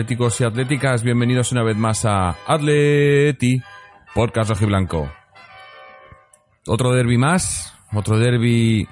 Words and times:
atléticos 0.00 0.40
y 0.40 0.44
atléticas, 0.44 1.02
bienvenidos 1.02 1.52
una 1.52 1.62
vez 1.62 1.76
más 1.76 2.06
a 2.06 2.30
Atleti, 2.46 3.60
podcast 4.14 4.48
rojiblanco. 4.48 5.12
Otro 6.66 6.92
derby 6.92 7.18
más, 7.18 7.76
otro 7.92 8.18
derby 8.18 8.88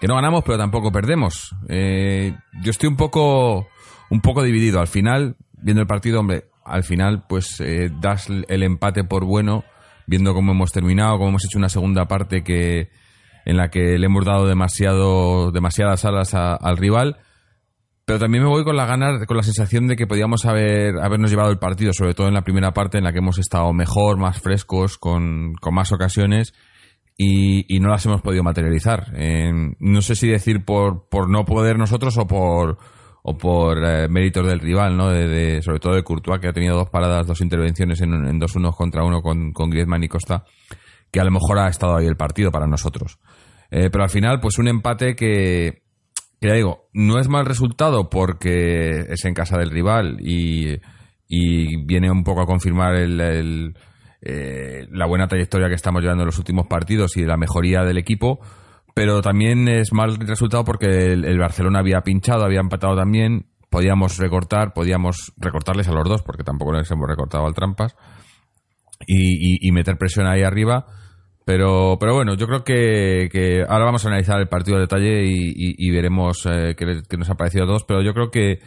que 0.00 0.08
no 0.08 0.16
ganamos 0.16 0.42
pero 0.44 0.58
tampoco 0.58 0.90
perdemos. 0.90 1.54
Eh, 1.68 2.34
yo 2.62 2.70
estoy 2.72 2.88
un 2.88 2.96
poco, 2.96 3.68
un 4.10 4.20
poco 4.20 4.42
dividido. 4.42 4.80
Al 4.80 4.88
final, 4.88 5.36
viendo 5.52 5.82
el 5.82 5.86
partido, 5.86 6.18
hombre, 6.18 6.46
al 6.64 6.82
final 6.82 7.22
pues 7.28 7.60
eh, 7.60 7.88
das 8.00 8.28
el 8.28 8.62
empate 8.64 9.04
por 9.04 9.24
bueno, 9.24 9.62
viendo 10.08 10.34
cómo 10.34 10.50
hemos 10.50 10.72
terminado, 10.72 11.18
cómo 11.18 11.28
hemos 11.28 11.44
hecho 11.44 11.58
una 11.58 11.68
segunda 11.68 12.06
parte 12.06 12.42
que 12.42 12.90
en 13.44 13.56
la 13.56 13.68
que 13.68 13.98
le 13.98 14.06
hemos 14.06 14.24
dado 14.24 14.48
demasiado, 14.48 15.52
demasiadas 15.52 16.04
alas 16.04 16.34
al 16.34 16.76
rival. 16.76 17.18
Pero 18.10 18.18
también 18.18 18.42
me 18.42 18.50
voy 18.50 18.64
con 18.64 18.74
la 18.76 18.86
ganas, 18.86 19.24
con 19.24 19.36
la 19.36 19.44
sensación 19.44 19.86
de 19.86 19.94
que 19.94 20.08
podíamos 20.08 20.44
haber, 20.44 20.98
habernos 20.98 21.30
llevado 21.30 21.52
el 21.52 21.60
partido, 21.60 21.92
sobre 21.92 22.12
todo 22.12 22.26
en 22.26 22.34
la 22.34 22.42
primera 22.42 22.72
parte 22.72 22.98
en 22.98 23.04
la 23.04 23.12
que 23.12 23.18
hemos 23.18 23.38
estado 23.38 23.72
mejor, 23.72 24.18
más 24.18 24.40
frescos, 24.40 24.98
con, 24.98 25.54
con 25.60 25.72
más 25.72 25.92
ocasiones 25.92 26.52
y, 27.16 27.78
no 27.78 27.88
las 27.88 28.04
hemos 28.06 28.20
podido 28.20 28.42
materializar. 28.42 29.12
No 29.78 30.02
sé 30.02 30.16
si 30.16 30.26
decir 30.26 30.64
por, 30.64 31.08
por 31.08 31.30
no 31.30 31.44
poder 31.44 31.78
nosotros 31.78 32.18
o 32.18 32.26
por 32.26 32.78
o 33.22 33.38
por 33.38 33.78
eh, 33.78 34.08
méritos 34.08 34.44
del 34.44 34.58
rival, 34.58 34.96
¿no? 34.96 35.10
De- 35.10 35.62
sobre 35.62 35.78
todo 35.78 35.94
de 35.94 36.02
Courtois, 36.02 36.40
que 36.40 36.48
ha 36.48 36.52
tenido 36.52 36.74
dos 36.76 36.90
paradas, 36.90 37.28
dos 37.28 37.40
intervenciones 37.40 38.00
en, 38.00 38.12
en 38.12 38.40
dos 38.40 38.56
unos 38.56 38.74
contra 38.74 39.04
uno 39.04 39.22
con, 39.22 39.52
con 39.52 39.70
Griezmann 39.70 40.02
y 40.02 40.08
Costa, 40.08 40.42
que 41.12 41.20
a 41.20 41.24
lo 41.24 41.30
mejor 41.30 41.60
ha 41.60 41.68
estado 41.68 41.94
ahí 41.96 42.06
el 42.06 42.16
partido 42.16 42.50
para 42.50 42.66
nosotros. 42.66 43.20
Eh, 43.70 43.88
pero 43.88 44.02
al 44.02 44.10
final, 44.10 44.40
pues 44.40 44.58
un 44.58 44.66
empate 44.66 45.14
que, 45.14 45.84
ya 46.40 46.54
digo, 46.54 46.88
no 46.94 47.18
es 47.18 47.28
mal 47.28 47.46
resultado 47.46 48.08
porque 48.10 49.00
es 49.08 49.24
en 49.24 49.34
casa 49.34 49.58
del 49.58 49.70
rival 49.70 50.18
y, 50.20 50.78
y 51.28 51.84
viene 51.84 52.10
un 52.10 52.24
poco 52.24 52.42
a 52.42 52.46
confirmar 52.46 52.94
el, 52.94 53.74
eh, 54.22 54.86
la 54.90 55.06
buena 55.06 55.28
trayectoria 55.28 55.68
que 55.68 55.74
estamos 55.74 56.02
llevando 56.02 56.22
en 56.22 56.26
los 56.28 56.38
últimos 56.38 56.66
partidos 56.66 57.16
y 57.16 57.24
la 57.24 57.36
mejoría 57.36 57.82
del 57.84 57.98
equipo, 57.98 58.40
pero 58.94 59.22
también 59.22 59.68
es 59.68 59.92
mal 59.92 60.16
resultado 60.16 60.64
porque 60.64 60.86
el, 61.12 61.24
el 61.24 61.38
Barcelona 61.38 61.78
había 61.80 62.00
pinchado, 62.02 62.44
había 62.44 62.60
empatado 62.60 62.96
también, 62.96 63.46
podíamos 63.70 64.18
recortar, 64.18 64.72
podíamos 64.72 65.32
recortarles 65.36 65.88
a 65.88 65.92
los 65.92 66.08
dos 66.08 66.22
porque 66.22 66.42
tampoco 66.42 66.72
les 66.72 66.90
hemos 66.90 67.08
recortado 67.08 67.46
al 67.46 67.54
trampas 67.54 67.94
y, 69.06 69.56
y- 69.56 69.68
y 69.68 69.72
meter 69.72 69.96
presión 69.96 70.26
ahí 70.26 70.42
arriba. 70.42 70.86
Pero, 71.50 71.96
pero 71.98 72.14
bueno, 72.14 72.34
yo 72.36 72.46
creo 72.46 72.62
que, 72.62 73.28
que 73.32 73.64
ahora 73.68 73.84
vamos 73.86 74.04
a 74.04 74.08
analizar 74.08 74.38
el 74.40 74.46
partido 74.46 74.76
a 74.76 74.80
detalle 74.80 75.24
y, 75.26 75.90
veremos 75.90 76.46
eh, 76.48 76.76
qué, 76.78 77.16
nos 77.18 77.28
ha 77.28 77.34
parecido 77.34 77.64
a 77.64 77.66
todos. 77.66 77.82
Pero 77.82 78.02
yo 78.02 78.14
creo 78.14 78.30
que 78.30 78.60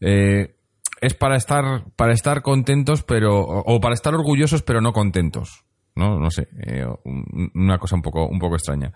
eh, 0.00 0.54
es 1.00 1.14
para 1.14 1.34
estar, 1.34 1.64
para 1.96 2.12
estar 2.12 2.42
contentos, 2.42 3.02
pero 3.02 3.40
o, 3.40 3.80
para 3.80 3.94
estar 3.94 4.14
orgullosos, 4.14 4.62
pero 4.62 4.80
no 4.80 4.92
contentos. 4.92 5.64
No, 5.96 6.20
no 6.20 6.30
sé, 6.30 6.46
eh, 6.64 6.86
un- 7.04 7.50
una 7.56 7.78
cosa 7.78 7.96
un 7.96 8.02
poco, 8.02 8.28
un 8.28 8.38
poco 8.38 8.54
extraña. 8.54 8.92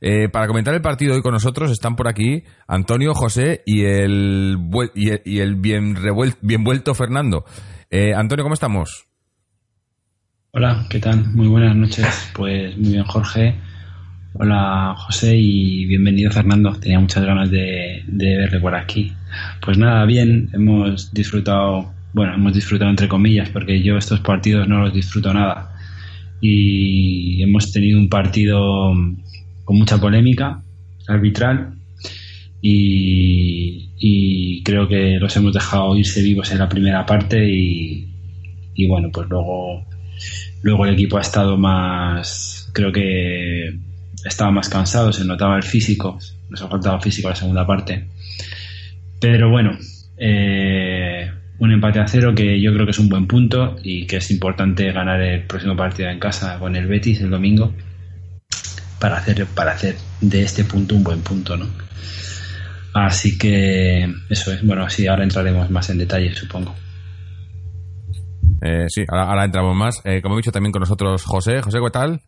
Eh, 0.00 0.28
para 0.28 0.46
comentar 0.46 0.72
el 0.72 0.80
partido 0.80 1.16
hoy 1.16 1.20
con 1.22 1.32
nosotros 1.32 1.72
están 1.72 1.96
por 1.96 2.06
aquí 2.06 2.44
Antonio, 2.68 3.12
José 3.12 3.62
y 3.66 3.82
el, 3.86 4.56
y 4.94 5.08
el, 5.10 5.22
y 5.24 5.40
el 5.40 5.56
bien, 5.56 5.96
revuel- 5.96 6.36
bien 6.42 6.62
vuelto 6.62 6.94
Fernando. 6.94 7.44
Eh, 7.90 8.14
Antonio, 8.14 8.44
¿cómo 8.44 8.54
estamos? 8.54 9.07
Hola, 10.50 10.86
¿qué 10.88 10.98
tal? 10.98 11.26
Muy 11.34 11.46
buenas 11.46 11.76
noches. 11.76 12.30
Pues 12.34 12.74
muy 12.78 12.92
bien, 12.92 13.04
Jorge. 13.04 13.54
Hola, 14.32 14.94
José, 14.96 15.36
y 15.36 15.84
bienvenido, 15.84 16.30
Fernando. 16.30 16.72
Tenía 16.72 16.98
muchas 16.98 17.22
ganas 17.22 17.50
de, 17.50 18.02
verle 18.06 18.58
por 18.58 18.74
aquí. 18.74 19.12
Pues 19.60 19.76
nada, 19.76 20.06
bien, 20.06 20.48
hemos 20.54 21.12
disfrutado, 21.12 21.92
bueno, 22.14 22.34
hemos 22.34 22.54
disfrutado 22.54 22.90
entre 22.90 23.08
comillas, 23.08 23.50
porque 23.50 23.82
yo 23.82 23.98
estos 23.98 24.20
partidos 24.20 24.66
no 24.66 24.80
los 24.80 24.94
disfruto 24.94 25.34
nada. 25.34 25.76
Y 26.40 27.42
hemos 27.42 27.70
tenido 27.70 27.98
un 27.98 28.08
partido 28.08 28.94
con 29.64 29.78
mucha 29.78 29.98
polémica 30.00 30.62
arbitral 31.08 31.74
y, 32.62 33.90
y 33.98 34.62
creo 34.62 34.88
que 34.88 35.18
los 35.20 35.36
hemos 35.36 35.52
dejado 35.52 35.94
irse 35.94 36.22
vivos 36.22 36.50
en 36.52 36.58
la 36.58 36.70
primera 36.70 37.04
parte 37.04 37.38
y, 37.46 38.08
y 38.74 38.86
bueno, 38.88 39.10
pues 39.12 39.28
luego 39.28 39.87
Luego 40.62 40.86
el 40.86 40.94
equipo 40.94 41.18
ha 41.18 41.22
estado 41.22 41.56
más, 41.56 42.70
creo 42.72 42.92
que 42.92 43.78
estaba 44.24 44.50
más 44.50 44.68
cansado, 44.68 45.12
se 45.12 45.24
notaba 45.24 45.56
el 45.56 45.62
físico, 45.62 46.18
nos 46.48 46.62
ha 46.62 46.68
faltado 46.68 47.00
físico 47.00 47.28
la 47.28 47.36
segunda 47.36 47.66
parte. 47.66 48.08
Pero 49.20 49.50
bueno, 49.50 49.78
eh, 50.16 51.30
un 51.58 51.72
empate 51.72 52.00
a 52.00 52.06
cero 52.06 52.34
que 52.34 52.60
yo 52.60 52.72
creo 52.72 52.86
que 52.86 52.92
es 52.92 52.98
un 52.98 53.08
buen 53.08 53.26
punto 53.26 53.76
y 53.82 54.06
que 54.06 54.16
es 54.16 54.30
importante 54.30 54.90
ganar 54.92 55.20
el 55.20 55.42
próximo 55.44 55.76
partido 55.76 56.08
en 56.08 56.18
casa 56.18 56.58
con 56.58 56.76
el 56.76 56.86
Betis 56.86 57.20
el 57.20 57.30
domingo 57.30 57.72
para 58.98 59.18
hacer, 59.18 59.46
para 59.46 59.72
hacer 59.72 59.96
de 60.20 60.42
este 60.42 60.64
punto 60.64 60.94
un 60.94 61.04
buen 61.04 61.20
punto, 61.22 61.56
¿no? 61.56 61.66
Así 62.94 63.38
que 63.38 64.12
eso 64.28 64.52
es, 64.52 64.64
bueno, 64.64 64.88
sí, 64.90 65.06
ahora 65.06 65.22
entraremos 65.22 65.70
más 65.70 65.90
en 65.90 65.98
detalle, 65.98 66.34
supongo. 66.34 66.74
Eh, 68.62 68.86
sí, 68.88 69.04
ahora, 69.08 69.30
ahora 69.30 69.44
entramos 69.44 69.76
más. 69.76 70.00
Eh, 70.04 70.20
como 70.22 70.34
he 70.34 70.38
dicho 70.38 70.52
también 70.52 70.72
con 70.72 70.80
nosotros 70.80 71.24
José. 71.24 71.62
José, 71.62 71.78
¿qué 71.82 71.90
tal? 71.90 72.20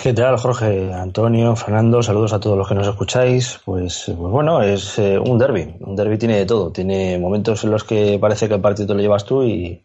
¿Qué 0.00 0.12
tal, 0.12 0.36
Jorge? 0.36 0.92
Antonio, 0.94 1.56
Fernando, 1.56 2.02
saludos 2.04 2.32
a 2.32 2.38
todos 2.38 2.56
los 2.56 2.68
que 2.68 2.74
nos 2.76 2.86
escucháis. 2.86 3.60
Pues, 3.64 4.04
pues 4.06 4.16
bueno, 4.16 4.62
es 4.62 4.96
eh, 4.98 5.18
un 5.18 5.38
derby. 5.38 5.74
Un 5.80 5.96
derby 5.96 6.16
tiene 6.18 6.36
de 6.36 6.46
todo. 6.46 6.70
Tiene 6.70 7.18
momentos 7.18 7.64
en 7.64 7.72
los 7.72 7.82
que 7.82 8.16
parece 8.20 8.46
que 8.46 8.54
el 8.54 8.60
partido 8.60 8.94
lo 8.94 9.00
llevas 9.00 9.24
tú 9.24 9.42
y, 9.42 9.84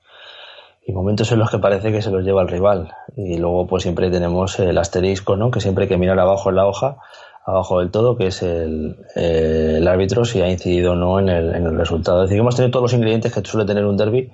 y 0.86 0.92
momentos 0.92 1.32
en 1.32 1.40
los 1.40 1.50
que 1.50 1.58
parece 1.58 1.92
que 1.92 2.04
se 2.04 2.12
los 2.12 2.24
lleva 2.24 2.44
el 2.44 2.48
rival. 2.48 2.94
Y 3.16 3.38
luego, 3.38 3.66
pues 3.66 3.84
siempre 3.84 4.12
tenemos 4.12 4.60
el 4.60 4.78
asterisco, 4.78 5.36
¿no? 5.36 5.50
Que 5.50 5.62
siempre 5.62 5.86
hay 5.86 5.90
que 5.90 5.98
mirar 5.98 6.20
abajo 6.20 6.50
en 6.50 6.58
la 6.58 6.68
hoja, 6.68 6.98
abajo 7.46 7.80
del 7.80 7.92
todo, 7.92 8.16
que 8.16 8.28
es 8.28 8.42
el, 8.42 8.98
el 9.16 9.88
árbitro, 9.88 10.26
si 10.26 10.42
ha 10.42 10.50
incidido 10.50 10.94
o 10.94 10.96
no 10.96 11.20
en 11.20 11.30
el, 11.30 11.56
en 11.56 11.66
el 11.66 11.78
resultado. 11.78 12.24
Es 12.24 12.30
decir, 12.30 12.40
hemos 12.40 12.56
tenido 12.56 12.72
todos 12.72 12.84
los 12.84 12.94
ingredientes 12.94 13.34
que 13.34 13.44
suele 13.44 13.68
tener 13.68 13.86
un 13.86 13.98
derby 13.98 14.32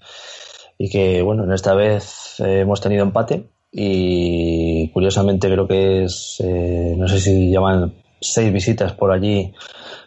y 0.78 0.89
que, 0.89 1.22
bueno, 1.22 1.44
en 1.44 1.51
esta 1.51 1.74
vez 1.74 2.39
eh, 2.39 2.62
hemos 2.62 2.81
tenido 2.81 3.04
empate 3.04 3.50
y 3.72 4.89
curiosamente 4.92 5.50
creo 5.50 5.68
que 5.68 6.04
es, 6.04 6.42
eh, 6.44 6.95
no 6.98 7.07
sé 7.07 7.19
si 7.19 7.51
llaman 7.51 7.94
seis 8.22 8.51
visitas 8.51 8.94
por 8.94 9.12
allí 9.12 9.54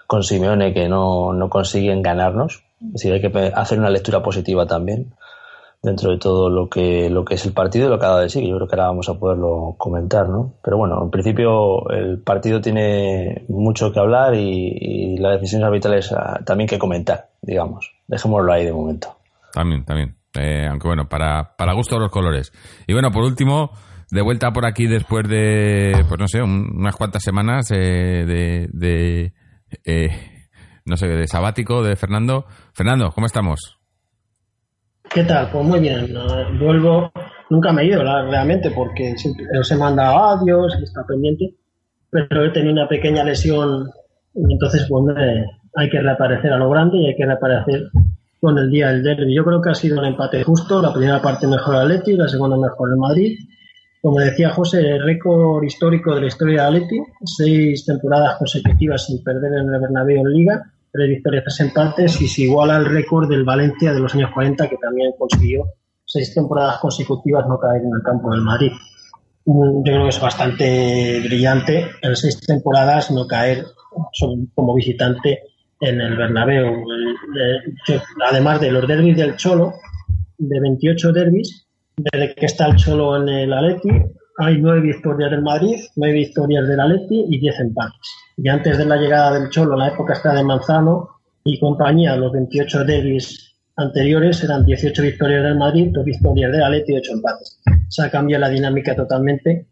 con 0.06 0.23
Simeone 0.23 0.75
que 0.75 0.88
no, 0.88 1.32
no 1.32 1.49
consiguen 1.49 2.03
ganarnos. 2.03 2.62
Es 2.81 2.93
decir, 2.94 3.12
hay 3.12 3.21
que 3.21 3.53
hacer 3.55 3.79
una 3.79 3.91
lectura 3.91 4.23
positiva 4.23 4.67
también 4.67 5.15
dentro 5.82 6.12
de 6.12 6.19
todo 6.19 6.49
lo 6.49 6.69
que, 6.69 7.11
lo 7.11 7.25
que 7.25 7.34
es 7.34 7.44
el 7.44 7.52
partido 7.52 7.87
y 7.87 7.90
lo 7.90 7.99
que 7.99 8.06
ha 8.06 8.11
dado 8.11 8.20
de 8.20 8.29
sí, 8.29 8.46
yo 8.46 8.55
creo 8.56 8.69
que 8.69 8.76
ahora 8.76 8.87
vamos 8.88 9.08
a 9.08 9.19
poderlo 9.19 9.75
comentar, 9.79 10.29
¿no? 10.29 10.55
Pero 10.62 10.76
bueno, 10.79 11.02
en 11.02 11.11
principio 11.11 11.88
el 11.90 12.20
partido 12.20 12.61
tiene 12.61 13.44
mucho 13.49 13.93
que 13.93 13.99
hablar 13.99 14.34
y, 14.34 15.17
las 15.19 15.40
decisiones 15.40 15.67
arbitrales 15.67 16.12
ah, 16.12 16.40
también 16.44 16.69
que 16.69 16.79
comentar, 16.79 17.31
digamos. 17.43 17.90
Dejémoslo 18.06 18.52
ahí 18.52 18.64
de 18.64 18.73
momento. 18.73 19.17
También, 19.52 19.84
también. 19.84 20.17
Eh, 20.38 20.67
aunque 20.70 20.88
bueno, 20.88 21.08
para, 21.08 21.56
para 21.56 21.75
gusto 21.75 21.99
los 21.99 22.11
colores. 22.11 22.52
Y 22.87 22.93
bueno, 22.93 23.11
por 23.11 23.25
último, 23.25 23.70
de 24.11 24.23
vuelta 24.23 24.50
por 24.52 24.64
aquí 24.67 24.87
después 24.87 25.28
de, 25.28 26.05
pues 26.08 26.19
no 26.20 26.28
sé, 26.28 26.40
un- 26.43 26.76
unas 26.76 26.96
cuantas 26.96 27.23
semanas 27.23 27.70
eh, 27.73 28.25
de, 28.25 28.69
de 28.73 29.32
eh, 29.85 30.08
no 30.87 30.96
sé, 30.96 31.08
de 31.08 31.26
sabático 31.26 31.82
de 31.82 31.96
Fernando. 31.96 32.46
Fernando, 32.73 33.11
¿cómo 33.14 33.26
estamos? 33.26 33.78
¿Qué 35.14 35.25
tal? 35.25 35.50
Pues 35.50 35.64
muy 35.64 35.81
bien. 35.81 36.14
Vuelvo, 36.59 37.11
nunca 37.50 37.73
me 37.73 37.82
he 37.82 37.87
ido 37.87 38.03
realmente 38.03 38.70
porque 38.70 39.17
siempre 39.17 39.44
os 39.59 39.70
he 39.70 39.76
mandado 39.76 40.17
audios 40.17 40.76
y 40.81 40.85
está 40.85 41.05
pendiente, 41.06 41.55
pero 42.11 42.44
he 42.44 42.50
tenido 42.50 42.73
una 42.73 42.88
pequeña 42.88 43.25
lesión 43.25 43.91
y 44.35 44.53
entonces 44.53 44.87
pues 44.88 45.05
me- 45.05 45.44
hay 45.75 45.88
que 45.91 46.00
reaparecer 46.00 46.53
a 46.53 46.59
lo 46.59 46.70
grande 46.70 46.99
y 46.99 47.06
hay 47.09 47.17
que 47.17 47.26
reaparecer 47.26 47.85
con 48.41 48.59
el 48.59 48.70
día 48.70 48.88
del 48.88 49.03
derby. 49.03 49.35
Yo 49.35 49.44
creo 49.44 49.61
que 49.61 49.70
ha 49.70 49.75
sido 49.75 49.99
un 49.99 50.06
empate 50.06 50.43
justo, 50.44 50.81
la 50.82 50.93
primera 50.93 51.20
parte 51.20 51.47
mejor 51.47 51.76
Atleti, 51.76 52.14
la 52.17 52.29
segunda 52.29 52.56
mejor 52.56 52.91
el 52.91 52.97
Madrid. 52.97 53.38
Como 54.00 54.19
decía 54.19 54.50
José, 54.50 54.99
récord 54.99 55.62
histórico 55.62 56.14
de 56.14 56.23
la 56.23 56.26
historia 56.26 56.64
del 56.64 56.75
Atleti, 56.76 56.99
seis 57.25 57.85
temporadas 57.87 58.37
consecutivas 58.38 59.06
sin 59.06 59.23
perder 59.23 59.53
en 59.61 59.73
el 59.73 59.81
Bernabéu 59.81 60.19
en 60.26 60.32
Liga, 60.32 60.62
tres 60.93 61.09
victorias, 61.09 61.44
tres 61.44 61.61
empates 61.61 62.21
y 62.21 62.29
se 62.29 62.43
iguala 62.43 62.77
al 62.77 62.85
récord 62.85 63.29
del 63.29 63.44
Valencia 63.44 63.93
de 63.93 64.00
los 64.00 64.15
años 64.15 64.31
40 64.33 64.69
que 64.69 64.77
también 64.77 65.12
consiguió 65.19 65.65
seis 66.05 66.35
temporadas 66.35 66.79
consecutivas 66.79 67.47
no 67.49 67.59
caer 67.59 67.83
en 67.83 67.93
el 67.97 68.03
campo 68.03 68.31
del 68.31 68.43
Madrid. 68.43 68.73
Yo 69.44 69.83
creo 69.83 70.03
que 70.05 70.09
es 70.11 70.21
bastante 70.21 71.21
brillante 71.25 71.89
en 72.03 72.17
seis 72.17 72.39
temporadas 72.41 73.11
no 73.11 73.27
caer 73.27 73.65
como 74.55 74.75
visitante 74.75 75.41
en 75.81 76.00
el 76.00 76.17
Bernabéu. 76.17 76.85
además 78.29 78.61
de 78.61 78.71
los 78.71 78.87
derbis 78.87 79.17
del 79.17 79.37
Cholo, 79.37 79.75
de 80.38 80.61
28 80.61 81.12
derbis, 81.12 81.67
desde 81.97 82.35
que 82.35 82.47
está 82.47 82.67
el 82.67 82.77
Cholo 82.77 83.17
en 83.17 83.29
el 83.29 83.53
Atleti, 83.53 83.91
hay 84.38 84.61
nueve 84.61 84.81
victorias 84.81 85.31
del 85.31 85.43
Madrid, 85.43 85.76
nueve 85.96 86.14
victorias 86.14 86.67
del 86.67 86.81
Atleti 86.81 87.26
y 87.29 87.38
diez 87.38 87.58
empates. 87.61 88.08
Y 88.37 88.49
antes 88.49 88.79
de 88.79 88.84
la 88.84 88.96
llegada 88.96 89.38
del 89.38 89.50
Cholo, 89.50 89.76
la 89.76 89.88
época 89.88 90.14
está 90.14 90.34
de 90.34 90.44
Manzano 90.44 91.08
y 91.44 91.58
compañía, 91.58 92.17
los 92.17 92.32
28 92.32 92.84
derbis 92.84 93.55
anteriores 93.76 94.43
eran 94.44 94.64
18 94.64 95.02
victorias 95.02 95.43
del 95.43 95.58
Madrid, 95.58 95.88
dos 95.93 96.05
victorias 96.05 96.52
del 96.52 96.62
Atleti 96.62 96.93
y 96.93 96.96
ocho 96.96 97.12
empates. 97.12 97.61
Se 97.88 98.02
ha 98.02 98.11
cambiado 98.11 98.43
la 98.43 98.49
dinámica 98.49 98.94
totalmente 98.94 99.67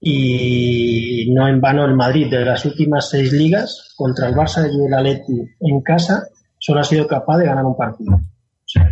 y 0.00 1.30
no 1.34 1.48
en 1.48 1.60
vano 1.60 1.84
el 1.84 1.94
Madrid 1.94 2.30
de 2.30 2.44
las 2.44 2.64
últimas 2.64 3.08
seis 3.08 3.32
ligas 3.32 3.94
contra 3.96 4.28
el 4.28 4.34
Barça 4.34 4.70
y 4.70 4.86
el 4.86 4.94
Atleti 4.94 5.42
en 5.60 5.80
casa 5.82 6.28
solo 6.58 6.80
ha 6.80 6.84
sido 6.84 7.06
capaz 7.06 7.38
de 7.38 7.46
ganar 7.46 7.64
un 7.64 7.76
partido. 7.76 8.14
O 8.14 8.20
sea, 8.64 8.90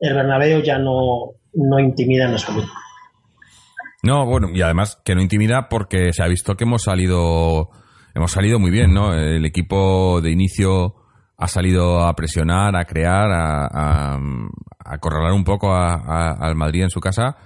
el 0.00 0.14
Bernabéu 0.14 0.62
ya 0.62 0.78
no, 0.78 1.32
no 1.54 1.78
intimida 1.78 2.26
en 2.26 2.32
absoluto. 2.32 2.68
No, 4.02 4.26
bueno, 4.26 4.48
y 4.54 4.62
además 4.62 5.00
que 5.04 5.14
no 5.14 5.22
intimida 5.22 5.68
porque 5.68 6.12
se 6.12 6.22
ha 6.22 6.28
visto 6.28 6.56
que 6.56 6.64
hemos 6.64 6.82
salido 6.82 7.70
hemos 8.14 8.32
salido 8.32 8.58
muy 8.58 8.70
bien, 8.70 8.92
¿no? 8.92 9.14
El 9.14 9.44
equipo 9.44 10.20
de 10.20 10.30
inicio 10.30 10.94
ha 11.36 11.46
salido 11.46 12.00
a 12.00 12.14
presionar, 12.14 12.76
a 12.76 12.84
crear, 12.84 13.30
a, 13.30 13.66
a, 13.66 14.14
a 14.14 15.32
un 15.32 15.44
poco 15.44 15.74
al 15.74 16.56
Madrid 16.56 16.82
en 16.82 16.90
su 16.90 17.00
casa 17.00 17.36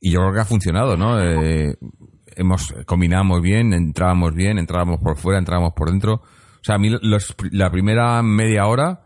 y 0.00 0.10
yo 0.10 0.20
creo 0.20 0.32
que 0.32 0.40
ha 0.40 0.44
funcionado, 0.44 0.96
¿no? 0.96 1.20
Eh, 1.20 1.76
hemos 2.34 2.74
combinamos 2.86 3.42
bien, 3.42 3.72
entrábamos 3.72 4.34
bien, 4.34 4.58
entrábamos 4.58 5.00
por 5.00 5.16
fuera, 5.16 5.38
entrábamos 5.38 5.74
por 5.74 5.90
dentro. 5.90 6.14
O 6.14 6.64
sea, 6.64 6.76
a 6.76 6.78
mí 6.78 6.90
la 7.50 7.70
primera 7.70 8.22
media 8.22 8.66
hora 8.66 9.00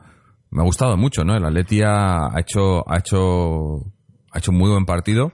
me 0.51 0.63
ha 0.63 0.65
gustado 0.65 0.97
mucho, 0.97 1.25
¿no? 1.25 1.37
El 1.37 1.45
Atleti 1.45 1.83
ha 1.85 2.31
hecho 2.39 2.89
ha 2.89 2.99
hecho 2.99 3.93
ha 4.31 4.39
hecho 4.39 4.53
un 4.53 4.59
muy 4.59 4.71
buen 4.71 4.87
partido 4.87 5.33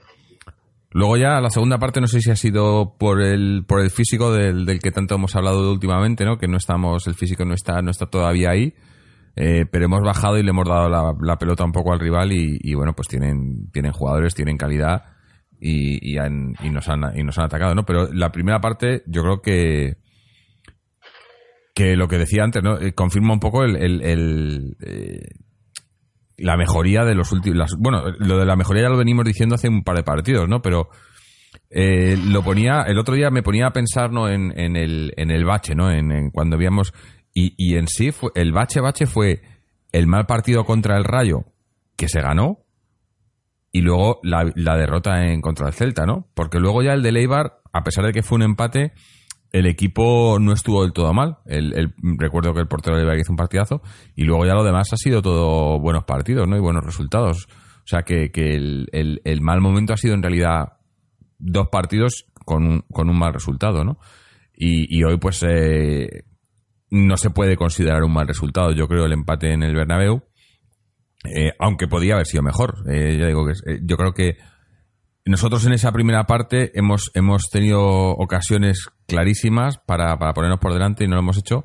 Luego 0.94 1.17
ya 1.17 1.41
la 1.41 1.50
segunda 1.50 1.79
parte 1.79 2.00
no 2.00 2.06
sé 2.06 2.21
si 2.21 2.31
ha 2.31 2.37
sido 2.37 2.97
por 2.99 3.23
el 3.23 3.65
por 3.67 3.81
el 3.81 3.91
físico 3.91 4.33
del, 4.33 4.67
del 4.67 4.81
que 4.81 4.91
tanto 4.91 5.15
hemos 5.15 5.35
hablado 5.35 5.73
últimamente, 5.73 6.25
¿no? 6.25 6.37
Que 6.37 6.49
no 6.49 6.59
estamos, 6.59 7.06
el 7.06 7.15
físico 7.15 7.44
no 7.44 7.55
está 7.55 7.81
no 7.81 7.91
está 7.91 8.06
todavía 8.06 8.50
ahí, 8.50 8.75
eh, 9.35 9.65
pero 9.71 9.87
hemos 9.87 10.03
bajado 10.03 10.39
y 10.39 10.43
le 10.43 10.50
hemos 10.50 10.69
dado 10.69 10.89
la, 10.89 11.37
pelota 11.39 11.65
un 11.65 11.73
poco 11.73 11.93
al 11.93 12.00
rival 12.00 12.33
y, 12.33 12.75
bueno 12.75 12.93
pues 12.94 13.09
tienen 13.09 13.71
tienen 13.73 13.93
jugadores, 13.93 14.35
tienen 14.35 14.59
calidad 14.59 15.05
y, 15.59 16.15
y, 16.15 16.71
nos 16.71 16.89
han 16.89 17.19
y 17.19 17.23
nos 17.23 17.38
han 17.38 17.47
atacado, 17.47 17.75
¿no? 17.75 17.85
Pero 17.85 18.12
la 18.12 18.31
primera 18.31 18.61
parte 18.61 19.03
yo 19.06 19.23
creo 19.23 19.41
que 19.41 19.97
que 21.75 21.97
lo 21.97 22.06
que 22.09 22.19
decía 22.19 22.45
antes, 22.45 22.62
¿no? 22.62 22.79
Eh, 22.79 22.93
confirma 22.93 23.33
un 23.33 23.41
poco 23.41 23.65
el, 23.65 23.77
el, 23.77 24.77
eh, 24.85 25.29
la 26.37 26.56
mejoría 26.56 27.05
de 27.05 27.14
los 27.14 27.32
últimos. 27.32 27.76
Bueno, 27.79 28.05
lo 28.19 28.38
de 28.38 28.46
la 28.46 28.56
mejoría 28.56 28.84
ya 28.84 28.88
lo 28.88 28.96
venimos 28.96 29.25
diciendo 29.25 29.55
hace 29.55 29.69
un 29.69 29.82
par 29.82 29.96
de 29.96 30.02
partidos, 30.02 30.49
¿no? 30.49 30.62
Pero 30.62 30.88
eh, 31.70 32.17
lo 32.17 32.43
ponía. 32.43 32.82
El 32.82 32.99
otro 32.99 33.14
día 33.14 33.31
me 33.31 33.43
ponía 33.43 33.67
a 33.67 33.73
pensar, 33.73 34.12
¿no? 34.12 34.29
En, 34.29 34.58
en, 34.58 34.76
el, 34.76 35.12
en 35.17 35.31
el 35.31 35.44
bache, 35.44 35.75
¿no? 35.75 35.90
En, 35.90 36.31
cuando 36.31 36.56
habíamos. 36.56 36.93
Y, 37.34 37.55
y 37.56 37.76
en 37.76 37.88
sí, 37.88 38.12
fue, 38.12 38.31
el 38.34 38.52
bache 38.52 38.81
bache 38.81 39.06
fue 39.06 39.43
el 39.93 40.06
mal 40.06 40.26
partido 40.26 40.64
contra 40.64 40.96
el 40.96 41.05
Rayo, 41.05 41.44
que 41.96 42.08
se 42.08 42.20
ganó, 42.20 42.64
y 43.70 43.81
luego 43.81 44.20
la, 44.23 44.50
la 44.55 44.76
derrota 44.76 45.25
en 45.26 45.40
contra 45.40 45.69
el 45.69 45.75
Celta, 45.75 46.05
¿no? 46.05 46.28
Porque 46.35 46.58
luego 46.58 46.82
ya 46.82 46.93
el 46.93 47.02
de 47.02 47.12
Leibar, 47.12 47.61
a 47.73 47.82
pesar 47.82 48.05
de 48.05 48.12
que 48.12 48.23
fue 48.23 48.37
un 48.37 48.43
empate, 48.43 48.93
el 49.52 49.66
equipo 49.66 50.38
no 50.40 50.52
estuvo 50.52 50.82
del 50.82 50.93
todo 50.93 51.12
mal. 51.12 51.38
El, 51.44 51.94
recuerdo 52.19 52.54
que 52.54 52.60
el 52.60 52.69
portero 52.69 52.96
de 52.96 53.20
hizo 53.20 53.32
un 53.32 53.37
partidazo 53.37 53.82
y 54.16 54.25
luego 54.25 54.46
ya 54.46 54.54
lo 54.54 54.64
demás 54.64 54.88
ha 54.93 54.96
sido 54.96 55.20
todo 55.20 55.78
buenos 55.78 56.04
partidos 56.04 56.49
¿no? 56.49 56.56
y 56.56 56.60
buenos 56.60 56.84
resultados. 56.84 57.46
O 57.50 57.87
sea 57.87 58.02
que, 58.02 58.31
el, 58.34 59.40
mal 59.43 59.60
momento 59.60 59.93
ha 59.93 59.99
sido 59.99 60.14
en 60.14 60.22
realidad 60.22 60.78
dos 61.38 61.69
partidos 61.70 62.26
con 62.46 62.66
un, 62.66 62.81
con 62.90 63.10
un 63.10 63.19
mal 63.19 63.34
resultado. 63.34 63.84
¿no? 63.84 63.99
Y, 64.54 65.04
hoy 65.04 65.19
pues 65.19 65.44
eh, 65.46 66.25
no 66.90 67.16
se 67.19 67.31
puede 67.31 67.56
considerar 67.56 68.02
un 68.04 68.12
mal 68.12 68.26
resultado. 68.26 68.72
Yo 68.72 68.88
creo 68.88 69.04
el 69.04 69.12
empate 69.12 69.52
en 69.52 69.62
el 69.62 69.75
Bernabéu, 69.75 70.22
eh, 71.25 71.52
aunque 71.58 71.88
podía 71.88 72.14
haber 72.14 72.26
sido 72.26 72.43
mejor. 72.43 72.84
Eh, 72.90 73.19
ya 73.20 73.26
digo 73.26 73.44
que 73.44 73.52
yo 73.82 73.96
creo 73.96 74.14
que 74.14 74.38
nosotros 75.25 75.65
en 75.67 75.73
esa 75.73 75.93
primera 75.93 76.25
parte 76.25 76.77
hemos, 76.77 77.11
hemos 77.15 77.49
tenido 77.51 77.81
ocasiones 77.81 78.89
clarísimas 79.07 79.79
para, 79.79 80.19
para 80.19 80.33
ponernos 80.33 80.59
por 80.59 80.73
delante 80.73 81.05
y 81.05 81.09
no 81.09 81.15
lo 81.15 81.21
hemos 81.21 81.39
hecho. 81.39 81.65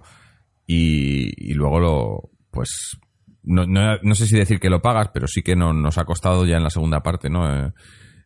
Y, 0.67 1.53
luego 1.53 1.79
lo, 1.79 2.29
pues, 2.51 2.99
no, 3.43 3.65
no, 3.65 4.15
sé 4.15 4.27
si 4.27 4.35
decir 4.35 4.59
que 4.59 4.69
lo 4.69 4.81
pagas, 4.81 5.09
pero 5.13 5.27
sí 5.27 5.41
que 5.41 5.55
no, 5.55 5.73
nos 5.73 5.97
ha 5.97 6.05
costado 6.05 6.45
ya 6.45 6.57
en 6.57 6.63
la 6.63 6.69
segunda 6.69 7.01
parte, 7.01 7.29
¿no? 7.29 7.49
Eh, 7.49 7.73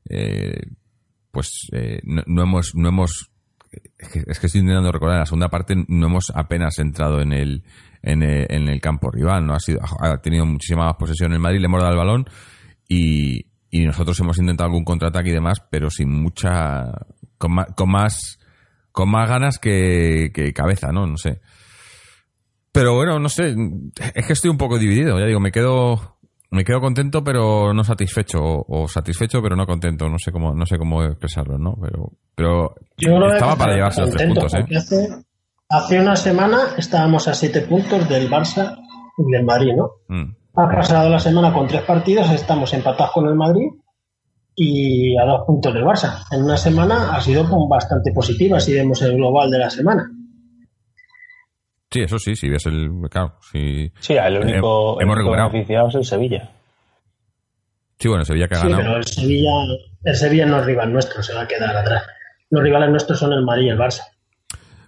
eh, 0.10 0.62
pues 1.30 1.70
eh, 1.72 2.02
no, 2.04 2.42
hemos, 2.42 2.74
no 2.74 2.90
hemos, 2.90 3.32
es 3.72 4.40
que, 4.40 4.48
estoy 4.48 4.62
intentando 4.62 4.92
recordar, 4.92 5.18
en 5.18 5.22
la 5.22 5.26
segunda 5.28 5.50
parte 5.50 5.76
no 5.88 6.08
hemos 6.08 6.32
apenas 6.34 6.80
entrado 6.80 7.22
en 7.22 7.32
el, 7.32 7.64
en 8.02 8.24
el, 8.24 8.48
en 8.50 8.68
el 8.68 8.82
campo 8.82 9.12
rival, 9.12 9.46
¿no? 9.46 9.54
Ha, 9.54 9.60
sido, 9.60 9.80
ha 10.00 10.18
tenido 10.18 10.46
muchísima 10.46 10.88
más 10.88 10.96
posesión 10.96 11.32
en 11.32 11.42
Madrid, 11.42 11.60
le 11.60 11.68
hemos 11.68 11.82
dado 11.82 11.94
el 11.94 12.00
balón 12.00 12.26
y, 12.90 13.51
y 13.72 13.86
nosotros 13.86 14.20
hemos 14.20 14.38
intentado 14.38 14.68
algún 14.68 14.84
contraataque 14.84 15.30
y 15.30 15.34
demás, 15.34 15.64
pero 15.72 15.90
sin 15.90 16.12
mucha, 16.12 16.92
con 17.38 17.54
más, 17.54 17.68
con 17.74 17.90
más, 17.90 18.40
con 18.92 19.10
más 19.10 19.30
ganas 19.30 19.60
que, 19.60 20.52
cabeza, 20.54 20.92
¿no? 20.92 21.08
No 21.08 21.16
sé. 21.16 21.40
Pero 22.74 22.96
bueno, 22.96 23.18
no 23.18 23.30
sé, 23.30 23.56
es 24.14 24.28
que 24.28 24.34
estoy 24.34 24.52
un 24.52 24.58
poco 24.58 24.78
dividido, 24.78 25.18
ya 25.18 25.26
digo, 25.26 25.40
me 25.40 25.52
quedo, 25.52 26.18
me 26.52 26.64
quedo 26.64 26.80
contento 26.82 27.24
pero 27.24 27.74
no 27.74 27.84
satisfecho, 27.84 28.40
o, 28.42 28.88
satisfecho 28.88 29.42
pero 29.42 29.56
no 29.56 29.66
contento, 29.66 30.10
no 30.10 30.18
sé 30.20 30.32
cómo, 30.32 30.54
no 30.54 30.66
sé 30.66 30.78
cómo 30.78 31.04
expresarlo, 31.04 31.58
¿no? 31.58 31.78
Pero, 31.82 32.12
pero 32.36 32.76
estaba 33.34 33.56
para 33.56 33.74
llevarse 33.74 34.02
los 34.02 34.12
tres 34.12 34.28
puntos, 34.28 34.54
¿eh? 34.54 34.66
Hace, 35.70 36.02
una 36.02 36.18
semana 36.18 36.76
estábamos 36.78 37.30
a 37.30 37.34
siete 37.34 37.62
puntos 37.62 38.08
del 38.10 38.30
Barça 38.30 38.78
y 39.18 39.32
del 39.32 39.46
Madrid, 39.46 39.72
¿no? 39.76 39.92
Mm. 40.10 40.41
Ha 40.54 40.70
pasado 40.70 41.10
la 41.10 41.20
semana 41.20 41.54
con 41.54 41.68
tres 41.68 41.82
partidos, 41.84 42.30
estamos 42.32 42.74
empatados 42.74 43.12
con 43.14 43.28
el 43.28 43.36
Madrid 43.36 43.70
y 44.56 45.18
a 45.18 45.24
dos 45.24 45.46
puntos 45.46 45.74
del 45.74 45.84
Barça. 45.84 46.26
En 46.32 46.44
una 46.44 46.58
semana 46.58 47.16
ha 47.16 47.22
sido 47.22 47.46
bastante 47.68 48.12
positiva 48.12 48.60
si 48.60 48.74
vemos 48.74 49.02
el 49.02 49.16
global 49.16 49.50
de 49.50 49.60
la 49.60 49.70
semana. 49.70 50.12
Sí, 51.90 52.02
eso 52.02 52.20
sí, 52.20 52.36
si 52.36 52.50
ves 52.50 52.66
el. 52.66 52.90
Claro, 53.10 53.36
sí, 53.52 53.92
sí 54.00 54.14
el 54.14 54.38
único, 54.40 55.02
hemos 55.02 55.18
beneficiado 55.18 55.90
es 55.90 55.96
el 55.96 56.06
Sevilla. 56.06 56.50
Sí, 57.98 58.08
bueno, 58.08 58.26
Sevilla 58.26 58.48
que 58.48 58.56
ha 58.56 58.60
ganado. 58.60 58.78
Sí, 58.78 58.82
pero 58.84 58.98
el 58.98 59.06
Sevilla, 59.06 59.52
el 60.04 60.16
Sevilla 60.16 60.46
no 60.46 60.60
es 60.60 60.66
rival 60.66 60.92
nuestro, 60.92 61.22
se 61.22 61.34
va 61.34 61.42
a 61.42 61.48
quedar 61.48 61.76
atrás. 61.76 62.04
Los 62.50 62.64
rivales 62.64 62.90
nuestros 62.90 63.20
son 63.20 63.34
el 63.34 63.44
Madrid 63.44 63.68
y 63.68 63.70
el 63.70 63.78
Barça. 63.78 64.04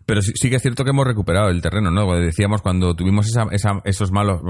Pero 0.05 0.21
sí, 0.21 0.49
que 0.49 0.57
es 0.57 0.61
cierto 0.61 0.83
que 0.83 0.89
hemos 0.89 1.07
recuperado 1.07 1.49
el 1.49 1.61
terreno, 1.61 1.89
¿no? 1.89 2.13
Decíamos 2.15 2.61
cuando 2.61 2.93
tuvimos 2.93 3.31
esos 3.85 4.11
malos, 4.11 4.41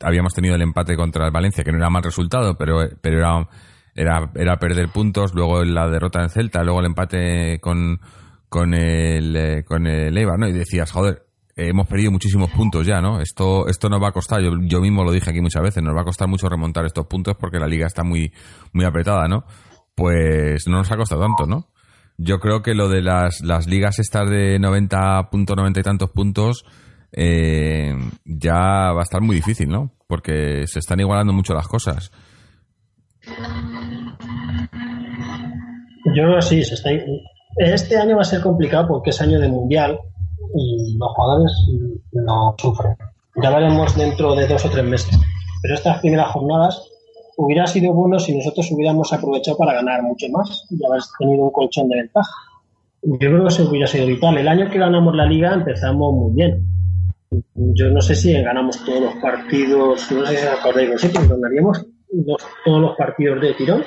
habíamos 0.00 0.32
tenido 0.32 0.54
el 0.54 0.62
empate 0.62 0.96
contra 0.96 1.26
el 1.26 1.32
Valencia, 1.32 1.64
que 1.64 1.70
no 1.70 1.78
era 1.78 1.90
mal 1.90 2.02
resultado, 2.02 2.56
pero, 2.56 2.88
pero 3.02 3.18
era, 3.18 3.48
era, 3.94 4.30
era 4.34 4.56
perder 4.56 4.88
puntos, 4.88 5.34
luego 5.34 5.64
la 5.64 5.88
derrota 5.88 6.22
en 6.22 6.30
Celta, 6.30 6.62
luego 6.62 6.80
el 6.80 6.86
empate 6.86 7.58
con, 7.60 8.00
con 8.48 8.72
el, 8.72 9.36
eh, 9.36 9.64
con 9.64 9.86
el 9.86 10.16
Eibar, 10.16 10.38
¿no? 10.38 10.48
Y 10.48 10.52
decías, 10.52 10.90
joder, 10.90 11.26
hemos 11.56 11.86
perdido 11.86 12.10
muchísimos 12.10 12.50
puntos 12.50 12.86
ya, 12.86 13.00
¿no? 13.02 13.20
Esto, 13.20 13.66
esto 13.68 13.90
nos 13.90 14.02
va 14.02 14.08
a 14.08 14.12
costar, 14.12 14.40
yo, 14.40 14.52
yo 14.62 14.80
mismo 14.80 15.04
lo 15.04 15.12
dije 15.12 15.30
aquí 15.30 15.40
muchas 15.40 15.62
veces, 15.62 15.82
nos 15.82 15.94
va 15.94 16.02
a 16.02 16.04
costar 16.04 16.28
mucho 16.28 16.48
remontar 16.48 16.86
estos 16.86 17.06
puntos 17.06 17.36
porque 17.38 17.58
la 17.58 17.66
liga 17.66 17.86
está 17.86 18.02
muy, 18.02 18.32
muy 18.72 18.84
apretada, 18.84 19.28
¿no? 19.28 19.44
Pues 19.94 20.66
no 20.68 20.78
nos 20.78 20.90
ha 20.90 20.96
costado 20.96 21.22
tanto, 21.22 21.46
¿no? 21.46 21.68
Yo 22.18 22.38
creo 22.38 22.62
que 22.62 22.74
lo 22.74 22.88
de 22.88 23.02
las, 23.02 23.40
las 23.42 23.66
ligas 23.66 23.98
estas 23.98 24.28
de 24.30 24.58
90 24.58 25.30
puntos, 25.30 25.56
90 25.56 25.80
y 25.80 25.82
tantos 25.82 26.10
puntos, 26.10 26.64
eh, 27.12 27.94
ya 28.24 28.92
va 28.92 29.00
a 29.00 29.02
estar 29.02 29.20
muy 29.20 29.36
difícil, 29.36 29.68
¿no? 29.68 29.92
Porque 30.06 30.66
se 30.66 30.78
están 30.78 31.00
igualando 31.00 31.32
mucho 31.32 31.54
las 31.54 31.68
cosas. 31.68 32.10
Yo 36.14 36.40
sí, 36.40 36.64
se 36.64 36.74
está... 36.74 36.90
este 37.58 37.98
año 37.98 38.16
va 38.16 38.22
a 38.22 38.24
ser 38.24 38.40
complicado 38.40 38.88
porque 38.88 39.10
es 39.10 39.20
año 39.20 39.40
de 39.40 39.48
mundial 39.48 39.98
y 40.54 40.96
los 40.98 41.08
jugadores 41.14 41.52
no 42.12 42.54
sufren. 42.58 42.96
Ya 43.42 43.50
veremos 43.50 43.96
dentro 43.96 44.34
de 44.34 44.46
dos 44.46 44.64
o 44.64 44.70
tres 44.70 44.84
meses. 44.84 45.18
Pero 45.62 45.74
estas 45.74 46.00
primeras 46.00 46.30
jornadas 46.30 46.80
hubiera 47.36 47.66
sido 47.66 47.92
bueno 47.92 48.18
si 48.18 48.36
nosotros 48.36 48.70
hubiéramos 48.72 49.12
aprovechado 49.12 49.56
para 49.56 49.74
ganar 49.74 50.02
mucho 50.02 50.26
más 50.30 50.66
y 50.70 50.84
haber 50.84 51.02
tenido 51.18 51.44
un 51.44 51.50
colchón 51.50 51.88
de 51.88 51.96
ventaja. 51.96 52.32
Yo 53.02 53.18
creo 53.18 53.42
que 53.42 53.48
eso 53.48 53.68
hubiera 53.68 53.86
sido 53.86 54.06
vital. 54.06 54.36
El 54.38 54.48
año 54.48 54.68
que 54.70 54.78
ganamos 54.78 55.14
la 55.14 55.26
liga 55.26 55.54
empezamos 55.54 56.12
muy 56.12 56.34
bien. 56.34 56.66
Yo 57.54 57.90
no 57.90 58.00
sé 58.00 58.14
si 58.14 58.32
ganamos 58.40 58.84
todos 58.84 59.00
los 59.00 59.14
partidos, 59.16 60.10
no 60.10 60.26
sé 60.26 60.36
si 60.36 60.46
os 60.46 60.58
acordáis 60.58 60.90
vosotros, 60.90 61.28
ganaríamos 61.28 61.86
todos 62.64 62.80
los 62.80 62.96
partidos 62.96 63.40
de 63.40 63.54
tirón, 63.54 63.84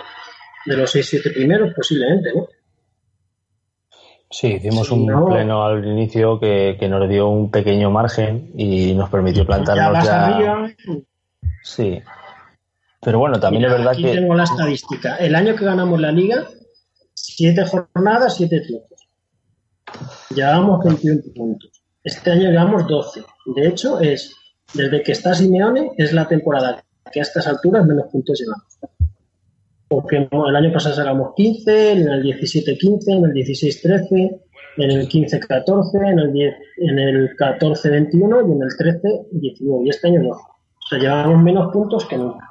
de 0.66 0.78
los 0.78 0.94
6-7 0.94 1.34
primeros 1.34 1.74
posiblemente, 1.74 2.32
¿no? 2.36 2.48
Sí, 4.32 4.48
hicimos 4.48 4.92
un 4.92 5.08
pleno 5.08 5.66
al 5.66 5.84
inicio 5.84 6.40
que, 6.40 6.78
nos 6.88 7.10
dio 7.10 7.30
un 7.30 7.50
pequeño 7.50 7.90
margen 7.90 8.52
y 8.56 8.94
nos 8.94 9.10
permitió 9.10 9.44
plantarnos 9.44 10.06
ya. 10.06 10.70
Sí. 11.64 12.00
Pero 13.02 13.20
bueno, 13.20 13.40
también 13.40 13.66
es 13.66 13.72
verdad 13.72 13.94
aquí 13.94 14.04
que. 14.04 14.16
tengo 14.16 14.36
la 14.36 14.44
estadística. 14.44 15.16
El 15.18 15.36
año 15.36 15.56
que 15.56 15.66
ganamos 15.66 16.00
la 16.00 16.12
liga, 16.12 16.48
siete 17.14 17.66
jornadas, 17.66 18.36
siete 18.36 18.62
triunfos. 18.62 19.00
Llevamos 20.36 20.84
21 20.84 21.22
puntos. 21.34 21.82
Este 22.04 22.32
año 22.32 22.50
llevamos 22.50 22.88
12. 22.88 23.24
De 23.56 23.68
hecho, 23.68 24.00
es 24.00 24.36
desde 24.74 25.02
que 25.02 25.14
está 25.14 25.34
Simeone, 25.34 25.92
es 25.98 26.14
la 26.14 26.28
temporada 26.28 26.84
que 27.12 27.20
a 27.20 27.24
estas 27.24 27.48
alturas 27.48 27.86
menos 27.86 28.08
puntos 28.12 28.40
llevamos. 28.40 28.80
Porque 29.88 30.18
el 30.18 30.56
año 30.56 30.72
pasado 30.72 30.96
sacamos 30.96 31.34
15, 31.36 31.92
en 31.94 32.10
el 32.10 32.24
17-15, 32.24 33.04
en 33.08 33.26
el 33.26 33.32
16-13, 33.32 34.42
en 34.78 34.92
el 34.92 35.10
15-14, 35.10 36.12
en 36.12 36.20
el, 36.20 36.32
10, 36.32 36.56
en 36.78 37.00
el 37.00 37.36
14-21 37.36 38.48
y 38.48 38.52
en 38.52 38.62
el 38.62 38.70
13-19. 38.70 39.86
Y 39.86 39.90
este 39.90 40.08
año 40.10 40.22
no. 40.22 40.30
O 40.30 40.88
sea, 40.90 41.00
llevamos 41.00 41.42
menos 41.42 41.74
puntos 41.74 42.06
que 42.06 42.18
nunca. 42.18 42.49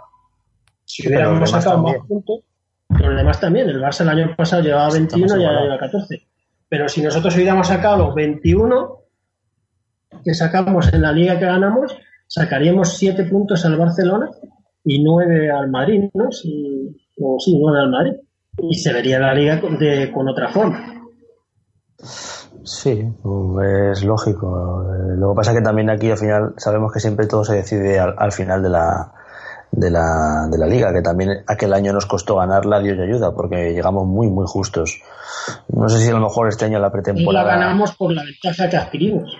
Si 0.88 1.07
hubiéramos 1.07 1.50
sacado 1.50 1.83
más 1.83 1.97
puntos, 2.09 2.40
los 2.88 3.16
demás 3.16 3.38
también. 3.38 3.68
El 3.68 3.80
Barça 3.80 4.00
el 4.00 4.09
año 4.09 4.35
pasado 4.35 4.62
llevaba 4.62 4.90
21 4.90 5.37
y 5.38 5.45
ahora 5.45 5.62
lleva 5.62 5.78
14. 5.78 6.26
Pero 6.68 6.88
si 6.88 7.02
nosotros 7.02 7.37
hubiéramos 7.37 7.68
sacado 7.68 8.07
los 8.07 8.14
21 8.14 8.99
que 10.25 10.35
sacamos 10.35 10.92
en 10.92 11.02
la 11.02 11.12
liga 11.12 11.38
que 11.38 11.45
ganamos, 11.45 11.95
sacaríamos 12.26 12.97
7 12.97 13.25
puntos 13.25 13.64
al 13.66 13.76
Barcelona 13.76 14.30
y 14.83 15.02
9 15.02 15.50
al 15.50 15.68
Madrid, 15.68 16.09
¿no? 16.14 16.33
Si, 16.33 16.97
o 17.21 17.38
sí, 17.38 17.59
9 17.61 17.80
al 17.80 17.90
Madrid. 17.90 18.12
Y 18.59 18.75
se 18.75 18.92
vería 18.92 19.21
la 19.21 19.35
liga 19.35 19.61
de, 19.78 20.11
con 20.11 20.26
otra 20.26 20.49
forma. 20.49 20.95
Sí, 22.64 23.12
es 23.90 24.04
lógico. 24.04 24.87
Lo 25.16 25.30
que 25.30 25.37
pasa 25.37 25.52
es 25.52 25.59
que 25.59 25.64
también 25.64 25.90
aquí 25.90 26.11
al 26.11 26.18
final 26.18 26.54
sabemos 26.57 26.92
que 26.92 27.00
siempre 27.00 27.26
todo 27.26 27.45
se 27.45 27.57
decide 27.57 27.99
al, 27.99 28.33
final 28.33 28.62
de 28.62 28.71
la, 28.71 29.12
de 29.70 29.90
la, 29.90 30.48
de 30.50 30.58
la 30.58 30.66
liga, 30.66 30.92
que 30.92 31.02
también 31.02 31.44
aquel 31.46 31.72
año 31.72 31.92
nos 31.92 32.06
costó 32.06 32.37
ganarla, 32.37 32.80
Dios 32.80 32.98
y 32.98 33.02
ayuda, 33.02 33.32
porque 33.34 33.72
llegamos 33.72 34.06
muy, 34.06 34.28
muy 34.28 34.46
justos. 34.46 35.00
No 35.68 35.88
sé 35.88 35.98
si 35.98 36.10
a 36.10 36.14
lo 36.14 36.20
mejor 36.20 36.48
este 36.48 36.64
año 36.64 36.78
la 36.78 36.90
pretemporada. 36.90 37.44
Y 37.44 37.48
la 37.48 37.56
ganamos 37.56 37.94
por 37.94 38.12
la 38.12 38.22
ventaja 38.25 38.68
que 38.68 38.76
adquirimos. 38.76 39.37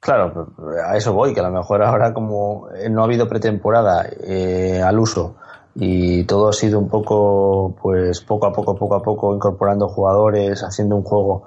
Claro, 0.00 0.54
a 0.86 0.96
eso 0.96 1.12
voy, 1.12 1.34
que 1.34 1.40
a 1.40 1.44
lo 1.44 1.50
mejor 1.50 1.82
ahora 1.82 2.12
como 2.12 2.68
no 2.90 3.02
ha 3.02 3.04
habido 3.04 3.28
pretemporada 3.28 4.08
eh, 4.24 4.80
al 4.80 4.98
uso 4.98 5.34
y 5.74 6.24
todo 6.24 6.48
ha 6.48 6.52
sido 6.52 6.78
un 6.78 6.88
poco, 6.88 7.74
pues 7.80 8.20
poco 8.20 8.46
a 8.46 8.52
poco, 8.52 8.76
poco 8.76 8.94
a 8.96 9.02
poco 9.02 9.34
incorporando 9.34 9.88
jugadores, 9.88 10.62
haciendo 10.62 10.96
un 10.96 11.02
juego, 11.02 11.44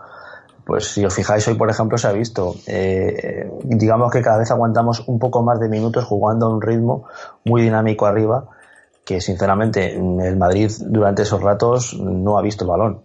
pues 0.66 0.94
si 0.94 1.06
os 1.06 1.14
fijáis 1.14 1.48
hoy, 1.48 1.56
por 1.56 1.70
ejemplo, 1.70 1.98
se 1.98 2.08
ha 2.08 2.12
visto, 2.12 2.56
eh, 2.68 3.50
digamos 3.64 4.12
que 4.12 4.22
cada 4.22 4.38
vez 4.38 4.52
aguantamos 4.52 5.08
un 5.08 5.20
poco 5.20 5.44
más 5.44 5.60
de 5.60 5.70
minutos 5.70 6.06
jugando 6.06 6.48
a 6.48 6.50
un 6.50 6.62
ritmo 6.62 7.06
muy 7.46 7.62
dinámico 7.62 8.06
arriba, 8.06 8.46
que 9.06 9.22
sinceramente 9.22 9.96
el 9.96 10.38
Madrid 10.38 10.72
durante 10.82 11.24
esos 11.24 11.42
ratos 11.42 12.00
no 12.00 12.38
ha 12.38 12.42
visto 12.42 12.66
el 12.66 12.70
balón. 12.70 13.04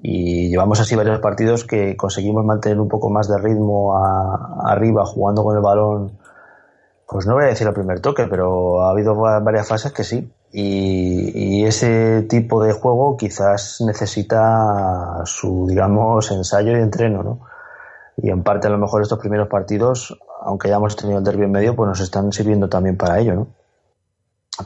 Y 0.00 0.48
llevamos 0.48 0.80
así 0.80 0.94
varios 0.94 1.20
partidos 1.20 1.64
que 1.64 1.96
conseguimos 1.96 2.44
mantener 2.44 2.80
un 2.80 2.88
poco 2.88 3.10
más 3.10 3.28
de 3.28 3.38
ritmo 3.38 3.96
arriba 4.64 5.04
jugando 5.04 5.42
con 5.42 5.56
el 5.56 5.62
balón. 5.62 6.18
Pues 7.08 7.26
no 7.26 7.34
voy 7.34 7.44
a 7.44 7.48
decir 7.48 7.66
el 7.66 7.72
primer 7.72 8.00
toque 8.00 8.26
pero 8.26 8.82
ha 8.82 8.90
habido 8.90 9.14
varias 9.16 9.66
fases 9.66 9.92
que 9.92 10.04
sí 10.04 10.30
y, 10.52 11.64
ese 11.64 12.22
tipo 12.22 12.62
de 12.62 12.72
juego 12.72 13.16
quizás 13.18 13.82
necesita 13.86 15.20
su 15.24 15.66
digamos 15.68 16.30
ensayo 16.30 16.72
y 16.72 16.80
entreno 16.80 17.22
¿no? 17.22 17.40
y 18.16 18.30
en 18.30 18.42
parte 18.42 18.68
a 18.68 18.70
lo 18.70 18.78
mejor 18.78 19.02
estos 19.02 19.18
primeros 19.18 19.48
partidos 19.48 20.18
aunque 20.40 20.68
hayamos 20.68 20.96
tenido 20.96 21.18
el 21.18 21.24
derbi 21.24 21.44
en 21.44 21.52
medio 21.52 21.76
pues 21.76 21.88
nos 21.88 22.00
están 22.00 22.32
sirviendo 22.32 22.70
también 22.70 22.96
para 22.96 23.18
ello 23.18 23.34
¿no? 23.34 23.48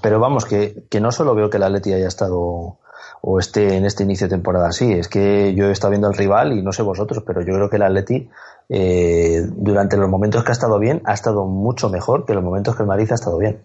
pero 0.00 0.20
vamos 0.20 0.44
que, 0.44 0.84
que 0.88 1.00
no 1.00 1.10
solo 1.10 1.34
veo 1.34 1.50
que 1.50 1.56
el 1.56 1.64
Atleti 1.64 1.92
haya 1.92 2.06
estado 2.06 2.78
o 3.24 3.38
esté 3.38 3.76
en 3.76 3.84
este 3.84 4.02
inicio 4.02 4.26
de 4.26 4.30
temporada 4.34 4.68
así. 4.68 4.92
Es 4.92 5.08
que 5.08 5.54
yo 5.54 5.66
he 5.66 5.72
estado 5.72 5.92
viendo 5.92 6.08
al 6.08 6.14
rival 6.14 6.52
y 6.52 6.62
no 6.62 6.72
sé 6.72 6.82
vosotros, 6.82 7.22
pero 7.24 7.40
yo 7.40 7.54
creo 7.54 7.70
que 7.70 7.76
el 7.76 7.82
Atleti 7.82 8.28
eh, 8.68 9.46
durante 9.48 9.96
los 9.96 10.08
momentos 10.08 10.44
que 10.44 10.50
ha 10.50 10.52
estado 10.52 10.78
bien 10.78 11.02
ha 11.04 11.14
estado 11.14 11.46
mucho 11.46 11.88
mejor 11.88 12.26
que 12.26 12.34
los 12.34 12.42
momentos 12.42 12.74
que 12.74 12.82
el 12.82 12.88
Madrid 12.88 13.10
ha 13.12 13.14
estado 13.14 13.38
bien. 13.38 13.60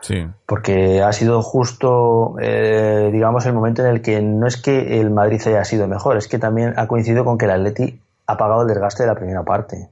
Sí. 0.00 0.26
Porque 0.46 1.02
ha 1.02 1.12
sido 1.12 1.42
justo, 1.42 2.36
eh, 2.40 3.10
digamos, 3.12 3.44
el 3.46 3.52
momento 3.52 3.82
en 3.82 3.88
el 3.88 4.02
que 4.02 4.22
no 4.22 4.46
es 4.46 4.56
que 4.56 5.00
el 5.00 5.10
Madrid 5.10 5.40
haya 5.46 5.64
sido 5.64 5.86
mejor, 5.88 6.16
es 6.16 6.28
que 6.28 6.38
también 6.38 6.74
ha 6.76 6.86
coincidido 6.86 7.24
con 7.24 7.36
que 7.36 7.44
el 7.44 7.50
Atleti 7.50 8.00
ha 8.26 8.36
pagado 8.36 8.62
el 8.62 8.68
desgaste 8.68 9.02
de 9.02 9.08
la 9.08 9.14
primera 9.14 9.42
parte. 9.44 9.88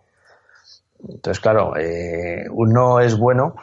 Entonces, 1.07 1.41
claro, 1.41 1.77
eh, 1.77 2.47
uno 2.51 3.01
es 3.01 3.19
bueno 3.19 3.57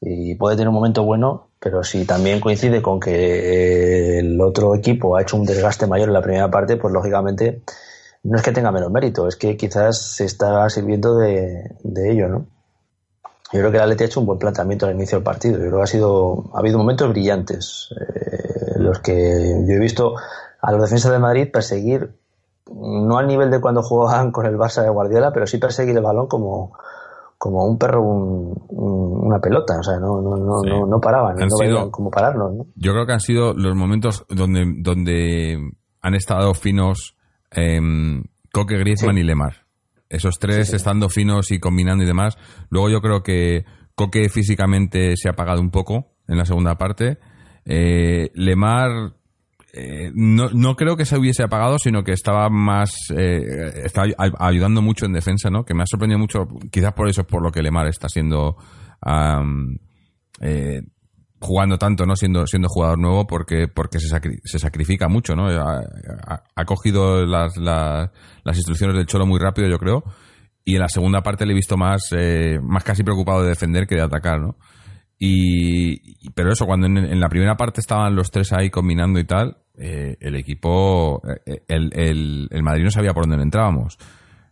y 0.00 0.34
puede 0.34 0.56
tener 0.56 0.68
un 0.68 0.74
momento 0.74 1.02
bueno, 1.04 1.48
pero 1.58 1.82
si 1.82 2.04
también 2.04 2.40
coincide 2.40 2.82
con 2.82 3.00
que 3.00 4.18
el 4.18 4.40
otro 4.40 4.74
equipo 4.74 5.16
ha 5.16 5.22
hecho 5.22 5.36
un 5.36 5.46
desgaste 5.46 5.86
mayor 5.86 6.08
en 6.08 6.14
la 6.14 6.22
primera 6.22 6.50
parte, 6.50 6.76
pues 6.76 6.92
lógicamente 6.92 7.62
no 8.22 8.36
es 8.36 8.42
que 8.42 8.52
tenga 8.52 8.72
menos 8.72 8.90
mérito, 8.90 9.28
es 9.28 9.36
que 9.36 9.56
quizás 9.56 10.00
se 10.00 10.24
está 10.24 10.68
sirviendo 10.68 11.16
de, 11.16 11.70
ello, 12.10 12.28
¿no? 12.28 12.46
Yo 13.52 13.60
creo 13.60 13.70
que 13.70 13.76
el 13.76 13.82
Atleti 13.84 14.04
ha 14.04 14.06
hecho 14.06 14.20
un 14.20 14.26
buen 14.26 14.38
planteamiento 14.38 14.86
al 14.86 14.94
inicio 14.94 15.18
del 15.18 15.24
partido. 15.24 15.58
Yo 15.58 15.66
creo 15.66 15.78
que 15.78 15.84
ha 15.84 15.86
sido, 15.86 16.44
ha 16.52 16.58
habido 16.58 16.78
momentos 16.78 17.08
brillantes, 17.10 17.94
eh, 18.00 18.78
los 18.78 18.98
que 19.00 19.64
yo 19.66 19.74
he 19.74 19.78
visto 19.78 20.14
a 20.60 20.72
los 20.72 20.82
defensas 20.82 21.12
de 21.12 21.18
Madrid 21.18 21.48
perseguir, 21.52 22.10
no 22.74 23.18
al 23.18 23.28
nivel 23.28 23.50
de 23.50 23.60
cuando 23.60 23.82
jugaban 23.82 24.32
con 24.32 24.46
el 24.46 24.56
Barça 24.56 24.82
de 24.82 24.90
Guardiola, 24.90 25.32
pero 25.32 25.46
sí 25.46 25.58
perseguir 25.58 25.96
el 25.96 26.02
balón 26.02 26.26
como, 26.26 26.72
como 27.38 27.64
un 27.64 27.78
perro 27.78 28.02
una 28.02 29.38
pelota, 29.38 29.78
o 29.78 29.82
sea, 29.82 29.98
no, 29.98 30.20
no, 30.20 30.36
no, 30.36 30.86
no, 30.86 31.00
paraban, 31.00 31.36
no 31.36 31.48
sido, 31.48 31.90
como 31.90 32.10
pararnos. 32.10 32.66
Yo 32.74 32.92
creo 32.92 33.06
que 33.06 33.12
han 33.12 33.20
sido 33.20 33.54
los 33.54 33.76
momentos 33.76 34.24
donde, 34.28 34.64
donde 34.78 35.58
han 36.00 36.14
estado 36.14 36.52
finos 36.54 37.16
eh, 37.52 37.80
Coque, 38.52 38.78
Griezmann 38.78 39.18
y 39.18 39.22
Lemar. 39.22 39.65
Esos 40.08 40.38
tres 40.38 40.72
estando 40.72 41.08
finos 41.08 41.50
y 41.50 41.58
combinando 41.58 42.04
y 42.04 42.06
demás. 42.06 42.38
Luego 42.70 42.90
yo 42.90 43.00
creo 43.00 43.22
que 43.22 43.64
Coque 43.94 44.28
físicamente 44.28 45.16
se 45.16 45.28
ha 45.28 45.32
apagado 45.32 45.60
un 45.60 45.70
poco 45.70 46.14
en 46.28 46.38
la 46.38 46.44
segunda 46.44 46.76
parte. 46.76 47.18
Eh, 47.64 48.30
Lemar 48.34 49.14
eh, 49.78 50.10
no, 50.14 50.48
no 50.50 50.74
creo 50.74 50.96
que 50.96 51.04
se 51.04 51.18
hubiese 51.18 51.42
apagado, 51.42 51.78
sino 51.78 52.02
que 52.02 52.12
estaba 52.12 52.48
más. 52.48 52.94
Eh, 53.14 53.82
está 53.84 54.04
ayudando 54.38 54.80
mucho 54.80 55.04
en 55.04 55.12
defensa, 55.12 55.50
¿no? 55.50 55.64
Que 55.64 55.74
me 55.74 55.82
ha 55.82 55.86
sorprendido 55.86 56.18
mucho, 56.18 56.48
quizás 56.70 56.94
por 56.94 57.08
eso 57.10 57.20
es 57.20 57.26
por 57.26 57.42
lo 57.42 57.52
que 57.52 57.62
Lemar 57.62 57.86
está 57.86 58.08
siendo. 58.08 58.56
Eh, 60.40 60.80
jugando 61.40 61.78
tanto, 61.78 62.06
¿no? 62.06 62.16
Siendo, 62.16 62.46
siendo 62.46 62.68
jugador 62.68 62.98
nuevo, 62.98 63.26
porque, 63.26 63.68
porque 63.68 63.98
se, 63.98 64.08
se 64.44 64.58
sacrifica 64.58 65.08
mucho, 65.08 65.34
¿no? 65.34 65.48
Ha, 65.48 66.64
cogido 66.64 67.24
las, 67.26 67.56
las, 67.56 68.10
instrucciones 68.56 68.96
del 68.96 69.06
Cholo 69.06 69.26
muy 69.26 69.38
rápido, 69.38 69.68
yo 69.68 69.78
creo. 69.78 70.04
Y 70.64 70.74
en 70.74 70.80
la 70.80 70.88
segunda 70.88 71.22
parte 71.22 71.46
le 71.46 71.52
he 71.52 71.54
visto 71.54 71.76
más, 71.76 72.10
más 72.62 72.84
casi 72.84 73.04
preocupado 73.04 73.42
de 73.42 73.50
defender 73.50 73.86
que 73.86 73.94
de 73.94 74.02
atacar, 74.02 74.40
¿no? 74.40 74.56
Y, 75.18 76.30
pero 76.30 76.52
eso, 76.52 76.66
cuando 76.66 76.86
en, 76.86 77.20
la 77.20 77.28
primera 77.28 77.56
parte 77.56 77.80
estaban 77.80 78.14
los 78.14 78.30
tres 78.30 78.52
ahí 78.52 78.68
combinando 78.70 79.18
y 79.18 79.24
tal, 79.24 79.56
eh, 79.78 80.16
el 80.20 80.36
equipo, 80.36 81.22
eh, 81.46 81.62
el, 81.68 81.90
el, 81.94 82.48
el, 82.50 82.62
Madrid 82.62 82.84
no 82.84 82.90
sabía 82.90 83.14
por 83.14 83.26
dónde 83.26 83.42
entrábamos. 83.42 83.98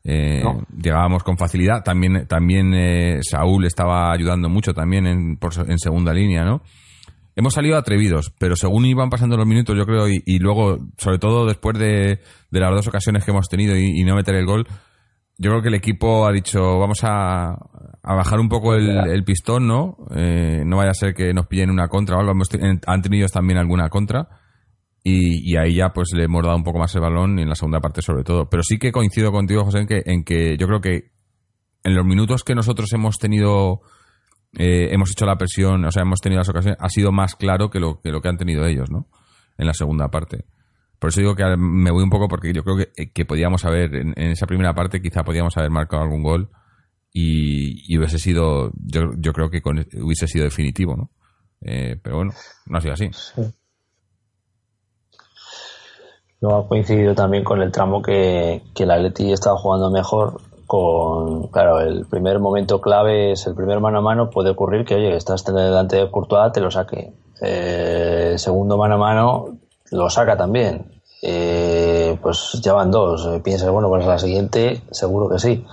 Eh, 0.04 0.42
llegábamos 0.76 1.22
con 1.22 1.36
facilidad. 1.36 1.82
También, 1.82 2.26
también 2.26 3.22
Saúl 3.22 3.64
estaba 3.64 4.12
ayudando 4.12 4.48
mucho 4.48 4.74
también 4.74 5.06
en, 5.06 5.38
en 5.66 5.78
segunda 5.78 6.12
línea, 6.12 6.44
¿no? 6.44 6.62
Hemos 7.36 7.54
salido 7.54 7.76
atrevidos, 7.76 8.32
pero 8.38 8.54
según 8.54 8.84
iban 8.84 9.10
pasando 9.10 9.36
los 9.36 9.46
minutos, 9.46 9.76
yo 9.76 9.84
creo, 9.86 10.06
y, 10.08 10.38
luego, 10.38 10.78
sobre 10.98 11.18
todo 11.18 11.46
después 11.46 11.76
de, 11.76 12.20
de, 12.50 12.60
las 12.60 12.70
dos 12.70 12.86
ocasiones 12.86 13.24
que 13.24 13.32
hemos 13.32 13.48
tenido 13.48 13.76
y, 13.76 14.00
y 14.00 14.04
no 14.04 14.14
meter 14.14 14.36
el 14.36 14.46
gol, 14.46 14.68
yo 15.36 15.50
creo 15.50 15.62
que 15.62 15.68
el 15.68 15.74
equipo 15.74 16.28
ha 16.28 16.32
dicho, 16.32 16.78
vamos 16.78 17.00
a, 17.02 17.56
a 18.04 18.14
bajar 18.14 18.38
un 18.38 18.48
poco 18.48 18.74
el, 18.74 19.24
pistón, 19.24 19.66
¿no? 19.66 19.96
Eh, 20.14 20.62
no 20.66 20.76
vaya 20.76 20.90
a 20.90 20.94
ser 20.94 21.14
que 21.14 21.32
nos 21.32 21.46
pillen 21.46 21.70
una 21.70 21.88
contra 21.88 22.16
o 22.16 22.20
algo. 22.20 22.34
han 22.86 23.02
tenido 23.02 23.26
también 23.28 23.58
alguna 23.58 23.88
contra. 23.88 24.28
Y, 25.06 25.54
ahí 25.58 25.74
ya 25.74 25.90
pues 25.90 26.12
le 26.14 26.24
hemos 26.24 26.42
dado 26.42 26.56
un 26.56 26.64
poco 26.64 26.78
más 26.78 26.94
el 26.94 27.02
balón 27.02 27.38
y 27.38 27.42
en 27.42 27.48
la 27.50 27.54
segunda 27.54 27.78
parte 27.78 28.00
sobre 28.00 28.24
todo. 28.24 28.48
Pero 28.48 28.62
sí 28.62 28.78
que 28.78 28.90
coincido 28.90 29.30
contigo, 29.32 29.62
José, 29.62 29.80
en 29.80 29.86
que, 29.86 30.02
en 30.06 30.24
que 30.24 30.56
yo 30.56 30.66
creo 30.66 30.80
que 30.80 31.10
en 31.84 31.94
los 31.94 32.06
minutos 32.06 32.42
que 32.42 32.54
nosotros 32.54 32.90
hemos 32.94 33.18
tenido, 33.18 33.82
eh, 34.54 34.88
hemos 34.92 35.10
hecho 35.10 35.26
la 35.26 35.36
presión, 35.36 35.84
o 35.84 35.90
sea, 35.90 36.02
hemos 36.02 36.20
tenido 36.20 36.38
las 36.38 36.48
ocasiones, 36.48 36.78
ha 36.80 36.88
sido 36.88 37.12
más 37.12 37.36
claro 37.36 37.68
que 37.68 37.80
lo 37.80 38.00
que, 38.00 38.10
lo 38.10 38.22
que 38.22 38.28
han 38.28 38.38
tenido 38.38 38.64
ellos, 38.64 38.90
¿no? 38.90 39.06
En 39.58 39.66
la 39.66 39.74
segunda 39.74 40.08
parte. 40.08 40.46
Por 40.98 41.10
eso 41.10 41.20
digo 41.20 41.36
que 41.36 41.44
me 41.58 41.90
voy 41.90 42.02
un 42.02 42.08
poco 42.08 42.26
porque 42.26 42.54
yo 42.54 42.64
creo 42.64 42.78
que, 42.78 43.12
que 43.12 43.26
podíamos 43.26 43.66
haber, 43.66 43.94
en, 43.94 44.14
esa 44.16 44.46
primera 44.46 44.74
parte 44.74 45.02
quizá 45.02 45.22
podíamos 45.22 45.54
haber 45.58 45.70
marcado 45.70 46.02
algún 46.02 46.22
gol 46.22 46.48
y, 47.12 47.94
hubiese 47.98 48.18
sido, 48.18 48.72
yo, 48.74 49.10
yo 49.18 49.34
creo 49.34 49.50
que 49.50 49.60
hubiese 50.00 50.26
sido 50.26 50.44
definitivo, 50.44 50.96
¿no? 50.96 51.10
Eh, 51.60 52.00
pero 52.02 52.16
bueno, 52.16 52.32
no 52.66 52.78
ha 52.78 52.80
sido 52.80 52.94
así. 52.94 53.10
Luego 56.44 56.58
ha 56.58 56.68
coincidido 56.68 57.14
también 57.14 57.42
con 57.42 57.62
el 57.62 57.72
tramo 57.72 58.02
que, 58.02 58.60
que 58.74 58.82
el 58.82 58.90
Atleti 58.90 59.32
estaba 59.32 59.56
jugando 59.56 59.90
mejor 59.90 60.42
con, 60.66 61.48
claro, 61.48 61.80
el 61.80 62.04
primer 62.04 62.38
momento 62.38 62.82
clave 62.82 63.32
es 63.32 63.46
el 63.46 63.54
primer 63.54 63.80
mano 63.80 64.00
a 64.00 64.02
mano, 64.02 64.28
puede 64.28 64.50
ocurrir 64.50 64.84
que, 64.84 64.94
oye, 64.94 65.16
estás 65.16 65.42
delante 65.42 65.96
de 65.96 66.10
Courtois, 66.10 66.52
te 66.52 66.60
lo 66.60 66.70
saque. 66.70 67.14
Eh, 67.40 68.34
segundo 68.36 68.76
mano 68.76 68.96
a 68.96 68.98
mano, 68.98 69.56
lo 69.90 70.10
saca 70.10 70.36
también. 70.36 71.00
Eh, 71.22 72.18
pues 72.20 72.60
ya 72.62 72.74
van 72.74 72.90
dos. 72.90 73.24
Eh, 73.24 73.40
piensas, 73.42 73.70
bueno, 73.70 73.88
pues 73.88 74.04
la 74.04 74.18
siguiente, 74.18 74.82
seguro 74.90 75.30
que 75.30 75.38
sí. 75.38 75.64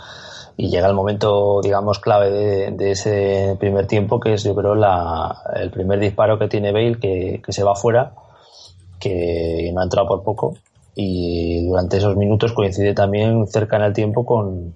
Y 0.55 0.69
llega 0.69 0.87
el 0.87 0.93
momento, 0.93 1.59
digamos, 1.61 1.99
clave 1.99 2.71
de, 2.71 2.91
ese 2.91 3.57
primer 3.59 3.87
tiempo, 3.87 4.21
que 4.21 4.35
es, 4.35 4.43
yo 4.45 4.55
creo, 4.55 4.75
la, 4.75 5.35
el 5.53 5.69
primer 5.69 5.99
disparo 5.99 6.39
que 6.39 6.47
tiene 6.47 6.71
Bale, 6.71 6.97
que 6.97 7.51
se 7.51 7.63
va 7.65 7.75
fuera, 7.75 8.13
que 9.01 9.69
no 9.73 9.81
ha 9.81 9.83
entrado 9.83 10.07
por 10.07 10.23
poco. 10.23 10.53
Y 10.95 11.65
durante 11.67 11.97
esos 11.97 12.15
minutos 12.15 12.53
coincide 12.53 12.93
también 12.93 13.47
cerca 13.47 13.77
en 13.77 13.83
el 13.83 13.93
tiempo 13.93 14.25
con, 14.25 14.75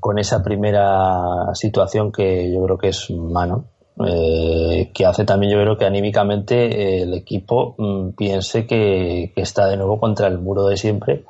con 0.00 0.18
esa 0.18 0.42
primera 0.42 1.54
situación 1.54 2.12
que 2.12 2.52
yo 2.52 2.62
creo 2.64 2.78
que 2.78 2.88
es 2.88 3.10
mano, 3.10 3.66
eh, 4.06 4.90
que 4.94 5.06
hace 5.06 5.24
también 5.24 5.52
yo 5.52 5.60
creo 5.60 5.76
que 5.76 5.84
anímicamente 5.84 7.02
el 7.02 7.14
equipo 7.14 7.74
mm, 7.78 8.10
piense 8.10 8.66
que, 8.66 9.32
está 9.34 9.66
de 9.66 9.76
nuevo 9.76 9.98
contra 9.98 10.28
el 10.28 10.38
muro 10.38 10.66
de 10.66 10.76
siempre 10.76 11.24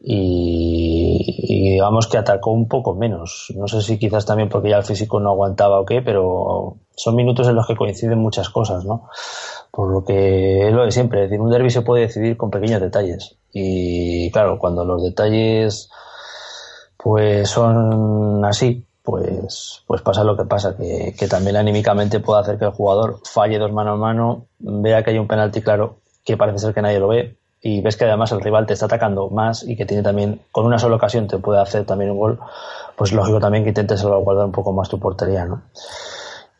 y, 0.00 1.70
digamos 1.72 2.06
que 2.08 2.18
atacó 2.18 2.50
un 2.50 2.68
poco 2.68 2.94
menos. 2.94 3.52
No 3.56 3.66
sé 3.68 3.80
si 3.80 3.98
quizás 3.98 4.26
también 4.26 4.50
porque 4.50 4.68
ya 4.68 4.76
el 4.76 4.84
físico 4.84 5.18
no 5.18 5.30
aguantaba 5.30 5.80
o 5.80 5.86
qué, 5.86 6.02
pero 6.02 6.76
son 6.94 7.16
minutos 7.16 7.48
en 7.48 7.54
los 7.54 7.66
que 7.66 7.76
coinciden 7.76 8.18
muchas 8.18 8.50
cosas, 8.50 8.84
¿no? 8.84 9.08
Por 9.74 9.90
lo 9.90 10.04
que 10.04 10.68
es 10.68 10.72
lo 10.72 10.84
de 10.84 10.92
siempre, 10.92 11.24
es 11.24 11.30
decir, 11.30 11.40
un 11.40 11.50
derby 11.50 11.70
se 11.70 11.82
puede 11.82 12.02
decidir 12.02 12.36
con 12.36 12.50
pequeños 12.50 12.80
detalles. 12.80 13.36
Y 13.52 14.30
claro, 14.30 14.58
cuando 14.58 14.84
los 14.84 15.02
detalles 15.02 15.90
pues 17.04 17.50
son 17.50 18.42
así, 18.46 18.86
pues, 19.02 19.82
pues 19.86 20.00
pasa 20.00 20.24
lo 20.24 20.38
que 20.38 20.46
pasa, 20.46 20.74
que, 20.74 21.28
también 21.28 21.56
anímicamente 21.56 22.18
puede 22.18 22.40
hacer 22.40 22.58
que 22.58 22.64
el 22.64 22.70
jugador 22.70 23.18
falle 23.24 23.58
dos 23.58 23.72
mano 23.72 23.92
a 23.92 23.96
mano, 23.96 24.46
vea 24.58 25.04
que 25.04 25.10
hay 25.10 25.18
un 25.18 25.28
penalti 25.28 25.60
claro, 25.60 25.96
que 26.24 26.38
parece 26.38 26.60
ser 26.60 26.72
que 26.72 26.80
nadie 26.80 27.00
lo 27.00 27.08
ve, 27.08 27.36
y 27.60 27.82
ves 27.82 27.98
que 27.98 28.06
además 28.06 28.32
el 28.32 28.40
rival 28.40 28.64
te 28.64 28.72
está 28.72 28.86
atacando 28.86 29.28
más 29.28 29.64
y 29.68 29.76
que 29.76 29.84
tiene 29.84 30.02
también, 30.02 30.40
con 30.50 30.64
una 30.64 30.78
sola 30.78 30.96
ocasión 30.96 31.28
te 31.28 31.36
puede 31.36 31.60
hacer 31.60 31.84
también 31.84 32.10
un 32.12 32.18
gol, 32.18 32.40
pues 32.96 33.12
lógico 33.12 33.38
también 33.38 33.64
que 33.64 33.70
intentes 33.70 34.00
salvaguardar 34.00 34.46
un 34.46 34.52
poco 34.52 34.72
más 34.72 34.88
tu 34.88 34.98
portería, 34.98 35.44
¿no? 35.44 35.60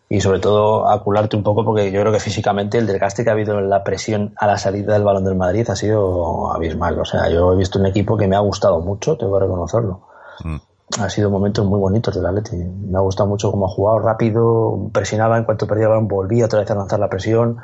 Y 0.08 0.20
sobre 0.20 0.38
todo 0.38 0.88
acularte 0.88 1.36
un 1.36 1.42
poco 1.42 1.64
porque 1.64 1.90
yo 1.90 2.00
creo 2.00 2.12
que 2.12 2.20
físicamente 2.20 2.78
el 2.78 2.86
desgaste 2.86 3.24
que 3.24 3.30
ha 3.30 3.32
habido 3.32 3.58
en 3.58 3.70
la 3.70 3.82
presión 3.82 4.34
a 4.36 4.46
la 4.46 4.58
salida 4.58 4.92
del 4.92 5.02
balón 5.02 5.24
del 5.24 5.34
Madrid 5.34 5.68
ha 5.70 5.76
sido 5.76 6.52
abismal. 6.52 7.00
O 7.00 7.04
sea, 7.04 7.28
yo 7.30 7.52
he 7.52 7.56
visto 7.56 7.78
un 7.78 7.86
equipo 7.86 8.16
que 8.16 8.28
me 8.28 8.36
ha 8.36 8.40
gustado 8.40 8.80
mucho, 8.80 9.16
tengo 9.16 9.38
que 9.38 9.44
reconocerlo 9.44 10.14
Mm. 10.42 10.56
Ha 11.00 11.08
sido 11.08 11.30
momentos 11.30 11.64
muy 11.66 11.78
bonitos 11.78 12.14
del 12.14 12.26
Atleti. 12.26 12.56
Me 12.56 12.98
ha 12.98 13.00
gustado 13.00 13.28
mucho 13.28 13.50
cómo 13.50 13.66
ha 13.66 13.68
jugado, 13.68 13.98
rápido, 14.00 14.90
presionaba 14.92 15.38
en 15.38 15.44
cuanto 15.44 15.66
perdía 15.66 15.84
el 15.84 15.90
balón, 15.90 16.08
volvía 16.08 16.44
otra 16.44 16.60
vez 16.60 16.70
a 16.70 16.74
lanzar 16.74 17.00
la 17.00 17.08
presión. 17.08 17.58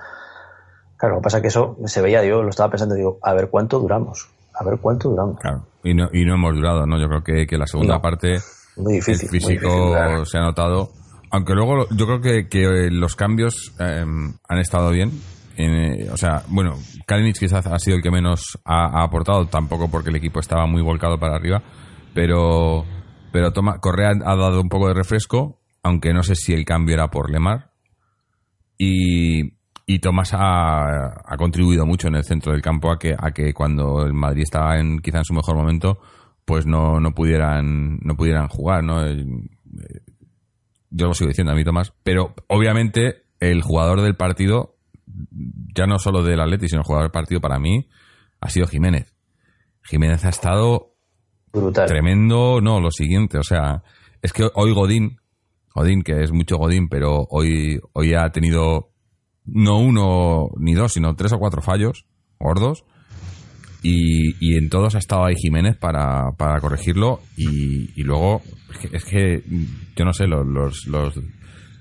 Claro, 0.96 1.16
lo 1.16 1.20
que 1.20 1.24
pasa 1.24 1.38
es 1.38 1.42
que 1.42 1.48
eso 1.48 1.76
se 1.84 2.02
veía, 2.02 2.24
yo 2.24 2.42
lo 2.42 2.50
estaba 2.50 2.70
pensando, 2.70 2.94
digo, 2.94 3.18
a 3.22 3.32
ver 3.34 3.48
cuánto 3.48 3.78
duramos, 3.78 4.28
a 4.54 4.64
ver 4.64 4.78
cuánto 4.80 5.10
duramos. 5.10 5.38
Claro, 5.38 5.64
y 5.82 5.94
no, 5.94 6.08
y 6.12 6.24
no 6.24 6.34
hemos 6.34 6.54
durado, 6.54 6.86
¿no? 6.86 6.98
Yo 6.98 7.08
creo 7.08 7.22
que, 7.22 7.46
que 7.46 7.56
la 7.56 7.66
segunda 7.66 8.00
parte, 8.00 8.38
muy 8.76 8.94
difícil, 8.94 9.28
el 9.32 9.40
físico 9.40 10.24
se 10.26 10.38
ha 10.38 10.42
notado. 10.42 10.90
Aunque 11.30 11.54
luego 11.54 11.86
yo 11.90 12.06
creo 12.06 12.20
que, 12.20 12.48
que 12.48 12.90
los 12.90 13.14
cambios 13.14 13.72
eh, 13.78 14.04
han 14.48 14.58
estado 14.58 14.90
bien. 14.90 15.12
Eh, 15.56 16.08
o 16.10 16.16
sea, 16.16 16.42
bueno, 16.48 16.74
Kalinic 17.06 17.38
quizás 17.38 17.66
ha 17.66 17.78
sido 17.78 17.96
el 17.96 18.02
que 18.02 18.10
menos 18.10 18.58
ha, 18.64 19.02
aportado, 19.02 19.46
tampoco 19.46 19.90
porque 19.90 20.10
el 20.10 20.16
equipo 20.16 20.40
estaba 20.40 20.66
muy 20.66 20.82
volcado 20.82 21.18
para 21.18 21.36
arriba, 21.36 21.62
pero, 22.14 22.84
pero 23.30 23.52
toma, 23.52 23.78
Correa 23.78 24.12
ha 24.24 24.36
dado 24.36 24.60
un 24.60 24.68
poco 24.68 24.88
de 24.88 24.94
refresco, 24.94 25.60
aunque 25.82 26.12
no 26.12 26.22
sé 26.22 26.34
si 26.34 26.52
el 26.52 26.64
cambio 26.64 26.94
era 26.94 27.08
por 27.08 27.30
Lemar. 27.30 27.72
Y, 28.78 29.58
y 29.86 29.98
Tomás 29.98 30.32
ha, 30.32 31.08
ha, 31.24 31.36
contribuido 31.36 31.84
mucho 31.84 32.08
en 32.08 32.14
el 32.14 32.24
centro 32.24 32.52
del 32.52 32.62
campo 32.62 32.90
a 32.90 32.98
que, 32.98 33.14
a 33.16 33.32
que 33.32 33.52
cuando 33.52 34.06
el 34.06 34.14
Madrid 34.14 34.44
estaba 34.44 34.78
en, 34.78 35.00
quizá 35.00 35.18
en 35.18 35.24
su 35.24 35.34
mejor 35.34 35.56
momento, 35.56 35.98
pues 36.46 36.64
no, 36.64 36.98
no 36.98 37.12
pudieran, 37.12 37.98
no 38.00 38.16
pudieran 38.16 38.48
jugar, 38.48 38.82
¿no? 38.82 39.04
Yo 40.90 41.06
lo 41.06 41.14
sigo 41.14 41.28
diciendo 41.28 41.52
a 41.52 41.56
mí, 41.56 41.64
Tomás, 41.64 41.92
pero 42.02 42.34
obviamente 42.48 43.22
el 43.38 43.62
jugador 43.62 44.02
del 44.02 44.16
partido, 44.16 44.76
ya 45.74 45.86
no 45.86 45.98
solo 45.98 46.22
del 46.22 46.40
Atleti, 46.40 46.68
sino 46.68 46.80
el 46.80 46.86
jugador 46.86 47.04
del 47.04 47.12
partido 47.12 47.40
para 47.40 47.58
mí, 47.58 47.88
ha 48.40 48.48
sido 48.50 48.66
Jiménez. 48.66 49.14
Jiménez 49.82 50.24
ha 50.24 50.28
estado 50.28 50.90
Tremendo, 51.52 52.60
no, 52.60 52.80
lo 52.80 52.90
siguiente, 52.90 53.38
o 53.38 53.42
sea, 53.42 53.82
es 54.22 54.32
que 54.32 54.48
hoy 54.54 54.72
Godín, 54.72 55.18
Godín, 55.74 56.02
que 56.02 56.22
es 56.22 56.32
mucho 56.32 56.58
Godín, 56.58 56.88
pero 56.88 57.26
hoy, 57.28 57.80
hoy 57.92 58.14
ha 58.14 58.30
tenido 58.30 58.92
no 59.44 59.78
uno 59.78 60.50
ni 60.58 60.74
dos, 60.74 60.92
sino 60.92 61.16
tres 61.16 61.32
o 61.32 61.38
cuatro 61.38 61.60
fallos 61.60 62.06
gordos. 62.38 62.84
Y, 63.82 64.56
en 64.56 64.68
todos 64.68 64.94
ha 64.94 64.98
estado 64.98 65.24
ahí 65.24 65.34
Jiménez 65.36 65.76
para, 65.76 66.30
para 66.36 66.60
corregirlo. 66.60 67.20
Y, 67.36 68.02
luego, 68.02 68.42
es 68.92 69.04
que, 69.04 69.42
yo 69.96 70.04
no 70.04 70.12
sé, 70.12 70.26
los, 70.26 70.46
los, 70.46 70.86
los, 70.86 71.14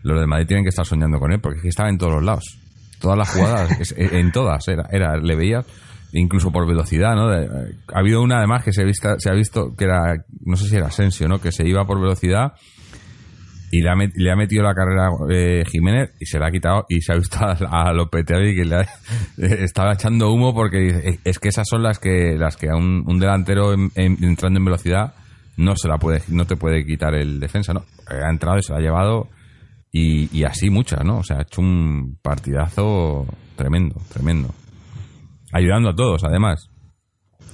los 0.04 0.20
de 0.20 0.28
Madrid 0.28 0.48
tienen 0.48 0.64
que 0.64 0.70
estar 0.70 0.86
soñando 0.86 1.20
con 1.20 1.32
él, 1.32 1.40
porque 1.42 1.58
es 1.58 1.64
que 1.64 1.70
estaba 1.70 1.90
en 1.90 1.98
todos 1.98 2.14
los 2.14 2.24
lados. 2.24 2.58
Todas 3.00 3.18
las 3.18 3.30
jugadas, 3.30 3.94
en 3.98 4.32
todas, 4.32 4.68
era, 4.68 4.88
era, 4.92 5.18
le 5.18 5.36
veías 5.36 5.66
incluso 6.12 6.52
por 6.52 6.68
velocidad, 6.68 7.16
¿no? 7.16 7.30
ha 7.30 8.00
habido 8.00 8.24
una 8.24 8.38
además 8.38 8.64
que 8.64 8.74
se, 8.74 8.84
se 8.94 9.30
ha 9.30 9.34
visto 9.34 9.76
que 9.76 9.86
era, 9.86 10.16
no 10.44 10.56
sé 10.56 10.68
si 10.68 10.76
era 10.76 10.88
Asensio, 10.88 11.28
¿no? 11.28 11.40
Que 11.40 11.52
se 11.52 11.68
iba 11.68 11.86
por 11.86 12.02
velocidad 12.02 12.54
y 13.72 13.82
le 13.82 13.90
ha, 13.90 13.96
le 13.96 14.32
ha 14.32 14.36
metido 14.36 14.64
la 14.64 14.74
carrera 14.74 15.10
eh, 15.30 15.64
Jiménez 15.70 16.12
y 16.20 16.26
se 16.26 16.40
la 16.40 16.48
ha 16.48 16.52
quitado 16.52 16.86
y 16.90 17.02
se 17.02 17.14
ha 17.14 17.16
visto 17.16 17.38
a, 17.42 17.94
Lopetegui 17.94 18.56
que 18.56 18.66
le 18.66 18.86
estaba 19.64 19.94
echando 19.94 20.32
humo 20.32 20.54
porque 20.54 21.20
es 21.24 21.40
que 21.40 21.50
esas 21.50 21.68
son 21.68 21.84
las 21.84 22.00
que 22.00 22.36
las 22.38 22.58
que 22.58 22.70
a 22.70 22.76
un, 22.76 23.20
delantero 23.20 23.74
entrando 23.74 24.60
en 24.60 24.66
velocidad 24.66 25.14
no 25.58 25.76
se 25.76 25.88
la 25.88 25.98
puede 25.98 26.22
no 26.30 26.46
te 26.46 26.56
puede 26.56 26.86
quitar 26.86 27.14
el 27.16 27.40
defensa, 27.40 27.74
¿no? 27.74 27.84
Ha 28.08 28.30
entrado 28.30 28.58
y 28.58 28.64
se 28.64 28.72
la 28.72 28.80
ha 28.80 28.82
llevado 28.82 29.30
y, 29.92 30.44
así 30.44 30.70
muchas, 30.70 31.04
¿no? 31.04 31.18
O 31.18 31.24
sea, 31.24 31.38
ha 31.38 31.42
hecho 31.42 31.62
un 31.62 32.18
partidazo 32.22 33.26
tremendo, 33.56 33.96
tremendo 34.14 34.54
ayudando 35.52 35.90
a 35.90 35.96
todos, 35.96 36.24
además. 36.24 36.70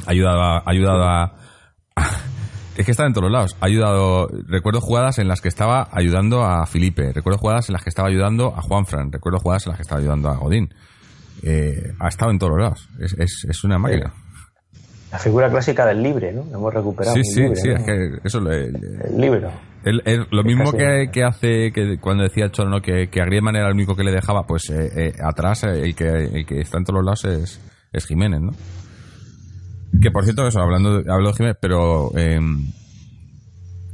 Ha 0.06 0.12
ayudado 0.12 0.41
a, 0.41 0.63
ayudado 0.65 1.04
a, 1.04 1.34
es 2.75 2.85
que 2.85 2.91
está 2.91 3.05
en 3.05 3.13
todos 3.13 3.31
lados. 3.31 3.55
Ha 3.61 3.65
ayudado, 3.65 4.27
recuerdo 4.47 4.81
jugadas 4.81 5.19
en 5.19 5.27
las 5.27 5.41
que 5.41 5.47
estaba 5.47 5.88
ayudando 5.91 6.43
a 6.43 6.65
Felipe, 6.65 7.13
recuerdo 7.13 7.39
jugadas 7.39 7.69
en 7.69 7.73
las 7.73 7.83
que 7.83 7.89
estaba 7.89 8.09
ayudando 8.09 8.53
a 8.55 8.61
Juanfran, 8.61 9.11
recuerdo 9.11 9.39
jugadas 9.39 9.65
en 9.65 9.71
las 9.71 9.77
que 9.77 9.83
estaba 9.83 10.01
ayudando 10.01 10.29
a 10.29 10.38
Godín. 10.38 10.73
Eh, 11.43 11.93
ha 11.99 12.07
estado 12.07 12.31
en 12.31 12.39
todos 12.39 12.59
lados. 12.59 12.89
Es, 12.99 13.13
es, 13.17 13.45
es 13.49 13.63
una 13.63 13.77
máquina. 13.77 14.13
La 15.11 15.19
figura 15.19 15.49
clásica 15.49 15.85
del 15.85 16.03
libre, 16.03 16.33
¿no? 16.33 16.43
Hemos 16.53 16.73
recuperado. 16.73 17.15
Sí, 17.15 17.23
sí, 17.23 17.47
sí, 17.55 17.69
es 17.69 17.83
que 17.83 18.19
eso 18.23 18.39
el, 18.39 18.75
el 18.75 19.17
libre. 19.17 19.47
lo 20.31 20.43
mismo 20.43 20.73
que, 20.73 21.09
que, 21.11 21.23
hace 21.23 21.71
que 21.71 21.97
cuando 22.01 22.23
decía 22.23 22.51
Cholo 22.51 22.69
¿no? 22.69 22.81
que, 22.81 23.07
que 23.07 23.21
a 23.21 23.25
Griezmann 23.25 23.55
era 23.55 23.67
el 23.67 23.73
único 23.75 23.95
que 23.95 24.03
le 24.03 24.11
dejaba, 24.11 24.43
pues 24.43 24.69
eh, 24.71 24.89
eh, 24.95 25.13
atrás 25.23 25.63
el 25.63 25.95
que, 25.95 26.07
el 26.07 26.45
que 26.45 26.59
está 26.59 26.79
en 26.79 26.83
todos 26.83 26.97
los 26.97 27.05
lados 27.05 27.25
es, 27.25 27.61
es 27.93 28.05
Jiménez, 28.05 28.41
¿no? 28.41 28.51
Que 30.02 30.12
por 30.12 30.24
cierto, 30.24 30.48
eso, 30.48 30.60
hablando 30.60 31.02
de, 31.02 31.12
hablo 31.12 31.30
de 31.30 31.36
Jiménez, 31.36 31.58
pero 31.62 32.15
em, 32.17 32.67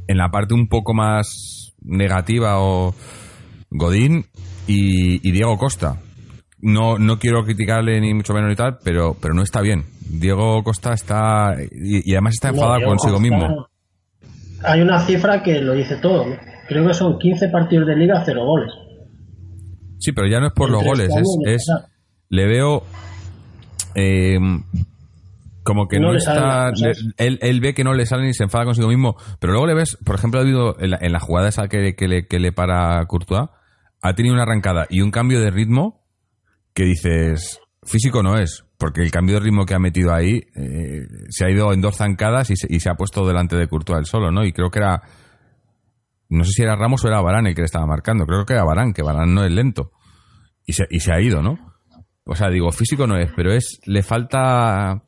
en 0.08 0.16
la 0.16 0.30
parte 0.30 0.54
un 0.54 0.68
poco 0.68 0.94
más 0.94 1.72
negativa 1.80 2.60
o 2.60 2.94
Godín 3.70 4.26
y, 4.66 5.30
Diego 5.30 5.56
Costa. 5.56 6.00
No, 6.60 6.98
no 6.98 7.18
quiero 7.18 7.44
criticarle 7.44 8.00
ni 8.00 8.14
mucho 8.14 8.34
menos 8.34 8.52
y 8.52 8.56
tal, 8.56 8.78
pero, 8.84 9.16
pero 9.20 9.34
no 9.34 9.42
está 9.42 9.60
bien. 9.60 9.84
Diego 10.08 10.62
Costa 10.62 10.92
está. 10.92 11.56
Y, 11.70 12.12
además 12.12 12.34
está 12.34 12.50
enfadado 12.50 12.84
consigo 12.84 13.18
mismo. 13.18 13.68
Hay 14.64 14.80
una 14.80 15.00
cifra 15.00 15.42
que 15.42 15.60
lo 15.60 15.74
dice 15.74 15.96
todo. 15.96 16.26
Creo 16.68 16.86
que 16.86 16.94
son 16.94 17.18
15 17.18 17.48
partidos 17.48 17.88
de 17.88 17.96
liga, 17.96 18.22
cero 18.24 18.44
goles. 18.44 18.72
Sí, 19.98 20.12
pero 20.12 20.28
ya 20.28 20.40
no 20.40 20.48
es 20.48 20.52
por 20.52 20.70
los 20.70 20.82
goles, 20.82 21.08
es, 21.46 21.64
le 22.28 22.46
veo 22.46 22.82
eh, 23.94 24.36
como 25.62 25.86
que 25.88 26.00
no, 26.00 26.14
está. 26.14 26.72
él, 27.16 27.60
ve 27.60 27.74
que 27.74 27.84
no 27.84 27.94
le 27.94 28.06
sale 28.06 28.24
ni 28.24 28.34
se 28.34 28.44
enfada 28.44 28.64
consigo 28.64 28.88
mismo. 28.88 29.16
Pero 29.38 29.52
luego 29.52 29.66
le 29.66 29.74
ves, 29.74 29.96
por 30.04 30.16
ejemplo, 30.16 30.40
ha 30.40 30.42
habido 30.42 30.76
en 30.80 31.12
la, 31.12 31.20
jugada 31.20 31.48
esa 31.48 31.68
que, 31.68 31.94
le, 31.96 32.26
que 32.26 32.38
le 32.38 32.52
para 32.52 33.04
Courtois, 33.06 33.48
ha 34.00 34.14
tenido 34.14 34.34
una 34.34 34.42
arrancada 34.42 34.86
y 34.90 35.00
un 35.00 35.10
cambio 35.10 35.40
de 35.40 35.50
ritmo 35.50 36.02
que 36.74 36.84
dices, 36.84 37.60
físico 37.84 38.22
no 38.22 38.38
es, 38.38 38.64
porque 38.78 39.02
el 39.02 39.10
cambio 39.10 39.36
de 39.36 39.42
ritmo 39.42 39.64
que 39.64 39.74
ha 39.74 39.78
metido 39.78 40.12
ahí 40.12 40.42
eh, 40.56 41.06
se 41.28 41.44
ha 41.44 41.50
ido 41.50 41.72
en 41.72 41.80
dos 41.80 41.96
zancadas 41.96 42.50
y 42.50 42.56
se, 42.56 42.90
ha 42.90 42.94
puesto 42.94 43.26
delante 43.26 43.56
de 43.56 43.68
Courtois 43.68 44.00
el 44.00 44.06
solo, 44.06 44.32
¿no? 44.32 44.44
Y 44.44 44.52
creo 44.52 44.70
que 44.70 44.80
era. 44.80 45.02
No 46.28 46.44
sé 46.44 46.52
si 46.52 46.62
era 46.62 46.76
Ramos 46.76 47.04
o 47.04 47.08
era 47.08 47.20
Barán 47.20 47.46
el 47.46 47.54
que 47.54 47.60
le 47.60 47.66
estaba 47.66 47.86
marcando. 47.86 48.26
Creo 48.26 48.46
que 48.46 48.54
era 48.54 48.64
Barán, 48.64 48.94
que 48.94 49.02
Barán 49.02 49.34
no 49.34 49.44
es 49.44 49.52
lento. 49.52 49.92
Y 50.64 50.72
se, 50.72 50.86
y 50.90 51.00
se 51.00 51.12
ha 51.12 51.20
ido, 51.20 51.42
¿no? 51.42 51.58
O 52.24 52.34
sea, 52.34 52.48
digo, 52.48 52.72
físico 52.72 53.06
no 53.06 53.16
es, 53.18 53.30
pero 53.36 53.52
es. 53.52 53.80
Le 53.84 54.02
falta. 54.02 55.02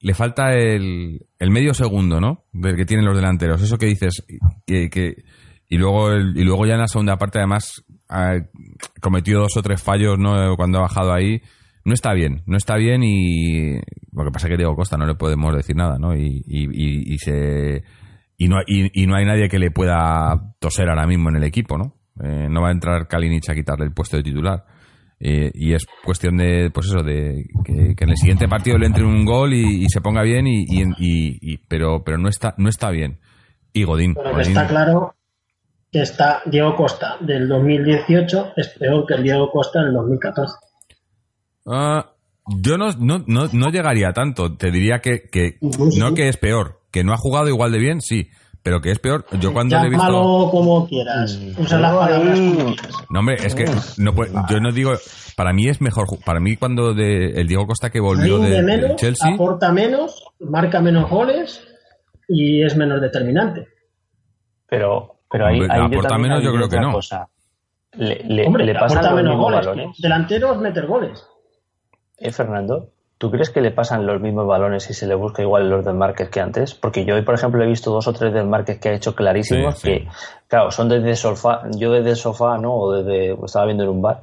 Le 0.00 0.14
falta 0.14 0.52
el, 0.54 1.26
el 1.38 1.50
medio 1.50 1.74
segundo, 1.74 2.20
¿no? 2.20 2.44
Del 2.52 2.76
que 2.76 2.84
tienen 2.84 3.06
los 3.06 3.16
delanteros. 3.16 3.62
Eso 3.62 3.78
que 3.78 3.86
dices, 3.86 4.24
que, 4.66 4.88
que 4.90 5.24
y 5.68 5.78
luego 5.78 6.10
el- 6.12 6.36
y 6.36 6.44
luego 6.44 6.66
ya 6.66 6.74
en 6.74 6.80
la 6.80 6.88
segunda 6.88 7.16
parte 7.16 7.38
además 7.38 7.84
ha 8.08 8.34
cometido 9.00 9.40
dos 9.40 9.56
o 9.56 9.62
tres 9.62 9.82
fallos, 9.82 10.18
¿no? 10.18 10.54
Cuando 10.56 10.78
ha 10.78 10.82
bajado 10.82 11.12
ahí. 11.12 11.40
No 11.84 11.94
está 11.94 12.12
bien, 12.14 12.42
no 12.46 12.56
está 12.56 12.74
bien 12.76 13.02
y 13.04 13.74
lo 14.12 14.24
que 14.24 14.30
pasa 14.32 14.48
es 14.48 14.50
que 14.50 14.56
Diego 14.56 14.74
Costa 14.74 14.96
no 14.96 15.06
le 15.06 15.14
podemos 15.14 15.54
decir 15.54 15.76
nada, 15.76 15.98
¿no? 16.00 16.16
Y, 16.16 16.42
y, 16.46 16.64
y- 16.64 17.14
y 17.14 17.18
se 17.18 17.84
y 18.36 18.48
no, 18.48 18.56
y, 18.66 19.06
no 19.06 19.14
hay 19.16 19.24
nadie 19.24 19.48
que 19.48 19.58
le 19.60 19.70
pueda 19.70 20.54
toser 20.58 20.88
ahora 20.88 21.06
mismo 21.06 21.30
en 21.30 21.36
el 21.36 21.44
equipo, 21.44 21.78
¿no? 21.78 21.94
Eh, 22.22 22.48
no 22.50 22.60
va 22.62 22.68
a 22.68 22.72
entrar 22.72 23.06
Kalinic 23.06 23.48
a 23.48 23.54
quitarle 23.54 23.84
el 23.86 23.92
puesto 23.92 24.16
de 24.16 24.24
titular. 24.24 24.64
Eh, 25.18 25.50
y 25.54 25.72
es 25.72 25.86
cuestión 26.04 26.36
de, 26.36 26.70
pues 26.72 26.86
eso, 26.88 27.02
de 27.02 27.44
que, 27.64 27.94
que 27.96 28.04
en 28.04 28.10
el 28.10 28.16
siguiente 28.18 28.48
partido 28.48 28.76
le 28.76 28.86
entre 28.86 29.04
un 29.04 29.24
gol 29.24 29.54
y, 29.54 29.84
y 29.84 29.86
se 29.88 30.00
ponga 30.02 30.22
bien, 30.22 30.46
y, 30.46 30.64
y- 30.68 30.84
y- 30.98 31.56
pero, 31.68 32.02
pero 32.04 32.18
no 32.18 32.28
está, 32.28 32.54
no 32.58 32.68
está 32.68 32.90
bien. 32.90 33.18
Y 33.72 33.84
Godín. 33.84 34.14
Pero 34.14 34.32
Godín- 34.34 34.40
está 34.48 34.66
claro 34.66 35.14
que 35.90 36.02
está 36.02 36.42
Diego 36.44 36.74
Costa 36.76 37.16
del 37.20 37.48
2018 37.48 38.52
es 38.56 38.68
peor 38.78 39.06
que 39.06 39.14
el 39.14 39.22
Diego 39.22 39.50
Costa 39.50 39.82
del 39.82 39.94
2014. 39.94 40.52
Ah, 41.66 42.12
yo 42.62 42.76
no, 42.78 42.90
no, 42.98 43.24
no, 43.26 43.48
no 43.52 43.70
llegaría 43.70 44.08
a 44.10 44.12
tanto. 44.12 44.56
Te 44.56 44.70
diría 44.70 45.00
que, 45.00 45.22
que 45.32 45.56
no 45.98 46.14
que 46.14 46.28
es 46.28 46.36
peor, 46.36 46.80
que 46.92 47.02
no 47.04 47.12
ha 47.12 47.16
jugado 47.18 47.48
igual 47.48 47.72
de 47.72 47.78
bien, 47.78 48.00
sí, 48.00 48.28
pero 48.66 48.80
que 48.80 48.90
es 48.90 48.98
peor. 48.98 49.24
Yo 49.38 49.52
cuando 49.52 49.78
le 49.80 49.86
he 49.86 49.90
visto. 49.90 50.48
Como 50.50 50.88
quieras. 50.88 51.38
Usa 51.56 51.78
las 51.78 51.94
palabras 51.94 52.36
como 52.40 52.64
quieras. 52.74 52.92
No, 53.10 53.20
hombre, 53.20 53.36
es 53.46 53.54
que 53.54 53.64
no 53.98 54.12
puede- 54.12 54.32
yo 54.50 54.58
no 54.58 54.72
digo. 54.72 54.90
Para 55.36 55.52
mí 55.52 55.68
es 55.68 55.80
mejor. 55.80 56.06
Para 56.24 56.40
mí, 56.40 56.56
cuando 56.56 56.92
de, 56.92 57.26
el 57.40 57.46
Diego 57.46 57.64
Costa 57.68 57.90
que 57.90 58.00
volvió 58.00 58.40
de, 58.40 58.50
del 58.50 58.64
menos, 58.64 58.96
Chelsea. 58.96 59.34
aporta 59.34 59.70
menos, 59.70 60.20
marca 60.40 60.80
menos 60.80 61.08
goles 61.08 61.62
y 62.28 62.64
es 62.64 62.76
menos 62.76 63.00
determinante. 63.00 63.68
Pero, 64.68 65.20
pero 65.30 65.46
ahí, 65.46 65.60
Hombre, 65.60 65.68
ahí 65.72 65.86
aporta 65.86 66.18
menos, 66.18 66.42
yo 66.42 66.52
creo 66.52 66.68
que 66.68 66.80
no. 66.80 66.92
cosa. 66.92 67.28
Le, 67.92 68.24
le, 68.24 68.46
Hombre, 68.48 68.64
le 68.66 68.74
pasan 68.74 68.98
aporta 68.98 69.14
menos 69.14 69.36
goles. 69.36 69.64
balones. 69.64 69.96
Delanteros 70.00 70.58
meter 70.60 70.86
goles. 70.88 71.24
¿Eh, 72.18 72.32
Fernando? 72.32 72.90
¿Tú 73.18 73.30
crees 73.30 73.48
que 73.50 73.62
le 73.62 73.70
pasan 73.70 74.06
los 74.06 74.20
mismos 74.20 74.46
balones 74.46 74.84
si 74.84 74.92
se 74.92 75.06
le 75.06 75.14
busca 75.14 75.40
igual 75.42 75.70
los 75.70 75.84
del 75.84 75.94
Márquez 75.94 76.28
que 76.28 76.40
antes? 76.40 76.74
Porque 76.74 77.04
yo 77.06 77.14
hoy, 77.14 77.22
por 77.22 77.34
ejemplo, 77.34 77.62
he 77.64 77.66
visto 77.66 77.90
dos 77.90 78.06
o 78.08 78.12
tres 78.12 78.34
del 78.34 78.46
Márquez 78.46 78.78
que 78.78 78.90
ha 78.90 78.92
hecho 78.92 79.14
clarísimos 79.14 79.76
Sí, 79.76 79.80
sí. 79.80 79.86
que, 80.04 80.08
claro, 80.48 80.70
son 80.70 80.88
desde 80.90 81.10
el 81.10 81.16
sofá, 81.16 81.62
yo 81.76 81.92
desde 81.92 82.10
el 82.10 82.16
sofá, 82.16 82.58
¿no? 82.58 82.74
O 82.74 82.92
desde, 82.92 83.32
estaba 83.44 83.64
viendo 83.64 83.84
en 83.84 83.88
un 83.90 84.02
bar, 84.02 84.20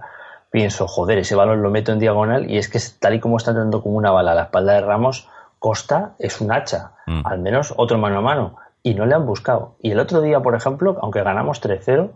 pienso, 0.51 0.87
joder, 0.87 1.17
ese 1.17 1.33
balón 1.35 1.63
lo 1.63 1.71
meto 1.71 1.91
en 1.91 1.97
diagonal 1.97 2.51
y 2.51 2.57
es 2.59 2.69
que 2.69 2.77
tal 2.99 3.15
y 3.15 3.19
como 3.19 3.37
está 3.37 3.49
entrando 3.49 3.81
como 3.81 3.97
una 3.97 4.11
bala 4.11 4.33
a 4.33 4.35
la 4.35 4.43
espalda 4.43 4.73
de 4.73 4.81
Ramos, 4.81 5.27
Costa 5.57 6.11
es 6.19 6.39
un 6.41 6.51
hacha, 6.51 6.91
Mm. 7.07 7.21
al 7.25 7.39
menos 7.39 7.73
otro 7.77 7.97
mano 7.97 8.19
a 8.19 8.21
mano, 8.21 8.55
y 8.83 8.93
no 8.93 9.05
le 9.07 9.15
han 9.15 9.25
buscado. 9.25 9.75
Y 9.81 9.91
el 9.91 9.99
otro 9.99 10.21
día, 10.21 10.39
por 10.41 10.53
ejemplo, 10.55 10.97
aunque 11.01 11.23
ganamos 11.23 11.61
3-0, 11.61 12.11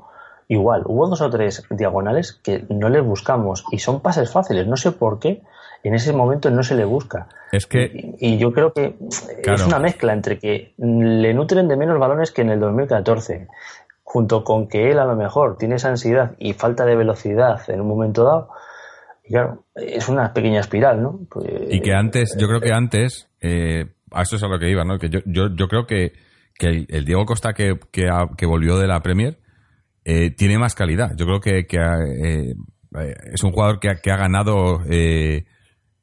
igual, 0.48 0.84
hubo 0.86 1.08
dos 1.08 1.22
o 1.22 1.30
tres 1.32 1.64
diagonales 1.72 2.34
que 2.34 2.66
no 2.70 2.90
les 2.90 3.04
buscamos 3.04 3.64
y 3.72 3.80
son 3.80 4.02
pases 4.02 4.32
fáciles, 4.32 4.68
no 4.68 4.78
sé 4.78 4.92
por 4.92 5.20
qué, 5.20 5.42
en 5.84 5.94
ese 5.96 6.14
momento 6.14 6.50
no 6.50 6.64
se 6.64 6.76
le 6.76 6.86
busca. 6.86 7.28
Es 7.52 7.66
que. 7.66 8.16
Y, 8.20 8.34
y 8.36 8.38
yo 8.38 8.52
creo 8.52 8.74
que 8.74 8.96
Claro. 9.44 9.56
es 9.62 9.66
una 9.68 9.80
mezcla 9.80 10.14
entre 10.14 10.40
que 10.40 10.74
le 10.78 11.34
nutren 11.34 11.68
de 11.68 11.78
menos 11.78 12.00
balones 12.00 12.32
que 12.32 12.42
en 12.42 12.50
el 12.50 12.60
2014, 12.60 13.48
junto 14.04 14.44
con 14.44 14.68
que 14.68 14.92
él 14.92 15.00
a 15.00 15.06
lo 15.06 15.16
mejor 15.16 15.58
tiene 15.58 15.76
esa 15.76 15.90
ansiedad 15.90 16.36
y 16.40 16.54
falta 16.54 16.86
de 16.86 16.96
velocidad 16.96 17.62
en 17.70 17.82
un 17.82 17.88
momento 17.88 18.24
dado. 18.24 18.50
Y 19.24 19.34
claro, 19.34 19.66
es 19.76 20.08
una 20.10 20.34
pequeña 20.34 20.60
espiral, 20.62 21.02
¿no? 21.02 21.20
Pues, 21.30 21.46
Y 21.70 21.82
que 21.82 21.94
antes, 21.94 22.36
yo 22.40 22.48
creo 22.48 22.62
que 22.62 22.72
antes, 22.74 23.30
eh, 23.42 23.86
a 24.12 24.22
eso 24.22 24.38
es 24.38 24.44
a 24.44 24.48
lo 24.48 24.58
que 24.58 24.70
iba, 24.70 24.84
¿no? 24.86 24.98
Que 25.00 25.10
yo, 25.10 25.20
yo, 25.26 25.50
yo 25.54 25.68
creo 25.68 25.86
que, 25.86 26.14
que 26.58 26.68
el, 26.68 26.88
el 26.90 27.04
Diego 27.06 27.26
Costa 27.26 27.54
que, 27.54 27.78
que, 27.92 28.08
ha- 28.10 28.30
que 28.38 28.46
volvió 28.46 28.78
de 28.78 28.88
la 28.88 29.02
Premier 29.02 29.38
eh, 30.06 30.32
tiene 30.32 30.58
más 30.58 30.76
calidad. 30.76 31.12
Yo 31.18 31.26
creo 31.26 31.42
que, 31.42 31.66
que 31.68 31.78
eh, 31.78 32.56
eh, 32.98 33.14
es 33.34 33.44
un 33.44 33.52
jugador 33.52 33.80
que 33.82 33.90
ha, 33.90 33.96
que 34.02 34.12
ha 34.12 34.16
ganado 34.18 34.80
eh, 34.90 35.44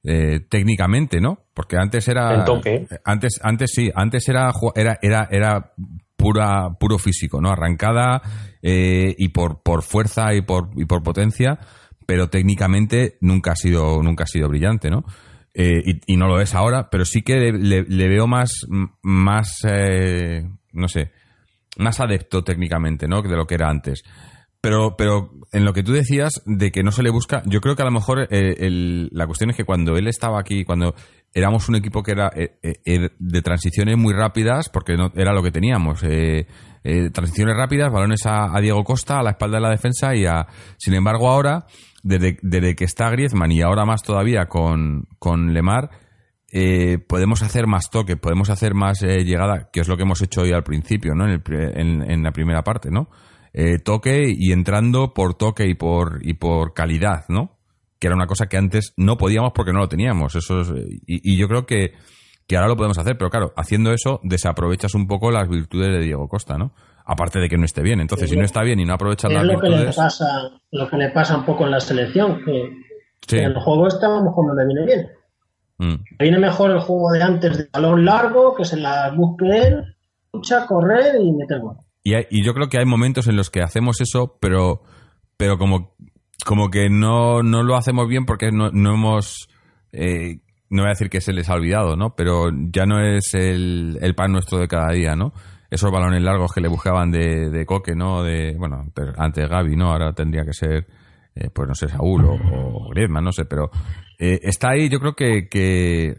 eh, 0.05 0.41
técnicamente, 0.49 1.21
¿no? 1.21 1.39
Porque 1.55 1.77
antes 1.77 2.07
era. 2.09 2.35
El 2.35 2.45
toque. 2.45 2.87
Antes, 3.05 3.41
antes 3.43 3.71
sí, 3.75 3.91
antes 3.95 4.29
era, 4.29 4.51
era, 4.75 4.99
era, 5.03 5.29
era 5.31 5.73
pura, 6.17 6.71
puro 6.79 6.99
físico, 6.99 7.41
¿no? 7.41 7.51
Arrancada 7.51 8.23
eh, 8.63 9.15
y 9.19 9.29
por, 9.29 9.63
por 9.63 9.83
fuerza 9.83 10.35
y 10.35 10.43
por, 10.43 10.71
y 10.77 10.85
por 10.85 11.03
potencia, 11.03 11.59
pero 12.07 12.29
técnicamente 12.29 13.17
nunca 13.21 13.53
ha 13.53 13.57
sido, 13.57 14.03
nunca 14.03 14.25
ha 14.25 14.27
sido 14.27 14.49
brillante, 14.49 14.91
¿no? 14.91 15.05
Eh, 15.55 15.83
y, 15.85 16.15
y 16.15 16.17
no 16.17 16.27
lo 16.29 16.41
es 16.41 16.55
ahora, 16.55 16.91
pero 16.91 17.05
sí 17.05 17.23
que 17.23 17.53
le, 17.53 17.83
le- 17.85 18.09
veo 18.09 18.27
más, 18.27 18.67
más 19.03 19.59
eh, 19.69 20.45
no 20.73 20.89
sé, 20.89 21.13
más 21.79 22.01
adepto 22.01 22.43
técnicamente, 22.43 23.07
¿no? 23.07 23.23
Que 23.23 23.29
de 23.29 23.37
lo 23.37 23.47
que 23.47 23.55
era 23.55 23.69
antes. 23.69 24.03
Pero, 24.65 24.97
pero 24.97 25.31
en 25.53 25.65
lo 25.65 25.73
que 25.73 25.83
tú 25.83 25.93
decías 25.93 26.43
de 26.47 26.73
que 26.73 26.83
no 26.83 26.91
se 26.91 27.03
le 27.03 27.11
busca, 27.11 27.43
yo 27.47 27.61
creo 27.61 27.77
que 27.77 27.83
a 27.83 27.87
lo 27.87 27.91
mejor 27.93 28.27
eh, 28.31 28.57
el- 28.59 29.09
la 29.13 29.27
cuestión 29.27 29.51
es 29.51 29.57
que 29.57 29.65
cuando 29.65 29.97
él 29.97 30.09
estaba 30.09 30.41
aquí, 30.41 30.65
cuando 30.65 30.95
éramos 31.33 31.69
un 31.69 31.77
equipo 31.77 32.03
que 32.03 32.13
era 32.13 32.31
eh, 32.35 32.57
eh, 32.63 32.73
eh, 32.85 33.09
de 33.19 33.43
transiciones 33.43 33.97
muy 33.99 34.15
rápidas, 34.15 34.69
porque 34.69 34.97
no 34.97 35.13
era 35.15 35.33
lo 35.33 35.43
que 35.43 35.51
teníamos, 35.51 36.03
eh, 36.05 36.47
eh, 36.85 37.11
transiciones 37.11 37.57
rápidas, 37.57 37.93
balones 37.93 38.21
a, 38.27 38.49
Diego 38.61 38.85
Costa, 38.85 39.19
a 39.19 39.23
la 39.23 39.31
espalda 39.31 39.57
de 39.59 39.63
la 39.63 39.71
defensa 39.71 40.15
y 40.15 40.27
a... 40.27 40.47
Sin 40.77 40.95
embargo, 40.95 41.29
ahora, 41.31 41.67
desde, 42.03 42.39
desde 42.43 42.75
que 42.75 42.85
está 42.85 43.11
Griezmann 43.11 43.53
y 43.53 43.63
ahora 43.63 43.85
más 43.85 44.03
todavía 44.03 44.47
con, 44.47 45.05
con 45.19 45.53
Lemar, 45.55 45.91
eh, 46.53 46.99
podemos 46.99 47.43
hacer 47.43 47.67
más 47.67 47.91
toque, 47.91 48.17
podemos 48.17 48.49
hacer 48.51 48.75
más 48.75 49.03
eh, 49.03 49.25
llegada, 49.25 49.71
que 49.73 49.81
es 49.81 49.89
lo 49.89 49.97
que 49.97 50.05
hemos 50.05 50.23
hecho 50.23 50.43
hoy 50.43 50.53
al 50.53 50.63
principio, 50.63 51.15
¿no? 51.15 51.25
En, 51.27 51.31
el 51.33 51.43
en- 51.79 52.11
en 52.11 52.23
la 52.23 52.31
primera 52.33 52.63
parte, 52.63 52.91
¿no? 52.91 53.09
Eh, 53.57 53.79
toque 53.79 54.25
y 54.37 54.51
entrando 54.53 55.15
por 55.15 55.35
toque 55.35 55.67
y 55.69 55.75
por, 55.75 56.19
y 56.23 56.35
por 56.35 56.75
calidad, 56.75 57.25
¿no? 57.29 57.57
Que 58.01 58.09
era 58.09 58.17
una 58.17 58.27
cosa 58.27 58.47
que 58.47 58.57
antes 58.57 58.93
no 58.97 59.17
podíamos 59.17 59.53
porque 59.55 59.73
no 59.73 59.79
lo 59.79 59.89
teníamos. 59.89 60.35
Eso 60.35 60.61
es, 60.63 60.71
eh, 60.71 60.87
y, 61.07 61.33
y 61.35 61.39
yo 61.39 61.47
creo 61.47 61.65
que, 61.65 61.93
que 62.49 62.57
ahora 62.57 62.69
lo 62.69 62.77
podemos 62.77 62.99
hacer, 62.99 63.17
pero 63.17 63.31
claro, 63.31 63.53
haciendo 63.57 63.93
eso 63.93 64.19
desaprovechas 64.25 64.95
un 64.95 65.07
poco 65.07 65.31
las 65.31 65.49
virtudes 65.49 65.89
de 65.97 66.01
Diego 66.05 66.29
Costa, 66.29 66.59
¿no? 66.59 66.73
Aparte 67.07 67.39
de 67.39 67.49
que 67.49 67.57
no 67.57 67.65
esté 67.65 67.83
bien. 67.83 68.01
Entonces, 68.01 68.29
si 68.29 68.37
no 68.37 68.45
está 68.45 68.63
bien 68.63 68.81
y 68.81 68.85
no 68.87 68.95
aprovechas 68.95 69.31
Es 69.31 69.37
las 69.37 69.47
lo 69.47 69.61
que 69.61 69.69
le 69.69 69.77
virtudes. 69.77 69.97
pasa, 69.97 70.27
lo 70.73 70.89
que 70.91 70.97
le 70.97 71.11
pasa 71.11 71.37
un 71.37 71.45
poco 71.45 71.65
en 71.65 71.71
la 71.71 71.81
selección, 71.81 72.43
que 72.45 72.73
Sí. 73.29 73.37
en 73.39 73.45
el 73.53 73.55
juego 73.61 73.87
este 73.87 74.05
a 74.05 74.09
lo 74.11 74.23
mejor 74.25 74.47
no 74.49 74.55
le 74.55 74.67
viene 74.67 74.85
bien. 74.85 75.09
Mm. 75.79 76.05
Viene 76.19 76.39
mejor 76.41 76.71
el 76.73 76.81
juego 76.81 77.13
de 77.13 77.23
antes 77.23 77.57
de 77.59 77.69
balón 77.73 78.05
largo, 78.05 78.55
que 78.55 78.65
se 78.65 78.77
la 78.79 79.13
busque 79.17 79.47
él, 79.49 79.95
lucha, 80.33 80.67
correr 80.67 81.21
y 81.21 81.33
meter 81.33 81.61
gol. 81.61 81.77
Y, 82.05 82.45
yo 82.45 82.53
creo 82.53 82.69
que 82.69 82.79
hay 82.79 82.85
momentos 82.85 83.27
en 83.29 83.37
los 83.37 83.49
que 83.51 83.63
hacemos 83.63 84.01
eso, 84.03 84.37
pero, 84.41 84.83
pero 85.39 85.57
como, 85.57 85.97
como 86.45 86.71
que 86.71 86.91
no, 86.91 87.43
no 87.43 87.63
lo 87.63 87.77
hacemos 87.77 88.07
bien 88.09 88.27
porque 88.27 88.53
no, 88.53 88.71
no 88.71 88.95
hemos. 88.95 89.49
eh, 89.93 90.41
no 90.69 90.83
voy 90.83 90.89
a 90.89 90.91
decir 90.91 91.09
que 91.09 91.21
se 91.23 91.33
les 91.33 91.49
ha 91.49 91.55
olvidado, 91.55 91.97
¿no? 91.97 92.15
Pero 92.15 92.51
ya 92.71 92.85
no 92.85 93.01
es 93.01 93.33
el, 93.35 93.99
el 94.03 94.15
pan 94.15 94.33
nuestro 94.33 94.59
de 94.59 94.69
cada 94.69 94.93
día, 94.93 95.17
¿no? 95.17 95.33
Esos 95.71 95.91
balones 95.91 96.23
largos 96.23 96.53
que 96.53 96.61
le 96.61 96.69
buscaban 96.69 97.11
de, 97.11 97.49
de 97.51 97.65
Coque, 97.67 97.95
¿no? 97.95 98.23
De, 98.23 98.55
bueno, 98.59 98.77
antes- 98.81 99.15
antes 99.17 99.49
Gaby, 99.49 99.77
¿no? 99.77 99.93
Ahora 99.93 100.13
tendría 100.13 100.45
que 100.45 100.53
ser, 100.53 100.87
eh, 101.35 101.49
pues 101.55 101.69
no 101.69 101.75
sé, 101.75 101.89
Saúl 101.89 102.25
o, 102.27 102.35
o 102.35 102.91
Griezmann, 102.91 103.25
no 103.25 103.33
sé, 103.33 103.45
pero 103.47 103.71
eh, 104.19 104.41
está 104.43 104.71
ahí, 104.71 104.89
yo 104.89 105.01
creo 105.01 105.15
que, 105.15 105.49
que 105.49 106.17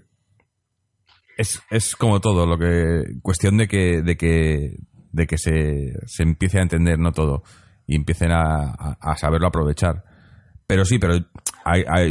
es, 1.37 1.61
es 1.69 1.95
como 1.95 2.19
todo, 2.21 2.45
lo 2.45 2.57
que 2.57 3.03
cuestión 3.21 3.57
de 3.57 3.67
que, 3.67 4.01
de 4.01 4.15
que, 4.17 4.77
de 5.15 5.27
que 5.27 5.37
se, 5.37 5.93
se 6.07 6.23
empiece 6.23 6.59
a 6.59 6.63
entender 6.63 6.99
no 6.99 7.11
todo 7.13 7.43
y 7.87 7.95
empiecen 7.95 8.31
a, 8.31 8.71
a- 8.99 9.15
saberlo 9.15 9.47
aprovechar. 9.47 10.03
Pero 10.67 10.83
sí, 10.83 10.97
pero 10.99 11.13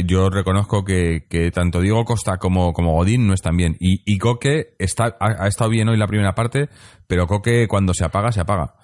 yo 0.05 0.29
reconozco 0.29 0.83
que, 0.83 1.27
que 1.29 1.51
tanto 1.51 1.81
Diego 1.81 2.03
Costa 2.05 2.37
como, 2.37 2.71
como 2.73 2.93
Godín 2.93 3.27
no 3.27 3.33
están 3.33 3.57
bien. 3.57 3.75
Y, 3.79 4.01
y 4.11 4.17
Coque 4.17 4.75
está, 4.79 5.17
ha, 5.19 5.43
ha 5.43 5.47
estado 5.47 5.69
bien 5.69 5.89
hoy 5.89 5.97
la 5.97 6.07
primera 6.07 6.33
parte, 6.33 6.69
pero 7.05 7.27
Coque 7.27 7.67
cuando 7.67 7.93
se 7.93 8.05
apaga, 8.05 8.31
se 8.31 8.41
apaga. 8.41 8.75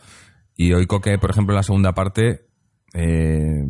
Y 0.56 0.74
hoy 0.74 0.86
Coque, 0.86 1.18
por 1.18 1.32
ejemplo, 1.32 1.54
en 1.54 1.58
la 1.58 1.64
segunda 1.64 1.94
parte, 1.94 2.48
eh, 2.94 3.64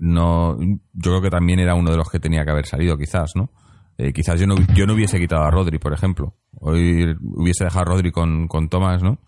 no, 0.00 0.58
yo 0.60 1.10
creo 1.10 1.22
que 1.22 1.30
también 1.30 1.60
era 1.60 1.74
uno 1.76 1.90
de 1.92 1.96
los 1.96 2.10
que 2.10 2.18
tenía 2.18 2.44
que 2.44 2.50
haber 2.50 2.66
salido, 2.66 2.98
quizás, 2.98 3.30
¿no? 3.36 3.50
Eh, 3.98 4.12
quizás 4.12 4.40
yo 4.40 4.46
no, 4.46 4.56
yo 4.74 4.86
no 4.86 4.94
hubiese 4.94 5.20
quitado 5.20 5.44
a 5.44 5.50
Rodri, 5.50 5.78
por 5.78 5.92
ejemplo. 5.92 6.34
Hoy 6.58 7.14
hubiese 7.22 7.64
dejado 7.64 7.82
a 7.82 7.84
Rodri 7.94 8.10
con, 8.10 8.48
con 8.48 8.68
Tomás, 8.68 9.02
¿no? 9.02 9.18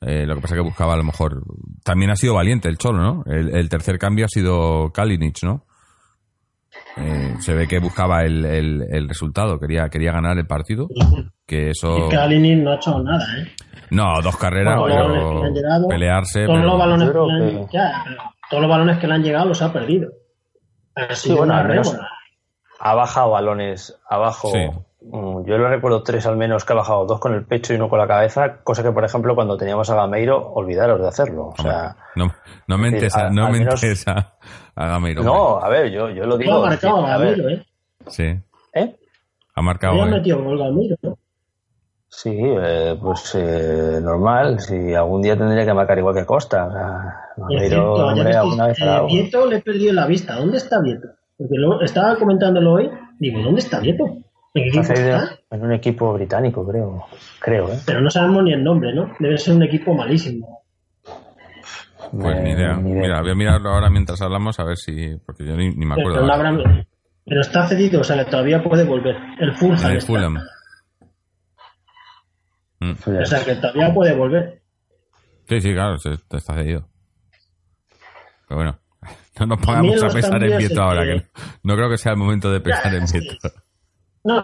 Eh, 0.00 0.26
lo 0.26 0.36
que 0.36 0.40
pasa 0.42 0.54
es 0.54 0.60
que 0.60 0.68
buscaba 0.68 0.94
a 0.94 0.96
lo 0.96 1.04
mejor. 1.04 1.42
También 1.84 2.10
ha 2.10 2.16
sido 2.16 2.34
valiente 2.34 2.68
el 2.68 2.78
Cholo, 2.78 2.98
¿no? 3.02 3.24
El, 3.26 3.54
el 3.56 3.68
tercer 3.68 3.98
cambio 3.98 4.26
ha 4.26 4.28
sido 4.28 4.90
Kalinic, 4.92 5.42
¿no? 5.42 5.64
Eh, 6.96 7.34
se 7.40 7.54
ve 7.54 7.66
que 7.66 7.78
buscaba 7.80 8.22
el, 8.24 8.44
el- 8.44 8.84
el 8.90 9.08
resultado, 9.08 9.58
quería, 9.58 9.88
quería 9.88 10.12
ganar 10.12 10.36
el 10.38 10.46
partido. 10.46 10.88
Que 11.46 11.70
eso. 11.70 12.06
Y 12.06 12.08
Kalinin 12.10 12.62
no 12.64 12.72
ha 12.72 12.76
hecho 12.76 12.98
nada, 13.00 13.24
¿eh? 13.38 13.46
No, 13.90 14.20
dos 14.22 14.36
carreras, 14.36 14.78
pero 14.86 15.44
han 15.44 15.54
llegado, 15.54 15.88
pelearse. 15.88 16.44
todos, 16.44 16.58
pero- 16.58 16.68
los 16.70 16.78
balones 16.78 17.10
que 17.10 17.18
le 17.18 17.32
han, 17.58 17.66
que- 17.66 17.72
ya, 17.72 18.02
pero 18.04 18.22
todos 18.50 18.60
los 18.62 18.70
balones 18.70 18.98
que 18.98 19.06
le 19.06 19.14
han 19.14 19.22
llegado 19.22 19.46
los 19.46 19.62
ha 19.62 19.72
perdido. 19.72 20.10
Ha 20.94 21.14
sido 21.14 21.38
bueno, 21.38 21.52
una 21.54 21.62
al 21.62 21.68
menos- 21.68 21.90
rémora. 21.92 22.08
Ha 22.80 22.94
bajado 22.94 23.30
balones 23.30 23.98
abajo 24.08 24.50
Sí. 24.52 24.60
Mm, 25.00 25.44
yo 25.44 25.58
le 25.58 25.68
recuerdo 25.68 26.02
tres 26.02 26.26
al 26.26 26.36
menos 26.36 26.64
que 26.64 26.72
ha 26.72 26.76
bajado 26.76 27.06
dos 27.06 27.20
con 27.20 27.34
el 27.34 27.44
pecho 27.44 27.72
y 27.72 27.76
uno 27.76 27.88
con 27.88 27.98
la 27.98 28.06
cabeza, 28.06 28.58
cosa 28.62 28.82
que 28.82 28.92
por 28.92 29.04
ejemplo 29.04 29.34
cuando 29.34 29.56
teníamos 29.56 29.88
a 29.90 29.94
Gameiro 29.94 30.52
olvidaros 30.52 31.00
de 31.00 31.08
hacerlo. 31.08 31.54
O 31.58 31.62
sea, 31.62 31.96
no, 32.16 32.32
no 32.66 32.78
me 32.78 32.88
interesa, 32.88 33.30
no 33.30 33.50
me 33.50 33.58
interesa 33.58 34.36
a 34.74 34.86
Gameiro. 34.86 35.22
No, 35.22 35.58
a 35.58 35.68
ver, 35.68 35.90
yo, 35.90 36.10
yo 36.10 36.24
lo 36.24 36.36
digo. 36.36 36.64
Ha 36.64 36.70
marcado 36.70 37.06
a 37.06 37.18
Gameiro, 37.18 37.48
¿eh? 37.48 37.66
Sí. 38.06 38.38
¿Eh? 38.74 38.96
Ha 39.54 39.62
marcado. 39.62 40.02
Ha 40.02 40.06
metido 40.06 40.42
gol 40.42 40.58
Gameiro, 40.58 40.96
¿no? 41.02 41.18
Sí, 42.10 42.30
eh, 42.34 42.96
pues 43.00 43.34
eh, 43.34 44.00
normal. 44.02 44.60
Si 44.60 44.94
algún 44.94 45.20
día 45.20 45.36
tendría 45.36 45.66
que 45.66 45.74
marcar 45.74 45.98
igual 45.98 46.14
que 46.14 46.24
Costa. 46.24 46.66
O 46.66 46.72
sea, 46.72 47.14
Gameiro, 47.36 47.94
hombre, 47.94 48.34
alguna 48.34 48.68
vez 48.68 48.78
eh, 48.80 49.00
Vieto 49.06 49.46
le 49.46 49.60
perdido 49.60 49.92
la 49.92 50.06
vista. 50.06 50.36
¿Dónde 50.36 50.56
está 50.56 50.80
Vieto? 50.80 51.08
Porque 51.36 51.56
lo, 51.56 51.80
estaba 51.82 52.16
comentándolo 52.16 52.72
hoy. 52.72 52.90
Digo, 53.18 53.40
¿dónde 53.42 53.60
está 53.60 53.80
Vieto? 53.80 54.04
En 54.54 55.62
un 55.62 55.72
equipo 55.72 56.14
británico, 56.14 56.66
creo. 56.66 57.06
creo 57.40 57.72
¿eh? 57.72 57.78
Pero 57.86 58.00
no 58.00 58.10
sabemos 58.10 58.42
ni 58.44 58.52
el 58.52 58.64
nombre, 58.64 58.94
¿no? 58.94 59.14
Debe 59.18 59.38
ser 59.38 59.54
un 59.54 59.62
equipo 59.62 59.94
malísimo. 59.94 60.64
Pues 62.10 62.42
ni, 62.42 62.52
idea. 62.52 62.74
Mira, 62.74 63.20
voy 63.20 63.32
a 63.32 63.34
mirarlo 63.34 63.70
ahora 63.70 63.90
mientras 63.90 64.20
hablamos 64.22 64.58
a 64.58 64.64
ver 64.64 64.76
si. 64.76 65.16
Porque 65.26 65.44
yo 65.44 65.54
ni, 65.56 65.74
me 65.74 65.92
acuerdo. 65.92 66.26
Pero, 66.26 66.86
pero, 67.24 67.40
está 67.40 67.66
cedido, 67.66 68.00
o 68.00 68.04
sea, 68.04 68.24
todavía 68.24 68.62
puede 68.62 68.84
volver. 68.84 69.16
El 69.38 69.54
Fulham. 69.54 69.90
El 69.90 70.00
Fulham. 70.00 70.38
Mm. 72.80 72.92
O 72.92 73.26
sea, 73.26 73.44
que 73.44 73.56
todavía 73.56 73.92
puede 73.92 74.14
volver. 74.14 74.62
Sí, 75.48 75.60
sí, 75.60 75.72
claro, 75.74 75.96
está 75.96 76.54
cedido. 76.54 76.88
Pero 78.48 78.56
bueno, 78.56 78.78
no 79.40 79.46
nos 79.46 79.60
pongamos 79.60 80.02
a 80.02 80.08
pensar 80.08 80.42
en 80.42 80.56
Vieto 80.56 80.82
ahora, 80.82 81.04
que 81.04 81.26
no 81.62 81.74
creo 81.74 81.90
que 81.90 81.98
sea 81.98 82.12
el 82.12 82.18
momento 82.18 82.50
de 82.50 82.60
pensar 82.60 82.94
en 82.94 83.04
Vieto. 83.04 83.36
No, 84.24 84.42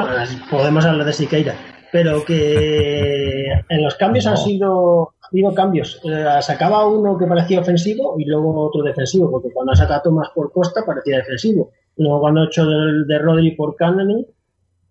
podemos 0.50 0.84
hablar 0.84 1.06
de 1.06 1.12
Siqueira, 1.12 1.54
pero 1.92 2.24
que 2.24 3.46
en 3.68 3.82
los 3.82 3.94
cambios 3.96 4.26
han 4.26 4.36
sido 4.36 5.14
ha 5.20 5.26
habido 5.28 5.54
cambios. 5.54 6.00
Eh, 6.04 6.24
sacaba 6.40 6.86
uno 6.86 7.16
que 7.18 7.26
parecía 7.26 7.60
ofensivo 7.60 8.16
y 8.18 8.24
luego 8.24 8.66
otro 8.66 8.82
defensivo, 8.82 9.30
porque 9.30 9.52
cuando 9.52 9.72
ha 9.72 9.76
sacado 9.76 10.02
Tomás 10.02 10.28
por 10.34 10.52
Costa 10.52 10.82
parecía 10.86 11.18
defensivo. 11.18 11.70
Luego 11.96 12.20
cuando 12.20 12.42
ha 12.42 12.46
hecho 12.46 12.66
de, 12.66 13.04
de 13.06 13.18
Rodri 13.18 13.52
por 13.52 13.74
Cannany, 13.76 14.26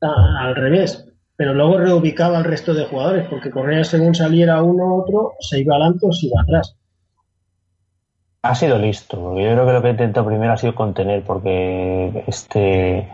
al 0.02 0.56
revés. 0.56 1.08
Pero 1.36 1.54
luego 1.54 1.80
reubicaba 1.80 2.38
al 2.38 2.44
resto 2.44 2.74
de 2.74 2.86
jugadores, 2.86 3.28
porque 3.28 3.50
Correa 3.50 3.84
según 3.84 4.14
saliera 4.14 4.62
uno 4.62 4.86
u 4.86 5.02
otro, 5.02 5.34
se 5.40 5.60
iba 5.60 5.76
adelante 5.76 6.08
o 6.08 6.12
se 6.12 6.28
iba 6.28 6.42
atrás. 6.42 6.76
Ha 8.44 8.56
sido 8.56 8.78
listo, 8.78 9.20
porque 9.20 9.44
yo 9.44 9.52
creo 9.54 9.66
que 9.66 9.74
lo 9.74 9.82
que 9.82 9.90
intentado 9.90 10.28
primero 10.28 10.54
ha 10.54 10.58
sido 10.58 10.76
contener, 10.76 11.24
porque 11.24 12.24
este 12.28 13.10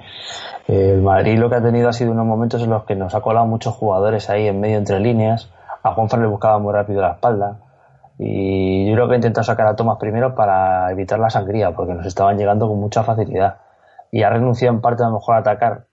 el 0.69 1.01
Madrid 1.01 1.39
lo 1.39 1.49
que 1.49 1.55
ha 1.55 1.63
tenido 1.63 1.89
ha 1.89 1.93
sido 1.93 2.11
unos 2.11 2.27
momentos 2.27 2.61
en 2.61 2.69
los 2.69 2.83
que 2.83 2.95
nos 2.95 3.15
ha 3.15 3.21
colado 3.21 3.47
muchos 3.47 3.73
jugadores 3.73 4.29
ahí 4.29 4.47
en 4.47 4.59
medio 4.59 4.77
entre 4.77 4.99
líneas. 4.99 5.51
A 5.81 5.93
Juanfran 5.93 6.21
le 6.21 6.27
buscaba 6.27 6.59
muy 6.59 6.71
rápido 6.71 7.01
la 7.01 7.13
espalda. 7.13 7.57
Y 8.19 8.87
yo 8.87 8.93
creo 8.93 9.07
que 9.07 9.13
ha 9.13 9.15
intentado 9.15 9.43
sacar 9.43 9.65
a 9.65 9.75
Tomás 9.75 9.97
primero 9.97 10.35
para 10.35 10.91
evitar 10.91 11.17
la 11.17 11.31
sangría, 11.31 11.71
porque 11.71 11.95
nos 11.95 12.05
estaban 12.05 12.37
llegando 12.37 12.67
con 12.67 12.79
mucha 12.79 13.03
facilidad. 13.03 13.55
Y 14.11 14.21
ha 14.21 14.29
renunciado 14.29 14.75
en 14.75 14.81
parte 14.81 15.01
a 15.01 15.07
lo 15.07 15.13
mejor 15.13 15.35
a 15.35 15.39
atacar 15.39 15.85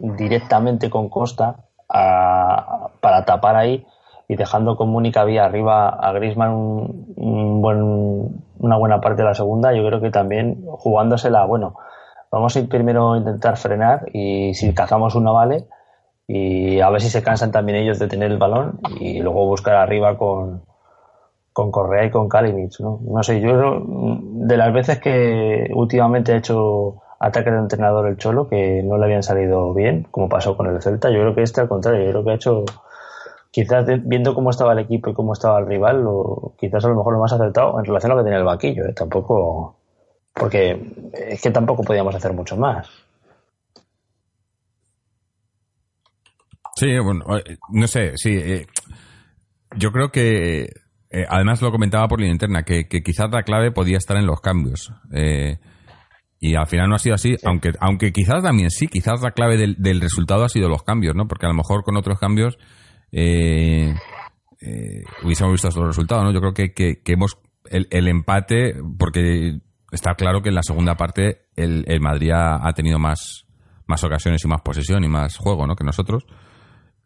directamente 0.00 0.90
con 0.90 1.08
Costa 1.10 1.56
para 1.86 3.24
tapar 3.24 3.54
ahí 3.54 3.86
y 4.26 4.34
dejando 4.34 4.76
con 4.76 4.88
Múnica 4.88 5.22
vía 5.24 5.44
arriba 5.44 5.90
a 5.90 6.10
Grisman 6.12 6.50
un, 6.50 7.62
buen, 7.62 8.42
una 8.58 8.76
buena 8.76 9.00
parte 9.00 9.22
de 9.22 9.28
la 9.28 9.34
segunda. 9.34 9.72
Yo 9.72 9.86
creo 9.86 10.00
que 10.00 10.10
también 10.10 10.64
jugándosela, 10.66 11.44
bueno, 11.44 11.76
vamos 12.30 12.56
a 12.56 12.60
ir 12.60 12.68
primero 12.68 13.12
a 13.12 13.18
intentar 13.18 13.56
frenar 13.56 14.06
y 14.12 14.54
si 14.54 14.74
cazamos 14.74 15.14
uno 15.14 15.34
vale 15.34 15.66
y 16.26 16.80
a 16.80 16.90
ver 16.90 17.00
si 17.00 17.08
se 17.08 17.22
cansan 17.22 17.52
también 17.52 17.78
ellos 17.78 17.98
de 17.98 18.06
tener 18.06 18.30
el 18.30 18.38
balón 18.38 18.80
y 19.00 19.20
luego 19.20 19.46
buscar 19.46 19.76
arriba 19.76 20.18
con, 20.18 20.62
con 21.52 21.70
Correa 21.70 22.04
y 22.04 22.10
con 22.10 22.28
Kalinic, 22.28 22.78
¿no? 22.80 23.00
No 23.02 23.22
sé, 23.22 23.40
yo 23.40 23.82
de 23.86 24.56
las 24.56 24.72
veces 24.72 25.00
que 25.00 25.70
últimamente 25.74 26.32
he 26.32 26.36
hecho 26.36 27.02
ataque 27.18 27.50
de 27.50 27.58
entrenador 27.58 28.06
el 28.06 28.16
Cholo 28.16 28.46
que 28.46 28.82
no 28.84 28.98
le 28.98 29.06
habían 29.06 29.22
salido 29.22 29.74
bien, 29.74 30.06
como 30.10 30.28
pasó 30.28 30.56
con 30.56 30.66
el 30.66 30.80
Celta, 30.82 31.10
yo 31.10 31.20
creo 31.20 31.34
que 31.34 31.42
este 31.42 31.60
al 31.62 31.68
contrario, 31.68 32.04
yo 32.04 32.10
creo 32.10 32.24
que 32.24 32.30
ha 32.30 32.34
hecho 32.34 32.64
quizás 33.50 33.86
viendo 34.04 34.34
cómo 34.34 34.50
estaba 34.50 34.72
el 34.72 34.78
equipo 34.80 35.10
y 35.10 35.14
cómo 35.14 35.32
estaba 35.32 35.58
el 35.58 35.66
rival, 35.66 36.04
o 36.06 36.52
quizás 36.58 36.84
a 36.84 36.88
lo 36.88 36.94
mejor 36.94 37.14
lo 37.14 37.20
más 37.20 37.32
acertado 37.32 37.78
en 37.78 37.86
relación 37.86 38.12
a 38.12 38.14
lo 38.14 38.20
que 38.20 38.24
tenía 38.24 38.38
el 38.38 38.44
banquillo, 38.44 38.84
¿eh? 38.84 38.92
tampoco 38.92 39.77
porque 40.38 40.80
es 41.12 41.42
que 41.42 41.50
tampoco 41.50 41.82
podíamos 41.82 42.14
hacer 42.14 42.32
mucho 42.32 42.56
más. 42.56 42.88
Sí, 46.78 46.86
bueno, 47.02 47.24
eh, 47.38 47.56
no 47.70 47.88
sé, 47.88 48.12
sí. 48.16 48.30
Eh, 48.30 48.66
yo 49.76 49.90
creo 49.90 50.10
que, 50.10 50.70
eh, 51.10 51.26
además 51.28 51.60
lo 51.60 51.72
comentaba 51.72 52.06
por 52.06 52.20
línea 52.20 52.34
interna, 52.34 52.62
que, 52.62 52.86
quizás 52.86 53.28
la 53.32 53.42
clave 53.42 53.72
podía 53.72 53.96
estar 53.96 54.16
en 54.16 54.26
los 54.26 54.40
cambios. 54.40 54.92
y 56.40 56.54
al 56.54 56.68
final 56.68 56.88
no 56.88 56.94
ha 56.94 57.00
sido 57.00 57.16
así, 57.16 57.34
aunque 57.44 57.72
aunque 57.80 58.12
quizás 58.12 58.44
también 58.44 58.70
sí, 58.70 58.86
quizás 58.86 59.20
la 59.22 59.32
clave 59.32 59.56
del, 59.56 60.00
resultado 60.00 60.44
ha 60.44 60.48
sido 60.48 60.68
los 60.68 60.84
cambios, 60.84 61.16
¿no? 61.16 61.26
Porque 61.26 61.46
a 61.46 61.48
lo 61.48 61.56
mejor 61.56 61.82
con 61.82 61.96
otros 61.96 62.20
cambios 62.20 62.58
hubiésemos 63.10 63.98
visto 65.52 65.68
otro 65.68 65.88
resultado, 65.88 66.22
¿no? 66.22 66.32
Yo 66.32 66.40
creo 66.40 66.54
que, 66.54 66.72
que, 66.72 67.12
hemos 67.12 67.38
el, 67.70 67.88
el, 67.90 68.06
empate, 68.06 68.76
porque 68.98 69.58
está 69.90 70.14
claro 70.14 70.42
que 70.42 70.50
en 70.50 70.54
la 70.54 70.62
segunda 70.62 70.96
parte 70.96 71.46
el, 71.56 71.84
Madrid 72.00 72.32
ha, 72.34 72.72
tenido 72.74 72.98
más, 72.98 73.46
más 73.86 74.02
ocasiones 74.04 74.44
y 74.44 74.48
más 74.48 74.60
posesión 74.62 75.04
y 75.04 75.08
más 75.08 75.36
juego 75.36 75.66
¿no? 75.66 75.76
que 75.76 75.84
nosotros. 75.84 76.26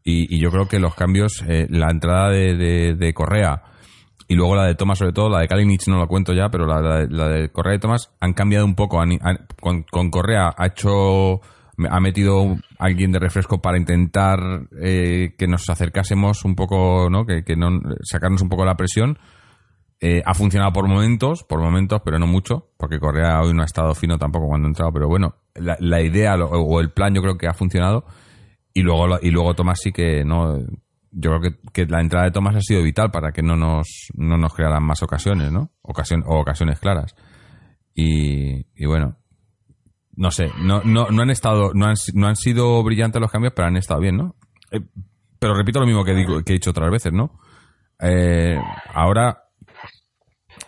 Y, 0.04 0.40
yo 0.40 0.50
creo 0.50 0.66
que 0.66 0.80
los 0.80 0.94
cambios, 0.94 1.44
eh, 1.46 1.66
la 1.70 1.88
entrada 1.90 2.30
de, 2.30 3.12
Correa 3.14 3.62
y 4.26 4.34
luego 4.34 4.56
la 4.56 4.64
de 4.64 4.74
Tomás, 4.74 4.98
sobre 4.98 5.12
todo, 5.12 5.28
la 5.28 5.40
de 5.40 5.48
Kalinic 5.48 5.86
no 5.86 5.98
lo 5.98 6.08
cuento 6.08 6.32
ya, 6.32 6.48
pero 6.48 6.66
la, 6.66 7.28
de 7.28 7.50
Correa 7.50 7.76
y 7.76 7.78
Tomás 7.78 8.10
han 8.20 8.32
cambiado 8.32 8.64
un 8.64 8.74
poco. 8.74 9.00
con, 9.60 10.10
Correa 10.10 10.52
ha 10.56 10.66
hecho 10.66 11.40
ha 11.88 12.00
metido 12.00 12.56
alguien 12.78 13.12
de 13.12 13.18
refresco 13.18 13.60
para 13.60 13.78
intentar 13.78 14.38
eh, 14.80 15.34
que 15.38 15.46
nos 15.46 15.68
acercásemos 15.70 16.44
un 16.44 16.54
poco, 16.54 17.08
¿no? 17.10 17.24
Que, 17.24 17.44
que 17.44 17.56
no 17.56 17.80
sacarnos 18.02 18.42
un 18.42 18.48
poco 18.48 18.64
la 18.64 18.76
presión 18.76 19.18
eh, 20.04 20.20
ha 20.26 20.34
funcionado 20.34 20.72
por 20.72 20.88
momentos, 20.88 21.44
por 21.44 21.60
momentos, 21.60 22.02
pero 22.04 22.18
no 22.18 22.26
mucho, 22.26 22.72
porque 22.76 22.98
Correa 22.98 23.40
hoy 23.40 23.54
no 23.54 23.62
ha 23.62 23.66
estado 23.66 23.94
fino 23.94 24.18
tampoco 24.18 24.48
cuando 24.48 24.66
ha 24.66 24.70
entrado, 24.70 24.92
pero 24.92 25.06
bueno, 25.06 25.36
la, 25.54 26.02
idea 26.02 26.34
o 26.34 26.80
el 26.80 26.90
plan 26.90 27.14
yo 27.14 27.22
creo 27.22 27.38
que 27.38 27.46
ha 27.46 27.54
funcionado 27.54 28.04
y 28.74 28.82
luego 28.82 29.20
y 29.22 29.30
luego 29.30 29.54
Tomás 29.54 29.78
sí 29.80 29.92
que 29.92 30.24
no 30.24 30.58
yo 31.12 31.38
creo 31.38 31.54
que, 31.72 31.86
la 31.86 32.00
entrada 32.00 32.24
de 32.24 32.32
Tomás 32.32 32.56
ha 32.56 32.60
sido 32.60 32.82
vital 32.82 33.12
para 33.12 33.30
que 33.30 33.42
no 33.42 33.54
nos 33.54 34.08
no 34.14 34.36
nos 34.36 34.52
crearan 34.52 34.82
más 34.82 35.04
ocasiones, 35.04 35.52
¿no? 35.52 35.70
Ocasión, 35.82 36.24
o 36.26 36.40
ocasiones 36.40 36.80
claras. 36.80 37.14
Y, 37.94 38.84
bueno, 38.84 39.18
no 40.16 40.32
sé, 40.32 40.50
no, 40.58 40.82
no, 40.82 41.10
no 41.10 41.22
han 41.22 41.30
estado, 41.30 41.74
no 41.74 41.86
han, 41.86 41.94
no 42.14 42.26
han 42.26 42.34
sido 42.36 42.82
brillantes 42.82 43.20
los 43.20 43.30
cambios, 43.30 43.52
pero 43.54 43.68
han 43.68 43.76
estado 43.76 44.00
bien, 44.00 44.16
¿no? 44.16 44.34
Eh, 44.72 44.80
pero 45.38 45.54
repito 45.54 45.78
lo 45.78 45.86
mismo 45.86 46.04
que, 46.04 46.14
digo, 46.14 46.42
que 46.42 46.54
he 46.54 46.54
dicho 46.54 46.70
otras 46.70 46.90
veces, 46.90 47.12
¿no? 47.12 47.38
Eh, 48.00 48.58
ahora 48.92 49.41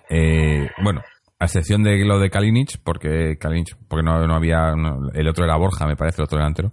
eh, 0.09 0.69
bueno, 0.83 1.03
a 1.39 1.45
excepción 1.45 1.83
de 1.83 2.05
lo 2.05 2.19
de 2.19 2.31
Kalinic, 2.31 2.79
porque 2.83 3.37
Kalinic, 3.39 3.77
porque 3.89 4.05
no, 4.05 4.35
había, 4.35 4.75
el 5.15 5.29
otro 5.29 5.45
era 5.45 5.57
Borja, 5.57 5.87
me 5.87 5.97
parece, 5.97 6.21
el 6.21 6.25
otro 6.25 6.39
delantero, 6.39 6.73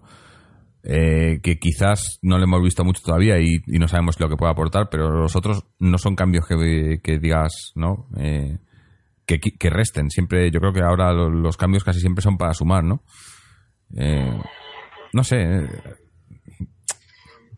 eh, 0.84 1.39
que 1.44 1.60
quizás 1.60 2.20
no 2.22 2.38
le 2.38 2.46
hemos 2.46 2.62
visto 2.63 2.84
mucho 2.84 3.02
todavía 3.04 3.39
y, 3.39 3.62
no 3.67 3.88
sabemos 3.88 4.20
lo 4.20 4.30
que 4.30 4.36
puede 4.36 4.52
aportar, 4.52 4.89
pero 4.89 5.10
los 5.12 5.36
otros 5.36 5.65
no 5.80 5.98
son 5.98 6.15
cambios 6.15 6.46
que, 6.48 7.20
digas, 7.20 7.72
¿no? 7.76 8.08
Eh, 8.17 8.58
que, 9.26 9.70
resten. 9.70 10.10
Siempre, 10.10 10.52
yo 10.52 10.60
creo 10.60 10.74
que 10.74 10.82
ahora 10.82 11.13
los, 11.13 11.56
cambios 11.56 11.84
casi 11.84 12.00
siempre 12.00 12.22
son 12.22 12.38
para 12.38 12.54
sumar, 12.54 12.84
¿no? 12.84 13.04
no 15.13 15.24
sé, 15.26 15.67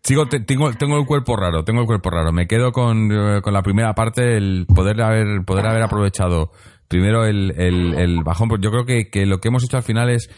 Sigo, 0.03 0.27
tengo, 0.27 0.73
tengo 0.73 0.97
el 0.97 1.05
cuerpo 1.05 1.37
raro, 1.37 1.63
tengo 1.63 1.79
el 1.79 1.87
cuerpo 1.87 2.09
raro. 2.09 2.33
Me 2.33 2.45
quedo 2.45 2.73
con, 2.73 3.09
eh, 3.09 3.41
con 3.41 3.53
la 3.53 3.61
primera 3.61 3.93
parte, 3.93 4.35
el 4.35 4.65
poder 4.67 5.01
haber, 5.01 5.45
poder 5.45 5.65
haber 5.65 5.81
aprovechado 5.81 6.51
primero 6.89 7.25
el, 7.25 7.53
el, 7.57 8.21
bajón. 8.21 8.49
Yo 8.61 8.69
creo 8.69 8.85
que, 8.85 9.09
que, 9.09 9.25
lo 9.25 9.37
que 9.39 9.47
hemos 9.47 9.63
hecho 9.63 9.77
al 9.77 9.83
final 9.83 10.09
es. 10.09 10.29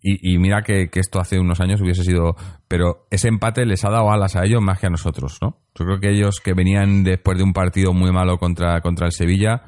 Y, 0.00 0.34
y 0.34 0.38
mira 0.38 0.62
que, 0.62 0.88
que, 0.88 1.00
esto 1.00 1.18
hace 1.18 1.40
unos 1.40 1.60
años 1.60 1.80
hubiese 1.80 2.04
sido. 2.04 2.36
Pero 2.68 3.08
ese 3.10 3.26
empate 3.26 3.66
les 3.66 3.84
ha 3.84 3.90
dado 3.90 4.12
alas 4.12 4.36
a 4.36 4.44
ellos 4.44 4.62
más 4.62 4.78
que 4.78 4.86
a 4.86 4.90
nosotros, 4.90 5.38
¿no? 5.42 5.58
Yo 5.74 5.84
creo 5.84 5.98
que 5.98 6.10
ellos 6.10 6.38
que 6.38 6.54
venían 6.54 7.02
después 7.02 7.36
de 7.38 7.42
un 7.42 7.52
partido 7.52 7.92
muy 7.92 8.12
malo 8.12 8.38
contra, 8.38 8.80
contra 8.82 9.06
el 9.06 9.12
Sevilla. 9.12 9.64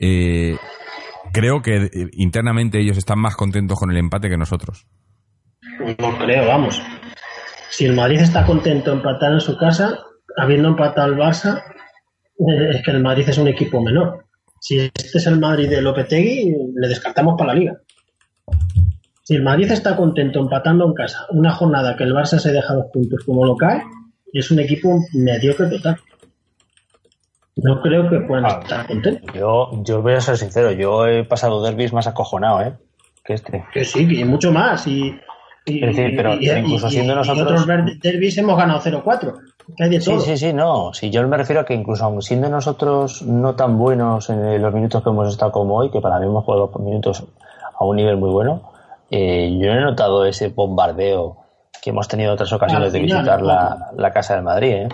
Eh, 0.00 0.56
creo 1.32 1.62
que 1.62 1.76
eh, 1.76 1.90
internamente 2.14 2.80
ellos 2.80 2.98
están 2.98 3.20
más 3.20 3.36
contentos 3.36 3.78
con 3.78 3.92
el 3.92 3.98
empate 3.98 4.28
que 4.28 4.36
nosotros. 4.36 4.84
No 5.78 6.18
creo, 6.18 6.48
vamos 6.48 6.82
si 7.76 7.86
el 7.86 7.94
Madrid 7.94 8.20
está 8.20 8.44
contento 8.46 8.92
empatar 8.92 9.32
en 9.32 9.40
su 9.40 9.56
casa, 9.56 9.98
habiendo 10.36 10.68
empatado 10.68 11.12
al 11.12 11.18
Barça, 11.18 11.62
eh, 12.38 12.70
es 12.70 12.82
que 12.84 12.90
el 12.92 13.02
Madrid 13.02 13.28
es 13.28 13.38
un 13.38 13.48
equipo 13.48 13.80
menor. 13.82 14.26
Si 14.60 14.78
este 14.78 15.18
es 15.18 15.26
el 15.26 15.40
Madrid 15.40 15.68
de 15.68 15.82
Lopetegui, 15.82 16.54
le 16.74 16.88
descartamos 16.88 17.34
para 17.36 17.52
la 17.52 17.58
liga. 17.58 17.76
Si 19.24 19.34
el 19.34 19.42
Madrid 19.42 19.70
está 19.72 19.96
contento 19.96 20.38
empatando 20.38 20.86
en 20.86 20.94
casa 20.94 21.26
una 21.30 21.50
jornada 21.52 21.96
que 21.96 22.04
el 22.04 22.14
Barça 22.14 22.38
se 22.38 22.52
deja 22.52 22.74
dos 22.74 22.86
puntos 22.92 23.24
como 23.24 23.44
lo 23.44 23.56
cae, 23.56 23.82
es 24.32 24.50
un 24.52 24.60
equipo 24.60 25.00
mediocre 25.14 25.66
total. 25.68 25.96
No 27.56 27.80
creo 27.82 28.08
que 28.08 28.20
puedan 28.20 28.46
Ah. 28.46 28.60
estar 28.62 28.86
contentos. 28.86 29.32
Yo, 29.34 29.70
yo 29.84 30.00
voy 30.02 30.12
a 30.14 30.20
ser 30.20 30.36
sincero, 30.36 30.70
yo 30.72 31.06
he 31.06 31.24
pasado 31.24 31.62
derbis 31.62 31.92
más 31.92 32.06
acojonado, 32.06 32.62
¿eh? 32.62 32.74
Que 33.24 33.34
este. 33.34 33.64
Que 33.72 33.84
sí, 33.84 34.06
que 34.06 34.24
mucho 34.24 34.52
más. 34.52 34.86
Y, 34.86 35.18
y- 35.66 35.82
Es 35.84 35.96
decir, 35.96 36.14
pero 36.16 36.34
y- 36.34 36.50
incluso 36.50 36.88
y- 36.88 36.90
siendo 36.90 37.14
nosotros- 37.14 37.62
otros 37.62 37.86
derbis 38.02 38.36
hemos 38.38 38.56
ganado 38.56 38.80
0-4. 38.80 39.34
Que 39.76 39.84
hay 39.84 39.90
de 39.90 40.00
Sí, 40.00 40.10
todo. 40.10 40.20
sí, 40.20 40.36
sí, 40.36 40.52
no. 40.52 40.92
Si 40.92 41.10
yo 41.10 41.26
me 41.26 41.38
refiero 41.38 41.62
a 41.62 41.64
que 41.64 41.72
incluso 41.74 42.04
aun 42.04 42.20
siendo 42.20 42.48
nosotros 42.50 43.22
no 43.22 43.54
tan 43.54 43.78
buenos 43.78 44.28
en 44.28 44.60
los 44.60 44.74
minutos 44.74 45.02
que 45.02 45.08
hemos 45.08 45.28
estado 45.28 45.52
como 45.52 45.76
hoy, 45.76 45.90
que 45.90 46.00
para 46.02 46.18
mí 46.18 46.26
hemos 46.26 46.44
jugado 46.44 46.70
minutos 46.80 47.24
a 47.78 47.84
un 47.84 47.96
nivel 47.96 48.18
muy 48.18 48.30
bueno, 48.30 48.60
eh, 49.10 49.56
yo 49.58 49.72
no 49.72 49.78
he 49.80 49.82
notado 49.82 50.26
ese 50.26 50.48
bombardeo 50.48 51.38
que 51.82 51.90
hemos 51.90 52.08
tenido 52.08 52.30
en 52.30 52.34
otras 52.34 52.52
ocasiones 52.52 52.92
de 52.92 53.00
visitar 53.00 53.40
la, 53.42 53.90
la 53.96 54.10
casa 54.12 54.34
del 54.34 54.42
Madrid, 54.42 54.70
¿eh? 54.72 54.88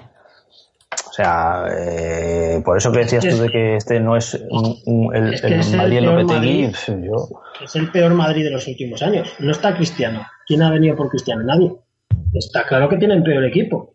O 1.10 1.12
sea, 1.12 1.64
eh, 1.76 2.62
por 2.64 2.76
eso 2.76 2.92
que 2.92 2.98
decías 3.00 3.24
Es 3.24 3.36
tú 3.36 3.42
de 3.42 3.48
que 3.48 3.76
este 3.76 3.98
no 3.98 4.16
es 4.16 4.34
un- 4.48 4.76
un- 4.86 5.14
el, 5.16 5.34
es 5.34 5.40
que 5.40 5.48
el 5.48 5.60
es 5.60 5.72
el 5.72 5.78
Madrid 5.78 5.98
en 5.98 6.04
peor 6.04 6.20
Lopetegui, 6.22 6.46
Madrid. 6.62 6.70
pf, 6.70 6.92
yo... 7.04 7.28
Es 7.64 7.76
el 7.76 7.90
peor 7.90 8.14
Madrid 8.14 8.44
de 8.44 8.50
los 8.50 8.66
últimos 8.68 9.02
años. 9.02 9.28
No 9.40 9.50
está 9.50 9.74
Cristiano. 9.74 10.22
¿Quién 10.46 10.62
ha 10.62 10.70
venido 10.70 10.94
por 10.96 11.08
Cristiano? 11.08 11.42
Nadie. 11.42 11.72
Está 12.32 12.64
claro 12.64 12.88
que 12.88 12.96
tienen 12.96 13.22
peor 13.24 13.44
equipo. 13.44 13.94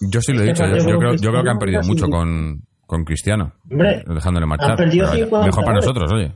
Yo 0.00 0.20
sí 0.20 0.32
lo 0.32 0.42
he 0.42 0.46
dicho. 0.46 0.66
Yo, 0.66 0.98
creo, 0.98 1.14
yo 1.14 1.30
creo 1.30 1.42
que 1.42 1.50
han 1.50 1.58
perdido 1.58 1.82
mucho 1.82 2.06
con, 2.08 2.62
con 2.86 3.04
Cristiano. 3.04 3.52
Hombre, 3.70 4.04
dejándole 4.06 4.46
marchar. 4.46 4.72
han 4.72 4.76
perdido 4.76 5.06
Pero 5.06 5.12
vaya, 5.12 5.24
50 5.24 5.46
mejor 5.46 5.64
para 5.64 5.76
nosotros, 5.76 6.12
oye. 6.12 6.32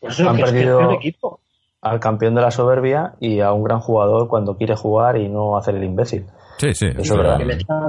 Por 0.00 0.10
eso 0.10 0.28
Han 0.28 0.36
que 0.36 0.42
es 0.42 0.50
que 0.52 0.56
es 0.58 0.62
perdido- 0.64 0.78
peor 0.78 0.92
equipo. 0.94 1.40
al 1.80 2.00
campeón 2.00 2.34
de 2.34 2.42
la 2.42 2.50
soberbia 2.50 3.14
y 3.20 3.40
a 3.40 3.52
un 3.52 3.64
gran 3.64 3.80
jugador 3.80 4.28
cuando 4.28 4.56
quiere 4.56 4.76
jugar 4.76 5.16
y 5.18 5.28
no 5.28 5.56
hacer 5.56 5.74
el 5.74 5.84
imbécil. 5.84 6.26
Sí, 6.56 6.72
sí. 6.74 6.86
es 6.86 7.08
pero 7.10 7.22
verdad. 7.22 7.38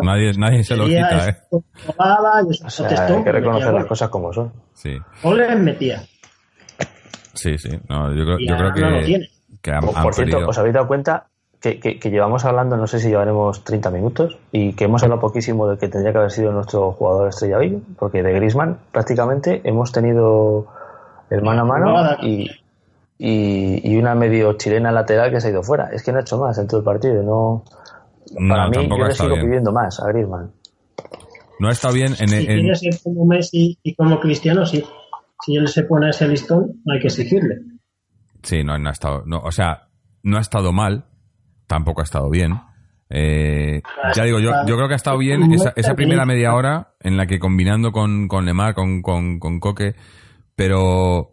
Nadie, 0.02 0.32
nadie 0.38 0.64
se 0.64 0.76
lo 0.76 0.84
Metía, 0.86 1.08
quita, 1.10 1.28
¿eh? 1.30 1.30
es- 1.30 2.62
es 2.62 2.66
O 2.66 2.70
sea, 2.70 2.88
hay 3.08 3.24
que 3.24 3.32
reconocer 3.32 3.66
metía 3.68 3.80
las 3.80 3.86
cosas 3.86 4.10
como 4.10 4.34
son. 4.34 4.52
Sí, 4.74 4.98
Goles 5.24 5.60
metía. 5.60 6.02
sí, 7.34 7.58
sí. 7.58 7.70
No, 7.90 8.14
yo 8.14 8.24
creo, 8.26 8.38
yo 8.40 8.56
creo 8.56 8.70
ahora 8.70 8.80
no 8.82 8.90
lo 8.92 9.00
que, 9.00 9.06
tiene. 9.06 9.30
que 9.62 9.72
han, 9.72 9.82
Por, 9.86 9.96
han 9.98 10.04
por 10.04 10.14
cierto, 10.14 10.32
perdido. 10.32 10.50
¿os 10.50 10.58
habéis 10.58 10.74
dado 10.74 10.88
cuenta 10.88 11.28
que, 11.62 11.80
que- 11.80 12.00
que 12.00 12.10
llevamos 12.10 12.46
hablando, 12.46 12.76
no 12.78 12.88
sé 12.88 13.00
si 13.00 13.10
llevaremos 13.10 13.64
30 13.64 13.90
minutos, 13.92 14.38
y 14.52 14.74
que 14.74 14.86
hemos 14.86 15.04
hablado 15.04 15.22
poquísimo 15.22 15.68
de 15.68 15.78
que 15.78 15.88
tendría 15.88 16.12
que 16.12 16.18
haber 16.20 16.32
sido 16.32 16.52
nuestro 16.52 16.92
jugador 16.92 17.30
estrella 17.30 17.58
hoy? 17.58 17.84
Porque 17.98 18.24
de 18.24 18.34
Grisman 18.34 18.80
prácticamente 18.92 19.62
hemos 19.64 19.92
tenido 19.92 20.68
el 21.30 21.42
mano 21.42 21.62
a 21.62 21.66
mano 21.66 22.18
y, 22.22 22.50
y, 23.18 23.92
y 23.92 23.98
una 23.98 24.14
medio 24.16 24.54
chilena 24.54 24.92
lateral 24.92 25.32
que 25.32 25.40
se 25.42 25.48
ha 25.48 25.52
ido 25.52 25.64
fuera. 25.64 25.90
Es 25.92 26.04
que 26.04 26.12
no 26.12 26.20
ha 26.20 26.22
hecho 26.22 26.38
más 26.38 26.58
en 26.58 26.68
todo 26.68 26.80
el 26.80 26.84
partido. 26.86 27.24
No, 27.24 27.64
para 28.36 28.64
No, 28.66 28.70
mí, 28.70 28.76
tampoco 28.78 28.98
yo 29.00 29.04
ha 29.04 29.08
le 29.08 29.12
estado 29.14 29.30
sigo 29.30 29.36
bien. 29.36 29.48
pidiendo 29.48 29.72
más 29.72 30.00
a 30.00 30.08
Grisman. 30.12 30.52
No 31.60 31.68
ha 31.70 31.72
estado 31.72 31.94
bien 31.94 32.08
en, 32.20 32.28
Si 32.30 32.36
en- 32.36 32.46
quiere 32.46 32.76
ser 32.76 32.94
como 33.04 33.26
Messi 33.26 33.80
y 33.82 33.96
como 33.96 34.20
Cristiano, 34.20 34.66
sí. 34.66 34.84
Si 35.46 35.56
él 35.56 35.68
se 35.68 35.84
pone 35.84 36.08
a 36.08 36.10
ese 36.10 36.28
listón, 36.28 36.82
hay 36.92 37.00
que 37.00 37.08
exigirle. 37.08 37.58
Sí, 38.44 38.64
no, 38.64 38.78
no 38.78 38.90
ha 38.90 38.92
estado. 38.92 39.24
No, 39.26 39.40
o 39.40 39.52
sea, 39.52 39.88
no 40.24 40.38
ha 40.38 40.42
estado 40.42 40.72
mal, 40.74 41.06
tampoco 41.68 42.02
ha 42.02 42.04
estado 42.04 42.30
bien. 42.30 42.54
Eh, 43.10 43.82
ya 44.16 44.24
digo, 44.24 44.40
yo, 44.40 44.52
yo 44.66 44.76
creo 44.76 44.88
que 44.88 44.94
ha 44.96 44.98
estado 44.98 45.18
bien 45.20 45.52
esa, 45.54 45.74
esa 45.76 45.94
primera 45.94 46.26
media 46.26 46.54
hora 46.56 46.96
en 47.00 47.18
la 47.18 47.28
que 47.28 47.38
combinando 47.40 47.92
con, 47.92 48.28
con 48.28 48.46
Lemar, 48.46 48.74
con, 48.74 49.02
con, 49.02 49.40
con 49.40 49.60
Coque, 49.60 49.96
pero. 50.56 51.30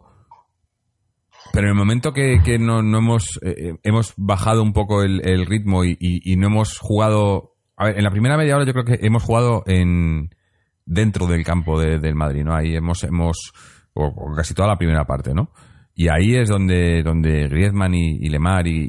Pero 1.53 1.67
en 1.67 1.73
el 1.73 1.77
momento 1.77 2.13
que, 2.13 2.39
que 2.43 2.57
no, 2.57 2.81
no 2.81 2.97
hemos, 2.97 3.39
eh, 3.43 3.75
hemos 3.83 4.15
bajado 4.17 4.63
un 4.63 4.73
poco 4.73 5.03
el, 5.03 5.45
ritmo 5.45 5.85
y, 5.85 5.95
y- 5.99 6.35
no 6.35 6.47
hemos 6.47 6.79
jugado. 6.79 7.53
A 7.77 7.85
ver, 7.85 7.97
en 7.99 8.03
la 8.03 8.09
primera 8.09 8.37
media 8.37 8.55
hora 8.55 8.65
yo 8.65 8.73
creo 8.73 8.85
que 8.85 9.05
hemos 9.05 9.21
jugado 9.21 9.61
en 9.67 10.33
dentro 10.83 11.27
del 11.27 11.43
campo 11.45 11.79
de- 11.79 11.99
del 11.99 12.15
Madrid, 12.15 12.43
¿no? 12.43 12.55
Ahí 12.55 12.75
hemos, 12.75 13.03
hemos, 13.03 13.53
casi 14.35 14.55
toda 14.55 14.67
la 14.67 14.77
primera 14.79 15.05
parte, 15.05 15.35
¿no? 15.35 15.51
Y 15.93 16.07
ahí 16.07 16.33
es 16.35 16.49
donde, 16.49 17.03
donde 17.03 17.47
Griezmann 17.49 17.93
y, 17.93 18.27
Lemar 18.29 18.65
y, 18.65 18.87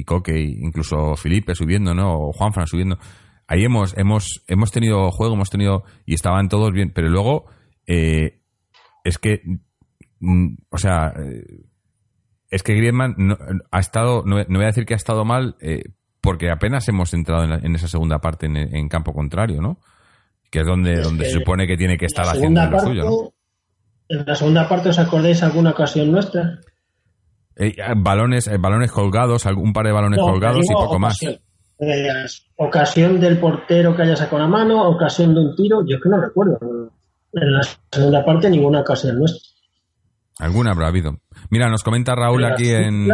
y, 0.00 0.02
Coque, 0.04 0.40
incluso 0.40 1.14
Felipe 1.14 1.54
subiendo, 1.54 1.94
¿no? 1.94 2.14
O 2.18 2.32
Juanfran 2.32 2.66
subiendo. 2.66 2.98
Ahí 3.46 3.62
hemos, 3.64 3.96
hemos, 3.96 4.42
hemos 4.48 4.72
tenido 4.72 5.08
juego, 5.12 5.34
hemos 5.34 5.50
tenido, 5.50 5.84
y 6.04 6.14
estaban 6.14 6.48
todos 6.48 6.72
bien, 6.72 6.90
pero 6.92 7.08
luego, 7.08 7.44
eh, 7.86 8.40
es 9.04 9.18
que, 9.18 9.42
mm, 10.18 10.54
o 10.68 10.78
sea, 10.78 11.12
eh, 11.16 11.44
es 12.52 12.62
que 12.62 12.74
Griezmann 12.74 13.14
no, 13.18 13.36
ha 13.70 13.80
estado, 13.80 14.22
no, 14.24 14.36
no 14.36 14.44
voy 14.58 14.62
a 14.64 14.66
decir 14.66 14.84
que 14.86 14.94
ha 14.94 14.96
estado 14.96 15.24
mal, 15.24 15.56
eh, 15.60 15.82
porque 16.20 16.50
apenas 16.50 16.86
hemos 16.88 17.12
entrado 17.14 17.42
en, 17.44 17.50
la- 17.50 17.56
en 17.58 17.74
esa 17.74 17.88
segunda 17.88 18.20
parte 18.20 18.46
en, 18.46 18.56
en 18.56 18.88
campo 18.88 19.12
contrario, 19.12 19.60
¿no? 19.60 19.78
Que 20.50 20.60
es 20.60 20.66
donde, 20.66 20.92
Es 20.92 21.02
donde 21.04 21.24
que 21.24 21.30
se 21.30 21.38
supone 21.38 21.66
que 21.66 21.76
tiene 21.76 21.96
que 21.98 22.06
estar 22.06 22.26
haciendo 22.26 22.64
lo 22.66 22.78
suyo, 22.78 23.04
¿no? 23.04 23.32
En 24.08 24.24
la 24.26 24.34
segunda 24.36 24.68
parte, 24.68 24.90
¿os 24.90 24.98
acordáis 24.98 25.42
alguna 25.42 25.70
ocasión 25.70 26.12
nuestra? 26.12 26.60
Eh, 27.56 27.74
balones, 27.96 28.46
eh, 28.46 28.56
balones 28.58 28.92
colgados, 28.92 29.46
algún 29.46 29.72
par 29.72 29.86
de 29.86 29.92
balones 29.92 30.18
No, 30.18 30.26
colgados 30.26 30.64
y 30.68 30.72
poco 30.74 30.98
más. 30.98 31.16
ocasión. 31.22 31.40
Ocasión 32.56 33.18
del 33.20 33.38
portero 33.38 33.96
que 33.96 34.02
haya 34.02 34.14
sacado 34.16 34.38
la 34.40 34.46
mano, 34.48 34.88
ocasión 34.88 35.34
de 35.34 35.40
un 35.40 35.56
tiro, 35.56 35.84
yo 35.86 35.96
es 35.96 36.02
que 36.02 36.08
no 36.08 36.20
recuerdo. 36.20 36.58
En 37.32 37.52
la 37.52 37.60
segunda 37.90 38.24
parte 38.24 38.48
ninguna 38.50 38.80
ocasión 38.80 39.18
nuestra. 39.18 39.40
Alguna 40.38 40.72
habrá 40.72 40.88
habido. 40.88 41.18
Mira, 41.50 41.68
nos 41.68 41.82
comenta 41.82 42.14
Raúl 42.14 42.44
aquí 42.44 42.70
en. 42.70 43.08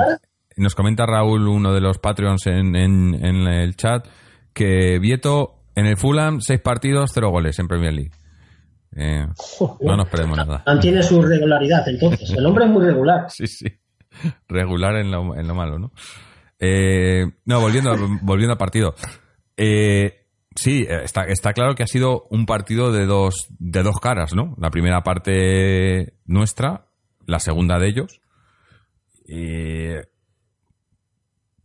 Nos 0.57 0.75
comenta 0.75 1.07
Raúl, 1.07 1.47
uno 1.47 1.73
de 1.73 1.81
los 1.81 1.99
Patreons 1.99 2.47
en, 2.49 2.75
en, 2.75 3.15
en 3.15 3.47
el 3.47 3.77
chat, 3.77 4.07
que 4.53 4.99
Vieto 4.99 5.59
en 5.77 5.87
el 5.87 5.97
Fulham, 5.97 6.41
seis 6.41 6.61
partidos, 6.61 7.13
cero 7.15 7.31
goles 7.31 7.59
en 7.61 7.69
Premier 7.69 7.93
League. 7.93 8.11
Eh, 8.97 9.27
no 9.81 9.97
nos 9.97 10.09
perdemos 10.09 10.37
nada. 10.37 10.65
Mantiene 10.67 11.03
su 11.03 11.23
regularidad, 11.23 11.89
entonces. 11.89 12.31
El 12.33 12.45
hombre 12.45 12.65
es 12.65 12.71
muy 12.71 12.85
regular. 12.85 13.27
Sí, 13.29 13.47
sí. 13.47 13.67
Regular 14.49 14.97
en 14.97 15.13
lo, 15.13 15.37
en 15.37 15.47
lo 15.47 15.55
malo, 15.55 15.79
¿no? 15.79 15.93
Eh, 16.59 17.25
no, 17.45 17.61
volviendo, 17.61 17.95
volviendo 18.23 18.53
al 18.53 18.59
partido. 18.59 18.95
Eh, 19.57 20.25
sí, 20.57 20.85
está, 20.89 21.25
está 21.25 21.53
claro 21.53 21.77
que 21.77 21.85
ha 21.85 21.87
sido 21.87 22.27
un 22.31 22.45
partido 22.47 22.91
de 22.91 23.07
dos, 23.07 23.47
de 23.61 23.85
dos 23.85 24.01
caras, 24.01 24.35
¿no? 24.35 24.57
La 24.59 24.71
primera 24.71 25.03
parte 25.03 26.15
nuestra, 26.25 26.88
la 27.29 27.39
segunda 27.39 27.79
de 27.79 27.89
ellos. 27.89 28.21
Y 29.29 29.91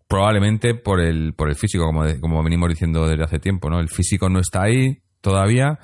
probablemente 0.08 0.76
por 0.76 1.00
el, 1.00 1.34
por 1.34 1.50
el 1.50 1.56
físico, 1.56 1.86
como, 1.86 2.04
como 2.22 2.44
venimos 2.44 2.70
diciendo 2.70 3.08
desde 3.08 3.24
hace 3.24 3.40
tiempo, 3.40 3.70
¿no? 3.70 3.80
El 3.80 3.90
físico 3.90 4.30
no 4.30 4.40
está 4.40 4.64
ahí 4.64 5.00
todavía. 5.22 5.80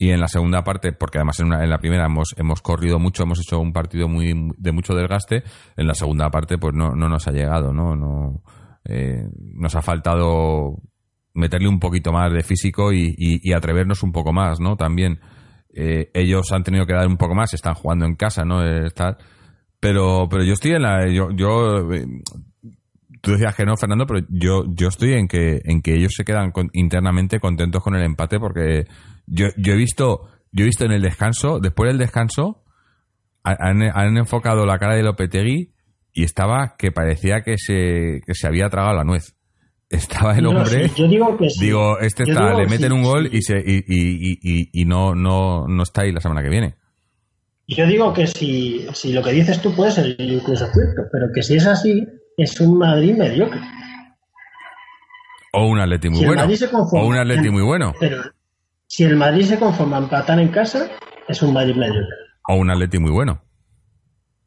Y 0.00 0.10
en 0.10 0.20
la 0.20 0.28
segunda 0.28 0.62
parte, 0.62 0.92
porque 0.92 1.18
además 1.18 1.40
en, 1.40 1.46
una- 1.46 1.62
en 1.64 1.70
la 1.70 1.78
primera 1.78 2.06
hemos, 2.06 2.34
hemos 2.36 2.62
corrido 2.62 2.98
mucho, 3.00 3.24
hemos 3.24 3.40
hecho 3.40 3.58
un 3.58 3.72
partido 3.72 4.08
muy 4.08 4.32
de 4.56 4.72
mucho 4.72 4.94
desgaste, 4.94 5.42
en 5.76 5.86
la 5.88 5.94
segunda 5.94 6.30
parte 6.30 6.56
pues 6.56 6.72
no, 6.74 6.90
no 6.94 7.08
nos 7.08 7.26
ha 7.26 7.32
llegado, 7.32 7.72
¿no? 7.72 7.96
no 7.96 8.42
eh, 8.84 9.24
nos 9.54 9.74
ha 9.74 9.82
faltado 9.82 10.76
meterle 11.34 11.68
un 11.68 11.80
poquito 11.80 12.12
más 12.12 12.32
de 12.32 12.44
físico 12.44 12.92
y, 12.92 13.12
y- 13.18 13.40
y 13.42 13.52
atrevernos 13.52 14.02
un 14.04 14.12
poco 14.12 14.32
más, 14.32 14.60
¿no? 14.60 14.76
También 14.76 15.18
eh, 15.74 16.10
ellos 16.14 16.50
han 16.52 16.62
tenido 16.64 16.86
que 16.86 16.94
dar 16.94 17.06
un 17.06 17.16
poco 17.16 17.34
más, 17.34 17.54
están 17.54 17.74
jugando 17.74 18.06
en 18.06 18.14
casa, 18.16 18.44
¿no? 18.44 18.64
Eh, 18.64 18.88
pero, 19.80 20.28
pero 20.30 20.44
yo 20.44 20.54
estoy 20.54 20.72
en 20.72 20.82
la... 20.82 21.08
Yo, 21.08 21.30
yo, 21.30 21.92
eh, 21.92 22.04
tú 23.20 23.32
decías 23.32 23.54
que 23.54 23.64
no, 23.64 23.76
Fernando, 23.76 24.06
pero 24.06 24.26
yo, 24.28 24.64
yo 24.68 24.88
estoy 24.88 25.14
en 25.14 25.28
que, 25.28 25.60
en 25.64 25.82
que 25.82 25.94
ellos 25.94 26.12
se 26.16 26.24
quedan 26.24 26.52
internamente 26.72 27.40
contentos 27.40 27.82
con 27.82 27.94
el 27.94 28.02
empate 28.04 28.38
porque 28.38 28.86
yo, 29.26 29.46
yo 29.56 29.72
he 29.74 29.76
visto, 29.76 30.28
yo 30.52 30.62
he 30.64 30.66
visto 30.66 30.84
en 30.84 30.92
el 30.92 31.02
descanso, 31.02 31.60
después 31.60 31.90
del 31.90 31.98
descanso, 31.98 32.64
ha- 33.44 33.56
han, 33.58 33.82
han 33.82 34.16
enfocado 34.16 34.66
la 34.66 34.78
cara 34.78 34.94
de 34.96 35.02
Lopetegui 35.02 35.72
y 36.12 36.24
estaba 36.24 36.76
que 36.76 36.90
parecía 36.90 37.42
que 37.42 37.56
se, 37.58 38.20
que 38.26 38.34
se 38.34 38.46
había 38.48 38.68
tragado 38.68 38.96
la 38.96 39.04
nuez. 39.04 39.36
Estaba 39.90 40.36
el 40.36 40.46
hombre. 40.46 40.90
yo 40.96 41.08
digo 41.08 41.36
que 41.38 41.48
sí. 41.48 41.64
Digo, 41.64 41.98
este 41.98 42.24
está, 42.24 42.52
le 42.54 42.66
meten 42.66 42.88
sí, 42.90 42.92
un 42.94 43.02
gol 43.02 43.28
y 43.32 43.40
se 43.42 43.58
y, 43.58 43.82
y, 43.88 44.70
y, 44.72 44.84
no, 44.84 45.14
no, 45.14 45.66
no 45.66 45.82
está 45.82 46.02
ahí 46.02 46.12
la 46.12 46.20
semana 46.20 46.42
que 46.42 46.50
viene. 46.50 46.74
Yo 47.66 47.86
digo 47.86 48.12
que 48.12 48.26
si, 48.26 48.86
si 48.92 49.12
lo 49.12 49.22
que 49.22 49.32
dices 49.32 49.60
tú 49.62 49.74
puede 49.74 49.90
ser 49.90 50.14
incluso 50.20 50.66
cierto, 50.72 51.02
pero 51.12 51.26
que 51.34 51.42
si 51.42 51.56
es 51.56 51.66
así, 51.66 52.06
es 52.36 52.60
un 52.60 52.78
Madrid 52.78 53.14
mediocre. 53.16 53.60
O 55.52 55.66
un 55.66 55.80
Atleti 55.80 56.08
muy 56.10 56.18
Si 56.18 56.26
bueno. 56.26 56.42
Conforma- 56.46 57.02
O 57.02 57.06
un 57.06 57.16
Atleti 57.16 57.48
muy 57.50 57.62
bueno. 57.62 57.94
Pero 57.98 58.22
si 58.86 59.04
el 59.04 59.16
Madrid 59.16 59.44
se 59.44 59.58
conforma 59.58 59.96
a 59.96 60.00
empatar 60.00 60.38
en 60.38 60.48
casa, 60.48 60.90
es 61.26 61.42
un 61.42 61.52
Madrid 61.54 61.74
mediocre. 61.74 62.14
O 62.48 62.54
un 62.56 62.70
Atleti 62.70 62.98
muy 62.98 63.10
bueno. 63.10 63.42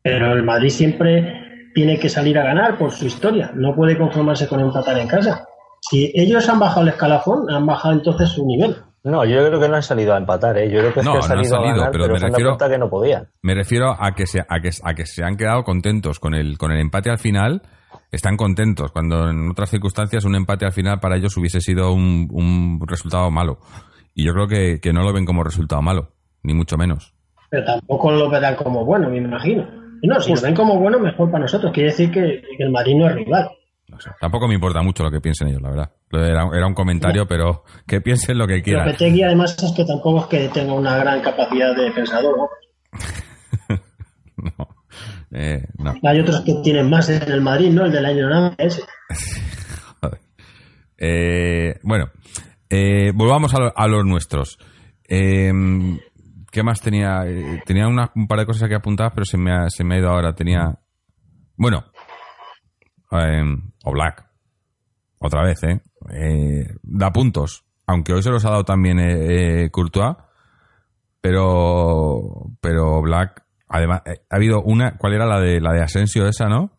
Pero 0.04 0.34
el 0.34 0.44
Madrid 0.44 0.70
siempre 0.70 1.51
tiene 1.74 2.00
que 2.00 2.10
salir 2.10 2.38
a 2.38 2.44
ganar 2.44 2.78
por 2.78 2.92
su 2.92 3.06
historia. 3.06 3.52
No 3.56 3.76
puede 3.76 3.98
conformarse 3.98 4.48
con 4.48 4.60
empatar 4.60 4.98
en 4.98 5.08
casa. 5.08 5.46
Si 5.82 6.12
ellos 6.16 6.48
han 6.48 6.60
bajado 6.60 6.82
el 6.84 6.90
escalafón, 6.90 7.50
han 7.50 7.66
bajado 7.66 7.94
entonces 7.96 8.30
su 8.30 8.46
nivel. 8.46 8.76
No, 9.04 9.26
yo 9.26 9.48
creo 9.48 9.60
que 9.60 9.68
no 9.68 9.76
han 9.76 9.84
salido 9.84 10.14
a 10.14 10.18
empatar, 10.18 10.58
¿eh? 10.60 10.70
Yo 10.70 10.80
creo 10.80 10.94
que, 10.94 11.02
no, 11.02 11.14
que 11.14 11.18
han 11.18 11.24
salido, 11.24 11.56
no 11.56 11.58
han 11.58 11.66
salido 11.66 11.74
a 11.74 11.78
ganar, 11.78 11.92
pero, 11.92 12.04
pero, 12.04 12.14
me 12.14 12.20
se 12.20 12.26
han 12.26 12.32
refiero, 12.32 12.50
dado 12.50 12.58
cuenta 12.60 12.76
que 12.76 12.80
no 12.80 12.90
podían. 12.90 13.28
Me 13.42 13.56
refiero 13.56 13.96
a 14.00 14.12
que, 14.12 14.28
se, 14.28 14.42
a, 14.42 14.60
que, 14.60 14.70
a 14.84 14.94
que 14.94 15.06
se 15.08 15.24
han 15.24 15.38
quedado 15.38 15.64
contentos 15.64 16.20
con 16.20 16.36
el, 16.36 16.58
con 16.60 16.72
el 16.72 16.80
empate 16.80 17.10
al 17.10 17.18
final. 17.18 17.64
Están 18.12 18.38
contentos, 18.38 18.92
cuando 18.92 19.30
en 19.30 19.50
otras 19.50 19.70
circunstancias 19.70 20.26
un 20.26 20.36
empate 20.36 20.66
al 20.66 20.74
final 20.74 21.00
para 21.00 21.16
ellos 21.16 21.36
hubiese 21.38 21.62
sido 21.62 21.94
un, 21.94 22.28
un 22.30 22.80
resultado 22.86 23.32
malo. 23.32 23.58
Y 24.14 24.26
yo 24.26 24.34
creo 24.34 24.48
que, 24.48 24.80
que 24.82 24.94
no 24.94 25.02
lo 25.02 25.14
ven 25.14 25.26
como 25.26 25.44
resultado 25.44 25.82
malo, 25.82 26.10
ni 26.44 26.54
mucho 26.54 26.78
menos. 26.78 27.16
Pero 27.50 27.66
tampoco 27.66 28.12
lo 28.12 28.30
verán 28.30 28.56
como 28.56 28.86
bueno, 28.86 29.10
me 29.10 29.18
imagino. 29.18 29.81
No, 30.04 30.20
si 30.20 30.34
lo 30.34 30.42
ven 30.42 30.56
como 30.56 30.80
bueno, 30.80 31.00
mejor 31.00 31.30
para 31.30 31.44
nosotros. 31.44 31.72
Quiere 31.72 31.90
decir 31.90 32.12
que, 32.12 32.42
que 32.58 32.64
el 32.64 32.72
Madrid 32.72 32.96
no 32.96 33.08
es 33.08 33.16
rival. 33.16 33.50
Tampoco 34.20 34.48
me 34.48 34.56
importa 34.56 34.82
mucho 34.82 35.04
lo 35.04 35.12
que 35.12 35.20
piensen 35.20 35.50
ellos, 35.50 35.62
la 35.62 35.70
verdad. 35.70 35.92
Era, 36.12 36.50
era 36.54 36.68
un 36.68 36.74
comentario, 36.74 37.28
pero 37.28 37.64
que 37.86 38.02
piensen 38.02 38.38
lo 38.38 38.48
que 38.48 38.62
quieran. 38.62 38.86
Lopetegui 38.86 39.24
además 39.24 39.56
es 39.62 39.72
que 39.74 39.86
tampoco 39.86 40.22
es 40.22 40.26
que 40.28 40.50
tenga 40.50 40.74
una 40.74 40.98
gran 40.98 41.22
capacidad 41.22 41.76
de 41.76 41.92
pensador, 41.92 42.36
¿no? 42.38 42.50
no, 44.38 44.68
eh, 45.32 45.66
no. 45.78 45.94
Hay 46.04 46.20
otros 46.20 46.42
que 46.42 46.56
tienen 46.64 46.90
más 46.90 47.10
en 47.10 47.32
el 47.32 47.42
Madrid, 47.42 47.72
¿no? 47.72 47.86
El 47.86 47.92
del 47.92 48.06
año 48.06 48.30
nada 48.30 48.56
ese. 48.58 48.82
eh, 50.98 51.76
bueno, 51.84 52.10
eh, 52.70 53.12
volvamos 53.14 53.54
a, 53.54 53.60
lo, 53.60 53.74
a, 53.76 53.88
los 53.88 54.06
nuestros. 54.06 54.58
Eh, 56.52 56.54
¿Qué 56.54 56.64
más 56.64 56.82
tenía? 56.82 57.26
Eh, 57.26 57.62
tenía 57.66 57.88
una, 57.88 58.12
un 58.16 58.28
par 58.28 58.40
de 58.40 58.46
cosas 58.46 58.64
aquí 58.64 58.74
apuntadas, 58.74 59.14
pero 59.14 59.26
se 59.26 59.38
me 59.38 59.52
ha, 59.52 59.70
se 59.70 59.84
me 59.84 59.96
ha 59.96 60.00
ido 60.00 60.10
ahora. 60.10 60.34
Tenía. 60.34 60.78
Bueno. 61.56 61.86
Eh, 63.12 63.44
o 63.84 63.92
Black. 63.92 64.26
Otra 65.20 65.44
vez, 65.44 65.64
¿eh? 65.64 65.82
¿eh? 66.14 66.76
Da 66.84 67.12
puntos. 67.12 67.66
Aunque 67.88 68.14
hoy 68.14 68.24
se 68.24 68.30
los 68.30 68.44
ha 68.46 68.52
dado 68.52 68.64
también 68.64 69.00
eh, 69.00 69.70
Courtois. 69.72 70.16
Pero. 71.20 72.52
Pero 72.60 73.02
Black. 73.02 73.44
Además, 73.68 74.02
eh, 74.06 74.22
ha 74.30 74.36
habido 74.36 74.62
una. 74.62 74.98
¿Cuál 74.98 75.14
era 75.14 75.26
la 75.26 75.40
de 75.40 75.62
la 75.62 75.74
de 75.74 75.82
Asensio 75.82 76.28
esa, 76.28 76.48
no? 76.48 76.78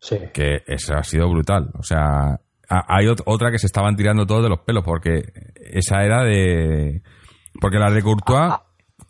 Sí. 0.00 0.18
Que 0.32 0.62
esa 0.66 0.98
ha 0.98 1.04
sido 1.04 1.28
brutal. 1.28 1.70
O 1.78 1.82
sea. 1.82 2.40
Hay 2.68 3.06
otra 3.06 3.50
que 3.50 3.58
se 3.58 3.66
estaban 3.66 3.96
tirando 3.96 4.24
todos 4.24 4.42
de 4.42 4.48
los 4.48 4.60
pelos. 4.60 4.82
Porque 4.82 5.24
esa 5.56 6.02
era 6.04 6.24
de. 6.24 7.02
Porque 7.60 7.78
las 7.78 7.92
de 7.92 8.02
Courtois 8.02 8.54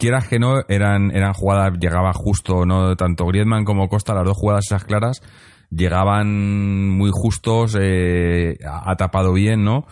quieras 0.02 0.26
que 0.26 0.40
no, 0.40 0.62
eran, 0.68 1.12
eran 1.14 1.32
jugadas, 1.32 1.78
llegaba 1.78 2.12
justo, 2.12 2.66
no 2.66 2.96
tanto 2.96 3.24
Griezmann 3.26 3.64
como 3.64 3.88
Costa, 3.88 4.14
las 4.14 4.24
dos 4.24 4.36
jugadas 4.36 4.66
esas 4.66 4.84
claras, 4.84 5.22
llegaban 5.70 6.88
muy 6.90 7.10
justos, 7.12 7.78
eh, 7.80 8.58
ha 8.64 8.96
tapado 8.96 9.32
bien, 9.32 9.62
¿no? 9.62 9.86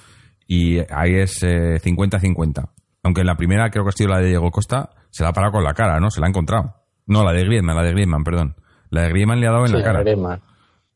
Y 0.48 0.78
ahí 0.78 1.14
es 1.14 1.44
50-50. 1.44 2.58
Eh, 2.58 2.66
Aunque 3.04 3.20
en 3.20 3.28
la 3.28 3.36
primera, 3.36 3.70
creo 3.70 3.84
que 3.84 3.90
ha 3.90 3.92
sido 3.92 4.10
la 4.10 4.18
de 4.18 4.26
Diego 4.26 4.50
Costa, 4.50 4.90
se 5.10 5.22
la 5.22 5.28
ha 5.28 5.32
parado 5.32 5.52
con 5.52 5.62
la 5.62 5.74
cara, 5.74 6.00
¿no? 6.00 6.10
Se 6.10 6.18
la 6.18 6.26
ha 6.26 6.30
encontrado. 6.30 6.74
No, 7.06 7.22
la 7.22 7.32
de 7.32 7.44
Griezmann, 7.44 7.76
la 7.76 7.84
de 7.84 7.92
Griezmann, 7.92 8.24
perdón. 8.24 8.56
La 8.90 9.02
de 9.02 9.10
Griezmann 9.10 9.38
le 9.38 9.46
ha 9.46 9.52
dado 9.52 9.66
en 9.66 9.68
sí, 9.70 9.76
la 9.76 9.84
cara. 9.84 10.00
Griezmann. 10.00 10.42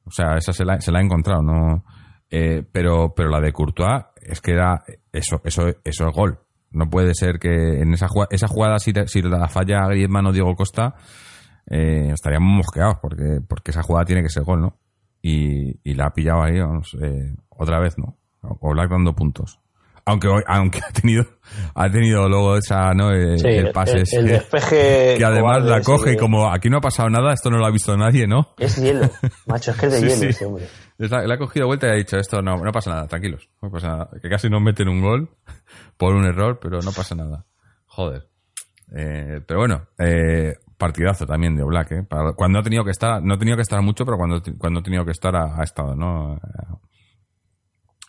O 0.06 0.10
sea, 0.10 0.36
esa 0.36 0.52
se 0.52 0.64
la, 0.64 0.80
se 0.80 0.90
la 0.90 0.98
ha 0.98 1.02
encontrado, 1.02 1.40
¿no? 1.40 1.84
Eh, 2.30 2.64
pero, 2.72 3.14
pero 3.14 3.28
la 3.28 3.40
de 3.40 3.52
Courtois 3.52 4.06
es 4.16 4.40
que 4.40 4.50
era 4.50 4.82
eso, 5.12 5.40
eso, 5.44 5.68
eso 5.84 6.08
es 6.08 6.12
gol. 6.12 6.40
No 6.74 6.90
puede 6.90 7.14
ser 7.14 7.38
que 7.38 7.80
en 7.80 7.94
esa 7.94 8.08
jugada, 8.08 8.28
esa 8.32 8.48
jugada 8.48 8.78
si, 8.78 8.92
te, 8.92 9.06
si 9.08 9.22
la 9.22 9.48
falla 9.48 9.86
Griezmann 9.88 10.26
o 10.26 10.32
Diego 10.32 10.54
Costa, 10.54 10.94
eh, 11.70 12.10
estaríamos 12.12 12.56
mosqueados 12.56 12.96
porque, 13.00 13.40
porque 13.48 13.70
esa 13.70 13.82
jugada 13.82 14.04
tiene 14.04 14.22
que 14.22 14.28
ser 14.28 14.42
gol, 14.42 14.60
¿no? 14.60 14.76
Y, 15.22 15.78
y 15.88 15.94
la 15.94 16.06
ha 16.06 16.12
pillado 16.12 16.42
ahí, 16.42 16.58
vamos, 16.60 16.94
eh, 17.00 17.34
otra 17.48 17.78
vez, 17.80 17.96
¿no? 17.96 18.16
O 18.42 18.72
Black 18.72 18.90
dando 18.90 19.14
puntos. 19.14 19.58
Aunque 20.06 20.28
hoy, 20.28 20.42
aunque 20.46 20.80
ha 20.86 20.92
tenido, 20.92 21.24
ha 21.74 21.88
tenido 21.88 22.28
luego 22.28 22.58
esa, 22.58 22.92
¿no? 22.92 23.10
El, 23.10 23.38
Sí, 23.38 23.46
el 23.48 23.72
pase 23.72 24.02
el- 24.18 24.26
despeje 24.26 25.14
que 25.18 25.24
además 25.24 25.62
la 25.64 25.80
coge 25.80 26.12
y 26.12 26.16
como 26.18 26.52
aquí 26.52 26.68
no 26.68 26.76
ha 26.76 26.80
pasado 26.82 27.08
nada, 27.08 27.32
esto 27.32 27.50
no 27.50 27.56
lo 27.56 27.64
ha 27.64 27.70
visto 27.70 27.96
nadie, 27.96 28.26
¿no? 28.26 28.48
Es 28.58 28.76
hielo, 28.76 29.08
macho, 29.46 29.70
es 29.70 29.76
que 29.78 29.86
es 29.86 29.92
de 29.92 29.98
Sí, 30.00 30.04
hielo 30.04 30.16
sí. 30.20 30.26
ese 30.26 30.44
hombre. 30.44 30.66
La, 30.98 31.26
la 31.26 31.34
ha 31.34 31.38
cogido 31.38 31.66
vuelta 31.66 31.86
y 31.86 31.90
ha 31.90 31.94
dicho 31.94 32.18
esto 32.18 32.42
no, 32.42 32.58
no 32.58 32.70
pasa 32.70 32.90
nada, 32.90 33.06
tranquilos, 33.08 33.48
no 33.62 33.70
pasa 33.70 33.88
nada. 33.88 34.10
Que 34.20 34.28
casi 34.28 34.50
nos 34.50 34.60
meten 34.60 34.88
un 34.88 35.00
gol 35.00 35.30
por 35.96 36.14
un 36.14 36.24
error, 36.24 36.58
pero 36.60 36.80
no 36.80 36.92
pasa 36.92 37.14
nada. 37.14 37.46
Joder. 37.86 38.28
Eh, 38.96 39.40
pero 39.46 39.60
bueno, 39.60 39.86
eh, 39.98 40.54
partidazo 40.76 41.26
también 41.26 41.56
de 41.56 41.64
Black, 41.64 41.92
¿eh? 41.92 42.02
Para- 42.02 42.32
cuando 42.34 42.58
ha 42.58 42.62
tenido 42.62 42.84
que 42.84 42.90
estar, 42.90 43.22
no 43.22 43.34
ha 43.34 43.38
tenido 43.38 43.56
que 43.56 43.62
estar 43.62 43.80
mucho, 43.82 44.04
pero 44.04 44.16
cuando, 44.18 44.42
cuando 44.58 44.80
ha 44.80 44.82
tenido 44.82 45.04
que 45.04 45.12
estar 45.12 45.34
ha, 45.36 45.58
ha 45.60 45.62
estado, 45.64 45.94
¿no? 45.94 46.38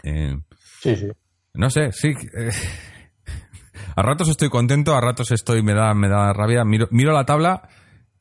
Eh, 0.04 0.38
Sí, 0.82 0.96
sí. 0.96 1.08
no 1.54 1.70
sé, 1.70 1.92
sí. 1.92 2.10
eh, 2.38 2.50
a 3.96 4.02
ratos 4.02 4.30
estoy 4.30 4.50
contento, 4.50 4.96
a 4.96 5.02
ratos 5.02 5.32
estoy, 5.32 5.64
me 5.64 5.74
da, 5.74 5.94
me 5.94 6.10
da 6.10 6.34
rabia. 6.34 6.64
Miro, 6.66 6.88
miro 6.92 7.12
la 7.14 7.26
tabla 7.26 7.68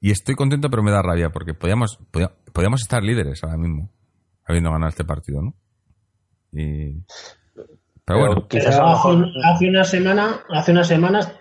y 0.00 0.10
estoy 0.10 0.34
contento, 0.34 0.70
pero 0.70 0.82
me 0.82 0.90
da 0.92 1.02
rabia, 1.02 1.30
porque 1.30 1.54
podíamos, 1.54 1.98
podía- 2.10 2.32
podíamos 2.52 2.82
estar 2.82 3.02
líderes 3.02 3.42
ahora 3.44 3.56
mismo, 3.58 3.90
habiendo 4.46 4.70
ganado 4.70 4.88
este 4.90 5.04
partido, 5.04 5.42
¿no? 5.42 5.54
Y. 6.52 7.04
Pero 8.06 8.18
bueno, 8.20 8.46
Pero 8.48 8.68
hace, 9.44 9.68
una 9.68 9.84
semana, 9.84 10.40
hace 10.50 10.72
unas 10.72 10.86
semanas 10.88 11.32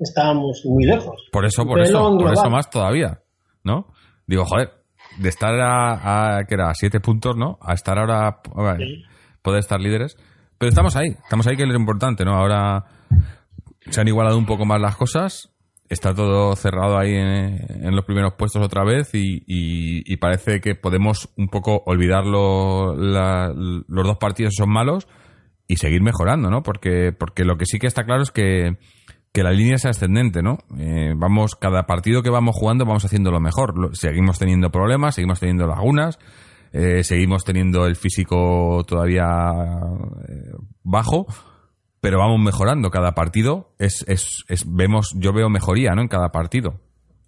estábamos 0.00 0.62
muy 0.64 0.84
lejos. 0.84 1.14
por 1.32 1.44
eso, 1.44 1.64
por 1.64 1.74
Pero 1.74 1.84
eso, 1.84 2.18
por 2.18 2.32
eso 2.32 2.50
más 2.50 2.70
todavía, 2.70 3.20
¿no? 3.64 3.88
Digo, 4.26 4.44
joder, 4.44 4.72
de 5.18 5.28
estar 5.28 5.54
a, 5.60 6.38
a 6.38 6.44
que 6.44 6.54
era 6.54 6.70
a 6.70 6.74
siete 6.74 7.00
puntos, 7.00 7.36
¿no? 7.36 7.58
A 7.60 7.74
estar 7.74 7.98
ahora, 7.98 8.28
a- 8.28 8.76
Sí. 8.78 9.02
poder 9.42 9.60
estar 9.60 9.80
líderes. 9.80 10.16
Pero 10.58 10.70
estamos 10.70 10.96
ahí, 10.96 11.08
estamos 11.08 11.46
ahí 11.46 11.56
que 11.56 11.62
es 11.64 11.68
lo 11.68 11.76
importante, 11.76 12.24
¿no? 12.24 12.34
Ahora 12.34 12.84
se 13.90 14.00
han 14.00 14.08
igualado 14.08 14.38
un 14.38 14.46
poco 14.46 14.64
más 14.64 14.80
las 14.80 14.96
cosas, 14.96 15.52
está 15.88 16.14
todo 16.14 16.56
cerrado 16.56 16.98
ahí 16.98 17.14
en, 17.14 17.84
en 17.84 17.94
los 17.94 18.04
primeros 18.06 18.32
puestos 18.34 18.62
otra 18.64 18.84
vez 18.84 19.14
y, 19.14 19.44
y- 19.46 20.02
y 20.12 20.16
parece 20.16 20.60
que 20.60 20.74
podemos 20.74 21.28
un 21.36 21.48
poco 21.48 21.82
olvidar 21.86 22.24
lo- 22.24 22.96
la- 22.96 23.52
los 23.54 24.06
dos 24.06 24.16
partidos 24.16 24.54
que 24.56 24.62
son 24.62 24.70
malos 24.72 25.06
y 25.68 25.76
seguir 25.76 26.02
mejorando, 26.02 26.50
¿no? 26.50 26.62
Porque, 26.62 27.12
porque 27.12 27.44
lo 27.44 27.56
que 27.56 27.66
sí 27.66 27.78
que 27.78 27.86
está 27.86 28.04
claro 28.04 28.22
es 28.22 28.30
que, 28.30 28.76
que 29.32 29.42
la 29.42 29.50
línea 29.52 29.74
es 29.76 29.84
ascendente, 29.84 30.42
¿no? 30.42 30.58
Eh, 30.78 31.12
vamos, 31.16 31.56
cada 31.56 31.86
partido 31.86 32.22
que 32.22 32.30
vamos 32.30 32.54
jugando 32.56 32.84
vamos 32.84 33.04
haciendo 33.04 33.30
lo 33.30 33.40
mejor. 33.40 33.90
Seguimos 33.96 34.38
teniendo 34.38 34.70
problemas, 34.70 35.14
seguimos 35.16 35.40
teniendo 35.40 35.66
lagunas, 35.66 36.18
eh, 36.72 37.02
seguimos 37.04 37.44
teniendo 37.44 37.86
el 37.86 37.96
físico 37.96 38.84
todavía 38.86 39.24
eh, 40.28 40.52
bajo, 40.82 41.26
pero 42.00 42.18
vamos 42.18 42.38
mejorando. 42.40 42.90
Cada 42.90 43.12
partido 43.12 43.74
es, 43.78 44.04
es, 44.08 44.44
es- 44.48 44.64
vemos, 44.72 45.14
yo 45.16 45.32
veo 45.32 45.48
mejoría, 45.48 45.94
¿no? 45.94 46.02
En 46.02 46.08
cada 46.08 46.30
partido. 46.30 46.80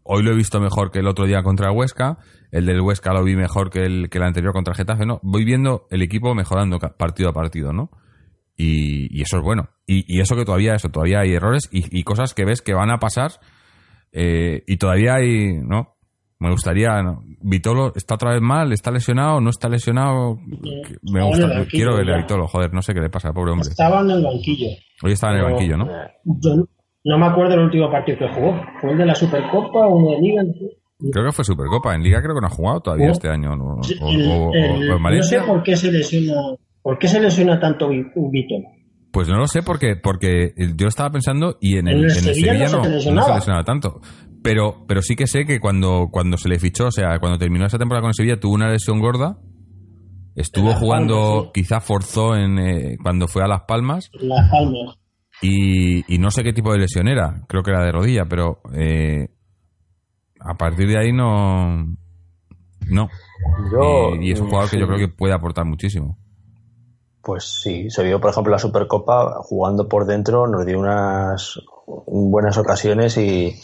Hoy 0.04 0.22
lo 0.22 0.30
he 0.32 0.36
visto 0.36 0.60
mejor 0.60 0.90
que 0.90 1.00
el 1.00 1.06
otro 1.08 1.26
día 1.26 1.42
contra 1.42 1.70
Huesca, 1.70 2.18
el 2.50 2.64
del 2.64 2.80
Huesca 2.80 3.12
lo 3.12 3.22
vi 3.24 3.36
mejor 3.36 3.68
que 3.68 3.84
el, 3.84 4.08
que 4.08 4.16
el 4.18 4.24
anterior 4.24 4.52
contra 4.54 4.74
Getafe, 4.74 5.04
¿no? 5.04 5.20
Voy 5.22 5.44
viendo 5.44 5.86
el 5.90 6.00
equipo 6.02 6.34
mejorando 6.34 6.78
partido 6.78 7.28
a 7.28 7.32
partido, 7.34 7.72
¿no? 7.74 7.90
Y, 8.60 9.16
y 9.16 9.22
eso 9.22 9.36
es 9.38 9.42
bueno. 9.44 9.68
Y, 9.86 10.04
y 10.12 10.20
eso 10.20 10.34
que 10.36 10.44
todavía 10.44 10.74
eso, 10.74 10.88
todavía 10.88 11.20
hay 11.20 11.32
errores 11.32 11.68
y, 11.72 11.84
y 11.96 12.02
cosas 12.02 12.34
que 12.34 12.44
ves 12.44 12.60
que 12.60 12.74
van 12.74 12.90
a 12.90 12.98
pasar 12.98 13.30
eh, 14.12 14.62
y 14.66 14.76
todavía 14.78 15.14
hay, 15.14 15.52
¿no? 15.62 15.94
Me 16.40 16.50
gustaría, 16.50 17.02
¿no? 17.02 17.22
Vitolo 17.40 17.92
está 17.96 18.14
otra 18.14 18.32
vez 18.32 18.40
mal, 18.40 18.72
está 18.72 18.90
lesionado, 18.92 19.40
no 19.40 19.50
está 19.50 19.68
lesionado. 19.68 20.38
Me 21.02 21.24
gusta, 21.24 21.66
quiero 21.68 21.96
ver 21.96 22.10
a. 22.12 22.18
Vitolo, 22.18 22.46
joder, 22.46 22.72
no 22.72 22.80
sé 22.82 22.94
qué 22.94 23.00
le 23.00 23.10
pasa 23.10 23.32
pobre 23.32 23.52
hombre. 23.52 23.68
Estaba 23.70 24.00
en 24.02 24.10
el 24.10 24.22
banquillo. 24.24 24.68
Hoy 25.02 25.12
estaba 25.12 25.32
en 25.34 25.38
el 25.40 25.44
banquillo, 25.52 25.76
¿no? 25.76 25.86
Yo 26.24 26.56
no- 27.04 27.18
me 27.18 27.26
acuerdo 27.26 27.54
el 27.54 27.60
último 27.60 27.90
partido 27.90 28.18
que 28.18 28.28
jugó. 28.34 28.60
¿Fue 28.80 28.92
el 28.92 28.98
de 28.98 29.06
la 29.06 29.14
Supercopa 29.16 29.86
o 29.88 30.10
de 30.12 30.20
Liga? 30.20 30.42
Creo 31.12 31.26
que 31.26 31.32
fue 31.32 31.44
Supercopa. 31.44 31.94
En 31.94 32.02
Liga 32.02 32.20
creo 32.22 32.34
que 32.34 32.40
no 32.40 32.46
ha 32.46 32.50
jugado 32.50 32.80
todavía 32.80 33.10
este 33.10 33.28
año. 33.28 33.52
O, 33.54 33.80
o- 33.80 34.06
o- 34.06 34.12
el- 34.12 34.30
o 34.30 34.54
en 34.54 34.86
no 34.88 34.96
sé 34.96 35.02
Valencia. 35.02 35.44
por 35.46 35.62
qué 35.64 35.76
se 35.76 35.90
lesiona, 35.90 36.34
por 36.88 36.98
qué 36.98 37.06
se 37.06 37.20
lesiona 37.20 37.60
tanto 37.60 37.90
Vito. 37.90 38.54
Pues 39.12 39.28
no 39.28 39.36
lo 39.36 39.46
sé 39.46 39.62
porque, 39.62 39.94
porque 40.02 40.54
yo 40.74 40.88
estaba 40.88 41.10
pensando 41.10 41.58
y 41.60 41.76
en 41.76 41.86
el, 41.86 41.96
En 41.98 42.04
el 42.04 42.10
en 42.12 42.16
el 42.16 42.22
Sevilla 42.22 42.52
Sevilla 42.52 42.64
no 42.64 42.70
se 42.70 42.76
no, 42.76 42.82
te 42.82 42.88
no 42.88 42.94
lesionaba. 42.94 43.28
se 43.28 43.34
lesionaba 43.34 43.64
tanto. 43.64 44.00
Pero, 44.42 44.86
pero 44.88 45.02
sí 45.02 45.14
que 45.14 45.26
sé 45.26 45.44
que 45.44 45.60
cuando, 45.60 46.08
cuando 46.10 46.38
se 46.38 46.48
le 46.48 46.58
fichó, 46.58 46.86
o 46.86 46.90
sea, 46.90 47.18
cuando 47.18 47.36
terminó 47.36 47.66
esa 47.66 47.76
temporada 47.76 48.00
con 48.00 48.08
el 48.08 48.14
Sevilla, 48.14 48.40
tuvo 48.40 48.54
una 48.54 48.70
lesión 48.70 49.00
gorda. 49.00 49.36
Estuvo 50.34 50.72
jugando, 50.72 51.14
Palmas, 51.14 51.44
sí. 51.44 51.50
quizá 51.60 51.80
forzó 51.80 52.34
en, 52.34 52.58
eh, 52.58 52.96
cuando 53.02 53.28
fue 53.28 53.42
a 53.44 53.48
Las 53.48 53.64
Palmas 53.68 54.10
Las 54.14 54.50
Palmas. 54.50 54.96
y, 55.42 56.10
y 56.14 56.18
no 56.18 56.30
sé 56.30 56.42
qué 56.42 56.54
tipo 56.54 56.72
de 56.72 56.78
lesión 56.78 57.06
era. 57.06 57.42
Creo 57.48 57.62
que 57.62 57.70
era 57.70 57.84
de 57.84 57.92
rodilla, 57.92 58.24
pero 58.30 58.62
eh, 58.74 59.28
a 60.40 60.54
partir 60.54 60.88
de 60.88 60.96
ahí 60.98 61.12
no. 61.12 61.84
No. 62.88 63.08
Yo, 63.72 64.14
y, 64.22 64.28
y 64.28 64.32
es 64.32 64.40
un 64.40 64.48
jugador 64.48 64.70
que 64.70 64.80
yo 64.80 64.86
creo 64.86 64.98
que 64.98 65.08
puede 65.08 65.34
aportar 65.34 65.66
muchísimo. 65.66 66.16
Pues 67.28 67.44
sí, 67.44 67.90
se 67.90 68.02
vio, 68.04 68.22
por 68.22 68.30
ejemplo, 68.30 68.50
la 68.52 68.58
Supercopa 68.58 69.42
jugando 69.42 69.86
por 69.86 70.06
dentro, 70.06 70.46
nos 70.46 70.64
dio 70.64 70.80
unas 70.80 71.60
buenas 72.06 72.56
ocasiones 72.56 73.18
y, 73.18 73.54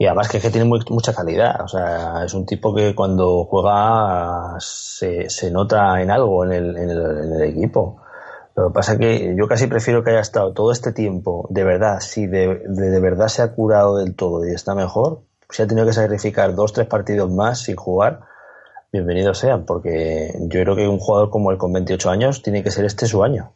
además 0.00 0.28
que, 0.28 0.36
es 0.36 0.42
que 0.42 0.50
tiene 0.50 0.68
mucha 0.68 1.14
calidad. 1.14 1.62
O 1.64 1.68
sea, 1.68 2.22
es 2.26 2.34
un 2.34 2.44
tipo 2.44 2.74
que 2.74 2.94
cuando 2.94 3.46
juega 3.46 4.54
se, 4.58 5.30
se 5.30 5.50
nota 5.50 6.02
en 6.02 6.10
algo 6.10 6.44
en 6.44 6.52
el, 6.52 6.76
en 6.76 6.90
el, 6.90 7.42
equipo. 7.44 8.02
Lo 8.54 8.68
que 8.68 8.74
pasa 8.74 8.98
que 8.98 9.34
yo 9.34 9.48
casi 9.48 9.66
prefiero 9.66 10.04
que 10.04 10.10
haya 10.10 10.20
estado 10.20 10.52
todo 10.52 10.70
este 10.70 10.92
tiempo, 10.92 11.46
de 11.48 11.64
verdad, 11.64 12.00
si 12.00 12.26
de, 12.26 12.64
de, 12.68 13.00
verdad 13.00 13.28
se 13.28 13.40
ha 13.40 13.54
curado 13.54 13.96
del 13.96 14.14
todo 14.14 14.46
y 14.46 14.50
está 14.50 14.74
mejor, 14.74 15.22
si 15.48 15.62
ha 15.62 15.66
tenido 15.66 15.86
que 15.86 15.94
sacrificar 15.94 16.54
dos, 16.54 16.74
tres 16.74 16.86
partidos 16.86 17.30
más 17.30 17.60
sin 17.60 17.76
jugar, 17.76 18.20
bienvenidos 18.92 19.38
sean, 19.38 19.64
porque 19.64 20.32
yo 20.40 20.62
creo 20.62 20.76
que 20.76 20.88
un 20.88 20.98
jugador 20.98 21.30
como 21.30 21.50
él 21.50 21.58
con 21.58 21.72
28 21.72 22.10
años 22.10 22.42
tiene 22.42 22.62
que 22.62 22.70
ser 22.70 22.84
este 22.84 23.06
su 23.06 23.22
año. 23.22 23.52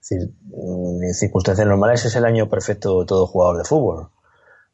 Es 0.00 0.10
decir, 0.10 0.34
en 0.52 1.14
circunstancias 1.14 1.66
normales 1.66 2.04
es 2.04 2.14
el 2.16 2.24
año 2.24 2.48
perfecto 2.48 3.00
de 3.00 3.06
todo 3.06 3.26
jugador 3.26 3.58
de 3.58 3.64
fútbol. 3.64 4.08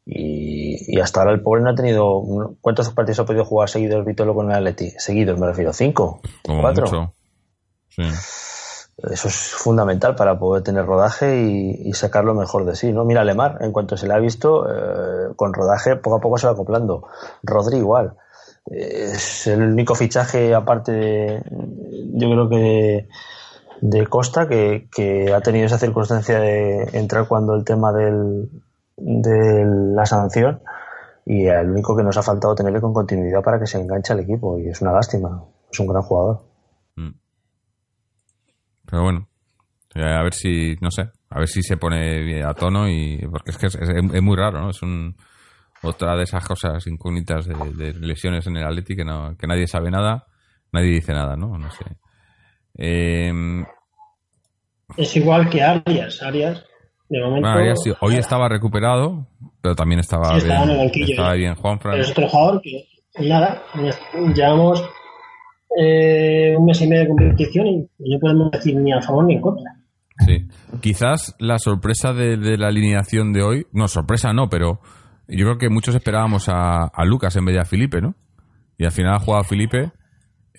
Y, 0.05 0.99
hasta 0.99 1.21
ahora 1.21 1.31
el 1.31 1.41
pobre 1.41 1.61
no 1.61 1.69
ha 1.69 1.75
tenido. 1.75 2.21
¿Cuántos 2.59 2.89
partidos 2.89 3.19
ha 3.19 3.25
podido 3.25 3.45
jugar 3.45 3.69
seguidos 3.69 4.05
Vitolo 4.05 4.35
con 4.35 4.51
el 4.51 4.57
Atleti? 4.57 4.91
Seguidos, 4.97 5.39
me 5.39 5.47
refiero. 5.47 5.71
¿Cinco? 5.71 6.19
¿Cuatro? 6.45 7.13
Eso 7.97 9.27
es 9.27 9.35
fundamental 9.53 10.15
para 10.15 10.37
poder 10.37 10.61
tener 10.61 10.85
rodaje 10.85 11.41
y, 11.41 11.93
sacar 11.93 12.25
lo 12.25 12.35
mejor 12.35 12.65
de 12.65 12.75
sí. 12.75 12.91
¿no? 12.91 13.05
Mira, 13.05 13.23
Lemar, 13.23 13.59
en 13.61 13.71
cuanto 13.71 13.95
se 13.95 14.07
le 14.07 14.13
ha 14.13 14.19
visto, 14.19 14.69
eh, 14.69 15.33
con 15.37 15.53
rodaje 15.53 15.95
poco 15.95 16.17
a 16.17 16.19
poco 16.19 16.37
se 16.37 16.47
va 16.47 16.53
acoplando. 16.53 17.07
Rodri 17.41 17.77
igual. 17.77 18.17
Es 18.65 19.47
el 19.47 19.61
único 19.61 19.95
fichaje, 19.95 20.53
aparte 20.53 20.91
de, 20.91 21.43
yo 22.13 22.29
creo 22.29 22.49
que 22.49 23.07
de, 23.81 24.07
Costa, 24.07 24.47
que, 24.47 24.87
que 24.93 25.33
ha 25.33 25.41
tenido 25.41 25.65
esa 25.65 25.77
circunstancia 25.77 26.39
de 26.39 26.83
entrar 26.93 27.27
cuando 27.27 27.55
el 27.55 27.65
tema 27.65 27.91
del, 27.91 28.49
de 28.97 29.65
la 29.95 30.05
sanción 30.05 30.61
y 31.25 31.45
el 31.47 31.69
único 31.69 31.95
que 31.95 32.03
nos 32.03 32.17
ha 32.17 32.23
faltado 32.23 32.55
tenerle 32.55 32.81
con 32.81 32.93
continuidad 32.93 33.41
para 33.41 33.59
que 33.59 33.67
se 33.67 33.79
enganche 33.79 34.13
al 34.13 34.19
equipo 34.21 34.59
y 34.59 34.67
es 34.67 34.81
una 34.81 34.93
lástima, 34.93 35.43
es 35.71 35.79
un 35.79 35.87
gran 35.87 36.03
jugador. 36.03 36.41
Mm. 36.95 37.11
Pero 38.85 39.03
bueno, 39.03 39.27
eh, 39.95 40.03
a 40.03 40.23
ver 40.23 40.33
si, 40.33 40.75
no 40.81 40.91
sé, 40.91 41.09
a 41.29 41.39
ver 41.39 41.47
si 41.47 41.61
se 41.63 41.77
pone 41.77 42.43
a 42.43 42.53
tono 42.53 42.89
y 42.89 43.25
porque 43.29 43.51
es 43.51 43.57
que 43.57 43.67
es, 43.67 44.21
muy 44.21 44.35
raro, 44.35 44.61
¿no? 44.61 44.69
Es 44.69 44.81
un, 44.81 45.15
otra 45.83 46.15
de 46.15 46.23
esas 46.23 46.45
cosas 46.45 46.85
incógnitas 46.87 47.47
de, 47.47 47.93
lesiones 47.93 48.47
en 48.47 48.57
el 48.57 48.65
Atleti 48.65 48.95
que, 48.95 49.05
no, 49.05 49.35
que 49.37 49.47
nadie 49.47 49.67
sabe 49.67 49.91
nada, 49.91 50.25
nadie 50.71 50.89
dice 50.89 51.13
nada, 51.13 51.35
¿no? 51.35 51.57
No 51.57 51.69
sé. 51.71 51.85
Em, 52.75 53.65
es 54.97 55.15
igual 55.15 55.49
que 55.49 55.61
Arias, 55.61 56.21
Arias 56.23 56.65
hoy 57.99 58.15
estaba 58.15 58.49
recuperado, 58.49 59.27
pero 59.61 59.75
también 59.75 59.99
estaba, 59.99 60.35
bien, 60.35 60.51
estaba 61.09 61.33
bien 61.33 61.55
Juan 61.55 61.79
Pero 61.79 61.97
es 61.97 62.11
otro 62.11 62.27
jugador 62.27 62.61
que, 62.61 62.87
nada, 63.19 63.61
llevamos 64.35 64.83
eh, 65.79 66.55
un 66.57 66.65
mes 66.65 66.81
y 66.81 66.87
medio 66.87 67.03
de 67.03 67.09
competición 67.09 67.67
y 67.67 67.87
no 67.99 68.19
podemos 68.19 68.51
decir 68.51 68.75
ni 68.75 68.91
a 68.91 69.01
favor 69.01 69.25
ni 69.25 69.35
en 69.35 69.41
contra. 69.41 69.71
Sí. 70.25 70.47
Quizás 70.81 71.35
la 71.39 71.57
sorpresa 71.57 72.13
de, 72.13 72.37
la 72.57 72.67
alineación 72.67 73.33
de 73.33 73.43
hoy, 73.43 73.65
no, 73.71 73.87
sorpresa 73.87 74.31
no, 74.31 74.47
pero 74.47 74.79
yo 75.37 75.45
creo 75.45 75.57
que 75.57 75.69
muchos 75.69 75.95
esperábamos 75.95 76.49
a, 76.49 76.85
a 76.85 77.05
Lucas 77.05 77.35
en 77.35 77.45
vez 77.45 77.55
de 77.55 77.61
a 77.61 77.65
Felipe, 77.65 78.01
¿no? 78.01 78.15
Y 78.77 78.85
al 78.85 78.91
final 78.91 79.15
ha 79.15 79.19
jugado 79.19 79.43
Felipe 79.43 79.91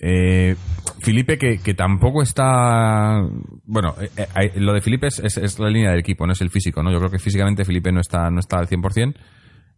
eh, 0.00 0.56
Felipe, 1.00 1.38
que, 1.38 1.74
tampoco 1.74 2.22
está. 2.22 3.22
Bueno, 3.64 3.94
eh, 4.00 4.26
eh, 4.36 4.52
lo 4.56 4.72
de 4.72 4.80
Felipe 4.80 5.06
es, 5.06 5.58
la 5.58 5.70
línea 5.70 5.90
del 5.90 6.00
equipo, 6.00 6.26
no 6.26 6.32
es 6.32 6.40
el 6.40 6.50
físico, 6.50 6.82
¿no? 6.82 6.90
Yo 6.92 6.98
creo 6.98 7.10
que 7.10 7.18
físicamente 7.18 7.64
Felipe 7.64 7.92
no 7.92 8.00
está, 8.00 8.30
no 8.30 8.40
está 8.40 8.58
al 8.58 8.68
100%. 8.68 9.14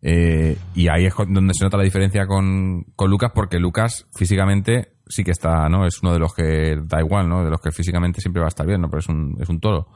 Eh, 0.03 0.57
y 0.75 0.89
ahí 0.89 1.07
es 1.07 1.15
donde 1.17 1.55
se 1.55 1.65
nota 1.65 1.77
la 1.77 1.83
diferencia 1.83 2.27
con, 2.27 2.85
Lucas, 3.07 3.33
porque 3.35 3.59
Lucas 3.59 4.07
físicamente 4.15 4.93
sí 5.07 5.25
que 5.25 5.31
está, 5.31 5.69
¿no? 5.69 5.87
Es 5.87 6.03
uno 6.03 6.13
de 6.13 6.19
los 6.19 6.35
que 6.35 6.77
da 6.85 7.01
igual, 7.01 7.29
¿no? 7.29 7.45
De 7.45 7.51
los 7.51 7.61
que 7.61 7.71
físicamente 7.71 8.21
siempre 8.21 8.41
va 8.41 8.47
a 8.47 8.49
estar 8.49 8.67
bien, 8.67 8.81
¿no? 8.81 8.89
Pero 8.89 9.01
es 9.01 9.09
un, 9.09 9.37
es 9.41 9.49
un 9.49 9.61
toro. 9.61 9.89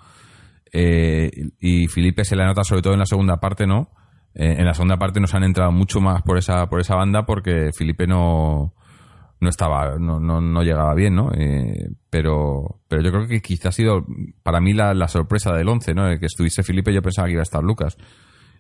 y 0.73 1.87
Felipe 1.89 2.25
se 2.25 2.37
le 2.37 2.45
nota 2.45 2.63
sobre 2.65 2.83
todo 2.83 2.93
en 2.93 3.01
la 3.01 3.07
segunda 3.07 3.39
parte, 3.39 3.67
¿no? 3.67 3.91
En 4.35 4.65
la 4.65 4.75
segunda 4.75 4.97
parte 4.97 5.21
nos 5.21 5.35
han 5.35 5.43
entrado 5.43 5.73
mucho 5.73 6.01
más 6.01 6.23
por 6.23 6.39
esa, 6.39 6.67
por 6.67 6.81
esa 6.81 6.95
banda 6.95 7.27
porque 7.27 7.71
Felipe 7.77 8.07
no 8.07 8.75
no 9.41 9.49
estaba, 9.49 9.99
no, 9.99 10.21
no, 10.21 10.41
no 10.41 10.63
llegaba 10.63 10.95
bien, 10.95 11.15
¿no? 11.15 11.31
Eh, 11.33 11.89
pero, 12.11 12.81
pero 12.89 13.03
yo 13.03 13.11
creo 13.11 13.27
que 13.27 13.41
quizá 13.41 13.71
ha 13.71 13.73
sido 13.73 14.05
para 14.43 14.61
mí 14.61 14.75
la, 14.75 15.09
sorpresa 15.09 15.53
del 15.55 15.69
11, 15.69 15.95
¿no? 15.95 16.09
El 16.09 16.21
que 16.21 16.27
estuviese 16.27 16.63
Felipe, 16.63 16.93
yo 16.93 17.01
pensaba 17.01 17.27
que 17.27 17.33
iba 17.33 17.41
a 17.41 17.45
estar 17.45 17.63
Lucas. 17.63 17.97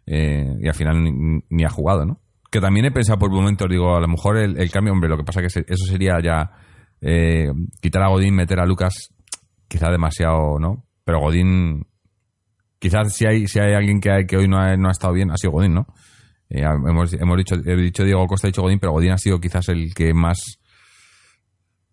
Eh, 0.06 0.56
y 0.58 0.66
al 0.66 0.74
final 0.74 1.42
ni, 1.50 1.64
ha 1.64 1.68
jugado, 1.68 2.06
¿no? 2.06 2.20
Que 2.50 2.60
también 2.60 2.86
he 2.86 2.90
pensado 2.90 3.18
por 3.18 3.30
momentos, 3.30 3.68
digo, 3.68 3.94
a 3.94 4.00
lo 4.00 4.08
mejor 4.08 4.38
el, 4.38 4.70
cambio, 4.70 4.92
hombre, 4.92 5.10
lo 5.10 5.18
que 5.18 5.24
pasa 5.24 5.40
que 5.40 5.46
eso 5.48 5.84
sería 5.86 6.18
ya 6.22 6.50
eh, 7.02 7.52
quitar 7.80 8.02
a 8.02 8.08
Godín, 8.08 8.34
meter 8.34 8.58
a 8.58 8.66
Lucas, 8.66 9.10
quizá 9.68 9.90
demasiado, 9.90 10.58
¿no? 10.58 10.86
Pero 11.04 11.20
Godín, 11.20 11.86
quizás 12.80 13.14
si 13.14 13.26
hay, 13.26 13.46
si 13.46 13.60
hay 13.60 13.74
alguien 13.74 14.00
que, 14.00 14.26
que 14.26 14.36
hoy 14.36 14.48
no 14.48 14.58
ha, 14.58 14.76
no 14.76 14.88
ha 14.88 14.92
estado 14.92 15.12
bien, 15.12 15.30
ha 15.30 15.36
sido 15.36 15.52
Godín, 15.52 15.74
¿no? 15.74 15.86
hemos, 16.48 17.12
hemos 17.12 17.36
dicho, 17.36 17.54
he 17.54 17.76
dicho 17.76 18.02
Diego 18.02 18.26
Costa, 18.26 18.48
ha 18.48 18.50
dicho 18.50 18.62
Godín, 18.62 18.80
pero 18.80 18.92
Godín 18.92 19.12
ha 19.12 19.18
sido 19.18 19.38
quizás 19.40 19.68
el 19.68 19.94
que 19.94 20.12
más 20.12 20.58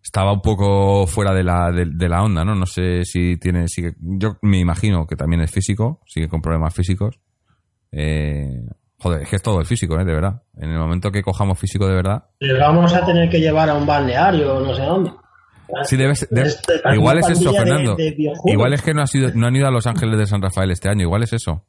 estaba 0.02 0.32
un 0.32 0.40
poco 0.40 1.06
fuera 1.06 1.32
de 1.32 1.44
la, 1.44 1.70
de, 1.70 2.08
la 2.08 2.22
onda, 2.22 2.44
¿no? 2.44 2.54
No 2.54 2.66
sé 2.66 3.04
si 3.04 3.36
tiene, 3.36 3.68
sigue, 3.68 3.94
yo 4.00 4.38
me 4.42 4.58
imagino 4.58 5.06
que 5.06 5.16
también 5.16 5.42
es 5.42 5.50
físico, 5.50 6.00
sigue 6.06 6.28
con 6.28 6.40
problemas 6.40 6.74
físicos. 6.74 7.20
Eh, 7.92 8.64
joder, 8.98 9.22
es 9.22 9.28
que 9.28 9.36
es 9.36 9.42
todo 9.42 9.60
el 9.60 9.66
físico, 9.66 9.98
¿eh? 10.00 10.04
De 10.04 10.14
verdad. 10.14 10.42
En 10.56 10.70
el 10.70 10.78
momento 10.78 11.10
que 11.10 11.22
cojamos 11.22 11.58
físico 11.58 11.86
de 11.86 11.94
verdad. 11.94 12.24
Le 12.40 12.58
vamos 12.58 12.92
a 12.94 13.04
tener 13.04 13.28
que 13.28 13.38
llevar 13.38 13.68
a 13.68 13.74
un 13.74 13.86
balneario, 13.86 14.60
no 14.60 14.74
sé 14.74 14.82
dónde. 14.82 15.10
Sí, 15.84 15.96
debe 15.96 16.14
ser, 16.14 16.28
este, 16.32 16.80
igual 16.94 17.18
es 17.18 17.28
eso, 17.28 17.52
Fernando. 17.52 17.96
igual 18.46 18.72
es 18.72 18.82
que 18.82 18.94
no, 18.94 19.02
ha 19.02 19.06
sido, 19.06 19.30
no 19.34 19.46
han 19.46 19.56
ido 19.56 19.66
a 19.66 19.70
Los 19.70 19.86
Ángeles 19.86 20.18
de 20.18 20.26
San 20.26 20.40
Rafael 20.40 20.70
este 20.70 20.88
año, 20.88 21.02
igual 21.02 21.22
es 21.22 21.32
eso. 21.32 21.64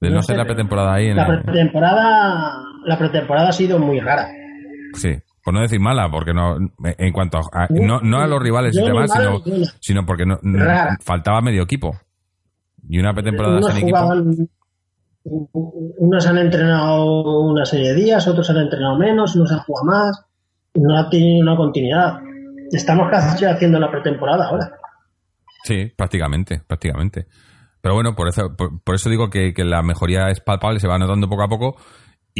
De 0.00 0.10
no, 0.10 0.22
ser 0.22 0.36
la 0.36 0.44
pretemporada 0.44 0.94
ahí. 0.94 1.08
En 1.08 1.16
la, 1.16 1.26
pretemporada, 1.26 2.62
la 2.84 2.98
pretemporada 2.98 3.48
ha 3.48 3.52
sido 3.52 3.78
muy 3.80 3.98
rara. 3.98 4.28
Sí, 4.94 5.10
por 5.42 5.54
no 5.54 5.60
decir 5.60 5.80
mala, 5.80 6.08
porque 6.08 6.32
no, 6.32 6.56
en 6.84 7.12
cuanto 7.12 7.38
a, 7.38 7.66
no, 7.70 8.18
a 8.18 8.26
los 8.26 8.40
rivales 8.40 8.76
y 8.76 8.82
demás, 8.82 9.10
sino, 9.10 9.42
sino 9.80 10.06
porque 10.06 10.24
no, 10.24 10.38
faltaba 11.00 11.40
medio 11.40 11.62
equipo. 11.62 11.96
Y 12.88 12.98
una 12.98 13.12
pretemporada 13.12 13.60
sin 13.72 13.88
equipo. 13.88 13.98
Unos 15.24 16.26
han 16.26 16.38
entrenado 16.38 17.42
una 17.42 17.64
serie 17.64 17.88
de 17.88 17.94
días, 17.96 18.26
otros 18.28 18.48
han 18.50 18.58
entrenado 18.58 18.96
menos, 18.96 19.34
unos 19.36 19.50
han 19.52 19.58
jugado 19.58 19.84
más, 19.84 20.24
no 20.74 20.96
ha 20.96 21.10
tenido 21.10 21.42
una 21.42 21.56
continuidad. 21.56 22.20
Estamos 22.70 23.10
casi 23.10 23.44
haciendo 23.44 23.78
la 23.78 23.90
pretemporada 23.90 24.46
ahora. 24.46 24.70
Sí, 25.64 25.92
prácticamente, 25.96 26.62
prácticamente. 26.66 27.26
Pero 27.80 27.94
bueno, 27.94 28.14
por 28.14 28.28
eso, 28.28 28.54
por, 28.56 28.94
eso 28.94 29.08
digo 29.08 29.30
que, 29.30 29.52
que, 29.54 29.64
la 29.64 29.82
mejoría 29.82 30.28
es 30.30 30.40
palpable, 30.40 30.80
se 30.80 30.88
va 30.88 30.98
notando 30.98 31.28
poco 31.28 31.44
a 31.44 31.48
poco 31.48 31.76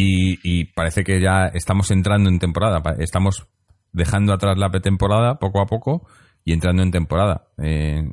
y, 0.00 0.64
parece 0.74 1.02
que 1.02 1.20
ya 1.20 1.46
estamos 1.46 1.90
entrando 1.90 2.30
en 2.30 2.38
temporada. 2.38 2.80
Estamos 2.98 3.48
dejando 3.92 4.32
atrás 4.32 4.56
la 4.56 4.70
pretemporada 4.70 5.38
poco 5.38 5.60
a 5.60 5.66
poco 5.66 6.06
y 6.44 6.52
entrando 6.52 6.82
en 6.82 6.90
temporada. 6.90 7.48
Eh, 7.62 8.08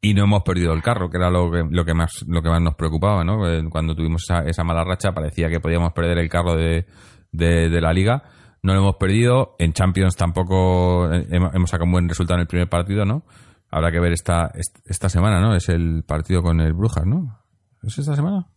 y 0.00 0.14
no 0.14 0.24
hemos 0.24 0.42
perdido 0.44 0.72
el 0.72 0.82
carro, 0.82 1.10
que 1.10 1.18
era 1.18 1.30
lo 1.30 1.50
que, 1.50 1.64
lo 1.68 1.84
que 1.84 1.94
más 1.94 2.24
lo 2.26 2.40
que 2.40 2.48
más 2.48 2.62
nos 2.62 2.74
preocupaba, 2.74 3.24
¿no? 3.24 3.46
Eh, 3.48 3.62
cuando 3.70 3.94
tuvimos 3.94 4.24
esa, 4.46 4.64
mala 4.64 4.84
racha 4.84 5.12
parecía 5.12 5.48
que 5.48 5.60
podíamos 5.60 5.92
perder 5.92 6.18
el 6.18 6.28
carro 6.28 6.54
de, 6.56 6.86
de, 7.32 7.80
la 7.80 7.92
liga. 7.92 8.22
No 8.66 8.74
lo 8.74 8.80
hemos 8.80 8.96
perdido. 8.96 9.54
En 9.60 9.72
Champions 9.72 10.16
tampoco 10.16 11.08
eh, 11.12 11.24
hemos, 11.30 11.70
sacado 11.70 11.84
un 11.84 11.92
buen 11.92 12.08
resultado 12.08 12.38
en 12.38 12.40
el 12.40 12.46
primer 12.48 12.68
partido, 12.68 13.04
¿no? 13.04 13.22
Habrá 13.70 13.92
que 13.92 14.00
ver 14.00 14.10
esta, 14.12 14.50
esta 14.84 15.08
semana, 15.08 15.40
¿no? 15.40 15.54
Es 15.54 15.68
el 15.68 16.02
partido 16.02 16.42
con 16.42 16.60
el 16.60 16.72
Brujas, 16.72 17.06
¿no? 17.06 17.38
¿Es 17.84 17.96
esta 17.96 18.16
semana? 18.16 18.48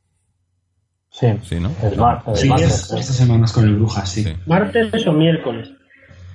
Sí, 1.12 1.28
sí 1.44 1.60
¿no? 1.60 1.70
El, 1.84 1.94
sí, 2.36 2.50
es, 2.58 2.92
esta 2.92 3.14
semana 3.14 3.46
es 3.46 3.52
con 3.52 3.66
el 3.66 3.76
Brujas, 3.76 4.10
sí. 4.10 4.26
¿Martes 4.48 5.06
o 5.06 5.14
miércoles? 5.14 5.72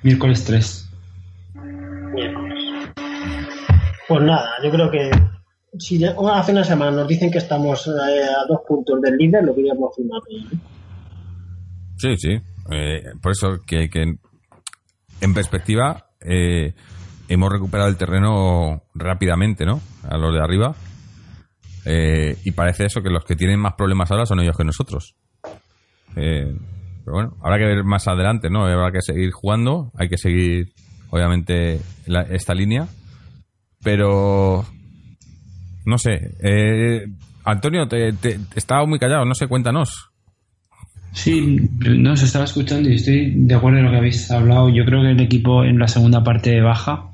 Miércoles 0.03 0.45
3. 0.45 0.91
Miércoles. 2.13 2.63
Pues 4.07 4.21
nada, 4.21 4.51
yo 4.63 4.71
creo 4.71 4.89
que 4.89 5.11
si 5.79 6.01
hace 6.05 6.51
una 6.53 6.63
semana 6.63 6.91
nos 6.91 7.09
dicen 7.09 7.29
que 7.29 7.39
estamos 7.39 7.87
eh, 7.87 7.91
a 7.91 8.47
dos 8.47 8.61
puntos 8.65 9.01
del 9.01 9.17
líder, 9.17 9.43
lo 9.43 9.53
queríamos 9.53 9.93
firmar. 9.97 10.21
Sí, 11.97 12.15
sí. 12.15 12.39
Eh, 12.71 13.03
por 13.21 13.31
eso 13.31 13.59
que, 13.65 13.89
que 13.89 14.15
en 15.21 15.33
perspectiva 15.33 16.05
eh, 16.21 16.73
hemos 17.27 17.51
recuperado 17.51 17.89
el 17.89 17.97
terreno 17.97 18.83
rápidamente, 18.93 19.65
¿no? 19.65 19.81
A 20.07 20.17
los 20.17 20.33
de 20.33 20.41
arriba 20.41 20.75
eh, 21.85 22.37
y 22.43 22.51
parece 22.51 22.85
eso 22.85 23.01
que 23.01 23.09
los 23.09 23.23
que 23.25 23.35
tienen 23.35 23.59
más 23.59 23.73
problemas 23.73 24.09
ahora 24.11 24.25
son 24.25 24.39
ellos 24.39 24.57
que 24.57 24.63
nosotros. 24.63 25.15
Eh, 26.15 26.55
pero 27.03 27.13
bueno, 27.13 27.37
habrá 27.43 27.57
que 27.59 27.65
ver 27.65 27.83
más 27.83 28.07
adelante, 28.07 28.49
¿no? 28.49 28.65
Habrá 28.65 28.91
que 28.91 29.01
seguir 29.01 29.31
jugando, 29.31 29.91
hay 29.95 30.09
que 30.09 30.17
seguir, 30.17 30.73
obviamente, 31.09 31.79
esta 32.31 32.55
línea. 32.55 32.87
Pero, 33.83 34.65
no 35.85 35.97
sé, 35.99 36.35
Antonio, 37.43 37.87
te, 37.87 38.13
te, 38.13 38.39
estaba 38.55 38.87
muy 38.87 38.97
callado, 38.97 39.25
no 39.25 39.35
sé, 39.35 39.47
cuéntanos. 39.47 40.14
Sí, 41.15 41.69
no 41.79 42.11
os 42.11 42.21
estaba 42.23 42.43
escuchando 42.43 42.89
y 42.89 42.95
estoy 42.95 43.31
de 43.33 43.55
acuerdo 43.55 43.79
en 43.79 43.85
lo 43.85 43.91
que 43.91 43.97
habéis 43.97 44.29
hablado. 44.29 44.67
Yo 44.69 44.83
creo 44.83 45.01
que 45.01 45.11
el 45.11 45.21
equipo 45.21 45.63
en 45.63 45.79
la 45.79 45.87
segunda 45.87 46.23
parte 46.23 46.59
baja 46.59 47.09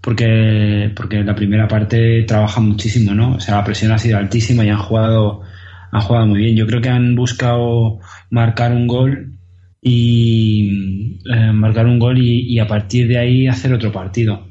porque, 0.00 0.90
porque 0.96 1.22
la 1.22 1.34
primera 1.34 1.68
parte 1.68 2.22
trabaja 2.22 2.60
muchísimo, 2.62 3.14
¿no? 3.14 3.34
O 3.34 3.40
sea, 3.40 3.56
la 3.56 3.64
presión 3.64 3.92
ha 3.92 3.98
sido 3.98 4.16
altísima 4.16 4.64
y 4.64 4.70
han 4.70 4.78
jugado, 4.78 5.42
han 5.90 6.00
jugado 6.00 6.26
muy 6.26 6.40
bien. 6.40 6.56
Yo 6.56 6.66
creo 6.66 6.80
que 6.80 6.88
han 6.88 7.14
buscado 7.14 8.00
marcar 8.30 8.72
un 8.72 8.86
gol 8.86 9.38
y 9.82 11.18
eh, 11.30 11.52
marcar 11.52 11.86
un 11.86 11.98
gol 11.98 12.18
y, 12.18 12.58
a 12.58 12.66
partir 12.66 13.06
de 13.06 13.18
ahí 13.18 13.48
hacer 13.48 13.74
otro 13.74 13.92
partido 13.92 14.48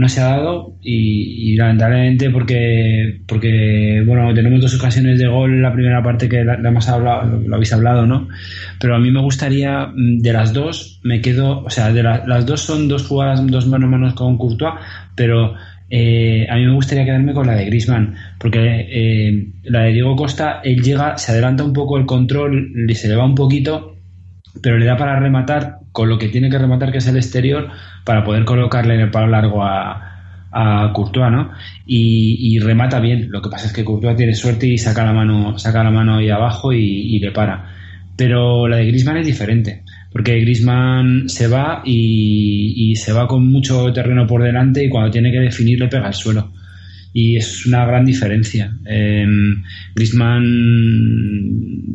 no 0.00 0.08
se 0.08 0.22
ha 0.22 0.28
dado 0.28 0.78
y, 0.80 1.54
lamentablemente 1.56 2.30
porque 2.30 3.20
porque 3.28 4.02
bueno 4.06 4.32
tenemos 4.32 4.62
dos 4.62 4.74
ocasiones 4.74 5.18
de 5.18 5.26
gol 5.26 5.52
en 5.52 5.62
la 5.62 5.74
primera 5.74 6.02
parte 6.02 6.26
que 6.26 6.40
hemos 6.40 6.88
hablado 6.88 7.38
lo 7.46 7.54
habéis 7.54 7.74
hablado 7.74 8.06
no 8.06 8.26
pero 8.80 8.96
a 8.96 8.98
mí 8.98 9.10
me 9.10 9.20
gustaría 9.20 9.88
mm, 9.88 10.20
de 10.20 10.32
las 10.32 10.54
dos 10.54 11.00
me 11.04 11.20
quedo 11.20 11.64
o 11.64 11.68
sea 11.68 11.92
de 11.92 12.02
las 12.02 12.46
dos 12.46 12.62
son 12.62 12.88
dos 12.88 13.06
jugadas 13.06 13.46
dos 13.46 13.66
manos 13.66 13.88
a 13.88 13.90
manos 13.90 14.14
con 14.14 14.38
Courtois 14.38 14.72
pero 15.14 15.52
eh, 15.90 16.46
a 16.48 16.56
mí 16.56 16.64
me 16.64 16.72
gustaría 16.72 17.04
quedarme 17.04 17.34
con 17.34 17.46
la 17.46 17.54
de 17.54 17.66
Grisman 17.66 18.14
porque 18.38 18.86
eh, 18.90 19.48
la 19.64 19.82
de 19.82 19.92
Diego 19.92 20.16
Costa 20.16 20.62
él 20.64 20.80
llega 20.80 21.18
se 21.18 21.32
adelanta 21.32 21.62
un 21.62 21.74
poco 21.74 21.98
el 21.98 22.06
control 22.06 22.72
se 22.94 23.08
le 23.08 23.16
va 23.16 23.26
un 23.26 23.34
poquito 23.34 23.98
pero 24.62 24.78
le 24.78 24.86
da 24.86 24.96
para 24.96 25.20
rematar 25.20 25.79
con 25.92 26.08
lo 26.08 26.18
que 26.18 26.28
tiene 26.28 26.50
que 26.50 26.58
rematar, 26.58 26.92
que 26.92 26.98
es 26.98 27.06
el 27.06 27.16
exterior, 27.16 27.68
para 28.04 28.24
poder 28.24 28.44
colocarle 28.44 28.94
en 28.94 29.00
el 29.00 29.10
palo 29.10 29.28
largo 29.28 29.64
a, 29.64 30.48
a 30.52 30.92
Courtois, 30.92 31.30
¿no? 31.30 31.50
Y, 31.86 32.58
remata 32.60 33.00
bien. 33.00 33.28
Lo 33.30 33.42
que 33.42 33.50
pasa 33.50 33.66
es 33.66 33.72
que 33.72 33.84
Courtois 33.84 34.16
tiene 34.16 34.34
suerte 34.34 34.66
y 34.66 34.78
saca 34.78 35.04
la 35.04 35.12
mano, 35.12 35.58
saca 35.58 35.84
la 35.84 35.90
mano 35.90 36.16
ahí 36.16 36.30
abajo 36.30 36.72
y, 36.72 37.18
le 37.18 37.30
para. 37.32 37.66
Pero 38.16 38.68
la 38.68 38.76
de 38.76 38.86
Grisman 38.86 39.16
es 39.18 39.26
diferente, 39.26 39.82
porque 40.12 40.40
Grisman 40.40 41.28
se 41.28 41.48
va 41.48 41.82
y, 41.84 42.74
y 42.76 42.96
se 42.96 43.12
va 43.12 43.26
con 43.26 43.50
mucho 43.50 43.92
terreno 43.92 44.26
por 44.26 44.42
delante 44.42 44.84
y 44.84 44.90
cuando 44.90 45.10
tiene 45.10 45.32
que 45.32 45.40
definir 45.40 45.78
le 45.78 45.88
pega 45.88 46.06
al 46.06 46.14
suelo 46.14 46.52
y 47.12 47.36
es 47.36 47.66
una 47.66 47.84
gran 47.84 48.04
diferencia. 48.04 48.72
Eh, 48.86 49.26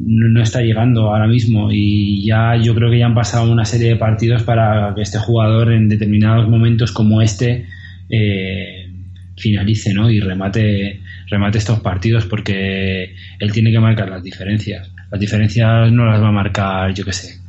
no 0.07 0.41
está 0.41 0.61
llegando 0.61 1.09
ahora 1.09 1.27
mismo 1.27 1.71
y 1.71 2.25
ya 2.25 2.55
yo 2.61 2.75
creo 2.75 2.91
que 2.91 2.99
ya 2.99 3.05
han 3.05 3.15
pasado 3.15 3.51
una 3.51 3.65
serie 3.65 3.89
de 3.89 3.95
partidos 3.95 4.43
para 4.43 4.93
que 4.95 5.01
este 5.01 5.19
jugador 5.19 5.71
en 5.71 5.89
determinados 5.89 6.47
momentos 6.49 6.91
como 6.91 7.21
este 7.21 7.65
eh, 8.09 8.91
finalice 9.37 9.93
¿no? 9.93 10.09
y 10.09 10.19
remate, 10.19 11.01
remate 11.27 11.57
estos 11.57 11.79
partidos 11.79 12.25
porque 12.25 13.15
él 13.39 13.51
tiene 13.51 13.71
que 13.71 13.79
marcar 13.79 14.09
las 14.09 14.23
diferencias. 14.23 14.91
Las 15.11 15.19
diferencias 15.19 15.91
no 15.91 16.05
las 16.05 16.21
va 16.21 16.29
a 16.29 16.31
marcar, 16.31 16.93
yo 16.93 17.05
qué 17.05 17.13
sé, 17.13 17.39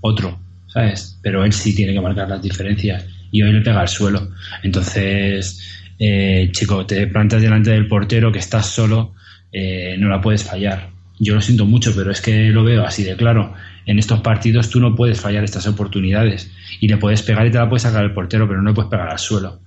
otro, 0.00 0.38
¿sabes? 0.66 1.18
Pero 1.22 1.44
él 1.44 1.52
sí 1.52 1.74
tiene 1.74 1.92
que 1.94 2.00
marcar 2.00 2.28
las 2.28 2.42
diferencias 2.42 3.06
y 3.30 3.42
hoy 3.42 3.52
le 3.52 3.60
pega 3.60 3.80
al 3.80 3.88
suelo. 3.88 4.28
Entonces, 4.62 5.85
eh, 5.98 6.50
chico, 6.52 6.84
te 6.84 7.06
plantas 7.06 7.40
delante 7.40 7.70
del 7.70 7.88
portero 7.88 8.30
que 8.30 8.38
estás 8.38 8.66
solo, 8.66 9.14
eh, 9.52 9.96
no 9.98 10.08
la 10.08 10.20
puedes 10.20 10.44
fallar. 10.44 10.90
Yo 11.18 11.34
lo 11.34 11.40
siento 11.40 11.64
mucho, 11.64 11.92
pero 11.96 12.10
es 12.10 12.20
que 12.20 12.50
lo 12.50 12.62
veo 12.62 12.84
así 12.84 13.02
de 13.02 13.16
claro. 13.16 13.54
En 13.86 13.98
estos 13.98 14.20
partidos 14.20 14.68
tú 14.68 14.80
no 14.80 14.94
puedes 14.94 15.20
fallar 15.20 15.44
estas 15.44 15.66
oportunidades 15.66 16.50
y 16.80 16.88
le 16.88 16.98
puedes 16.98 17.22
pegar 17.22 17.46
y 17.46 17.50
te 17.50 17.58
la 17.58 17.68
puedes 17.68 17.84
sacar 17.84 18.04
el 18.04 18.12
portero, 18.12 18.46
pero 18.46 18.60
no 18.60 18.70
le 18.70 18.74
puedes 18.74 18.90
pegar 18.90 19.08
al 19.08 19.18
suelo. 19.18 19.60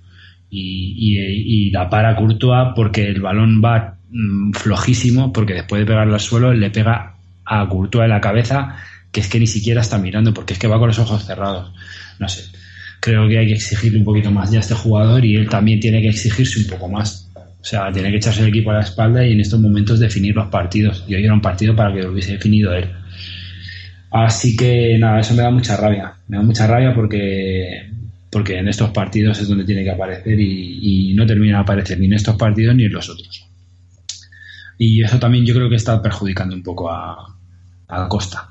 Y, 0.52 0.96
y, 0.98 1.70
la 1.72 1.90
para 1.90 2.16
Courtois 2.16 2.70
porque 2.76 3.08
el 3.08 3.22
balón 3.22 3.62
va 3.64 3.98
mm, 4.10 4.54
flojísimo, 4.54 5.32
porque 5.32 5.54
después 5.54 5.80
de 5.80 5.86
pegarle 5.86 6.14
al 6.14 6.20
suelo 6.20 6.54
le 6.54 6.70
pega 6.72 7.16
a 7.46 7.68
Courtois 7.68 8.06
en 8.06 8.10
la 8.10 8.22
cabeza, 8.22 8.76
que 9.12 9.22
es 9.22 9.28
que 9.28 9.40
ni 9.40 9.48
siquiera 9.48 9.82
está 9.82 9.98
mirando, 9.98 10.34
porque 10.34 10.54
es 10.54 10.60
que 10.60 10.68
va 10.68 10.80
con 10.80 10.88
los 10.88 11.00
ojos 11.00 11.26
cerrados. 11.26 11.72
No 12.20 12.28
sé 12.28 12.59
creo 13.00 13.28
que 13.28 13.38
hay 13.38 13.48
que 13.48 13.54
exigirle 13.54 14.00
un 14.00 14.06
poquito 14.06 14.32
más 14.32 14.52
ya 14.52 14.58
a 14.58 14.62
este 14.62 14.76
jugador 14.76 15.24
y 15.24 15.36
él 15.36 15.48
también 15.48 15.80
tiene 15.80 16.02
que 16.02 16.10
exigirse 16.10 16.60
un 16.60 16.68
poco 16.68 16.90
más. 16.90 17.30
O 17.36 17.64
sea, 17.64 17.92
tiene 17.92 18.10
que 18.10 18.18
echarse 18.18 18.42
el 18.42 18.50
equipo 18.50 18.72
a 18.72 18.76
la 18.76 18.82
espalda 18.82 19.26
y 19.26 19.34
en 19.34 19.42
estos 19.42 19.60
momentos 19.60 20.00
definir 20.00 20.36
los 20.36 20.48
partidos. 20.48 21.04
Y 21.08 21.16
hoy 21.16 21.24
era 21.24 21.34
un 21.34 21.42
partido 21.42 21.76
para 21.76 21.94
que 21.94 22.02
lo 22.02 22.12
hubiese 22.12 22.34
definido 22.34 22.74
él. 22.74 22.90
Así 24.12 24.56
que 24.56 24.98
nada, 24.98 25.20
eso 25.20 25.34
me 25.34 25.44
da 25.44 25.52
mucha 25.52 25.76
rabia. 25.76 26.14
Me 26.28 26.38
da 26.38 26.44
mucha 26.44 26.68
rabia 26.68 26.94
porque, 26.94 27.90
porque 28.30 28.58
en 28.58 28.70
estos 28.70 28.92
partidos 28.92 29.40
es 29.40 29.48
donde 29.48 29.66
tiene 29.66 29.84
que 29.84 29.92
aparecer 29.92 30.40
y, 30.40 31.14
no 31.16 31.26
termina 31.26 31.58
de 31.58 31.64
aparecer 31.64 32.00
ni 32.00 32.06
en 32.06 32.14
estos 32.14 32.38
partidos 32.38 32.76
ni 32.76 32.86
en 32.86 32.94
los 32.94 33.10
otros. 33.10 33.46
Y 34.78 35.04
eso 35.04 35.20
también 35.20 35.46
yo 35.46 35.54
creo 35.54 35.70
que 35.70 35.76
está 35.76 36.02
perjudicando 36.02 36.56
un 36.56 36.64
poco 36.64 36.90
a, 36.90 37.36
a 37.90 38.08
Costa. 38.08 38.48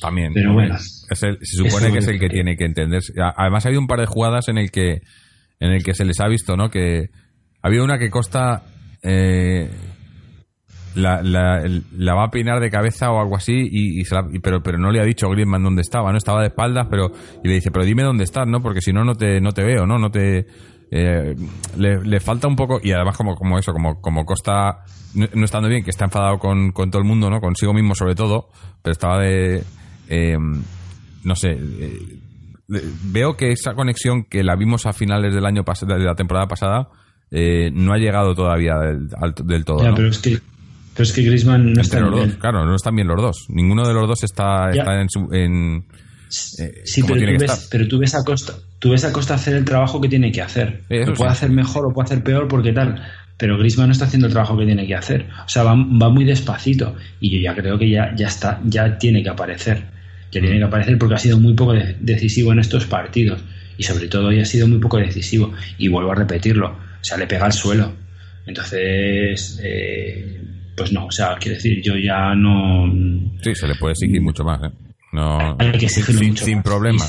También. 0.00 0.34
Pero 0.34 0.52
bueno 0.52 0.76
se 1.10 1.36
supone 1.42 1.92
que 1.92 1.98
es 1.98 2.08
el 2.08 2.18
que 2.18 2.28
tiene 2.28 2.56
que 2.56 2.64
entender. 2.64 3.00
Además, 3.36 3.64
ha 3.64 3.68
habido 3.68 3.80
un 3.80 3.86
par 3.86 4.00
de 4.00 4.06
jugadas 4.06 4.48
en 4.48 4.58
el 4.58 4.70
que 4.70 5.02
en 5.60 5.72
el 5.72 5.82
que 5.82 5.94
se 5.94 6.04
les 6.04 6.20
ha 6.20 6.28
visto, 6.28 6.56
¿no? 6.56 6.70
Que 6.70 7.10
ha 7.62 7.68
habido 7.68 7.84
una 7.84 7.98
que 7.98 8.10
Costa 8.10 8.64
eh, 9.02 9.70
la, 10.94 12.14
va 12.14 12.24
a 12.24 12.30
peinar 12.30 12.60
de 12.60 12.70
cabeza 12.70 13.10
o 13.10 13.20
algo 13.20 13.36
así, 13.36 13.68
y, 13.70 14.04
pero, 14.40 14.62
pero 14.62 14.78
no 14.78 14.90
le 14.90 15.00
ha 15.00 15.04
dicho 15.04 15.28
Griezmann 15.28 15.62
dónde 15.62 15.82
estaba, 15.82 16.10
¿no? 16.10 16.18
Estaba 16.18 16.40
de 16.40 16.48
espaldas, 16.48 16.86
pero 16.90 17.10
y 17.42 17.48
le 17.48 17.54
dice, 17.54 17.70
pero 17.70 17.84
dime 17.84 18.02
dónde 18.02 18.24
estás, 18.24 18.46
¿no? 18.46 18.60
Porque 18.60 18.80
si 18.80 18.92
no, 18.92 19.04
no 19.04 19.14
te, 19.14 19.40
no 19.40 19.52
te 19.52 19.64
veo, 19.64 19.86
¿no? 19.86 19.98
No 19.98 20.10
te... 20.10 20.46
Eh, 20.90 21.34
le, 21.76 22.20
falta 22.20 22.46
un 22.46 22.54
poco, 22.54 22.78
y 22.82 22.92
además 22.92 23.16
como, 23.16 23.34
como 23.34 23.58
eso, 23.58 23.72
como, 23.72 24.00
como 24.00 24.24
Costa 24.24 24.84
no, 25.14 25.44
estando 25.44 25.68
bien, 25.68 25.82
que 25.82 25.90
está 25.90 26.04
enfadado 26.04 26.38
con, 26.38 26.70
con 26.70 26.90
todo 26.90 27.02
el 27.02 27.08
mundo, 27.08 27.30
¿no? 27.30 27.40
Consigo 27.40 27.72
mismo 27.72 27.94
sobre 27.94 28.14
todo, 28.14 28.50
pero 28.82 28.92
estaba 28.92 29.20
de... 29.20 29.64
Eh, 30.08 30.36
no 31.24 31.34
sé, 31.34 31.52
eh, 31.52 32.18
veo 32.68 33.36
que 33.36 33.50
esa 33.50 33.74
conexión 33.74 34.24
que 34.24 34.42
la 34.42 34.56
vimos 34.56 34.86
a 34.86 34.92
finales 34.92 35.34
del 35.34 35.44
año 35.44 35.64
pasado, 35.64 35.96
de 35.96 36.04
la 36.04 36.14
temporada 36.14 36.46
pasada, 36.46 36.88
eh, 37.30 37.70
no 37.72 37.92
ha 37.92 37.98
llegado 37.98 38.34
todavía 38.34 38.74
del, 38.78 39.64
todo. 39.64 39.78
pero 39.94 40.08
es 40.08 40.18
que 40.18 40.38
pero 40.94 41.02
es 41.02 41.12
que 41.12 41.22
Griezmann 41.22 41.72
no 41.72 41.80
está 41.82 42.00
bien. 42.08 42.36
Claro, 42.38 42.64
no 42.64 42.76
están 42.76 42.94
bien 42.94 43.08
los 43.08 43.20
dos. 43.20 43.46
Ninguno 43.48 43.86
de 43.86 43.92
los 43.92 44.06
dos 44.06 44.22
está, 44.22 44.70
en 44.70 45.10
su. 45.10 45.28
En, 45.32 45.86
eh, 46.58 46.82
sí, 46.84 47.02
pero 47.02 47.20
tú, 47.20 47.38
ves, 47.38 47.68
pero 47.70 47.88
tú, 47.88 47.98
ves, 47.98 48.14
a 48.14 48.24
Costa, 48.24 48.54
tú 48.78 48.90
ves 48.90 49.04
a 49.04 49.12
Costa 49.12 49.34
hacer 49.34 49.56
el 49.56 49.64
trabajo 49.64 50.00
que 50.00 50.08
tiene 50.08 50.30
que 50.30 50.40
hacer. 50.40 50.84
lo 50.88 51.14
puede 51.14 51.30
hacer 51.30 51.50
mejor 51.50 51.86
o 51.86 51.92
puede 51.92 52.06
hacer 52.06 52.22
peor 52.22 52.46
porque 52.46 52.72
tal. 52.72 53.02
Pero 53.36 53.58
Griezmann 53.58 53.88
no 53.88 53.92
está 53.92 54.04
haciendo 54.04 54.28
el 54.28 54.32
trabajo 54.32 54.56
que 54.56 54.64
tiene 54.64 54.86
que 54.86 54.94
hacer. 54.94 55.28
O 55.44 55.48
sea, 55.48 55.64
va, 55.64 55.74
va 55.74 56.08
muy 56.08 56.24
despacito. 56.24 56.94
Y 57.18 57.30
yo 57.34 57.42
ya 57.42 57.60
creo 57.60 57.76
que 57.76 57.90
ya, 57.90 58.14
ya 58.14 58.28
está, 58.28 58.60
ya 58.64 58.96
tiene 58.96 59.24
que 59.24 59.30
aparecer 59.30 59.94
que 60.34 60.40
tiene 60.40 60.58
que 60.58 60.64
aparecer 60.64 60.98
porque 60.98 61.14
ha 61.14 61.18
sido 61.18 61.38
muy 61.38 61.54
poco 61.54 61.74
decisivo 62.00 62.52
en 62.52 62.58
estos 62.58 62.86
partidos 62.86 63.40
y 63.78 63.84
sobre 63.84 64.08
todo 64.08 64.26
hoy 64.26 64.40
ha 64.40 64.44
sido 64.44 64.66
muy 64.66 64.78
poco 64.78 64.98
decisivo 64.98 65.52
y 65.78 65.86
vuelvo 65.86 66.10
a 66.10 66.16
repetirlo, 66.16 66.68
o 66.70 67.04
sea, 67.04 67.16
le 67.16 67.26
pega 67.26 67.46
al 67.46 67.52
suelo. 67.52 67.92
Entonces, 68.44 69.60
eh, 69.62 70.42
pues 70.76 70.92
no, 70.92 71.06
o 71.06 71.10
sea, 71.12 71.36
quiero 71.40 71.54
decir, 71.54 71.80
yo 71.82 71.96
ya 71.96 72.34
no... 72.34 72.92
Sí, 73.42 73.54
se 73.54 73.68
le 73.68 73.76
puede 73.76 73.92
exigir 73.92 74.20
mucho 74.20 74.44
más, 74.44 74.60
¿eh? 74.64 74.72
No, 75.12 75.56
hay 75.58 75.72
que 75.78 75.86
exigirlo 75.86 76.20
sin, 76.20 76.30
mucho 76.30 76.44
sin 76.44 76.62
problemas. 76.62 77.08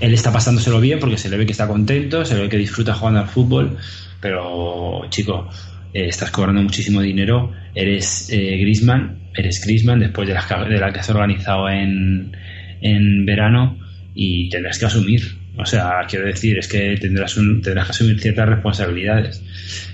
Él 0.00 0.14
está 0.14 0.32
pasándoselo 0.32 0.80
bien 0.80 1.00
porque 1.00 1.18
se 1.18 1.28
le 1.28 1.36
ve 1.36 1.44
que 1.44 1.52
está 1.52 1.66
contento, 1.66 2.24
se 2.24 2.36
le 2.36 2.42
ve 2.42 2.48
que 2.48 2.56
disfruta 2.56 2.94
jugando 2.94 3.20
al 3.20 3.28
fútbol, 3.28 3.76
pero 4.20 5.02
chico, 5.10 5.48
eh, 5.94 6.08
estás 6.08 6.32
cobrando 6.32 6.60
muchísimo 6.60 7.00
dinero, 7.00 7.52
eres 7.74 8.28
eh, 8.30 8.58
Grisman, 8.58 9.30
eres 9.32 9.64
Grisman 9.64 10.00
después 10.00 10.26
de 10.26 10.34
la, 10.34 10.44
de 10.68 10.78
la 10.78 10.92
que 10.92 10.98
has 10.98 11.08
organizado 11.08 11.68
en, 11.70 12.36
en 12.80 13.24
verano 13.24 13.78
y 14.14 14.48
tendrás 14.48 14.78
que 14.78 14.86
asumir. 14.86 15.22
O 15.56 15.64
sea, 15.64 16.00
quiero 16.08 16.26
decir, 16.26 16.58
es 16.58 16.66
que 16.66 16.96
tendrás, 17.00 17.36
un, 17.36 17.62
tendrás 17.62 17.86
que 17.86 17.90
asumir 17.92 18.20
ciertas 18.20 18.48
responsabilidades. 18.48 19.40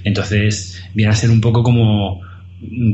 Entonces, 0.03 0.83
viene 0.95 1.13
a 1.13 1.15
ser 1.15 1.29
un 1.29 1.43
poco 1.43 1.63
como, 1.63 2.23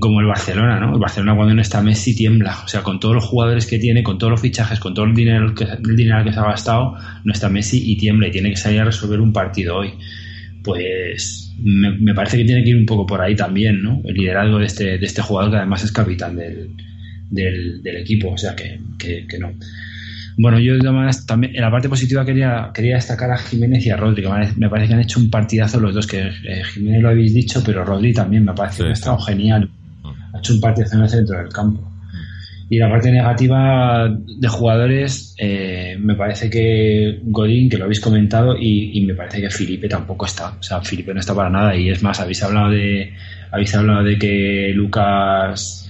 como 0.01 0.21
el 0.21 0.27
Barcelona, 0.27 0.81
¿no? 0.81 0.95
El 0.95 0.99
Barcelona 0.99 1.37
cuando 1.37 1.55
no 1.55 1.63
está 1.63 1.81
Messi 1.81 2.17
tiembla. 2.17 2.59
O 2.65 2.69
sea, 2.69 2.83
con 2.83 2.99
todos 2.99 3.15
los 3.15 3.25
jugadores 3.25 3.67
que 3.67 3.79
tiene, 3.79 4.03
con 4.03 4.19
todos 4.19 4.33
los 4.33 4.41
fichajes, 4.41 4.81
con 4.81 4.95
todo 4.95 5.05
el 5.05 5.15
dinero 5.15 5.55
que, 5.55 5.63
el 5.63 5.97
dinero 5.97 6.25
que 6.25 6.33
se 6.33 6.41
ha 6.41 6.45
gastado, 6.45 6.97
no 7.23 7.33
está 7.33 7.49
Messi 7.49 7.89
y 7.89 7.97
tiembla 7.97 8.27
y 8.27 8.33
tiene 8.33 8.51
que 8.51 8.57
salir 8.57 8.81
a 8.81 8.85
resolver 8.85 9.21
un 9.21 9.33
partido 9.33 9.77
hoy. 9.77 9.95
Pues 10.65 11.46
me, 11.63 12.15
parece 12.15 12.39
que 12.39 12.45
tiene 12.45 12.63
que 12.63 12.71
ir 12.71 12.77
un 12.77 12.87
poco 12.87 13.07
por 13.07 13.21
ahí 13.21 13.35
también, 13.35 13.83
¿no? 13.83 14.01
El 14.05 14.15
liderazgo 14.15 14.59
de 14.59 14.67
este, 14.67 14.99
de 14.99 15.07
este 15.07 15.23
jugador 15.23 15.51
que 15.51 15.57
además 15.59 15.85
es 15.85 15.93
capitán 15.93 16.37
del, 16.37 16.71
del, 17.31 17.97
equipo, 17.97 18.31
o 18.31 18.39
sea 18.39 18.55
que, 18.55 18.79
que, 18.99 19.39
no. 19.39 19.53
Bueno, 20.39 20.59
yo 20.59 20.75
también 21.27 21.57
en 21.57 21.63
la 21.63 21.71
parte 21.71 21.89
positiva 21.89 22.25
quería, 22.25 22.71
quería 22.75 22.97
destacar 22.97 23.31
a 23.31 23.39
Jiménez 23.39 23.87
y 23.87 23.91
a 23.91 23.97
Rodri, 23.97 24.23
que 24.23 24.29
me 24.57 24.69
parece 24.69 24.89
que 24.89 24.95
han 24.95 25.01
hecho 25.01 25.19
un 25.19 25.31
partidazo 25.31 25.81
los 25.81 25.95
dos, 25.95 26.07
que 26.07 26.21
eh, 26.21 26.63
Jiménez 26.75 27.03
lo 27.03 27.09
habéis 27.09 27.33
dicho, 27.33 27.63
pero 27.65 27.85
Rodri 27.85 28.13
también 28.13 28.45
me 28.45 28.53
parece 28.53 28.83
que 28.83 28.91
ha 28.91 28.93
estado 28.93 29.19
genial. 29.19 29.69
Ha 30.35 30.39
hecho 30.39 30.53
un 30.55 30.61
partidazo 30.61 30.97
en 30.97 31.03
el 31.03 31.09
centro 31.09 31.39
del 31.39 31.49
campo. 31.49 31.96
Y 32.69 32.79
la 32.79 32.91
parte 32.91 33.13
negativa 33.13 34.09
de 34.09 34.49
jugadores, 34.49 35.35
eh, 35.39 35.97
me 36.01 36.17
parece 36.17 36.51
que 36.51 37.21
Godín, 37.23 37.71
que 37.71 37.79
lo 37.79 37.85
habéis 37.85 38.01
comentado, 38.01 38.57
y, 38.59 39.01
me 39.07 39.15
parece 39.15 39.41
que 39.41 39.51
Felipe 39.51 39.89
tampoco 39.89 40.27
está. 40.27 40.57
O 40.59 40.63
sea, 40.63 40.81
Felipe 40.81 41.15
no 41.15 41.21
está 41.21 41.35
para 41.35 41.49
nada. 41.49 41.77
Y 41.77 41.91
es 41.91 42.03
más, 42.03 42.19
habéis 42.19 42.43
hablado 42.43 42.71
de, 42.71 43.13
habéis 43.53 43.75
hablado 43.75 44.03
de 44.03 44.19
que 44.19 44.73
Lucas 44.75 45.86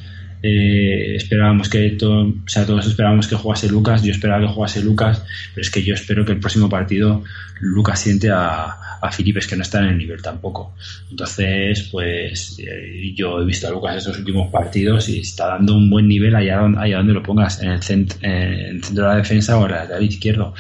eh, 0.47 1.17
esperábamos 1.17 1.69
que 1.69 1.91
todo, 1.91 2.29
o 2.29 2.49
sea, 2.49 2.65
todos 2.65 2.87
esperábamos 2.87 3.27
que 3.27 3.35
jugase 3.35 3.69
Lucas, 3.69 4.03
yo 4.03 4.13
esperaba 4.13 4.47
que 4.47 4.53
jugase 4.53 4.83
Lucas, 4.83 5.25
pero 5.55 5.63
es 5.63 5.71
que 5.71 5.83
yo 5.83 5.95
espero 5.95 6.25
que 6.25 6.33
el 6.33 6.39
próximo 6.39 6.69
partido 6.69 7.25
Lucas 7.61 8.01
siente 8.01 8.31
a, 8.31 8.77
a 9.01 9.11
Felipe, 9.11 9.41
es 9.41 9.47
que 9.47 9.57
no 9.57 9.63
está 9.63 9.81
en 9.81 9.87
el 9.87 9.99
nivel 9.99 10.23
tampoco. 10.23 10.75
Entonces, 11.11 11.89
pues 11.91 12.59
eh, 12.59 13.13
yo 13.15 13.41
he 13.41 13.45
visto 13.45 13.67
a 13.67 13.71
Lucas 13.71 13.97
estos 13.97 14.19
últimos 14.19 14.51
partidos 14.51 15.09
y 15.09 15.21
está 15.21 15.49
dando 15.49 15.77
un 15.77 15.91
buen 15.91 16.07
nivel 16.07 16.35
allá 16.37 16.59
donde, 16.59 17.13
lo 17.13 17.23
pongas, 17.23 17.63
en 17.63 17.71
el, 17.71 17.83
centro, 17.83 18.19
de 18.21 19.03
la 19.03 19.17
defensa 19.17 19.59
o 19.59 19.67
en 19.67 19.73
el 19.73 19.77
lateral 19.79 20.05
izquierdo. 20.05 20.55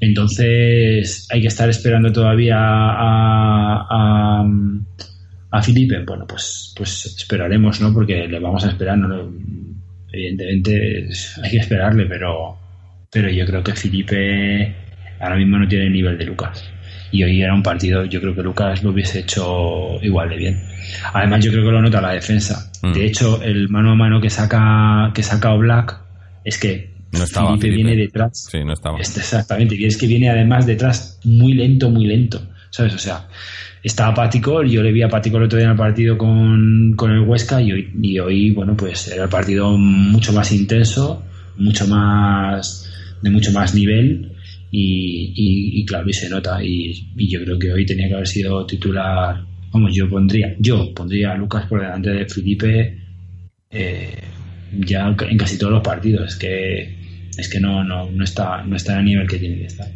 Entonces 0.00 1.26
hay 1.30 1.40
que 1.40 1.48
estar 1.48 1.68
esperando 1.70 2.12
todavía 2.12 2.58
a, 2.58 3.86
a 3.90 4.44
Felipe. 5.62 6.02
Bueno, 6.04 6.26
pues, 6.26 6.72
pues 6.76 7.06
esperaremos, 7.06 7.80
¿no? 7.80 7.92
Porque 7.92 8.26
le 8.26 8.38
vamos 8.38 8.64
a 8.64 8.68
esperar. 8.70 8.98
¿no? 8.98 9.32
Evidentemente 10.12 11.08
hay 11.42 11.50
que 11.50 11.56
esperarle, 11.58 12.06
pero, 12.06 12.56
pero 13.10 13.28
yo 13.30 13.44
creo 13.46 13.62
que 13.62 13.74
Felipe 13.74 14.74
ahora 15.20 15.36
mismo 15.36 15.58
no 15.58 15.66
tiene 15.66 15.86
el 15.86 15.92
nivel 15.92 16.18
de 16.18 16.24
Lucas. 16.24 16.64
Y 17.10 17.22
hoy 17.22 17.42
era 17.42 17.54
un 17.54 17.62
partido, 17.62 18.04
yo 18.04 18.20
creo 18.20 18.34
que 18.34 18.42
Lucas 18.42 18.82
lo 18.82 18.90
hubiese 18.90 19.20
hecho 19.20 19.98
igual 20.02 20.30
de 20.30 20.36
bien. 20.36 20.62
Además, 21.12 21.44
yo 21.44 21.52
creo 21.52 21.64
que 21.64 21.70
lo 21.70 21.80
nota 21.80 22.00
la 22.00 22.12
defensa. 22.12 22.72
Mm. 22.82 22.92
De 22.92 23.06
hecho, 23.06 23.40
el 23.42 23.68
mano 23.68 23.92
a 23.92 23.94
mano 23.94 24.20
que 24.20 24.30
saca, 24.30 25.12
que 25.14 25.22
saca 25.22 25.52
Oblak 25.52 25.96
es 26.44 26.58
que 26.58 26.90
No 27.12 27.22
estaba 27.22 27.50
Felipe 27.50 27.68
Felipe. 27.68 27.88
viene 27.88 28.02
detrás. 28.02 28.48
Sí, 28.50 28.58
no 28.64 28.72
estaba. 28.72 28.98
Este, 28.98 29.20
exactamente, 29.20 29.76
y 29.76 29.84
es 29.84 29.96
que 29.96 30.08
viene 30.08 30.28
además 30.28 30.66
detrás 30.66 31.20
muy 31.24 31.54
lento, 31.54 31.88
muy 31.88 32.06
lento, 32.06 32.42
¿sabes? 32.70 32.94
O 32.94 32.98
sea, 32.98 33.28
está 33.84 34.08
apático, 34.08 34.62
yo 34.64 34.82
le 34.82 34.90
vi 34.92 35.02
apático 35.02 35.36
el 35.36 35.44
otro 35.44 35.58
día 35.58 35.66
en 35.66 35.72
el 35.72 35.76
partido 35.76 36.18
con, 36.18 36.94
con 36.96 37.12
el 37.12 37.20
Huesca 37.20 37.60
y 37.62 37.70
hoy, 37.72 37.90
y 38.02 38.18
hoy, 38.18 38.50
bueno, 38.50 38.76
pues 38.76 39.08
era 39.08 39.24
el 39.24 39.28
partido 39.28 39.76
mucho 39.78 40.32
más 40.32 40.50
intenso, 40.52 41.22
mucho 41.58 41.86
más, 41.86 42.90
de 43.22 43.30
mucho 43.30 43.52
más 43.52 43.74
nivel 43.74 44.32
y, 44.70 45.32
y- 45.80 45.84
claro, 45.86 46.08
y 46.08 46.12
se 46.12 46.28
nota 46.28 46.62
y, 46.64 47.10
y 47.16 47.28
yo 47.28 47.40
creo 47.44 47.58
que 47.58 47.72
hoy 47.72 47.86
tenía 47.86 48.08
que 48.08 48.14
haber 48.14 48.26
sido 48.26 48.66
titular, 48.66 49.44
vamos, 49.72 49.94
yo 49.94 50.08
pondría, 50.08 50.56
yo 50.58 50.92
pondría 50.94 51.32
a 51.32 51.36
Lucas 51.36 51.66
por 51.66 51.80
delante 51.80 52.10
de 52.10 52.26
Felipe 52.26 52.98
eh, 53.70 54.18
ya 54.72 55.14
en 55.28 55.36
casi 55.38 55.58
todos 55.58 55.72
los 55.74 55.82
partidos, 55.82 56.32
es 56.32 56.36
que 56.36 57.04
es 57.36 57.48
que 57.48 57.60
no, 57.60 57.84
no, 57.84 58.10
no 58.10 58.24
está 58.24 58.62
no 58.64 58.76
está 58.76 58.98
al 58.98 59.04
nivel 59.04 59.26
que 59.28 59.38
tiene 59.38 59.58
que 59.58 59.66
estar. 59.66 59.88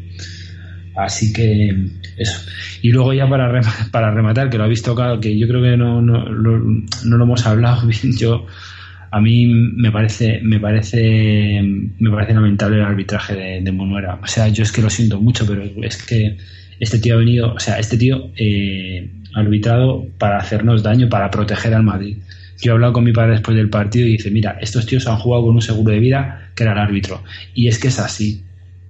Así 0.99 1.33
que 1.33 1.73
eso. 2.17 2.41
Y 2.83 2.91
luego 2.91 3.13
ya 3.13 3.29
para, 3.29 3.49
rema- 3.51 3.89
para 3.93 4.11
rematar, 4.11 4.51
que 4.51 4.59
lo 4.59 4.65
habéis 4.65 4.83
tocado, 4.83 5.21
que 5.21 5.39
yo 5.39 5.47
creo 5.47 5.63
que 5.63 5.77
no, 5.77 6.03
no, 6.03 6.29
lo- 6.29 6.59
no 6.59 7.17
lo 7.17 7.25
hemos 7.25 7.47
hablado 7.47 7.87
bien, 8.03 8.17
yo 8.17 8.47
a 9.11 9.21
mí 9.21 9.47
me 9.47 9.91
parece 9.91 10.41
me 10.43 10.61
parece 10.61 11.63
me 11.99 12.11
parece 12.11 12.35
lamentable 12.35 12.77
el 12.77 12.85
arbitraje 12.85 13.35
de, 13.35 13.61
de 13.63 13.73
Monuera. 13.73 14.19
O 14.23 14.27
sea, 14.27 14.49
yo 14.49 14.63
es 14.65 14.73
que 14.73 14.83
lo 14.83 14.91
siento 14.91 15.21
mucho, 15.21 15.47
pero 15.47 15.63
es 15.83 16.03
que 16.03 16.37
este 16.81 16.99
tío 16.99 17.15
ha 17.15 17.19
venido, 17.19 17.55
o 17.55 17.59
sea, 17.61 17.79
este 17.79 17.97
tío 17.97 18.31
eh, 18.37 19.09
ha 19.35 19.41
arbitrado 19.41 20.07
para 20.19 20.39
hacernos 20.39 20.83
daño, 20.83 21.09
para 21.09 21.31
proteger 21.31 21.75
al 21.75 21.83
Madrid. 21.85 22.19
Yo 22.61 22.73
he 22.73 22.75
hablado 22.75 22.93
con 22.93 23.05
mi 23.05 23.13
padre 23.13 23.33
después 23.33 23.57
del 23.57 23.71
partido 23.71 24.07
y 24.07 24.13
dice, 24.13 24.31
mira, 24.33 24.59
estos 24.61 24.85
tíos 24.85 25.07
han 25.07 25.17
jugado 25.19 25.45
con 25.47 25.55
un 25.55 25.63
seguro 25.63 25.93
de 25.93 26.01
vida 26.01 26.51
que 26.57 26.65
era 26.65 26.73
el 26.73 26.79
árbitro. 26.79 27.23
Y 27.55 27.69
es 27.69 27.79
que 27.79 27.87
es 27.89 27.99
así, 28.01 28.43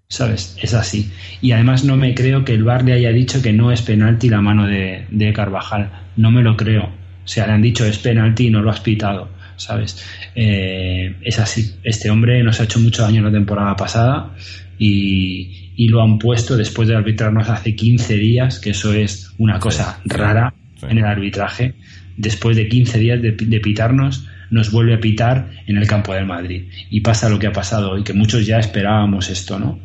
¿sabes? 0.09 0.57
Es 0.61 0.75
así. 0.75 1.11
Y 1.41 1.53
además 1.53 1.85
no 1.85 1.97
me 1.97 2.15
creo 2.15 2.45
que 2.45 2.55
el 2.55 2.65
VAR 2.65 2.85
le 2.85 2.95
haya 2.95 3.11
dicho 3.11 3.43
que 3.43 3.53
no 3.53 3.71
es 3.71 3.83
penalti 3.83 4.29
la 4.29 4.41
mano 4.41 4.67
de, 4.67 5.07
de 5.11 5.33
Carvajal. 5.33 5.91
No 6.17 6.31
me 6.31 6.43
lo 6.43 6.57
creo. 6.57 6.85
O 6.85 7.29
sea, 7.29 7.47
le 7.47 7.53
han 7.53 7.63
dicho 7.63 7.85
es 7.85 7.99
penalti 7.99 8.47
y 8.47 8.51
no 8.51 8.63
lo 8.63 8.71
has 8.71 8.81
pitado, 8.81 9.29
¿sabes? 9.57 10.03
Eh, 10.35 11.17
es 11.23 11.39
así. 11.39 11.75
Este 11.85 12.11
hombre 12.11 12.43
nos 12.43 12.59
ha 12.61 12.65
hecho 12.65 12.81
mucho 12.81 13.03
daño 13.03 13.23
la 13.23 13.31
temporada 13.31 13.77
pasada 13.77 14.35
y, 14.79 15.73
y 15.77 15.89
lo 15.89 16.03
han 16.03 16.19
puesto 16.19 16.57
después 16.57 16.89
de 16.89 16.97
arbitrarnos 16.97 17.51
hace 17.51 17.77
15 17.77 18.15
días, 18.15 18.61
que 18.61 18.71
eso 18.71 18.95
es 18.95 19.35
una 19.37 19.59
cosa 19.59 20.01
rara 20.07 20.55
en 20.83 20.99
el 20.99 21.05
arbitraje. 21.05 21.75
Después 22.17 22.57
de 22.57 22.69
15 22.69 22.99
días 22.99 23.23
de, 23.23 23.33
de 23.33 23.61
pitarnos, 23.61 24.27
nos 24.51 24.71
vuelve 24.71 24.95
a 24.95 25.01
pitar 25.01 25.51
en 25.67 25.77
el 25.77 25.87
campo 25.87 26.15
del 26.15 26.27
Madrid. 26.27 26.65
Y 26.91 27.01
pasa 27.01 27.29
lo 27.29 27.39
que 27.39 27.47
ha 27.47 27.53
pasado 27.53 27.93
hoy, 27.93 28.03
que 28.03 28.13
muchos 28.13 28.47
ya 28.47 28.59
esperábamos 28.59 29.29
esto, 29.31 29.59
¿no? 29.59 29.81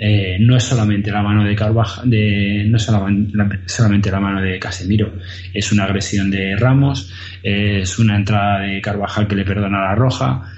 Eh, 0.00 0.36
no 0.38 0.56
es 0.56 0.62
solamente 0.62 1.10
la 1.10 1.22
mano 1.22 1.42
de 1.42 1.56
Carvajal, 1.56 2.08
no 2.08 2.76
es 2.76 2.82
solamente 2.82 3.36
la, 3.36 3.60
solamente 3.66 4.10
la 4.12 4.20
mano 4.20 4.40
de 4.40 4.58
Casemiro, 4.58 5.14
es 5.52 5.72
una 5.72 5.84
agresión 5.84 6.30
de 6.30 6.54
Ramos, 6.54 7.12
es 7.42 7.98
una 7.98 8.14
entrada 8.14 8.60
de 8.60 8.80
Carvajal 8.80 9.26
que 9.26 9.34
le 9.34 9.44
perdona 9.44 9.80
la 9.80 9.94
roja, 9.96 10.52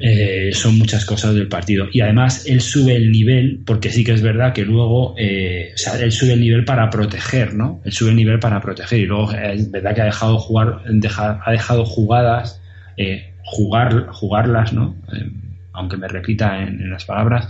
eh, 0.00 0.50
son 0.52 0.78
muchas 0.78 1.04
cosas 1.04 1.34
del 1.34 1.48
partido. 1.48 1.88
Y 1.92 2.00
además 2.00 2.44
él 2.46 2.60
sube 2.60 2.94
el 2.96 3.10
nivel, 3.10 3.60
porque 3.64 3.90
sí 3.90 4.04
que 4.04 4.12
es 4.12 4.22
verdad 4.22 4.52
que 4.52 4.64
luego, 4.64 5.14
eh, 5.18 5.70
o 5.74 5.78
sea, 5.78 5.98
él 5.98 6.12
sube 6.12 6.32
el 6.34 6.40
nivel 6.40 6.64
para 6.64 6.88
proteger, 6.90 7.54
¿no? 7.54 7.80
Él 7.84 7.92
sube 7.92 8.10
el 8.10 8.16
nivel 8.16 8.38
para 8.38 8.60
proteger 8.60 9.00
y 9.00 9.06
luego 9.06 9.32
eh, 9.32 9.54
es 9.54 9.70
verdad 9.70 9.94
que 9.94 10.02
ha 10.02 10.06
dejado 10.06 10.38
jugar, 10.38 10.82
deja- 10.88 11.40
ha 11.44 11.50
dejado 11.52 11.84
jugadas, 11.84 12.60
eh, 12.96 13.32
jugar, 13.44 14.06
jugarlas, 14.10 14.72
¿no? 14.72 14.96
Eh, 15.12 15.30
aunque 15.72 15.96
me 15.96 16.08
repita 16.08 16.62
en, 16.62 16.80
en 16.80 16.90
las 16.90 17.04
palabras, 17.04 17.48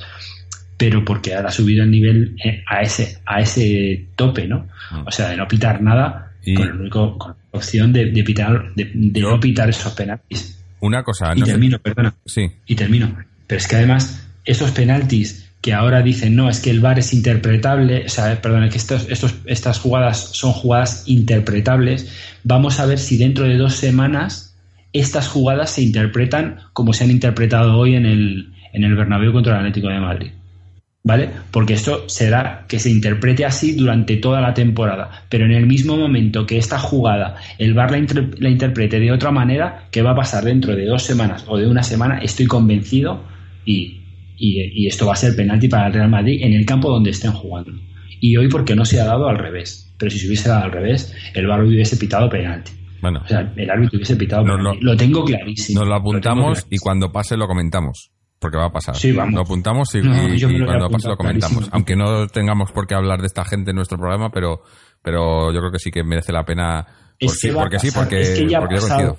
pero 0.77 1.05
porque 1.05 1.35
ha 1.35 1.51
subido 1.51 1.85
el 1.85 1.91
nivel 1.91 2.37
eh, 2.45 2.63
a 2.67 2.81
ese, 2.83 3.19
a 3.27 3.41
ese 3.41 4.07
tope, 4.17 4.47
¿no? 4.47 4.69
O 5.07 5.11
sea, 5.11 5.29
de 5.31 5.37
no 5.37 5.47
pitar 5.47 5.83
nada, 5.83 6.33
Y- 6.43 6.55
con, 6.91 7.19
la 7.53 7.59
opción 7.59 7.93
de, 7.93 8.07
de 8.07 8.25
pitar, 8.25 8.73
de, 8.75 8.91
de 8.95 9.21
no 9.21 9.39
pitar 9.41 9.69
esos 9.69 9.93
penaltis. 9.93 10.60
Una 10.81 11.03
cosa, 11.03 11.33
Y 11.35 11.41
sé- 11.41 11.47
termino, 11.47 11.79
perdona 11.79 12.15
Sí, 12.27 12.47
y 12.67 12.75
termino. 12.75 13.17
Pero 13.47 13.59
es 13.59 13.67
que 13.69 13.77
además, 13.77 14.27
esos 14.45 14.71
penaltis 14.71 15.47
que 15.61 15.75
ahora 15.75 16.01
dicen, 16.03 16.35
no, 16.37 16.49
es 16.49 16.61
que 16.61 16.71
el 16.71 16.81
VAR 16.81 16.99
es 16.99 17.13
interpretable, 17.13 18.07
o 18.07 18.09
sea, 18.09 18.41
perdón, 18.41 18.69
que 18.71 18.79
estos, 18.79 19.07
estos, 19.11 19.35
estas 19.45 19.79
jugadas 19.79 20.31
son 20.33 20.53
jugadas 20.53 21.03
interpretables, 21.07 22.11
vamos 22.45 22.81
a 22.81 22.87
ver 22.87 22.99
si 22.99 23.19
dentro 23.19 23.45
de 23.45 23.57
dos 23.57 23.75
semanas 23.75 24.57
estas 24.93 25.29
jugadas 25.29 25.71
se 25.71 25.83
interpretan 25.83 26.61
como 26.73 26.93
se 26.93 27.05
han 27.05 27.11
interpretado 27.11 27.77
hoy 27.79 27.95
en 27.95 28.07
el, 28.07 28.53
en 28.73 28.85
el 28.85 28.97
Bernabéu 28.97 29.33
contra 29.33 29.53
el 29.53 29.59
Atlético 29.61 29.89
de 29.89 30.01
Madrid. 30.01 30.31
¿Vale? 31.03 31.31
Porque 31.51 31.73
esto 31.75 32.09
será 32.11 32.67
que 32.69 32.79
se 32.79 32.91
interprete 32.91 33.47
así 33.47 33.73
durante 33.75 34.17
toda 34.19 34.41
la 34.43 34.53
temporada. 34.53 35.25
Pero 35.31 35.47
en 35.47 35.53
el 35.53 35.67
mismo 35.67 35.97
momento 35.97 36.45
que 36.45 36.59
esta 36.59 36.79
jugada 36.79 37.37
el 37.59 37.73
VAR 37.73 37.91
la, 37.91 37.99
inter- 37.99 38.39
la 38.39 38.51
interprete 38.51 39.01
de 39.01 39.11
otra 39.11 39.31
manera, 39.31 39.87
que 39.91 40.03
va 40.03 40.11
a 40.11 40.15
pasar 40.15 40.45
dentro 40.45 40.77
de 40.77 40.85
dos 40.85 41.03
semanas 41.03 41.45
o 41.49 41.57
de 41.57 41.67
una 41.67 41.83
semana, 41.83 42.19
estoy 42.19 42.45
convencido 42.47 43.25
y, 43.65 44.03
y- 44.37 44.85
y 44.85 44.87
esto 44.89 45.07
va 45.07 45.15
a 45.15 45.17
ser 45.17 45.35
penalti 45.35 45.69
para 45.69 45.87
el 45.87 45.95
Real 45.95 46.11
Madrid 46.11 46.41
en 46.43 46.53
el 46.53 46.67
campo 46.67 46.91
donde 46.91 47.11
estén 47.11 47.33
jugando. 47.33 47.73
Y 48.21 48.37
hoy 48.37 48.49
porque 48.49 48.77
no 48.77 48.85
se 48.85 49.01
ha 49.01 49.05
dado 49.07 49.27
al 49.27 49.39
revés. 49.39 49.91
Pero 49.97 50.11
si 50.11 50.19
se 50.19 50.27
hubiese 50.27 50.51
dado 50.51 50.65
al 50.65 50.73
revés, 50.73 51.15
el 51.35 51.47
VAR 51.47 51.65
hubiese 51.65 51.97
pitado 51.97 52.29
penalti. 52.29 52.73
bueno, 53.01 53.23
O 53.25 53.27
sea, 53.27 53.51
el 53.57 53.71
árbitro 53.71 53.97
hubiese 53.97 54.17
pitado 54.17 54.45
No, 54.45 54.57
penalti. 54.59 54.79
no. 54.85 54.91
lo 54.93 54.97
tengo 54.99 55.25
clarísimo. 55.25 55.81
nos 55.81 55.89
lo 55.89 55.95
apuntamos 55.95 56.59
y 56.59 56.61
clarísimo. 56.61 56.81
cuando 56.83 57.11
pase 57.11 57.39
lo 57.39 57.47
comentamos. 57.47 58.11
Porque 58.41 58.57
va 58.57 58.67
a 58.67 58.73
pasar. 58.73 58.97
Sí, 58.97 59.13
vamos. 59.13 59.35
Lo 59.35 59.43
apuntamos 59.43 59.95
y, 59.95 60.01
No, 60.01 60.09
lo 60.09 60.17
cuando 60.17 60.27
pase 60.35 60.47
apuntar, 60.47 61.11
lo 61.11 61.17
comentamos. 61.17 61.69
clarísimo. 61.69 61.77
Aunque 61.77 61.95
no 61.95 62.27
tengamos 62.27 62.73
por 62.73 62.87
qué 62.87 62.95
hablar 62.95 63.21
de 63.21 63.27
esta 63.27 63.45
gente 63.45 63.71
en 63.71 63.77
nuestro 63.77 63.99
programa, 63.99 64.31
pero, 64.31 64.63
pero 65.03 65.53
yo 65.53 65.61
creo 65.61 65.71
que 65.71 65.79
sí 65.79 65.91
que 65.91 66.03
merece 66.03 66.33
la 66.33 66.45
pena. 66.45 66.87
Es 67.19 67.33
Porque, 67.33 67.49
que 67.49 67.53
va 67.53 67.61
a 67.61 67.65
porque 67.65 67.79
sí, 67.79 67.87
pasar, 67.89 68.03
porque, 68.05 68.21
es 68.23 68.31
que 68.31 68.49
ya 68.49 68.57
ha 68.57 68.61
porque 68.61 68.77
pasado. 68.77 69.19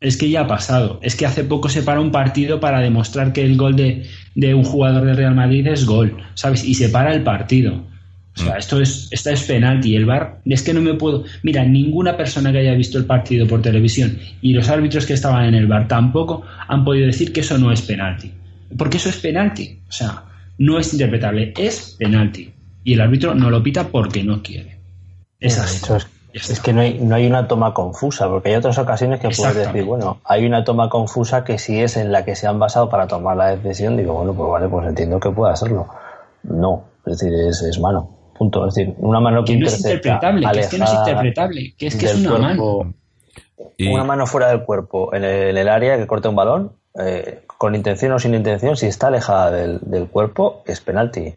Es 0.00 0.16
que 0.16 0.28
ya 0.28 0.40
ha 0.42 0.46
pasado. 0.46 0.98
Es 1.02 1.14
que 1.16 1.24
hace 1.24 1.44
poco 1.44 1.68
se 1.68 1.82
para 1.82 2.00
un 2.00 2.10
partido 2.10 2.58
para 2.60 2.80
demostrar 2.80 3.32
que 3.32 3.42
el 3.42 3.56
gol 3.56 3.76
de, 3.76 4.06
de 4.34 4.54
un 4.54 4.64
jugador 4.64 5.04
de 5.04 5.14
Real 5.14 5.34
Madrid 5.34 5.66
es 5.68 5.86
gol, 5.86 6.16
¿sabes? 6.34 6.64
Y 6.64 6.74
se 6.74 6.88
para 6.88 7.14
el 7.14 7.22
partido. 7.22 7.86
O 8.36 8.40
sea, 8.40 8.56
esto 8.56 8.80
es, 8.80 9.08
esto 9.12 9.30
es 9.30 9.44
penalti. 9.44 9.94
El 9.94 10.06
VAR, 10.06 10.40
es 10.44 10.62
que 10.62 10.74
no 10.74 10.80
me 10.80 10.94
puedo. 10.94 11.24
Mira, 11.42 11.64
ninguna 11.64 12.16
persona 12.16 12.50
que 12.50 12.58
haya 12.58 12.74
visto 12.74 12.98
el 12.98 13.04
partido 13.04 13.46
por 13.46 13.62
televisión 13.62 14.18
y 14.42 14.52
los 14.52 14.68
árbitros 14.68 15.06
que 15.06 15.12
estaban 15.12 15.44
en 15.44 15.54
el 15.54 15.66
VAR 15.66 15.86
tampoco 15.86 16.42
han 16.66 16.84
podido 16.84 17.06
decir 17.06 17.32
que 17.32 17.40
eso 17.40 17.58
no 17.58 17.70
es 17.70 17.82
penalti. 17.82 18.32
Porque 18.76 18.96
eso 18.96 19.08
es 19.08 19.16
penalti. 19.18 19.78
O 19.88 19.92
sea, 19.92 20.24
no 20.58 20.78
es 20.78 20.92
interpretable, 20.92 21.54
es 21.56 21.96
penalti. 21.98 22.52
Y 22.82 22.94
el 22.94 23.00
árbitro 23.00 23.34
no 23.34 23.50
lo 23.50 23.62
pita 23.62 23.88
porque 23.88 24.24
no 24.24 24.42
quiere. 24.42 24.78
Es 25.38 25.58
así. 25.58 25.80
Es, 26.32 26.58
que 26.58 26.72
no 26.72 26.80
hay, 26.80 26.98
no 26.98 27.14
hay 27.14 27.28
una 27.28 27.46
toma 27.46 27.72
confusa, 27.72 28.28
porque 28.28 28.48
hay 28.48 28.56
otras 28.56 28.76
ocasiones 28.78 29.20
que 29.20 29.28
puedes 29.28 29.54
decir, 29.54 29.84
bueno, 29.84 30.18
hay 30.24 30.44
una 30.44 30.64
toma 30.64 30.88
confusa 30.88 31.44
que 31.44 31.58
si 31.58 31.80
es 31.80 31.96
en 31.96 32.10
la 32.10 32.24
que 32.24 32.34
se 32.34 32.48
han 32.48 32.58
basado 32.58 32.90
para 32.90 33.06
tomar 33.06 33.36
la 33.36 33.54
decisión, 33.54 33.96
digo, 33.96 34.14
bueno, 34.14 34.34
pues 34.34 34.50
vale, 34.50 34.68
pues 34.68 34.88
entiendo 34.88 35.20
que 35.20 35.30
pueda 35.30 35.52
hacerlo. 35.52 35.86
No, 36.42 36.86
es 37.06 37.18
decir, 37.18 37.32
es, 37.32 37.62
es 37.62 37.78
mano, 37.78 38.13
punto. 38.34 38.66
Es 38.66 38.74
decir, 38.74 38.94
una 38.98 39.20
mano 39.20 39.44
que, 39.44 39.54
Que 39.54 39.58
no 39.58 39.66
es 39.66 39.78
interpretable, 39.78 40.46
que 40.52 40.60
es 40.60 40.68
que 40.68 40.78
no 40.78 40.84
es 40.84 40.94
interpretable, 40.94 41.74
que 41.76 41.86
es 41.86 41.96
que 41.96 42.06
es 42.06 42.14
una 42.16 42.38
mano. 42.38 42.94
Y, 43.76 43.88
Una 43.88 44.04
mano 44.04 44.26
fuera 44.26 44.48
del 44.48 44.64
cuerpo, 44.64 45.14
en 45.14 45.24
el, 45.24 45.50
en 45.50 45.56
el 45.56 45.68
área 45.68 45.96
que 45.96 46.06
corte 46.06 46.28
un 46.28 46.36
balón, 46.36 46.72
eh, 46.98 47.42
con 47.58 47.74
intención 47.74 48.12
o 48.12 48.18
sin 48.18 48.34
intención, 48.34 48.76
si 48.76 48.86
está 48.86 49.08
alejada 49.08 49.50
del, 49.50 49.78
del 49.82 50.08
cuerpo, 50.08 50.62
es 50.66 50.80
penalti. 50.80 51.34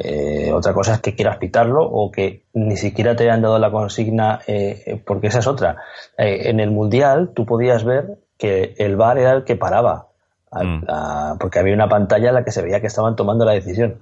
Eh, 0.00 0.52
otra 0.52 0.72
cosa 0.72 0.94
es 0.94 1.00
que 1.00 1.16
quieras 1.16 1.38
pitarlo 1.38 1.82
o 1.84 2.12
que 2.12 2.44
ni 2.54 2.76
siquiera 2.76 3.16
te 3.16 3.24
hayan 3.24 3.42
dado 3.42 3.58
la 3.58 3.72
consigna, 3.72 4.38
eh, 4.46 5.02
porque 5.04 5.26
esa 5.26 5.40
es 5.40 5.48
otra. 5.48 5.78
Eh, 6.16 6.50
en 6.50 6.60
el 6.60 6.70
Mundial 6.70 7.30
tú 7.34 7.44
podías 7.44 7.82
ver 7.82 8.18
que 8.38 8.76
el 8.78 8.94
VAR 8.96 9.18
era 9.18 9.32
el 9.32 9.42
que 9.42 9.56
paraba, 9.56 10.06
mm. 10.52 11.38
porque 11.40 11.58
había 11.58 11.74
una 11.74 11.88
pantalla 11.88 12.28
en 12.28 12.34
la 12.36 12.44
que 12.44 12.52
se 12.52 12.62
veía 12.62 12.80
que 12.80 12.86
estaban 12.86 13.16
tomando 13.16 13.44
la 13.44 13.52
decisión. 13.52 13.98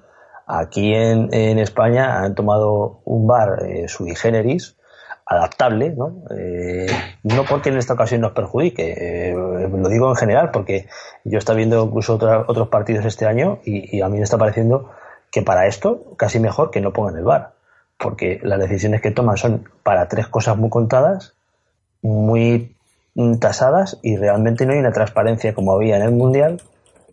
Aquí 0.46 0.94
en, 0.94 1.58
España 1.58 2.22
han 2.22 2.34
tomado 2.34 3.00
un 3.04 3.26
VAR 3.26 3.88
sui 3.88 4.14
generis, 4.14 4.76
adaptable, 5.26 5.90
¿no? 5.90 6.22
no 7.24 7.44
porque 7.48 7.70
en 7.70 7.78
esta 7.78 7.94
ocasión 7.94 8.20
nos 8.20 8.30
perjudique, 8.30 9.34
lo 9.34 9.88
digo 9.88 10.08
en 10.08 10.14
general, 10.14 10.52
porque 10.52 10.86
yo 11.24 11.38
estaba 11.38 11.56
viendo 11.56 11.84
incluso 11.84 12.14
otros 12.14 12.68
partidos 12.68 13.04
este 13.06 13.26
año 13.26 13.58
y, 13.64 13.96
y 13.96 14.02
a 14.02 14.08
mí 14.08 14.18
me 14.18 14.22
está 14.22 14.38
pareciendo 14.38 14.90
que 15.32 15.42
para 15.42 15.66
esto 15.66 16.14
casi 16.16 16.38
mejor 16.38 16.70
que 16.70 16.80
no 16.80 16.92
pongan 16.92 17.16
el 17.16 17.24
bar, 17.24 17.54
porque 17.98 18.38
las 18.42 18.60
decisiones 18.60 19.02
que 19.02 19.10
toman 19.10 19.36
son 19.36 19.68
para 19.82 20.06
tres 20.06 20.28
cosas 20.28 20.56
muy 20.56 20.70
contadas, 20.70 21.34
muy 22.02 22.76
tasadas 23.40 23.98
y 24.02 24.16
realmente 24.16 24.66
no 24.66 24.72
hay 24.72 24.78
una 24.78 24.92
transparencia 24.92 25.54
como 25.54 25.72
había 25.72 25.96
en 25.96 26.02
el 26.02 26.12
Mundial 26.12 26.60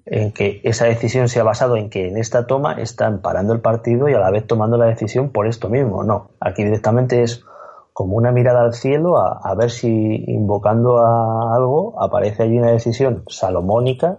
en 0.05 0.31
que 0.31 0.61
esa 0.63 0.85
decisión 0.85 1.29
se 1.29 1.39
ha 1.39 1.43
basado 1.43 1.77
en 1.77 1.89
que 1.89 2.07
en 2.07 2.17
esta 2.17 2.45
toma 2.45 2.73
están 2.73 3.21
parando 3.21 3.53
el 3.53 3.61
partido 3.61 4.09
y 4.09 4.13
a 4.13 4.19
la 4.19 4.31
vez 4.31 4.45
tomando 4.45 4.77
la 4.77 4.85
decisión 4.85 5.29
por 5.29 5.47
esto 5.47 5.69
mismo. 5.69 6.03
No, 6.03 6.31
aquí 6.39 6.63
directamente 6.63 7.23
es 7.23 7.45
como 7.93 8.17
una 8.17 8.31
mirada 8.31 8.61
al 8.61 8.73
cielo 8.73 9.17
a, 9.17 9.53
ver 9.55 9.69
si 9.69 10.25
invocando 10.27 10.97
a 10.97 11.55
algo 11.55 12.01
aparece 12.01 12.43
allí 12.43 12.57
una 12.57 12.71
decisión 12.71 13.23
salomónica 13.27 14.17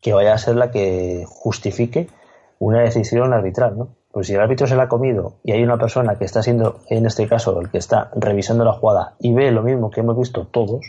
que 0.00 0.12
vaya 0.12 0.34
a 0.34 0.38
ser 0.38 0.56
la 0.56 0.70
que 0.70 1.24
justifique 1.26 2.08
una 2.58 2.82
decisión 2.82 3.32
arbitral, 3.32 3.78
¿no? 3.78 3.88
Pues 4.12 4.26
si 4.26 4.34
el 4.34 4.40
árbitro 4.40 4.66
se 4.66 4.76
la 4.76 4.84
ha 4.84 4.88
comido 4.88 5.34
y 5.42 5.52
hay 5.52 5.62
una 5.62 5.78
persona 5.78 6.16
que 6.16 6.24
está 6.24 6.42
siendo, 6.42 6.80
en 6.88 7.06
este 7.06 7.26
caso, 7.28 7.60
el 7.60 7.70
que 7.70 7.78
está 7.78 8.10
revisando 8.14 8.64
la 8.64 8.72
jugada 8.72 9.14
y 9.20 9.32
ve 9.32 9.50
lo 9.52 9.62
mismo 9.62 9.90
que 9.90 10.00
hemos 10.00 10.18
visto 10.18 10.46
todos, 10.46 10.86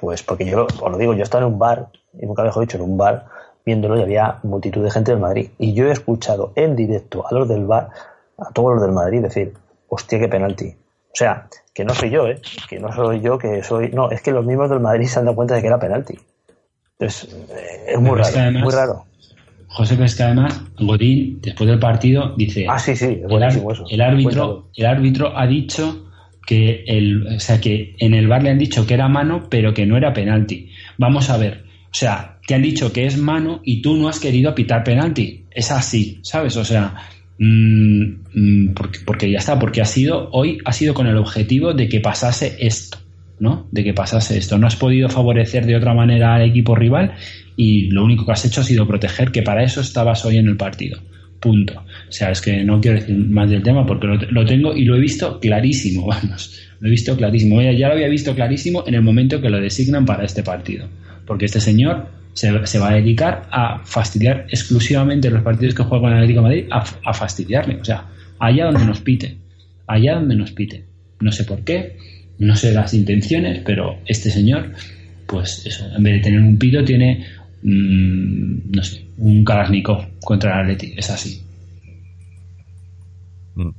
pues 0.00 0.22
porque 0.22 0.44
yo 0.44 0.66
os 0.66 0.92
lo 0.92 0.98
digo, 0.98 1.14
yo 1.14 1.22
estaba 1.22 1.44
en 1.44 1.52
un 1.52 1.58
bar, 1.58 1.88
y 2.18 2.26
nunca 2.26 2.42
mejor 2.42 2.62
dicho, 2.62 2.76
en 2.76 2.84
un 2.84 2.96
bar, 2.96 3.26
viéndolo 3.64 3.98
y 3.98 4.02
había 4.02 4.38
multitud 4.42 4.82
de 4.82 4.90
gente 4.90 5.12
del 5.12 5.20
Madrid. 5.20 5.50
Y 5.58 5.74
yo 5.74 5.86
he 5.88 5.92
escuchado 5.92 6.52
en 6.54 6.76
directo 6.76 7.26
a 7.26 7.34
los 7.34 7.48
del 7.48 7.66
bar, 7.66 7.90
a 8.38 8.50
todos 8.52 8.74
los 8.74 8.82
del 8.82 8.92
Madrid, 8.92 9.22
decir, 9.22 9.52
hostia, 9.88 10.18
qué 10.18 10.28
penalti. 10.28 10.68
O 10.68 11.14
sea, 11.18 11.48
que 11.74 11.84
no 11.84 11.94
soy 11.94 12.10
yo, 12.10 12.28
¿eh? 12.28 12.40
Que 12.68 12.78
no 12.78 12.92
soy 12.92 13.20
yo, 13.20 13.38
que 13.38 13.62
soy... 13.62 13.90
No, 13.90 14.10
es 14.10 14.22
que 14.22 14.30
los 14.30 14.44
mismos 14.44 14.70
del 14.70 14.80
Madrid 14.80 15.06
se 15.06 15.18
han 15.18 15.24
dado 15.24 15.36
cuenta 15.36 15.54
de 15.54 15.60
que 15.60 15.66
era 15.66 15.78
penalti. 15.78 16.18
Entonces, 16.98 17.34
eh, 17.50 17.92
es 17.94 18.00
muy 18.00 18.18
raro, 18.18 18.52
muy 18.52 18.72
raro. 18.72 19.04
José, 19.68 19.96
pero 19.96 20.08
que 20.16 20.22
además 20.22 20.62
Godín, 20.80 21.40
después 21.42 21.68
del 21.68 21.78
partido, 21.78 22.34
dice: 22.36 22.66
Ah, 22.68 22.78
sí, 22.78 22.96
sí, 22.96 23.22
el, 23.22 23.42
árbitro, 24.00 24.68
el 24.74 24.86
árbitro 24.86 25.36
ha 25.36 25.46
dicho 25.46 26.07
que, 26.48 26.82
el, 26.86 27.26
o 27.26 27.40
sea, 27.40 27.60
que 27.60 27.94
en 27.98 28.14
el 28.14 28.26
bar 28.26 28.42
le 28.42 28.48
han 28.48 28.58
dicho 28.58 28.86
que 28.86 28.94
era 28.94 29.06
mano, 29.06 29.48
pero 29.50 29.74
que 29.74 29.84
no 29.84 29.98
era 29.98 30.14
penalti. 30.14 30.70
Vamos 30.96 31.28
a 31.28 31.36
ver, 31.36 31.64
o 31.90 31.94
sea, 31.94 32.38
te 32.46 32.54
han 32.54 32.62
dicho 32.62 32.90
que 32.90 33.04
es 33.04 33.18
mano 33.18 33.60
y 33.62 33.82
tú 33.82 33.98
no 33.98 34.08
has 34.08 34.18
querido 34.18 34.54
pitar 34.54 34.82
penalti. 34.82 35.44
Es 35.50 35.70
así, 35.70 36.20
¿sabes? 36.22 36.56
O 36.56 36.64
sea, 36.64 36.94
mm, 37.38 38.02
mm, 38.32 38.74
porque, 38.74 39.00
porque 39.04 39.30
ya 39.30 39.40
está, 39.40 39.58
porque 39.58 39.82
ha 39.82 39.84
sido, 39.84 40.30
hoy 40.32 40.56
ha 40.64 40.72
sido 40.72 40.94
con 40.94 41.06
el 41.06 41.18
objetivo 41.18 41.74
de 41.74 41.86
que 41.86 42.00
pasase 42.00 42.56
esto. 42.60 42.96
¿no? 43.40 43.68
De 43.70 43.84
que 43.84 43.92
pasase 43.92 44.38
esto. 44.38 44.56
No 44.56 44.66
has 44.66 44.76
podido 44.76 45.10
favorecer 45.10 45.66
de 45.66 45.76
otra 45.76 45.92
manera 45.92 46.34
al 46.34 46.48
equipo 46.48 46.74
rival 46.74 47.12
y 47.56 47.90
lo 47.90 48.04
único 48.04 48.24
que 48.24 48.32
has 48.32 48.44
hecho 48.46 48.62
ha 48.62 48.64
sido 48.64 48.86
proteger, 48.86 49.32
que 49.32 49.42
para 49.42 49.62
eso 49.62 49.82
estabas 49.82 50.24
hoy 50.24 50.38
en 50.38 50.48
el 50.48 50.56
partido. 50.56 50.98
Punto. 51.40 51.84
O 52.08 52.12
sea, 52.12 52.30
es 52.30 52.40
que 52.40 52.64
no 52.64 52.80
quiero 52.80 52.98
decir 52.98 53.16
más 53.16 53.48
del 53.48 53.62
tema 53.62 53.86
porque 53.86 54.06
lo, 54.06 54.44
tengo 54.44 54.74
y 54.74 54.84
lo 54.84 54.96
he 54.96 55.00
visto 55.00 55.38
clarísimo, 55.38 56.06
vamos. 56.08 56.58
Lo 56.80 56.88
he 56.88 56.90
visto 56.90 57.16
clarísimo. 57.16 57.60
Ya 57.62 57.88
lo 57.88 57.94
había 57.94 58.08
visto 58.08 58.34
clarísimo 58.34 58.84
en 58.86 58.94
el 58.94 59.02
momento 59.02 59.40
que 59.40 59.50
lo 59.50 59.60
designan 59.60 60.04
para 60.04 60.24
este 60.24 60.42
partido. 60.42 60.88
Porque 61.26 61.44
este 61.44 61.60
señor 61.60 62.08
se, 62.32 62.50
va 62.50 62.90
a 62.90 62.94
dedicar 62.94 63.48
a 63.50 63.80
fastidiar 63.84 64.46
exclusivamente 64.48 65.30
los 65.30 65.42
partidos 65.42 65.74
que 65.74 65.82
juega 65.82 66.02
con 66.02 66.12
el 66.12 66.18
Atlético 66.18 66.42
Madrid, 66.42 66.66
a, 66.70 66.84
a 67.04 67.12
fastidiarle. 67.12 67.80
O 67.80 67.84
sea, 67.84 68.06
allá 68.38 68.66
donde 68.66 68.84
nos 68.84 69.00
pite. 69.00 69.36
Allá 69.86 70.14
donde 70.14 70.36
nos 70.36 70.52
pite. 70.52 70.84
No 71.20 71.32
sé 71.32 71.44
por 71.44 71.64
qué, 71.64 71.96
no 72.38 72.54
sé 72.54 72.72
las 72.72 72.94
intenciones, 72.94 73.60
pero 73.64 73.98
este 74.06 74.30
señor, 74.30 74.72
pues 75.26 75.66
eso, 75.66 75.84
en 75.96 76.02
vez 76.02 76.14
de 76.14 76.20
tener 76.20 76.40
un 76.40 76.58
pito, 76.58 76.84
tiene 76.84 77.24
Mm, 77.62 78.70
no 78.70 78.82
sé, 78.82 79.08
un 79.18 79.44
Kalashnikov 79.44 80.18
contra 80.20 80.54
el 80.54 80.60
Atleti, 80.60 80.94
es 80.96 81.10
así. 81.10 81.42
Mm. 83.56 83.70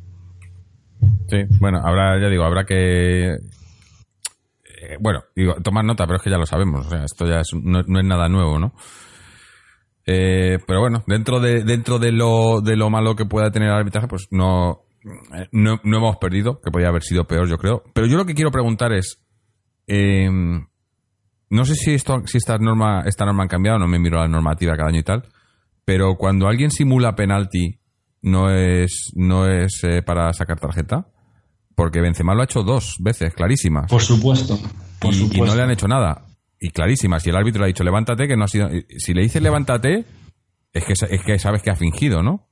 Sí, 1.29 1.37
bueno, 1.59 1.79
habrá, 1.83 2.19
ya 2.21 2.29
digo, 2.29 2.43
habrá 2.43 2.65
que. 2.65 3.31
Eh, 3.31 4.97
bueno, 4.99 5.23
digo, 5.35 5.55
tomar 5.63 5.85
nota, 5.85 6.05
pero 6.05 6.17
es 6.17 6.23
que 6.23 6.29
ya 6.29 6.37
lo 6.37 6.45
sabemos, 6.45 6.87
o 6.87 6.89
sea, 6.89 7.03
esto 7.03 7.25
ya 7.25 7.41
no, 7.61 7.79
es 7.79 8.05
nada 8.05 8.27
nuevo, 8.27 8.59
¿no? 8.59 8.73
Eh, 10.05 10.57
pero 10.65 10.81
bueno, 10.81 11.03
dentro 11.05 11.39
de 11.39 11.63
dentro 11.63 11.99
de 11.99 12.11
lo, 12.11 12.61
de 12.61 12.75
lo 12.75 12.89
malo 12.89 13.15
que 13.15 13.25
pueda 13.25 13.51
tener 13.51 13.69
el 13.69 13.75
arbitraje, 13.75 14.07
pues 14.07 14.27
no, 14.31 14.81
no, 15.51 15.79
hemos 15.83 16.17
perdido, 16.17 16.59
que 16.61 16.71
podría 16.71 16.89
haber 16.89 17.03
sido 17.03 17.25
peor, 17.25 17.47
yo 17.47 17.57
creo. 17.57 17.83
Pero 17.93 18.07
yo 18.07 18.17
lo 18.17 18.25
que 18.25 18.33
quiero 18.33 18.51
preguntar 18.51 18.91
es, 18.91 19.21
eh, 19.87 20.27
no 21.49 21.65
sé 21.65 21.75
si 21.75 21.93
esto, 21.93 22.21
si 22.25 22.37
esta 22.37 22.57
norma, 22.57 23.03
esta 23.05 23.25
norma 23.25 23.43
han 23.43 23.49
cambiado, 23.49 23.79
no 23.79 23.87
me 23.87 23.99
miro 23.99 24.17
la 24.19 24.27
normativa 24.27 24.75
cada 24.75 24.89
año 24.89 24.99
y 24.99 25.03
tal, 25.03 25.23
pero 25.85 26.15
cuando 26.15 26.47
alguien 26.47 26.71
simula 26.71 27.15
penalti, 27.15 27.79
no 28.21 28.51
es, 28.51 29.11
no 29.15 29.47
es 29.47 29.83
eh, 29.83 30.01
para 30.01 30.31
sacar 30.33 30.59
tarjeta, 30.59 31.07
porque 31.75 32.01
Benzema 32.01 32.35
lo 32.35 32.41
ha 32.41 32.45
hecho 32.45 32.63
dos 32.63 32.95
veces, 32.99 33.33
clarísimas. 33.33 33.89
Por 33.89 34.01
supuesto. 34.01 34.59
Por 34.99 35.13
y, 35.13 35.17
supuesto. 35.17 35.45
y 35.45 35.47
no 35.47 35.55
le 35.55 35.61
han 35.63 35.71
hecho 35.71 35.87
nada. 35.87 36.25
Y 36.59 36.71
clarísimas. 36.71 37.25
Y 37.25 37.29
el 37.29 37.37
árbitro 37.37 37.61
le 37.61 37.65
ha 37.65 37.67
dicho 37.67 37.85
levántate, 37.85 38.27
que 38.27 38.35
no 38.35 38.43
ha 38.43 38.47
sido. 38.49 38.69
Si 38.97 39.13
le 39.13 39.21
dices 39.21 39.41
levántate, 39.41 40.05
es 40.73 40.83
que, 40.83 40.91
es 40.91 41.23
que 41.23 41.39
sabes 41.39 41.63
que 41.63 41.69
ha 41.69 41.77
fingido, 41.77 42.21
¿no? 42.21 42.48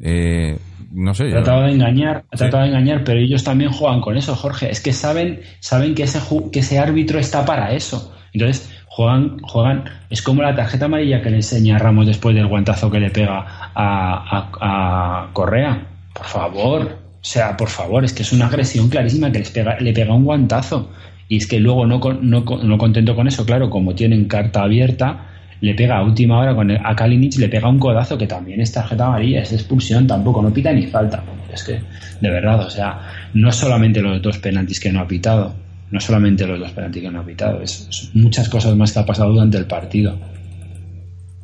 Eh, 0.00 0.58
no 0.92 1.14
sé. 1.14 1.28
Ha 1.28 1.42
tratado 1.42 1.62
de 1.62 1.72
engañar, 1.72 2.24
ha 2.30 2.36
tratado 2.36 2.62
de 2.62 2.70
engañar, 2.70 3.04
pero 3.04 3.18
ellos 3.20 3.44
también 3.44 3.70
juegan 3.70 4.00
con 4.00 4.16
eso, 4.16 4.34
Jorge. 4.34 4.70
Es 4.70 4.80
que 4.80 4.92
saben, 4.92 5.40
saben 5.60 5.94
que 5.94 6.04
ese, 6.04 6.20
que 6.52 6.60
ese 6.60 6.78
árbitro 6.78 7.18
está 7.18 7.44
para 7.44 7.72
eso. 7.72 8.14
Entonces, 8.32 8.70
juegan, 8.86 9.38
juegan, 9.40 9.84
es 10.10 10.22
como 10.22 10.42
la 10.42 10.54
tarjeta 10.54 10.86
amarilla 10.86 11.22
que 11.22 11.30
le 11.30 11.36
enseña 11.36 11.78
Ramos 11.78 12.06
después 12.06 12.34
del 12.34 12.46
guantazo 12.46 12.90
que 12.90 13.00
le 13.00 13.10
pega 13.10 13.44
a, 13.74 15.28
Correa. 15.32 15.86
Por 16.12 16.26
favor, 16.26 16.82
o 16.82 17.24
sea, 17.24 17.56
por 17.56 17.68
favor, 17.68 18.04
es 18.04 18.12
que 18.12 18.22
es 18.22 18.32
una 18.32 18.46
agresión 18.46 18.88
clarísima 18.88 19.30
que 19.30 19.40
les 19.40 19.50
pega, 19.50 19.78
le 19.80 19.92
pega 19.92 20.14
un 20.14 20.24
guantazo. 20.24 20.90
Y 21.28 21.38
es 21.38 21.46
que 21.46 21.58
luego, 21.58 21.86
no, 21.86 21.98
no, 21.98 22.40
no 22.40 22.78
contento 22.78 23.16
con 23.16 23.26
eso, 23.26 23.44
claro, 23.44 23.68
como 23.68 23.94
tienen 23.94 24.26
carta 24.26 24.62
abierta, 24.62 25.26
le 25.60 25.74
pega 25.74 25.98
a 25.98 26.02
última 26.02 26.38
hora 26.38 26.54
con 26.54 26.70
a 26.70 26.96
Kalinic, 26.96 27.36
le 27.38 27.48
pega 27.48 27.68
un 27.68 27.78
codazo 27.78 28.18
que 28.18 28.26
también 28.26 28.60
es 28.60 28.72
tarjeta 28.72 29.06
amarilla, 29.06 29.42
es 29.42 29.52
expulsión, 29.52 30.06
tampoco, 30.06 30.42
no 30.42 30.52
pita 30.52 30.72
ni 30.72 30.86
falta. 30.86 31.22
Es 31.52 31.64
que, 31.64 31.80
de 32.20 32.30
verdad, 32.30 32.60
o 32.60 32.70
sea, 32.70 33.00
no 33.34 33.50
solamente 33.50 34.00
los 34.00 34.20
dos 34.20 34.38
penaltis 34.38 34.80
que 34.80 34.92
no 34.92 35.00
ha 35.00 35.08
pitado, 35.08 35.54
no 35.90 36.00
solamente 36.00 36.46
los 36.46 36.58
dos 36.58 36.72
penaltis 36.72 37.02
que 37.02 37.10
no 37.10 37.20
ha 37.20 37.24
pitado, 37.24 37.62
es, 37.62 38.10
muchas 38.14 38.48
cosas 38.48 38.76
más 38.76 38.92
que 38.92 38.98
ha 38.98 39.06
pasado 39.06 39.32
durante 39.32 39.56
el 39.56 39.66
partido. 39.66 40.18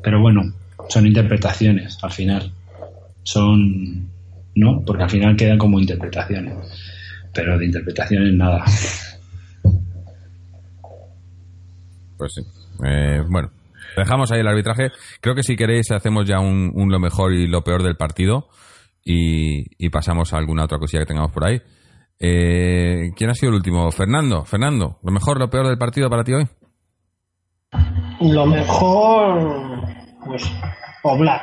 Pero 0.03 0.21
bueno, 0.21 0.43
son 0.89 1.07
interpretaciones 1.07 1.99
al 2.03 2.11
final. 2.11 2.53
Son. 3.23 4.11
¿No? 4.55 4.83
Porque 4.85 5.05
al 5.05 5.11
final 5.11 5.37
quedan 5.37 5.57
como 5.57 5.81
interpretaciones. 5.81 6.55
Pero 7.33 7.57
de 7.57 7.67
interpretaciones 7.67 8.35
nada. 8.35 8.65
Pues 12.19 12.35
sí. 12.35 12.43
Eh, 12.85 13.23
bueno, 13.29 13.51
dejamos 13.97 14.31
ahí 14.33 14.41
el 14.41 14.49
arbitraje. 14.49 14.91
Creo 15.21 15.35
que 15.35 15.43
si 15.43 15.57
queréis 15.57 15.91
hacemos 15.91 16.27
ya 16.27 16.41
un, 16.41 16.73
lo 16.91 16.99
mejor 16.99 17.33
y 17.33 17.47
lo 17.47 17.63
peor 17.63 17.83
del 17.83 17.97
partido 17.97 18.49
y, 19.05 19.89
pasamos 19.91 20.33
a 20.33 20.39
alguna 20.39 20.65
otra 20.65 20.79
cosilla 20.79 21.03
que 21.03 21.07
tengamos 21.07 21.33
por 21.33 21.45
ahí. 21.45 21.61
Eh, 22.19 23.11
¿Quién 23.17 23.31
ha 23.31 23.35
sido 23.35 23.51
el 23.51 23.57
último? 23.57 23.91
Fernando. 23.91 24.45
Fernando, 24.45 24.99
¿lo 25.03 25.13
mejor, 25.13 25.39
lo 25.39 25.51
peor 25.51 25.67
del 25.67 25.79
partido 25.79 26.09
para 26.09 26.25
ti 26.25 26.33
hoy? 26.33 26.47
Lo 28.21 28.47
mejor, 28.47 29.83
pues, 30.25 30.45
Oblak, 31.03 31.43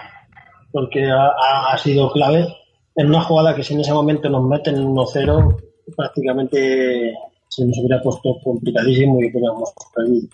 porque 0.71 1.05
ha, 1.09 1.77
sido 1.77 2.11
clave 2.11 2.47
en 2.95 3.07
una 3.07 3.21
jugada 3.21 3.55
que 3.55 3.63
si 3.63 3.73
en 3.73 3.81
ese 3.81 3.93
momento 3.93 4.29
nos 4.29 4.47
meten 4.47 4.75
1-0, 4.75 5.57
prácticamente 5.95 7.13
se 7.47 7.65
nos 7.65 7.77
hubiera 7.79 8.01
puesto 8.01 8.37
complicadísimo 8.43 9.19
y 9.19 9.29
hubiéramos 9.29 9.73
perdido. 9.93 10.27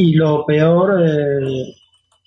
Y 0.00 0.12
lo 0.12 0.46
peor, 0.46 1.02
eh, 1.04 1.74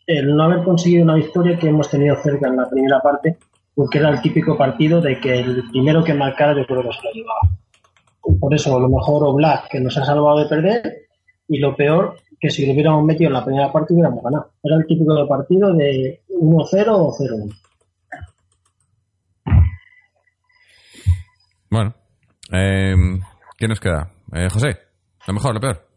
el 0.05 0.35
no 0.35 0.43
haber 0.43 0.61
conseguido 0.61 1.03
una 1.03 1.15
victoria 1.15 1.57
que 1.57 1.69
hemos 1.69 1.89
tenido 1.89 2.17
cerca 2.17 2.49
en 2.49 2.57
la 2.57 2.69
primera 2.69 2.99
parte, 2.99 3.37
porque 3.73 3.99
era 3.99 4.09
el 4.09 4.21
típico 4.21 4.57
partido 4.57 4.99
de 4.99 5.17
que 5.21 5.39
el 5.39 5.63
primero 5.71 6.03
que 6.03 6.13
marcara 6.13 6.53
yo 6.53 6.65
creo 6.65 6.83
que 6.83 6.91
se 6.91 7.01
lo 7.01 7.13
llevaba. 7.13 8.37
Por 8.41 8.53
eso, 8.53 8.77
lo 8.77 8.89
mejor 8.89 9.25
Oblak, 9.25 9.69
que 9.69 9.79
nos 9.79 9.97
ha 9.97 10.03
salvado 10.03 10.39
de 10.39 10.49
perder, 10.49 11.07
y 11.47 11.59
lo 11.59 11.73
peor, 11.73 12.17
que 12.41 12.49
si 12.49 12.65
lo 12.65 12.73
hubiéramos 12.73 13.05
metido 13.05 13.29
en 13.29 13.35
la 13.35 13.45
primera 13.45 13.71
parte 13.71 13.93
hubiéramos 13.93 14.21
ganado. 14.21 14.51
Era 14.61 14.75
el 14.75 14.85
típico 14.85 15.25
partido 15.29 15.73
de 15.73 16.23
1-0 16.27 16.85
o 16.89 17.13
0-1. 17.13 17.55
Bueno, 21.69 21.93
eh, 22.51 22.95
¿qué 23.57 23.67
nos 23.69 23.79
queda? 23.79 24.11
Eh, 24.33 24.49
José, 24.51 24.77
lo 25.25 25.33
mejor, 25.33 25.53
lo 25.53 25.61
peor. 25.61 25.90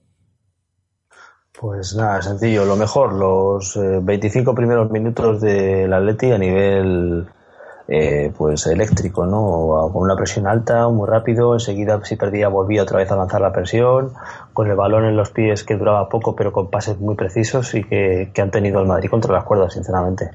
Pues 1.60 1.94
nada, 1.94 2.20
sencillo. 2.20 2.64
Lo 2.64 2.74
mejor, 2.76 3.12
los 3.12 3.78
25 3.78 4.50
eh, 4.50 4.54
primeros 4.54 4.90
minutos 4.90 5.40
del 5.40 5.92
Atleti 5.92 6.32
a 6.32 6.38
nivel 6.38 7.26
eh, 7.86 8.32
pues 8.36 8.66
eléctrico, 8.66 9.24
¿no? 9.24 9.88
Con 9.92 10.02
una 10.02 10.16
presión 10.16 10.48
alta, 10.48 10.88
muy 10.88 11.08
rápido, 11.08 11.54
enseguida 11.54 12.00
si 12.04 12.16
perdía 12.16 12.48
volvía 12.48 12.82
otra 12.82 12.98
vez 12.98 13.10
a 13.12 13.16
lanzar 13.16 13.40
la 13.40 13.52
presión, 13.52 14.14
con 14.52 14.68
el 14.68 14.74
balón 14.74 15.04
en 15.04 15.16
los 15.16 15.30
pies 15.30 15.62
que 15.62 15.76
duraba 15.76 16.08
poco 16.08 16.34
pero 16.34 16.52
con 16.52 16.70
pases 16.70 16.98
muy 16.98 17.14
precisos 17.14 17.72
y 17.74 17.84
que, 17.84 18.32
han 18.36 18.50
tenido 18.50 18.80
el 18.80 18.88
Madrid 18.88 19.08
contra 19.08 19.32
las 19.32 19.44
cuerdas, 19.44 19.74
sinceramente. 19.74 20.30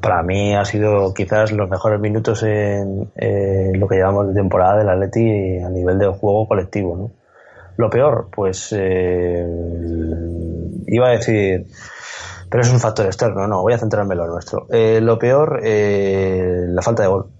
Para 0.00 0.22
mí 0.24 0.54
ha 0.56 0.64
sido 0.64 1.14
quizás 1.14 1.52
los 1.52 1.70
mejores 1.70 2.00
minutos 2.00 2.42
en 2.42 3.10
lo 3.78 3.86
que 3.88 3.96
llevamos 3.96 4.28
de 4.28 4.34
temporada 4.34 4.78
del 4.78 4.88
Atleti 4.88 5.58
a 5.60 5.68
nivel 5.68 5.98
de 5.98 6.08
juego 6.08 6.48
colectivo, 6.48 6.96
¿no? 6.96 7.19
Lo 7.80 7.88
peor, 7.88 8.28
pues 8.30 8.74
eh, 8.76 9.46
iba 10.86 11.08
a 11.08 11.12
decir 11.12 11.66
pero 12.50 12.64
es 12.64 12.72
un 12.72 12.80
factor 12.80 13.06
externo, 13.06 13.46
no, 13.46 13.62
voy 13.62 13.72
a 13.74 13.78
centrarme 13.78 14.14
en 14.14 14.18
lo 14.18 14.26
nuestro. 14.26 14.66
Eh, 14.70 15.00
lo 15.00 15.20
peor, 15.20 15.60
eh, 15.62 16.66
la 16.66 16.82
falta 16.82 17.04
de 17.04 17.08
gol. 17.08 17.30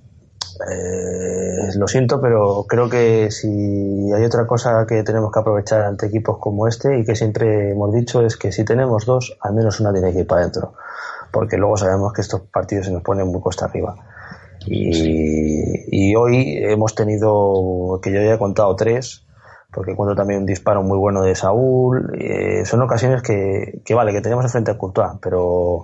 Eh, 0.70 1.76
lo 1.76 1.88
siento, 1.88 2.20
pero 2.20 2.64
creo 2.68 2.88
que 2.88 3.28
si 3.32 4.12
hay 4.12 4.24
otra 4.24 4.46
cosa 4.46 4.86
que 4.86 5.02
tenemos 5.02 5.32
que 5.32 5.40
aprovechar 5.40 5.82
ante 5.82 6.06
equipos 6.06 6.38
como 6.38 6.68
este 6.68 7.00
y 7.00 7.04
que 7.04 7.16
siempre 7.16 7.72
hemos 7.72 7.92
dicho 7.92 8.24
es 8.24 8.36
que 8.36 8.52
si 8.52 8.64
tenemos 8.64 9.04
dos, 9.04 9.36
al 9.40 9.54
menos 9.54 9.80
una 9.80 9.92
tiene 9.92 10.12
que 10.12 10.20
ir 10.20 10.26
para 10.28 10.42
adentro, 10.42 10.74
porque 11.32 11.56
luego 11.56 11.76
sabemos 11.76 12.12
que 12.12 12.20
estos 12.20 12.42
partidos 12.42 12.86
se 12.86 12.92
nos 12.92 13.02
ponen 13.02 13.26
muy 13.26 13.40
costa 13.40 13.64
arriba. 13.64 13.96
Y, 14.66 16.10
y 16.10 16.14
hoy 16.14 16.58
hemos 16.62 16.94
tenido, 16.94 17.98
que 18.00 18.12
yo 18.12 18.22
ya 18.22 18.34
he 18.34 18.38
contado 18.38 18.76
tres, 18.76 19.24
porque 19.72 19.92
encuentro 19.92 20.16
también 20.16 20.40
un 20.40 20.46
disparo 20.46 20.82
muy 20.82 20.98
bueno 20.98 21.22
de 21.22 21.34
Saúl. 21.34 22.12
Eh, 22.18 22.64
son 22.64 22.82
ocasiones 22.82 23.22
que, 23.22 23.80
que, 23.84 23.94
vale, 23.94 24.12
que 24.12 24.20
tenemos 24.20 24.44
enfrente 24.44 24.70
a 24.70 24.78
Courtois, 24.78 25.12
pero, 25.22 25.82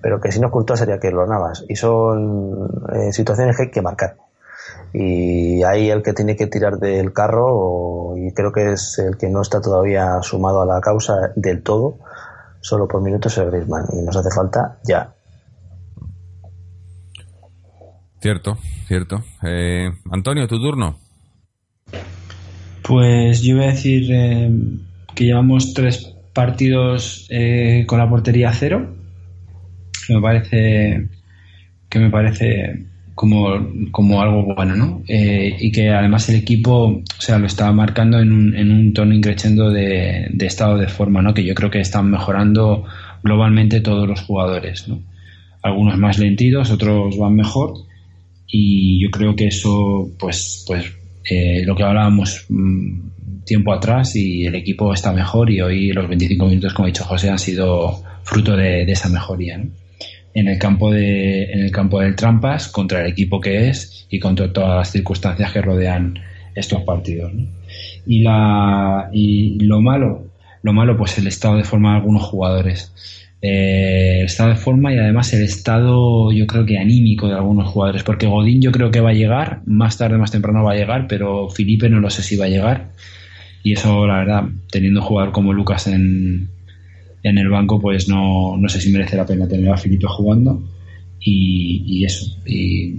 pero 0.00 0.20
que 0.20 0.32
si 0.32 0.40
no 0.40 0.50
Courtois 0.50 0.78
sería 0.78 0.98
que 0.98 1.10
lo 1.10 1.26
Navas. 1.26 1.64
Y 1.68 1.76
son 1.76 2.68
eh, 2.92 3.12
situaciones 3.12 3.56
que 3.56 3.64
hay 3.64 3.70
que 3.70 3.82
marcar. 3.82 4.16
Y 4.92 5.62
ahí 5.62 5.88
el 5.88 6.02
que 6.02 6.12
tiene 6.12 6.36
que 6.36 6.46
tirar 6.46 6.78
del 6.78 7.14
carro, 7.14 8.14
y 8.16 8.32
creo 8.34 8.52
que 8.52 8.72
es 8.72 8.98
el 8.98 9.16
que 9.16 9.30
no 9.30 9.40
está 9.40 9.60
todavía 9.60 10.20
sumado 10.20 10.60
a 10.60 10.66
la 10.66 10.80
causa 10.80 11.32
del 11.34 11.62
todo, 11.62 11.96
solo 12.60 12.86
por 12.86 13.00
minutos 13.00 13.38
es 13.38 13.46
Griezmann. 13.46 13.86
Y 13.92 14.02
nos 14.02 14.16
hace 14.16 14.28
falta 14.34 14.78
ya. 14.84 15.14
Cierto, 18.20 18.56
cierto. 18.86 19.16
Eh, 19.42 19.88
Antonio, 20.10 20.46
tu 20.46 20.60
turno. 20.60 20.96
Pues 22.92 23.40
yo 23.40 23.56
voy 23.56 23.64
a 23.64 23.68
decir 23.68 24.06
eh, 24.12 24.50
que 25.14 25.24
llevamos 25.24 25.72
tres 25.72 26.14
partidos 26.34 27.26
eh, 27.30 27.84
con 27.86 27.98
la 27.98 28.06
portería 28.06 28.52
cero. 28.52 28.94
Que 30.06 30.14
me 30.14 30.20
parece 30.20 31.08
que 31.88 31.98
me 31.98 32.10
parece 32.10 32.84
como, 33.14 33.48
como 33.90 34.20
algo 34.20 34.54
bueno, 34.54 34.76
¿no? 34.76 35.02
Eh, 35.08 35.56
y 35.58 35.72
que 35.72 35.88
además 35.88 36.28
el 36.28 36.34
equipo, 36.36 36.88
o 36.88 37.02
sea, 37.18 37.38
lo 37.38 37.46
está 37.46 37.72
marcando 37.72 38.20
en 38.20 38.30
un, 38.30 38.54
en 38.54 38.70
un 38.70 38.92
tono 38.92 39.14
increciendo 39.14 39.70
de, 39.70 40.28
de, 40.30 40.46
estado 40.46 40.76
de 40.76 40.88
forma, 40.88 41.22
¿no? 41.22 41.32
Que 41.32 41.44
yo 41.44 41.54
creo 41.54 41.70
que 41.70 41.80
están 41.80 42.10
mejorando 42.10 42.84
globalmente 43.22 43.80
todos 43.80 44.06
los 44.06 44.20
jugadores, 44.20 44.86
¿no? 44.86 45.00
Algunos 45.62 45.96
más 45.96 46.18
lentidos, 46.18 46.70
otros 46.70 47.16
van 47.16 47.36
mejor 47.36 47.72
y 48.46 49.02
yo 49.02 49.10
creo 49.10 49.34
que 49.34 49.46
eso, 49.46 50.10
pues, 50.18 50.62
pues 50.66 50.92
eh, 51.24 51.62
lo 51.64 51.74
que 51.76 51.84
hablábamos 51.84 52.46
mm, 52.48 53.44
tiempo 53.44 53.72
atrás 53.72 54.16
y 54.16 54.46
el 54.46 54.54
equipo 54.54 54.92
está 54.92 55.12
mejor 55.12 55.50
y 55.50 55.60
hoy 55.60 55.92
los 55.92 56.08
25 56.08 56.46
minutos, 56.46 56.74
como 56.74 56.86
ha 56.86 56.88
dicho 56.88 57.04
José, 57.04 57.30
han 57.30 57.38
sido 57.38 58.02
fruto 58.22 58.56
de, 58.56 58.82
esa 58.82 59.08
mejoría. 59.08 59.62
En 60.34 60.48
el 60.48 60.58
campo 60.58 60.90
de, 60.90 61.44
en 61.44 61.60
el 61.60 61.70
campo 61.70 62.00
del 62.00 62.16
Trampas, 62.16 62.68
contra 62.68 63.00
el 63.00 63.06
equipo 63.06 63.40
que 63.40 63.68
es 63.68 64.06
y 64.10 64.18
contra 64.18 64.52
todas 64.52 64.76
las 64.78 64.90
circunstancias 64.90 65.52
que 65.52 65.60
rodean 65.60 66.18
estos 66.54 66.82
partidos. 66.82 67.32
Y 68.06 68.22
la 68.22 69.10
y 69.12 69.58
lo 69.64 69.80
malo, 69.80 70.26
lo 70.62 70.72
malo 70.72 70.96
pues 70.96 71.18
el 71.18 71.26
estado 71.26 71.56
de 71.56 71.64
forma 71.64 71.90
de 71.90 71.96
algunos 71.96 72.22
jugadores 72.22 72.92
eh, 73.44 74.20
el 74.20 74.26
estado 74.26 74.50
de 74.50 74.56
forma 74.56 74.94
y 74.94 74.98
además 74.98 75.32
el 75.32 75.42
estado, 75.42 76.30
yo 76.30 76.46
creo 76.46 76.64
que 76.64 76.78
anímico 76.78 77.26
de 77.26 77.34
algunos 77.34 77.68
jugadores, 77.68 78.04
porque 78.04 78.28
Godín 78.28 78.62
yo 78.62 78.70
creo 78.70 78.92
que 78.92 79.00
va 79.00 79.10
a 79.10 79.14
llegar, 79.14 79.62
más 79.66 79.98
tarde, 79.98 80.16
más 80.16 80.30
temprano 80.30 80.62
va 80.62 80.72
a 80.72 80.76
llegar, 80.76 81.08
pero 81.08 81.48
Felipe 81.50 81.90
no 81.90 81.98
lo 81.98 82.08
sé 82.08 82.22
si 82.22 82.36
va 82.36 82.44
a 82.44 82.48
llegar. 82.48 82.90
Y 83.64 83.72
eso, 83.72 84.06
la 84.06 84.18
verdad, 84.18 84.44
teniendo 84.70 85.00
un 85.00 85.06
jugador 85.06 85.32
como 85.32 85.52
Lucas 85.52 85.88
en, 85.88 86.50
en 87.24 87.38
el 87.38 87.48
banco, 87.48 87.80
pues 87.80 88.08
no, 88.08 88.56
no 88.56 88.68
sé 88.68 88.80
si 88.80 88.92
merece 88.92 89.16
la 89.16 89.26
pena 89.26 89.48
tener 89.48 89.72
a 89.72 89.76
Felipe 89.76 90.06
jugando. 90.08 90.62
Y, 91.24 92.04
eso, 92.04 92.26
y 92.46 92.96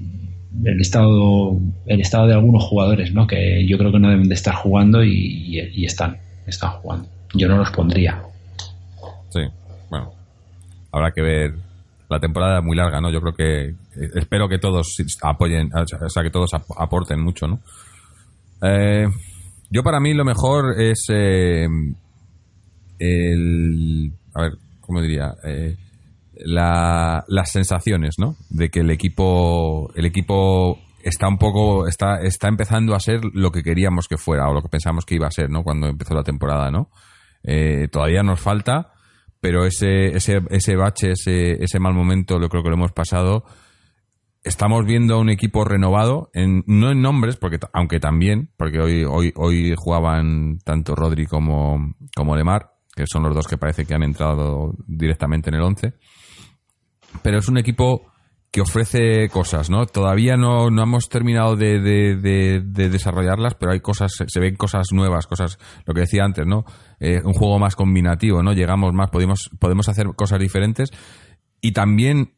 el 0.64 0.80
estado, 0.80 1.58
el 1.86 2.00
estado 2.00 2.28
de 2.28 2.34
algunos 2.34 2.64
jugadores, 2.64 3.14
¿no? 3.14 3.28
Que 3.28 3.66
yo 3.68 3.78
creo 3.78 3.92
que 3.92 4.00
no 4.00 4.10
deben 4.10 4.30
de 4.30 4.36
estar 4.36 4.56
jugando 4.56 5.04
y, 5.04 5.60
y 5.74 5.86
están, 5.86 6.18
están 6.48 6.72
jugando. 6.72 7.08
Yo 7.34 7.50
no 7.50 7.58
los 7.58 7.72
pondría. 7.72 8.22
Sí, 9.30 9.42
bueno, 9.90 10.14
habrá 10.94 11.12
que 11.12 11.22
ver 11.22 11.56
la 12.08 12.20
temporada 12.20 12.62
muy 12.62 12.78
larga, 12.78 13.02
¿no? 13.02 13.10
Yo 13.10 13.20
creo 13.20 13.34
que 13.34 13.70
eh, 13.70 14.10
espero 14.16 14.48
que 14.48 14.60
todos 14.60 14.96
apoyen, 15.24 15.72
o 15.74 16.10
sea, 16.10 16.24
que 16.24 16.30
todos 16.30 16.52
aporten 16.54 17.20
mucho, 17.20 17.48
¿no? 17.48 17.60
Eh, 18.62 19.08
yo 19.70 19.84
para 19.84 20.00
mí 20.00 20.14
lo 20.14 20.24
mejor 20.24 20.80
es 20.80 21.08
eh, 21.10 21.68
el, 23.00 24.14
a 24.36 24.42
ver, 24.44 24.54
¿cómo 24.80 25.02
diría? 25.02 25.34
las 26.46 27.52
sensaciones, 27.52 28.16
¿no? 28.18 28.36
De 28.50 28.70
que 28.70 28.82
el 28.82 28.92
equipo, 28.92 29.92
el 29.96 30.06
equipo 30.06 30.80
está 31.02 31.28
un 31.28 31.38
poco, 31.38 31.88
está, 31.88 32.22
está 32.22 32.48
empezando 32.48 32.96
a 32.96 33.00
ser 33.00 33.22
lo 33.34 33.52
que 33.52 33.64
queríamos 33.64 34.08
que 34.08 34.18
fuera 34.18 34.50
o 34.50 34.54
lo 34.54 34.62
que 34.62 34.70
pensamos 34.70 35.06
que 35.06 35.16
iba 35.16 35.28
a 35.28 35.32
ser, 35.32 35.50
¿no? 35.50 35.64
Cuando 35.64 35.88
empezó 35.88 36.14
la 36.14 36.24
temporada, 36.24 36.70
¿no? 36.70 36.90
todavía 37.92 38.24
nos 38.24 38.40
falta, 38.40 38.93
pero 39.44 39.66
ese, 39.66 40.16
ese, 40.16 40.40
ese 40.52 40.78
bache, 40.78 41.12
ese, 41.12 41.62
ese 41.62 41.78
mal 41.78 41.94
momento, 41.94 42.40
lo 42.40 42.48
creo 42.48 42.64
que 42.64 42.70
lo 42.70 42.76
hemos 42.76 42.94
pasado. 42.94 43.44
Estamos 44.42 44.86
viendo 44.86 45.20
un 45.20 45.30
equipo 45.30 45.66
renovado, 45.66 46.30
en, 46.34 46.64
no 46.66 46.92
en 46.92 47.02
nombres, 47.02 47.36
porque 47.36 47.60
aunque 47.74 48.00
también, 48.00 48.52
porque 48.56 48.80
hoy, 48.80 49.04
hoy, 49.04 49.34
hoy 49.36 49.74
jugaban 49.76 50.60
tanto 50.64 50.96
Rodri 50.96 51.26
como, 51.26 51.94
como 52.16 52.38
Lemar, 52.38 52.72
que 52.96 53.04
son 53.06 53.24
los 53.24 53.36
dos 53.36 53.46
que 53.50 53.58
parece 53.58 53.86
que 53.86 53.94
han 53.94 54.04
entrado 54.04 54.76
directamente 54.88 55.50
en 55.50 55.56
el 55.56 55.64
11. 55.64 55.94
Pero 57.22 57.40
es 57.40 57.50
un 57.50 57.58
equipo 57.58 58.13
que 58.54 58.62
ofrece 58.62 59.30
cosas, 59.30 59.72
¿no? 59.72 59.88
Todavía 59.88 60.38
no, 60.38 60.70
no 60.70 60.84
hemos 60.84 61.10
terminado 61.10 61.56
de, 61.56 61.80
de, 61.80 62.62
desarrollarlas, 62.62 63.56
pero 63.56 63.72
hay 63.72 63.80
cosas, 63.80 64.14
se 64.28 64.40
ven 64.40 64.56
cosas 64.58 64.90
nuevas, 64.92 65.26
cosas, 65.26 65.58
lo 65.88 65.96
que 65.96 66.02
decía 66.02 66.24
antes, 66.24 66.46
¿no? 66.46 66.64
Eh, 67.00 67.20
un 67.26 67.34
juego 67.34 67.58
más 67.58 67.76
combinativo, 67.76 68.44
¿no? 68.44 68.54
Llegamos 68.54 68.94
más, 68.94 69.10
podemos, 69.10 69.50
podemos 69.58 69.90
hacer 69.90 70.06
cosas 70.16 70.40
diferentes 70.40 70.92
y 71.62 71.72
también 71.72 72.36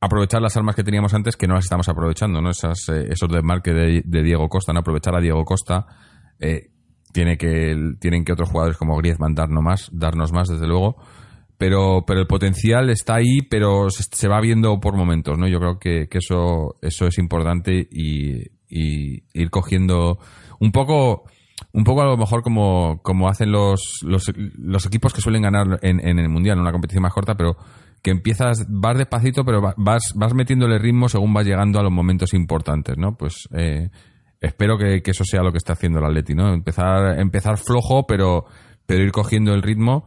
aprovechar 0.00 0.40
las 0.40 0.56
armas 0.56 0.76
que 0.76 0.84
teníamos 0.84 1.14
antes 1.14 1.36
que 1.36 1.48
no 1.48 1.54
las 1.54 1.64
estamos 1.64 1.88
aprovechando, 1.88 2.40
¿no? 2.40 2.50
Esas, 2.50 2.88
eh, 2.88 3.08
esos 3.10 3.28
desmarques 3.28 3.74
de, 3.74 4.02
de 4.04 4.22
Diego 4.22 4.48
Costa, 4.48 4.72
¿no? 4.72 4.78
Aprovechar 4.78 5.16
a 5.16 5.20
Diego 5.20 5.44
Costa, 5.44 5.84
eh, 6.38 6.70
tiene 7.12 7.36
que, 7.36 7.74
tienen 7.98 8.24
que 8.24 8.34
otros 8.34 8.50
jugadores 8.50 8.76
como 8.76 8.96
Griezmann 8.98 9.34
darnos 9.34 9.64
más, 9.64 9.90
darnos 9.92 10.32
más, 10.32 10.46
desde 10.46 10.68
luego 10.68 10.96
pero, 11.58 12.04
pero 12.06 12.20
el 12.20 12.26
potencial 12.26 12.90
está 12.90 13.16
ahí, 13.16 13.42
pero 13.48 13.88
se, 13.90 14.28
va 14.28 14.40
viendo 14.40 14.78
por 14.80 14.96
momentos, 14.96 15.38
¿no? 15.38 15.48
Yo 15.48 15.58
creo 15.58 15.78
que, 15.78 16.08
eso, 16.10 16.76
eso 16.82 17.06
es 17.06 17.18
importante 17.18 17.88
y, 17.90 18.42
y, 18.68 19.22
ir 19.32 19.50
cogiendo 19.50 20.18
un 20.60 20.70
poco, 20.70 21.24
un 21.72 21.84
poco 21.84 22.02
a 22.02 22.06
lo 22.06 22.16
mejor 22.16 22.42
como, 22.42 23.00
como 23.02 23.28
hacen 23.28 23.52
los, 23.52 24.00
los, 24.02 24.30
los 24.36 24.86
equipos 24.86 25.14
que 25.14 25.22
suelen 25.22 25.42
ganar 25.42 25.78
en, 25.82 26.06
en 26.06 26.18
el 26.18 26.28
Mundial, 26.28 26.56
en 26.56 26.62
una 26.62 26.72
competición 26.72 27.02
más 27.02 27.14
corta, 27.14 27.36
pero 27.36 27.56
que 28.02 28.10
empiezas, 28.10 28.66
vas 28.68 28.98
despacito, 28.98 29.44
pero 29.44 29.60
vas, 29.76 30.12
vas 30.14 30.34
metiéndole 30.34 30.78
ritmo 30.78 31.08
según 31.08 31.32
vas 31.32 31.46
llegando 31.46 31.80
a 31.80 31.82
los 31.82 31.92
momentos 31.92 32.34
importantes, 32.34 32.96
¿no? 32.98 33.16
Pues 33.16 33.48
eh, 33.52 33.88
espero 34.40 34.76
que, 34.76 35.02
que, 35.02 35.10
eso 35.10 35.24
sea 35.24 35.42
lo 35.42 35.52
que 35.52 35.58
está 35.58 35.72
haciendo 35.72 35.98
el 36.00 36.04
Atleti, 36.04 36.34
¿no? 36.34 36.52
Empezar, 36.52 37.18
empezar 37.18 37.56
flojo, 37.56 38.06
pero, 38.06 38.44
pero 38.84 39.02
ir 39.02 39.10
cogiendo 39.10 39.54
el 39.54 39.62
ritmo 39.62 40.04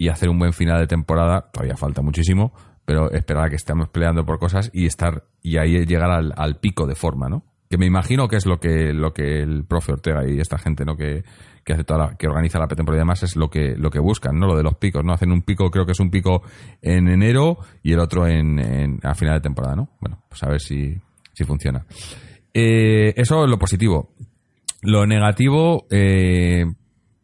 y 0.00 0.08
hacer 0.08 0.30
un 0.30 0.38
buen 0.38 0.54
final 0.54 0.80
de 0.80 0.86
temporada. 0.86 1.50
Todavía 1.52 1.76
falta 1.76 2.00
muchísimo, 2.00 2.54
pero 2.86 3.10
esperar 3.10 3.44
a 3.44 3.50
que 3.50 3.56
estemos 3.56 3.90
peleando 3.90 4.24
por 4.24 4.38
cosas 4.38 4.70
y 4.72 4.86
estar 4.86 5.24
y 5.42 5.58
ahí 5.58 5.84
llegar 5.84 6.10
al, 6.10 6.56
pico 6.58 6.86
de 6.86 6.94
forma, 6.94 7.28
¿no? 7.28 7.44
Que 7.68 7.76
me 7.76 7.84
imagino 7.84 8.26
que 8.26 8.36
es 8.36 8.46
lo 8.46 8.58
que 8.58 8.94
lo 8.94 9.12
que 9.12 9.42
el 9.42 9.66
profe 9.66 9.92
Ortega 9.92 10.26
y 10.26 10.40
esta 10.40 10.56
gente, 10.56 10.86
¿no? 10.86 10.96
Que, 10.96 11.22
que 11.66 11.74
hace 11.74 11.84
toda 11.84 12.16
que 12.16 12.28
organiza 12.28 12.58
la 12.58 12.66
pretemporada 12.66 13.00
y 13.00 13.04
demás 13.04 13.22
es 13.24 13.36
lo 13.36 13.50
que 13.50 13.76
lo 13.76 13.90
que 13.90 13.98
buscan, 13.98 14.38
¿no? 14.38 14.46
Lo 14.46 14.56
de 14.56 14.62
los 14.62 14.76
picos, 14.76 15.04
¿no? 15.04 15.12
Hacen 15.12 15.32
un 15.32 15.42
pico, 15.42 15.70
creo 15.70 15.84
que 15.84 15.92
es 15.92 16.00
un 16.00 16.10
pico 16.10 16.44
en 16.80 17.06
enero 17.08 17.58
y 17.82 17.92
el 17.92 17.98
otro 17.98 18.26
en, 18.26 18.98
a 19.02 19.14
final 19.14 19.34
de 19.34 19.40
temporada, 19.42 19.76
¿no? 19.76 19.90
Bueno, 20.00 20.24
pues 20.30 20.42
a 20.44 20.48
ver 20.48 20.62
si, 20.62 20.96
si 21.34 21.44
funciona. 21.44 21.84
Eh, 22.54 23.12
eso 23.16 23.44
es 23.44 23.50
lo 23.50 23.58
positivo. 23.58 24.14
lo 24.80 25.04
negativo, 25.04 25.86
eh, 25.90 26.64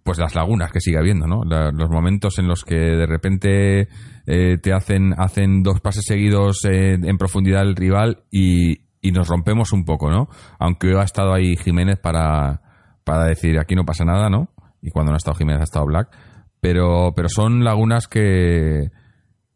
pues 0.07 0.19
las 0.19 0.37
lagunas 0.37 0.71
que 0.71 0.81
sigue 0.81 0.99
habiendo, 0.99 1.27
¿no? 1.27 1.43
Los 1.45 1.91
momentos 1.91 2.39
en 2.39 2.47
los 2.47 2.65
que 2.65 2.77
de 2.77 3.07
repente 3.07 3.89
eh, 4.25 4.57
te 4.63 4.73
hacen, 4.73 5.13
hacen 5.19 5.65
dos 5.65 5.81
pases 5.81 6.05
seguidos 6.07 6.65
eh, 6.65 6.95
en 6.95 7.19
profundidad 7.19 7.63
el 7.63 7.75
rival 7.75 8.23
y, 8.31 8.83
y 9.01 9.11
nos 9.11 9.27
rompemos 9.27 9.73
un 9.73 9.85
poco, 9.85 10.09
¿no? 10.09 10.29
Aunque 10.61 10.97
ha 10.97 11.03
estado 11.03 11.35
ahí 11.35 11.57
Jiménez 11.57 11.99
para, 11.99 12.63
para 13.03 13.25
decir 13.25 13.59
aquí 13.59 13.75
no 13.75 13.85
pasa 13.85 14.05
nada, 14.05 14.31
¿no? 14.31 14.49
Y 14.81 14.91
cuando 14.93 15.11
no 15.11 15.17
ha 15.17 15.19
estado 15.19 15.37
Jiménez 15.37 15.61
ha 15.61 15.65
estado 15.65 15.87
Black. 15.87 16.17
Pero, 16.61 17.13
pero 17.15 17.29
son 17.29 17.65
lagunas 17.65 18.07
que, 18.07 18.91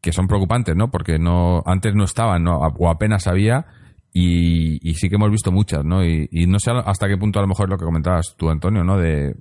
que 0.00 0.12
son 0.12 0.26
preocupantes, 0.26 0.74
¿no? 0.74 0.90
Porque 0.90 1.20
no 1.20 1.62
antes 1.64 1.94
no 1.94 2.02
estaban, 2.02 2.42
¿no? 2.42 2.56
o 2.58 2.90
apenas 2.90 3.28
había 3.28 3.66
y, 4.12 4.88
y 4.88 4.94
sí 4.94 5.08
que 5.08 5.14
hemos 5.14 5.30
visto 5.30 5.52
muchas, 5.52 5.84
¿no? 5.84 6.04
Y, 6.04 6.28
y 6.32 6.46
no 6.46 6.58
sé 6.58 6.72
hasta 6.72 7.06
qué 7.06 7.16
punto 7.16 7.38
a 7.38 7.42
lo 7.42 7.48
mejor 7.48 7.70
lo 7.70 7.78
que 7.78 7.84
comentabas 7.84 8.34
tú, 8.36 8.50
Antonio, 8.50 8.82
¿no? 8.82 8.98
De 8.98 9.36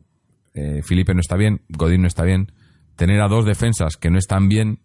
eh, 0.54 0.82
Felipe 0.84 1.14
no 1.14 1.20
está 1.20 1.36
bien, 1.36 1.62
Godín 1.70 2.02
no 2.02 2.08
está 2.08 2.24
bien, 2.24 2.52
tener 2.96 3.22
a 3.22 3.28
dos 3.28 3.46
defensas 3.46 3.98
que 3.98 4.10
no 4.10 4.18
están 4.18 4.50
bien, 4.50 4.82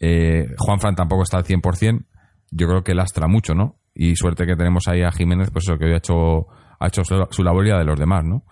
eh, 0.00 0.54
Juan 0.58 0.80
Fran 0.80 0.94
tampoco 0.94 1.22
está 1.22 1.38
al 1.38 1.44
100%, 1.44 2.04
yo 2.50 2.66
creo 2.66 2.84
que 2.84 2.94
lastra 2.94 3.26
mucho, 3.26 3.54
¿no? 3.54 3.78
Y 3.94 4.16
suerte 4.16 4.46
que 4.46 4.56
tenemos 4.56 4.86
ahí 4.86 5.02
a 5.02 5.10
Jiménez, 5.10 5.50
pues 5.50 5.64
eso 5.66 5.78
que 5.78 5.86
hoy 5.86 5.92
ha 5.92 5.98
hecho, 5.98 6.46
ha 6.78 6.86
hecho 6.86 7.02
su, 7.04 7.42
labor 7.42 7.66
y 7.66 7.70
la 7.70 7.78
de 7.78 7.84
los 7.84 7.98
demás, 7.98 8.24
¿no? 8.24 8.44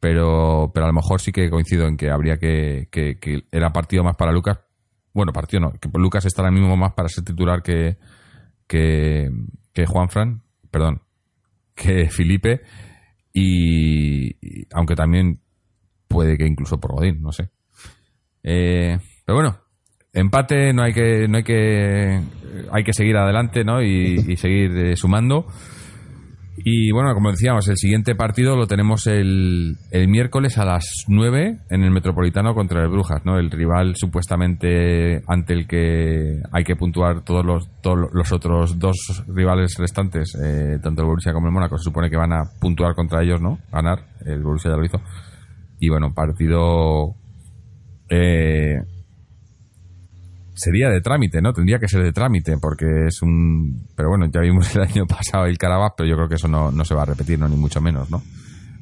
Pero, 0.00 0.70
pero 0.72 0.86
a 0.86 0.88
lo 0.88 0.94
mejor 0.94 1.20
sí 1.20 1.32
que 1.32 1.50
coincido 1.50 1.86
en 1.86 1.96
que 1.96 2.10
habría 2.10 2.38
que, 2.38 2.88
que, 2.90 3.44
era 3.50 3.72
partido 3.72 4.04
más 4.04 4.16
para 4.16 4.32
Lucas. 4.32 4.58
Bueno, 5.12 5.32
partido 5.32 5.60
no, 5.60 5.72
que 5.72 5.88
Lucas 5.94 6.24
está 6.24 6.42
ahora 6.42 6.52
mismo 6.52 6.76
más 6.76 6.92
para 6.92 7.08
ser 7.08 7.24
titular 7.24 7.62
que, 7.62 7.96
que, 8.66 9.30
Juan 9.86 10.08
Fran, 10.08 10.42
perdón, 10.70 11.02
que 11.74 12.08
Felipe. 12.10 12.62
Y 13.32 14.36
aunque 14.72 14.94
también 14.94 15.40
puede 16.08 16.36
que 16.36 16.46
incluso 16.46 16.80
por 16.80 16.92
Godín, 16.92 17.20
no 17.20 17.32
sé. 17.32 17.50
Eh, 18.42 18.98
pero 19.24 19.36
bueno, 19.36 19.58
empate, 20.12 20.72
no 20.72 20.82
hay 20.82 20.92
que, 20.92 21.28
no 21.28 21.36
hay 21.36 21.44
que, 21.44 22.20
hay 22.72 22.84
que 22.84 22.92
seguir 22.92 23.16
adelante, 23.16 23.64
¿no? 23.64 23.82
Y, 23.82 24.36
seguir 24.36 24.70
eh, 24.76 24.96
sumando. 24.96 25.46
Y 26.64 26.90
bueno, 26.90 27.14
como 27.14 27.30
decíamos, 27.30 27.68
el 27.68 27.76
siguiente 27.76 28.16
partido 28.16 28.56
lo 28.56 28.66
tenemos 28.66 29.06
el, 29.06 29.76
el 29.92 30.08
miércoles 30.08 30.58
a 30.58 30.64
las 30.64 31.04
9 31.06 31.60
en 31.70 31.84
el 31.84 31.92
Metropolitano 31.92 32.52
contra 32.52 32.82
el 32.82 32.88
Brujas, 32.88 33.24
¿no? 33.24 33.38
El 33.38 33.50
rival 33.50 33.94
supuestamente 33.94 35.22
ante 35.28 35.52
el 35.52 35.68
que 35.68 36.40
hay 36.50 36.64
que 36.64 36.74
puntuar 36.74 37.22
todos 37.22 37.44
los, 37.44 37.68
todos 37.80 38.08
los 38.12 38.32
otros 38.32 38.76
dos 38.78 39.22
rivales 39.28 39.76
restantes, 39.78 40.34
eh, 40.34 40.78
tanto 40.82 41.02
el 41.02 41.08
Borussia 41.08 41.32
como 41.32 41.46
el 41.46 41.52
Mónaco, 41.52 41.78
se 41.78 41.84
supone 41.84 42.10
que 42.10 42.16
van 42.16 42.32
a 42.32 42.42
puntuar 42.60 42.94
contra 42.94 43.22
ellos, 43.22 43.40
¿no? 43.40 43.60
Ganar, 43.70 44.00
el 44.26 44.42
Borussia 44.42 44.72
ya 44.72 44.76
lo 44.76 44.84
hizo. 44.84 45.00
Y 45.80 45.88
bueno, 45.88 46.12
partido 46.12 47.14
eh, 48.08 48.80
sería 50.58 50.90
de 50.90 51.00
trámite, 51.00 51.40
¿no? 51.40 51.52
Tendría 51.52 51.78
que 51.78 51.88
ser 51.88 52.02
de 52.02 52.12
trámite 52.12 52.56
porque 52.60 53.06
es 53.06 53.22
un... 53.22 53.86
Pero 53.94 54.10
bueno, 54.10 54.26
ya 54.32 54.40
vimos 54.40 54.74
el 54.76 54.82
año 54.82 55.06
pasado 55.06 55.46
el 55.46 55.56
Carabas, 55.56 55.92
pero 55.96 56.08
yo 56.08 56.16
creo 56.16 56.28
que 56.28 56.34
eso 56.34 56.48
no, 56.48 56.70
no 56.72 56.84
se 56.84 56.94
va 56.94 57.02
a 57.02 57.06
repetir. 57.06 57.38
Ni 57.38 57.56
mucho 57.56 57.80
menos, 57.80 58.10
¿no? 58.10 58.22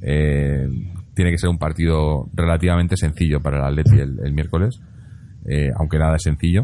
Eh, 0.02 0.68
tiene 1.14 1.30
que 1.30 1.38
ser 1.38 1.50
un 1.50 1.58
partido 1.58 2.28
relativamente 2.34 2.96
sencillo 2.96 3.40
para 3.40 3.58
el 3.58 3.64
Atleti 3.64 3.98
el, 3.98 4.32
miércoles, 4.32 4.78
eh, 5.46 5.70
aunque 5.76 5.98
nada 5.98 6.16
es 6.16 6.22
sencillo. 6.22 6.62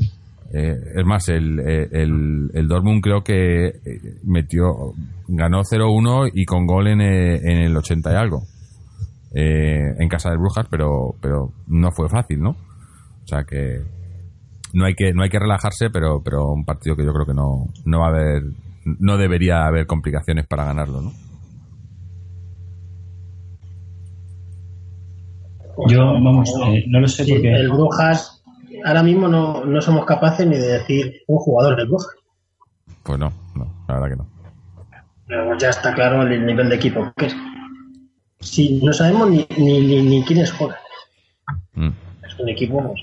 Eh, 0.53 0.77
es 0.97 1.07
más, 1.07 1.29
el, 1.31 1.59
el, 1.59 2.51
el 2.53 2.69
Dortmund 2.69 3.03
creo 3.03 3.25
que 3.25 3.73
metió, 4.25 4.93
ganó 5.29 5.63
0-1 5.63 6.31
y 6.35 6.45
con 6.45 6.67
gol 6.67 6.89
en, 6.89 7.01
en 7.01 7.59
el 7.59 7.77
80 7.77 8.13
y 8.13 8.17
algo. 8.17 8.43
Eh, 9.35 9.95
en 9.99 10.09
casa 10.09 10.31
de 10.31 10.37
Brujas, 10.37 10.67
pero, 10.71 11.15
pero 11.21 11.53
no 11.67 11.91
fue 11.91 12.09
fácil, 12.09 12.41
¿no? 12.41 12.51
O 12.51 13.27
sea 13.27 13.45
que 13.45 13.81
no 14.75 14.85
hay 14.85 14.95
que 14.95 15.13
no 15.13 15.23
hay 15.23 15.31
que 15.31 15.39
relajarse, 15.39 15.91
pero 15.91 16.23
pero 16.23 16.49
un 16.49 16.65
partido 16.65 16.97
que 16.97 17.05
yo 17.05 17.13
creo 17.13 17.27
que 17.27 17.35
no 17.35 17.67
no 17.85 18.01
va 18.01 18.07
a 18.07 18.11
haber 18.11 18.43
no 18.85 19.17
debería 19.17 19.65
haber 19.67 19.87
complicaciones 19.87 20.47
para 20.47 20.65
ganarlo, 20.65 21.03
¿no? 21.03 21.13
Yo, 25.89 25.99
vamos, 25.99 26.51
eh, 26.67 26.85
no 26.89 27.01
lo 27.01 27.09
sé 27.09 27.25
Sí, 27.25 27.33
porque... 27.33 27.53
el 27.55 27.71
Brujas, 27.71 28.43
ahora 28.85 29.03
mismo 29.03 29.29
no, 29.29 29.65
no 29.65 29.81
somos 29.81 30.05
capaces 30.05 30.47
ni 30.47 30.57
de 30.57 30.79
decir 30.79 31.23
un 31.27 31.39
jugador 31.39 31.77
del 31.77 31.89
Brujas. 31.89 32.15
Pues 33.03 33.19
no, 33.19 33.33
no, 33.55 33.73
la 33.89 33.95
verdad 33.95 34.09
que 34.11 34.17
no. 34.17 34.27
Pero 35.27 35.59
ya 35.59 35.71
está 35.71 35.95
claro 35.95 36.23
el 36.23 36.45
nivel 36.45 36.69
de 36.69 36.77
equipo 36.77 37.11
que 37.17 37.27
es. 37.27 37.37
Sí, 38.43 38.81
no 38.83 38.93
sabemos 38.93 39.31
ni, 39.31 39.47
ni, 39.57 39.81
ni, 39.81 40.03
ni 40.03 40.23
quiénes 40.25 40.53
juegan. 40.53 40.77
Mm. 41.75 41.89
Es 42.27 42.39
un 42.39 42.49
equipo 42.49 42.83
pues, 42.83 43.01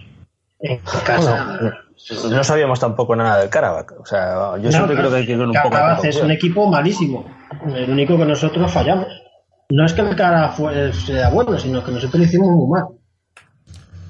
en 0.59 0.77
casa. 1.05 1.57
Bueno, 1.59 1.75
no, 2.29 2.37
no 2.37 2.43
sabíamos 2.43 2.79
tampoco 2.79 3.15
nada 3.15 3.39
del 3.39 3.49
Karabakh. 3.49 3.99
O 3.99 4.05
sea, 4.05 4.57
yo 4.57 4.71
siempre 4.71 4.95
No, 4.95 5.01
creo 5.01 5.11
que 5.11 5.17
hay 5.17 5.25
que 5.25 5.31
ir 5.33 5.39
un 5.39 5.53
poco 5.53 5.69
Carabas 5.69 5.99
con 5.99 6.09
es 6.09 6.21
un 6.21 6.31
equipo 6.31 6.69
malísimo. 6.69 7.25
El 7.65 7.89
único 7.89 8.17
que 8.17 8.25
nosotros 8.25 8.71
fallamos. 8.71 9.07
No 9.71 9.85
es 9.85 9.93
que 9.93 10.01
el 10.01 10.15
cara 10.15 10.49
fue, 10.49 10.91
sea 10.93 11.29
bueno, 11.29 11.57
sino 11.57 11.83
que 11.83 11.91
nosotros 11.91 12.19
lo 12.19 12.25
hicimos 12.25 12.49
muy 12.49 12.69
mal. 12.79 12.85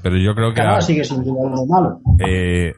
Pero 0.01 0.17
yo 0.17 0.33
creo 0.33 0.49
que 0.49 0.55
Carabas 0.55 0.85
sigue 0.85 1.03
sin 1.03 1.23
lo 1.25 1.65
malo. 1.65 1.99
eh, 2.25 2.73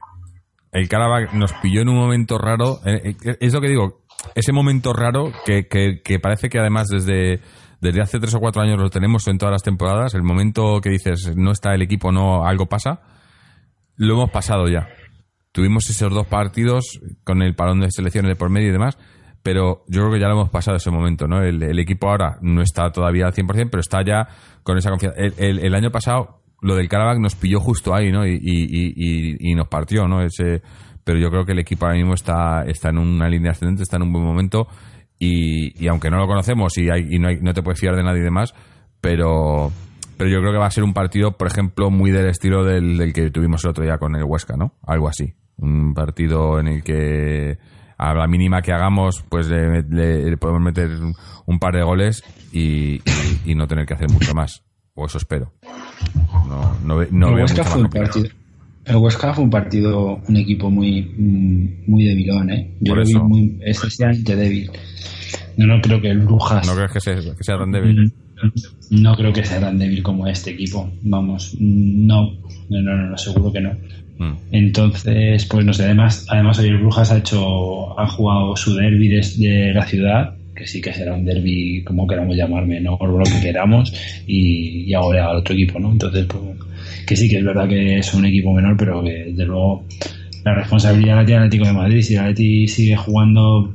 el 0.72 0.90
Karabakh 0.90 1.34
nos 1.34 1.54
pilló 1.54 1.82
en 1.82 1.90
un 1.90 1.98
momento 1.98 2.38
raro. 2.38 2.80
eh, 2.86 3.16
eh, 3.24 3.38
es 3.40 3.54
lo 3.54 3.62
que 3.62 3.68
digo, 3.68 4.02
ese 4.36 4.52
momento 4.52 4.94
raro 4.94 5.32
que, 5.46 5.68
que, 5.68 6.02
que 6.04 6.20
parece 6.20 6.50
que 6.50 6.60
además 6.60 6.88
desde, 6.88 7.42
desde 7.82 8.02
hace 8.02 8.20
tres 8.20 8.34
o 8.36 8.40
cuatro 8.40 8.62
años 8.62 8.80
lo 8.80 8.90
tenemos 8.90 9.28
en 9.28 9.38
todas 9.38 9.52
las 9.54 9.64
temporadas. 9.64 10.14
El 10.14 10.24
momento 10.24 10.80
que 10.82 10.90
dices 10.92 11.36
no 11.36 11.52
está 11.52 11.74
el 11.74 11.82
equipo, 11.82 12.12
no 12.12 12.46
algo 12.46 12.68
pasa, 12.68 13.02
lo 13.96 14.14
hemos 14.14 14.30
pasado 14.32 14.68
ya. 14.68 14.88
Tuvimos 15.52 15.90
esos 15.90 16.14
dos 16.14 16.28
partidos 16.28 17.00
con 17.24 17.42
el 17.42 17.56
parón 17.56 17.82
de 17.82 17.92
selecciones 17.92 18.30
de 18.30 18.36
por 18.36 18.50
medio 18.50 18.70
y 18.70 18.72
demás, 18.72 18.98
pero 19.44 19.84
yo 19.88 20.02
creo 20.02 20.14
que 20.14 20.20
ya 20.20 20.28
lo 20.28 20.34
hemos 20.34 20.50
pasado 20.50 20.78
ese 20.78 20.92
momento, 20.92 21.28
¿no? 21.28 21.42
El, 21.44 21.62
el 21.62 21.80
equipo 21.80 22.10
ahora 22.10 22.38
no 22.42 22.62
está 22.62 22.92
todavía 22.92 23.26
al 23.26 23.34
100%, 23.34 23.68
pero 23.70 23.82
está 23.82 24.04
ya 24.06 24.28
con 24.64 24.78
esa 24.78 24.92
confianza. 24.92 25.20
El, 25.20 25.34
el- 25.38 25.60
el 25.60 25.76
año 25.76 25.92
pasado, 25.92 26.42
lo 26.62 26.76
del 26.76 26.88
Karabakh 26.88 27.20
nos 27.20 27.36
pilló 27.36 27.60
justo 27.60 27.94
ahí, 27.94 28.12
¿no? 28.12 28.26
Y, 28.26 28.34
y- 28.36 28.94
y- 28.96 29.36
y- 29.52 29.56
nos 29.56 29.68
partió, 29.68 30.08
¿no? 30.08 30.22
Ese, 30.22 30.62
pero 31.04 31.18
yo 31.20 31.30
creo 31.32 31.44
que 31.44 31.52
el 31.54 31.60
equipo 31.60 31.86
ahora 31.86 31.98
mismo 31.98 32.14
está, 32.14 32.64
está 32.66 32.90
en 32.90 33.00
una 33.00 33.28
línea 33.28 33.52
ascendente, 33.52 33.82
está 33.84 33.98
en 33.98 34.04
un 34.04 34.14
buen 34.14 34.24
momento 34.24 34.68
y, 35.24 35.72
y 35.84 35.88
aunque 35.88 36.10
no 36.10 36.18
lo 36.18 36.26
conocemos 36.26 36.76
y, 36.80 36.90
hay, 36.90 37.06
y 37.16 37.20
no, 37.20 37.28
hay- 37.28 37.40
no 37.42 37.54
te 37.54 37.62
puedes 37.62 37.80
fiar 37.80 37.96
de 37.96 38.04
nadie 38.04 38.22
demás, 38.22 38.54
pero, 39.00 39.72
pero 40.18 40.30
yo 40.30 40.40
creo 40.40 40.52
que 40.52 40.58
va 40.58 40.66
a 40.66 40.72
ser 40.72 40.84
un 40.84 40.94
partido, 40.94 41.38
por 41.38 41.48
ejemplo, 41.48 41.90
muy 41.92 42.12
del 42.12 42.28
estilo 42.28 42.64
del, 42.64 42.98
del 42.98 43.14
que 43.14 43.30
tuvimos 43.30 43.64
el 43.64 43.70
otro 43.70 43.84
día 43.84 43.98
con 43.98 44.16
el 44.16 44.24
Huesca, 44.24 44.56
¿no? 44.58 44.74
Algo 44.86 45.08
así. 45.08 45.34
Un 45.58 45.94
partido 45.94 46.60
en 46.60 46.68
el 46.68 46.84
que 46.84 47.58
a 47.98 48.14
la 48.16 48.26
mínima 48.28 48.64
que 48.64 48.74
hagamos, 48.74 49.24
pues 49.30 49.48
le, 49.48 49.84
le- 49.84 50.30
le 50.32 50.38
podemos 50.38 50.62
meter 50.62 50.90
un 51.46 51.60
par 51.60 51.76
de 51.76 51.84
goles 51.84 52.24
y, 52.52 52.96
y- 52.96 53.02
y 53.46 53.56
no 53.56 53.68
tener 53.68 53.86
que 53.86 53.94
hacer 53.94 54.10
mucho 54.12 54.34
más. 54.34 54.64
O 54.96 55.06
eso 55.06 55.20
espero. 55.20 55.54
No, 56.48 56.78
no, 56.84 56.96
no 57.12 57.28
el, 57.30 57.36
veo 57.36 57.44
mucho 57.44 57.54
fue 57.56 57.64
más 57.64 57.74
complicado. 57.74 58.06
partido, 58.14 58.36
el 58.92 58.98
Huesca 58.98 59.34
fue 59.34 59.44
un 59.44 59.50
partido, 59.50 60.22
un 60.28 60.38
equipo 60.38 60.70
muy 60.70 61.02
mm, 61.02 61.90
muy 61.92 62.06
debilón, 62.06 62.50
¿eh? 62.52 62.72
Yo 62.80 62.96
lo 62.96 63.04
vi 63.04 63.14
muy 63.16 63.58
excesivamente 63.62 64.36
débil. 64.36 64.70
No, 65.58 65.68
no 65.68 65.82
creo 65.82 66.02
que 66.02 66.10
el 66.10 66.20
Brujas... 66.20 66.66
¿No 66.66 66.76
crees 66.76 66.92
que 66.92 67.00
sea, 67.00 67.16
que 67.16 67.44
sea 67.44 67.58
tan 67.58 67.72
débil? 67.72 68.06
Mm, 68.06 69.02
No 69.02 69.16
creo 69.16 69.32
que 69.34 69.44
sea 69.44 69.60
tan 69.60 69.78
débil 69.78 70.02
como 70.04 70.28
este 70.28 70.52
equipo. 70.52 70.90
Vamos, 71.04 71.56
mm, 71.60 72.06
no, 72.06 72.32
no, 72.70 72.82
no, 72.82 73.10
no, 73.10 73.18
seguro 73.18 73.52
que 73.52 73.62
no. 73.62 73.72
Mm. 74.18 74.34
Entonces, 74.52 75.46
pues 75.46 75.66
no 75.66 75.74
sé, 75.74 75.86
además, 75.86 76.26
además 76.30 76.60
hoy 76.60 76.70
el 76.70 76.78
Brujas 76.78 77.12
ha 77.12 77.18
hecho, 77.18 78.00
ha 78.00 78.08
jugado 78.08 78.56
su 78.56 78.76
derby 78.76 79.08
de 79.08 79.74
la 79.74 79.86
ciudad, 79.86 80.36
que 80.56 80.68
sí 80.68 80.82
que 80.82 80.94
será 80.94 81.14
un 81.16 81.26
derby, 81.26 81.84
como 81.84 82.06
queramos 82.08 82.36
llamarme, 82.36 82.80
no 82.82 82.98
por 82.98 83.10
lo 83.10 83.24
que 83.24 83.42
queramos, 83.42 83.94
y, 84.28 84.84
y 84.84 84.94
ahora 84.94 85.30
al 85.30 85.38
otro 85.38 85.54
equipo, 85.54 85.80
¿no? 85.80 85.92
Entonces, 85.92 86.26
pues, 86.26 86.44
que 87.06 87.16
sí 87.16 87.30
que 87.30 87.40
es 87.40 87.44
verdad 87.44 87.68
que 87.68 87.98
es 87.98 88.14
un 88.14 88.26
equipo 88.26 88.54
menor, 88.54 88.78
pero 88.78 89.04
que 89.04 89.26
desde 89.28 89.46
luego 89.46 89.86
la 90.44 90.56
responsabilidad 90.56 91.18
la 91.18 91.26
tiene 91.26 91.42
Atlético 91.42 91.66
de 91.66 91.74
Madrid. 91.74 92.02
Si 92.02 92.16
el 92.16 92.22
Atleti 92.22 92.68
sigue 92.68 92.96
jugando, 92.96 93.74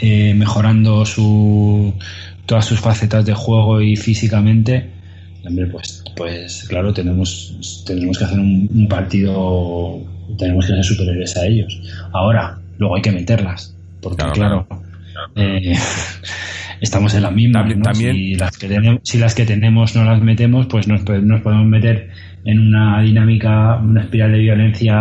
eh, 0.00 0.34
mejorando 0.34 1.04
su 1.04 1.94
todas 2.46 2.64
sus 2.64 2.80
facetas 2.80 3.26
de 3.26 3.34
juego 3.34 3.80
y 3.80 3.96
físicamente, 3.96 4.90
hombre, 5.44 5.66
pues, 5.66 6.04
pues 6.16 6.64
claro, 6.68 6.92
tenemos, 6.92 7.82
tendremos 7.86 8.18
que 8.18 8.24
hacer 8.24 8.38
un, 8.38 8.68
un 8.72 8.88
partido, 8.88 10.00
tenemos 10.38 10.66
que 10.66 10.72
ser 10.72 10.84
superiores 10.84 11.36
a 11.36 11.46
ellos. 11.46 11.80
Ahora, 12.12 12.58
luego 12.78 12.96
hay 12.96 13.02
que 13.02 13.12
meterlas, 13.12 13.74
porque 14.00 14.16
Claro, 14.16 14.66
claro, 14.68 14.68
eh, 15.34 15.74
estamos 16.80 17.14
en 17.14 17.22
la 17.22 17.30
misma. 17.30 17.60
También- 17.60 17.78
¿no? 17.80 17.84
también- 17.84 18.14
Si, 18.16 18.34
las 18.36 18.56
que 18.58 18.68
tenemos, 18.68 19.00
si 19.04 19.18
las 19.18 19.34
que 19.34 19.46
tenemos 19.46 19.96
no 19.96 20.04
las 20.04 20.22
metemos, 20.22 20.66
pues 20.66 20.86
nos, 20.88 21.02
nos 21.04 21.40
podemos 21.42 21.66
meter 21.66 22.10
en 22.44 22.60
una 22.60 23.02
dinámica, 23.02 23.76
una 23.76 24.02
espiral 24.02 24.32
de 24.32 24.38
violencia 24.38 24.96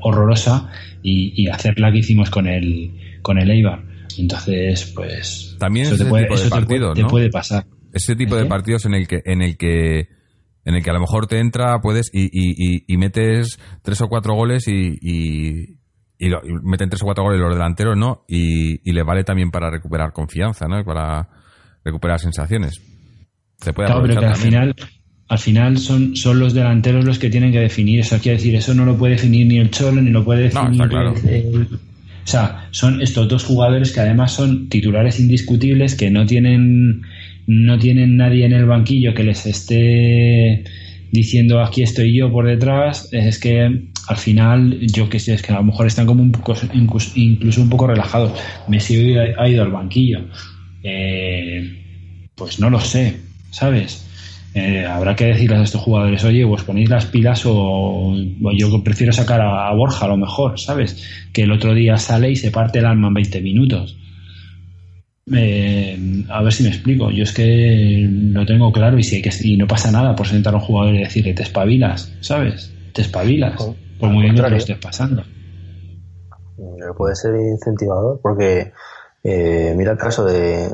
horrorosa 0.00 0.70
y, 1.02 1.32
y 1.36 1.48
hacer 1.48 1.78
la 1.78 1.92
que 1.92 1.98
hicimos 1.98 2.30
con 2.30 2.46
el, 2.48 2.90
con 3.22 3.38
el 3.38 3.50
Eibar. 3.50 3.82
Entonces, 4.18 4.92
pues 4.96 5.56
También 5.60 5.86
eso 5.86 5.94
es 5.94 6.00
te 6.00 6.06
puede, 6.06 6.24
tipo 6.24 6.34
de 6.34 6.40
eso 6.40 6.92
te 6.94 7.04
puede- 7.04 7.30
pasar. 7.30 7.64
ese 7.92 8.16
tipo 8.16 8.34
de 8.36 8.46
partidos 8.46 8.84
en 8.86 8.94
el 8.94 9.06
que, 9.06 9.20
en 9.24 9.42
el 9.42 9.56
que, 9.56 10.08
en 10.64 10.74
el 10.74 10.82
que 10.82 10.90
a 10.90 10.92
lo 10.92 11.00
mejor 11.00 11.26
te 11.28 11.38
entra, 11.38 11.78
puedes 11.80 12.10
y, 12.12 12.24
y, 12.32 12.82
y, 12.86 12.96
metes 12.96 13.58
tres 13.82 14.00
o 14.00 14.08
cuatro 14.08 14.34
goles 14.34 14.66
y, 14.66 15.77
y, 16.18 16.28
y 16.28 16.52
meten 16.62 16.90
tres 16.90 17.02
o 17.02 17.04
cuatro 17.04 17.24
goles 17.24 17.40
los 17.40 17.54
delanteros, 17.54 17.96
¿no? 17.96 18.24
Y, 18.28 18.80
y 18.88 18.92
le 18.92 19.02
vale 19.02 19.24
también 19.24 19.50
para 19.50 19.70
recuperar 19.70 20.12
confianza, 20.12 20.66
¿no? 20.66 20.84
Para 20.84 21.28
recuperar 21.84 22.18
sensaciones. 22.20 22.80
Se 23.58 23.72
puede 23.72 23.88
claro, 23.88 24.02
pero 24.02 24.20
que 24.20 24.26
al 24.26 24.36
final, 24.36 24.74
al 25.28 25.38
final 25.38 25.78
son, 25.78 26.16
son 26.16 26.38
los 26.38 26.54
delanteros 26.54 27.04
los 27.04 27.18
que 27.18 27.30
tienen 27.30 27.52
que 27.52 27.60
definir. 27.60 28.00
Eso 28.00 28.18
quiere 28.18 28.38
decir, 28.38 28.54
eso 28.54 28.74
no 28.74 28.84
lo 28.84 28.96
puede 28.96 29.14
definir 29.14 29.46
ni 29.46 29.58
el 29.58 29.70
Cholo 29.70 30.00
ni 30.00 30.10
lo 30.10 30.24
puede 30.24 30.44
definir 30.44 30.82
el, 30.82 31.78
o 32.28 32.30
sea, 32.30 32.68
son 32.72 33.00
estos 33.00 33.26
dos 33.26 33.42
jugadores 33.42 33.90
que 33.90 34.00
además 34.00 34.34
son 34.34 34.68
titulares 34.68 35.18
indiscutibles, 35.18 35.94
que 35.94 36.10
no 36.10 36.26
tienen, 36.26 37.00
no 37.46 37.78
tienen 37.78 38.18
nadie 38.18 38.44
en 38.44 38.52
el 38.52 38.66
banquillo 38.66 39.14
que 39.14 39.24
les 39.24 39.46
esté 39.46 40.62
diciendo 41.10 41.62
aquí 41.62 41.82
estoy 41.82 42.14
yo 42.14 42.30
por 42.30 42.46
detrás. 42.46 43.08
Es 43.12 43.38
que 43.38 43.88
al 44.08 44.16
final, 44.16 44.78
yo 44.80 45.08
que 45.10 45.20
sé, 45.20 45.34
es 45.34 45.42
que 45.42 45.52
a 45.52 45.56
lo 45.56 45.64
mejor 45.64 45.86
están 45.86 46.06
como 46.06 46.22
un 46.22 46.32
poco, 46.32 46.54
incluso 46.72 47.60
un 47.60 47.68
poco 47.68 47.86
relajados. 47.86 48.32
Messi 48.66 49.14
ha 49.16 49.48
ido 49.48 49.62
al 49.62 49.70
banquillo. 49.70 50.20
Eh, 50.82 52.30
pues 52.34 52.58
no 52.58 52.70
lo 52.70 52.80
sé, 52.80 53.20
¿sabes? 53.50 54.06
Eh, 54.54 54.86
habrá 54.86 55.14
que 55.14 55.26
decirles 55.26 55.58
a 55.58 55.62
estos 55.64 55.82
jugadores, 55.82 56.24
oye, 56.24 56.46
pues 56.46 56.62
ponéis 56.62 56.88
las 56.88 57.04
pilas 57.04 57.42
o, 57.44 58.16
yo 58.56 58.82
prefiero 58.82 59.12
sacar 59.12 59.42
a, 59.42 59.70
Borja 59.74 60.06
a 60.06 60.08
lo 60.08 60.16
mejor, 60.16 60.58
¿sabes? 60.58 61.04
Que 61.30 61.42
el 61.42 61.52
otro 61.52 61.74
día 61.74 61.98
sale 61.98 62.30
y 62.30 62.36
se 62.36 62.50
parte 62.50 62.78
el 62.78 62.86
alma 62.86 63.08
en 63.08 63.14
20 63.14 63.42
minutos. 63.42 63.98
Eh, 65.30 66.24
a 66.30 66.42
ver 66.42 66.52
si 66.54 66.62
me 66.62 66.70
explico. 66.70 67.10
Yo 67.10 67.24
es 67.24 67.32
que 67.32 68.08
lo 68.10 68.46
tengo 68.46 68.72
claro 68.72 68.98
y, 68.98 69.02
si 69.02 69.20
que, 69.20 69.30
y 69.42 69.58
no 69.58 69.66
pasa 69.66 69.92
nada 69.92 70.16
por 70.16 70.26
sentar 70.26 70.54
a 70.54 70.56
un 70.56 70.62
jugador 70.62 70.94
y 70.94 71.00
decirle, 71.00 71.34
te 71.34 71.42
espabilas, 71.42 72.10
¿sabes? 72.20 72.72
Te 72.94 73.02
espabilas, 73.02 73.60
por 73.98 74.10
muy 74.10 74.24
bien 74.24 74.36
que 74.36 74.42
lo 74.42 74.56
estés 74.56 74.78
pasando. 74.78 75.22
Puede 76.96 77.14
ser 77.14 77.34
incentivador 77.36 78.20
porque 78.22 78.72
eh, 79.22 79.74
mira 79.76 79.92
el 79.92 79.98
caso 79.98 80.24
de, 80.24 80.70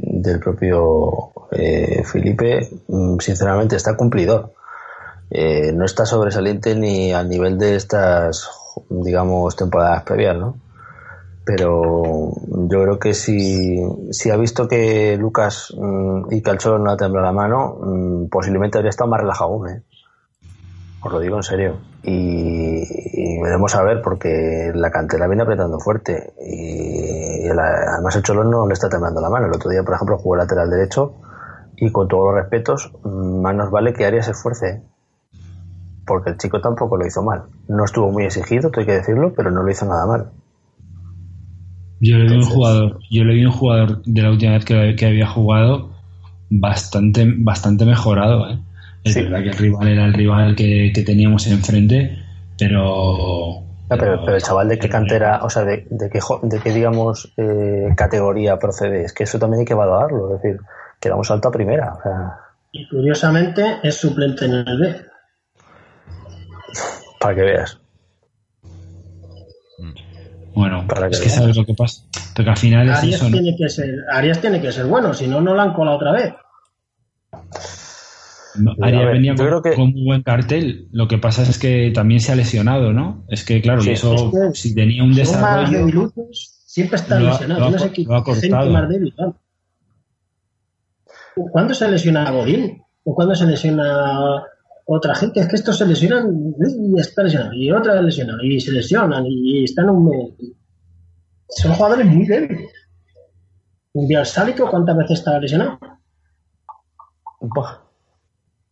del 0.00 0.40
propio 0.40 1.32
eh, 1.52 2.02
Felipe, 2.04 2.68
mm, 2.88 3.18
sinceramente 3.18 3.76
está 3.76 3.96
cumplidor. 3.96 4.52
Eh, 5.30 5.72
no 5.72 5.84
está 5.84 6.04
sobresaliente 6.04 6.74
ni 6.74 7.12
al 7.12 7.28
nivel 7.28 7.58
de 7.58 7.76
estas, 7.76 8.48
digamos, 8.90 9.56
temporadas 9.56 10.02
previas, 10.02 10.36
¿no? 10.36 10.56
Pero 11.44 12.32
yo 12.46 12.82
creo 12.82 12.98
que 12.98 13.14
si, 13.14 13.78
si 14.10 14.30
ha 14.30 14.36
visto 14.36 14.66
que 14.66 15.16
Lucas 15.18 15.74
mm, 15.76 16.32
y 16.32 16.42
Calchón 16.42 16.84
no 16.84 16.90
ha 16.90 16.96
temblado 16.96 17.26
la 17.26 17.32
mano, 17.32 17.78
mm, 17.80 18.28
posiblemente 18.28 18.78
habría 18.78 18.90
estado 18.90 19.10
más 19.10 19.20
relajado 19.20 19.50
aún, 19.50 19.68
¿eh? 19.68 19.82
Os 21.04 21.12
lo 21.12 21.20
digo 21.20 21.36
en 21.36 21.42
serio. 21.42 21.76
Y, 22.02 22.80
veremos 23.42 23.74
a 23.74 23.82
ver, 23.82 24.00
porque 24.00 24.72
la 24.74 24.90
cantera 24.90 25.26
viene 25.26 25.42
apretando 25.42 25.78
fuerte. 25.78 26.32
Y 26.40 27.46
además 27.46 28.16
el 28.16 28.22
Cholo 28.22 28.42
no 28.44 28.66
le 28.66 28.72
está 28.72 28.88
temblando 28.88 29.20
la 29.20 29.28
mano. 29.28 29.46
El 29.46 29.54
otro 29.54 29.70
día, 29.70 29.82
por 29.82 29.94
ejemplo, 29.94 30.16
jugó 30.16 30.36
lateral 30.36 30.70
derecho 30.70 31.14
y 31.76 31.92
con 31.92 32.08
todos 32.08 32.32
los 32.32 32.42
respetos, 32.42 32.90
más 33.04 33.54
nos 33.54 33.70
vale 33.70 33.92
que 33.92 34.06
Arias 34.06 34.24
se 34.24 34.32
esfuerce. 34.32 34.82
Porque 36.06 36.30
el 36.30 36.38
chico 36.38 36.62
tampoco 36.62 36.96
lo 36.96 37.06
hizo 37.06 37.22
mal. 37.22 37.44
No 37.68 37.84
estuvo 37.84 38.10
muy 38.10 38.24
exigido, 38.24 38.70
tengo 38.70 38.86
que 38.86 38.94
decirlo, 38.94 39.34
pero 39.36 39.50
no 39.50 39.62
lo 39.62 39.70
hizo 39.70 39.84
nada 39.84 40.06
mal. 40.06 40.30
Yo 42.00 42.16
le 42.16 42.28
vi 42.28 42.36
un 42.36 42.44
jugador, 42.44 42.98
yo 43.10 43.24
le 43.24 43.34
vi 43.34 43.44
un 43.44 43.52
jugador 43.52 44.02
de 44.04 44.22
la 44.22 44.30
última 44.30 44.52
vez 44.52 44.64
que, 44.64 45.06
había 45.06 45.26
jugado 45.26 45.90
bastante, 46.48 47.26
bastante 47.38 47.84
mejorado, 47.84 48.48
¿eh? 48.48 48.58
Es 49.04 49.14
verdad 49.14 49.42
que 49.42 49.50
el 49.50 49.58
rival 49.58 49.88
era 49.88 50.04
el 50.06 50.14
rival 50.14 50.56
que, 50.56 50.90
teníamos 51.04 51.46
enfrente, 51.46 52.18
pero 52.58 53.62
pero, 53.88 54.34
el 54.34 54.42
chaval 54.42 54.68
de 54.68 54.78
qué 54.78 54.88
cantera, 54.88 55.44
o 55.44 55.50
sea, 55.50 55.64
de, 55.64 55.86
de 55.90 56.08
qué, 56.08 56.18
de 56.42 56.58
qué 56.60 56.72
digamos, 56.72 57.32
eh, 57.36 57.88
categoría 57.96 58.58
procede, 58.58 59.04
es 59.04 59.12
que 59.12 59.24
eso 59.24 59.38
también 59.38 59.60
hay 59.60 59.66
que 59.66 59.74
valorarlo. 59.74 60.34
Es 60.34 60.42
decir, 60.42 60.60
que 60.98 61.12
un 61.12 61.24
salto 61.24 61.48
a 61.48 61.52
primera. 61.52 61.92
Y 62.72 62.88
curiosamente 62.88 63.78
es 63.82 63.96
suplente 63.96 64.46
en 64.46 64.52
el 64.54 64.78
B. 64.78 64.96
Para 67.20 67.34
que 67.34 67.42
veas. 67.42 67.78
Bueno, 70.54 70.86
Para 70.86 71.08
que 71.08 71.14
es 71.14 71.20
que 71.20 71.28
sabes 71.28 71.56
lo 71.56 71.64
que 71.64 71.74
pasa. 71.74 72.02
Porque 72.34 72.50
al 72.50 72.56
final 72.56 72.90
Arias, 72.90 73.20
tiene 73.20 73.56
que 73.56 73.68
ser, 73.68 73.94
Arias 74.10 74.40
tiene 74.40 74.60
que 74.60 74.72
ser 74.72 74.86
bueno, 74.86 75.12
si 75.12 75.26
no, 75.26 75.40
no 75.40 75.54
la 75.54 75.64
han 75.64 75.72
colado 75.72 75.96
otra 75.96 76.12
vez. 76.12 76.34
Arias 78.80 79.12
venía 79.12 79.34
con, 79.34 79.82
un 79.82 80.04
buen 80.04 80.22
cartel. 80.22 80.88
Lo 80.92 81.08
que 81.08 81.18
pasa 81.18 81.42
es 81.42 81.58
que 81.58 81.90
también 81.94 82.20
se 82.20 82.32
ha 82.32 82.36
lesionado, 82.36 82.92
¿no? 82.92 83.24
Es 83.28 83.44
que, 83.44 83.60
claro, 83.60 83.82
eso, 83.82 84.32
si 84.52 84.74
tenía 84.74 85.02
un 85.02 85.14
desarrollo. 85.14 86.12
siempre 86.32 86.96
está 86.96 87.18
lesionado. 87.18 87.70
no 87.70 87.78
sé 87.78 87.90
qué, 87.92 88.06
más 88.06 88.88
débil, 88.88 89.14
¿Cuándo 91.50 91.74
se 91.74 91.90
lesiona 91.90 92.30
Godín? 92.30 92.80
¿O 93.02 93.14
cuándo 93.14 93.34
se 93.34 93.44
lesiona 93.44 94.42
otra 94.86 95.14
gente? 95.16 95.40
Es 95.40 95.48
que 95.48 95.56
estos 95.56 95.76
se 95.76 95.86
lesionan 95.86 96.54
y 96.58 97.00
está 97.00 97.24
lesionado. 97.24 97.52
Y 97.54 97.72
otra 97.72 98.00
lesiona. 98.00 98.36
Y 98.42 98.60
se 98.60 98.70
lesionan 98.70 99.24
y 99.26 99.64
están 99.64 99.90
un 99.90 100.36
Son 101.48 101.72
jugadores 101.72 102.06
muy 102.06 102.24
débiles. 102.24 102.70
Un 103.94 104.06
día 104.06 104.24
sálico, 104.24 104.70
¿cuántas 104.70 104.96
veces 104.96 105.18
estaba 105.18 105.40
lesionado? 105.40 105.78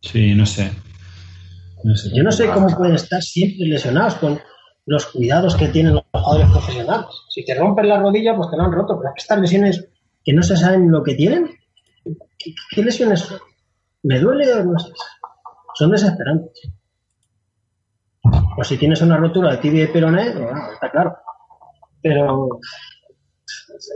Sí, 0.03 0.35
no 0.35 0.45
sé. 0.45 0.69
Yo 2.13 2.23
no 2.23 2.31
sé 2.31 2.49
cómo 2.49 2.67
pueden 2.67 2.95
estar 2.95 3.21
siempre 3.21 3.67
lesionados 3.67 4.15
con 4.15 4.39
los 4.85 5.05
cuidados 5.07 5.55
que 5.55 5.69
tienen 5.69 5.95
los 5.95 6.03
jugadores 6.11 6.49
profesionales. 6.51 7.05
Si 7.29 7.43
te 7.45 7.55
rompen 7.55 7.87
la 7.87 7.99
rodilla, 7.99 8.35
pues 8.35 8.49
te 8.49 8.57
lo 8.57 8.63
han 8.63 8.71
roto, 8.71 8.99
pero 8.99 9.13
estas 9.15 9.39
lesiones 9.39 9.87
que 10.23 10.33
no 10.33 10.43
se 10.43 10.55
saben 10.55 10.91
lo 10.91 11.03
que 11.03 11.15
tienen, 11.15 11.49
¿Qué, 12.71 12.83
lesiones 12.83 13.33
¿Me 14.03 14.19
duele 14.19 14.53
o 14.53 14.63
no? 14.65 14.73
Son 15.75 15.91
desesperantes. 15.91 16.69
Pues 18.55 18.67
si 18.67 18.77
tienes 18.77 19.01
una 19.01 19.17
rotura 19.17 19.51
de 19.51 19.57
tibia 19.57 19.85
y 19.85 19.87
peroné, 19.87 20.27
está 20.73 20.91
claro. 20.91 21.15
Pero 22.01 22.59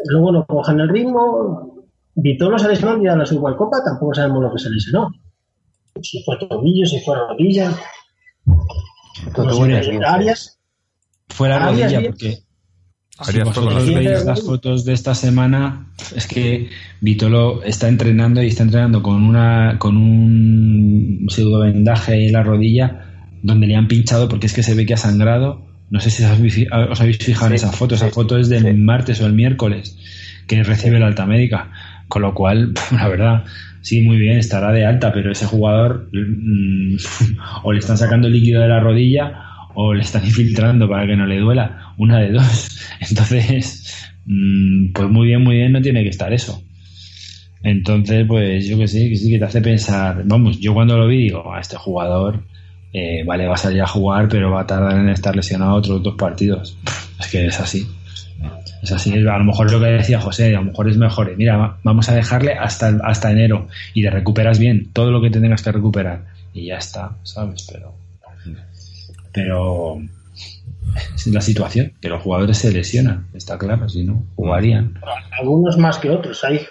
luego 0.05 0.31
no 0.31 0.45
cogen 0.45 0.79
el 0.79 0.89
ritmo. 0.89 1.85
Vitolo 2.15 2.57
se 2.57 2.69
lesionó 2.69 3.01
y 3.03 3.07
a 3.07 3.15
la 3.17 3.25
Supercopa 3.25 3.83
tampoco 3.83 4.13
sabemos 4.13 4.41
lo 4.43 4.53
que 4.53 4.59
se 4.59 4.69
lesionó. 4.69 5.09
Si 6.01 6.23
fue 6.23 6.37
tobillo, 6.37 6.85
si 6.85 6.99
fue 6.99 7.15
rodilla. 7.15 7.77
Arias, 10.05 10.59
fue 11.29 11.49
la 11.49 11.59
rodilla, 11.59 12.01
porque 12.01 12.39
si 13.23 13.39
vosotros 13.39 13.85
veis 13.87 14.25
las 14.25 14.41
fotos 14.43 14.85
de 14.85 14.93
esta 14.93 15.15
semana, 15.15 15.91
es 16.15 16.27
que 16.27 16.69
Vitolo 17.01 17.63
está 17.63 17.87
entrenando 17.87 18.43
y 18.43 18.47
está 18.47 18.63
entrenando 18.63 19.01
con 19.01 19.23
una 19.23 19.77
con 19.79 19.97
un 19.97 21.25
pseudo 21.27 21.59
vendaje 21.59 22.27
en 22.27 22.33
la 22.33 22.43
rodilla 22.43 23.29
donde 23.41 23.67
le 23.67 23.75
han 23.75 23.87
pinchado 23.87 24.29
porque 24.29 24.45
es 24.47 24.53
que 24.53 24.61
se 24.61 24.75
ve 24.75 24.85
que 24.85 24.93
ha 24.93 24.97
sangrado. 24.97 25.65
No 25.89 25.99
sé 25.99 26.11
si 26.11 26.23
os 26.23 27.01
habéis 27.01 27.17
fijado 27.17 27.47
en 27.47 27.53
esa 27.53 27.71
foto. 27.71 27.95
Esa 27.95 28.09
foto 28.09 28.37
es 28.37 28.49
del 28.49 28.77
martes 28.77 29.21
o 29.21 29.25
el 29.25 29.33
miércoles 29.33 29.97
que 30.45 30.61
recibe 30.63 30.99
la 30.99 31.07
alta 31.07 31.25
médica. 31.25 31.71
Con 32.07 32.21
lo 32.21 32.33
cual, 32.33 32.73
la 32.91 33.07
verdad, 33.07 33.45
sí, 33.81 34.01
muy 34.01 34.17
bien, 34.17 34.37
estará 34.37 34.71
de 34.71 34.85
alta, 34.85 35.11
pero 35.13 35.31
ese 35.31 35.45
jugador 35.45 36.09
mm, 36.13 36.97
o 37.63 37.73
le 37.73 37.79
están 37.79 37.97
sacando 37.97 38.29
líquido 38.29 38.61
de 38.61 38.67
la 38.67 38.79
rodilla 38.79 39.43
o 39.75 39.93
le 39.93 40.01
están 40.01 40.25
infiltrando 40.25 40.89
para 40.89 41.07
que 41.07 41.15
no 41.15 41.25
le 41.25 41.39
duela, 41.39 41.93
una 41.97 42.19
de 42.19 42.31
dos. 42.31 42.79
Entonces, 42.99 44.11
mm, 44.25 44.91
pues 44.93 45.09
muy 45.09 45.27
bien, 45.27 45.43
muy 45.43 45.57
bien, 45.57 45.71
no 45.71 45.81
tiene 45.81 46.03
que 46.03 46.09
estar 46.09 46.33
eso. 46.33 46.63
Entonces, 47.63 48.25
pues 48.27 48.67
yo 48.67 48.77
que 48.77 48.87
sé, 48.87 49.09
que 49.09 49.15
sí 49.15 49.29
que 49.31 49.39
te 49.39 49.45
hace 49.45 49.61
pensar, 49.61 50.23
vamos, 50.25 50.59
yo 50.59 50.73
cuando 50.73 50.97
lo 50.97 51.07
vi 51.07 51.23
digo, 51.23 51.53
a 51.53 51.59
este 51.59 51.75
jugador, 51.75 52.45
eh, 52.93 53.23
vale, 53.25 53.47
va 53.47 53.55
a 53.55 53.57
salir 53.57 53.81
a 53.81 53.87
jugar, 53.87 54.29
pero 54.29 54.51
va 54.51 54.61
a 54.61 54.67
tardar 54.67 54.97
en 54.99 55.09
estar 55.09 55.35
lesionado 55.35 55.75
otros 55.75 56.01
dos 56.01 56.15
partidos. 56.15 56.77
Es 57.19 57.27
que 57.27 57.45
es 57.45 57.59
así. 57.59 57.85
Es 58.81 58.91
así, 58.91 59.11
a 59.13 59.37
lo 59.37 59.43
mejor 59.43 59.71
lo 59.71 59.79
que 59.79 59.87
decía 59.87 60.19
José, 60.19 60.55
a 60.55 60.59
lo 60.59 60.65
mejor 60.65 60.89
es 60.89 60.97
mejor, 60.97 61.35
mira, 61.35 61.77
vamos 61.83 62.09
a 62.09 62.15
dejarle 62.15 62.53
hasta, 62.53 62.97
hasta 63.03 63.31
enero 63.31 63.67
y 63.93 64.03
te 64.03 64.09
recuperas 64.09 64.59
bien 64.59 64.91
todo 64.93 65.11
lo 65.11 65.21
que 65.21 65.29
te 65.29 65.41
tengas 65.41 65.63
que 65.63 65.71
recuperar 65.71 66.25
y 66.53 66.67
ya 66.67 66.77
está, 66.77 67.17
¿sabes? 67.23 67.67
Pero 67.71 67.95
pero 69.37 69.99
es 71.15 71.27
la 71.27 71.41
situación, 71.41 71.93
que 72.01 72.09
los 72.09 72.23
jugadores 72.23 72.57
se 72.57 72.71
lesionan, 72.71 73.27
está 73.35 73.55
claro, 73.55 73.87
si 73.87 74.03
no, 74.03 74.23
jugarían. 74.35 74.99
Algunos 75.39 75.77
más 75.77 75.99
que 75.99 76.09
otros, 76.09 76.43
hay, 76.43 76.61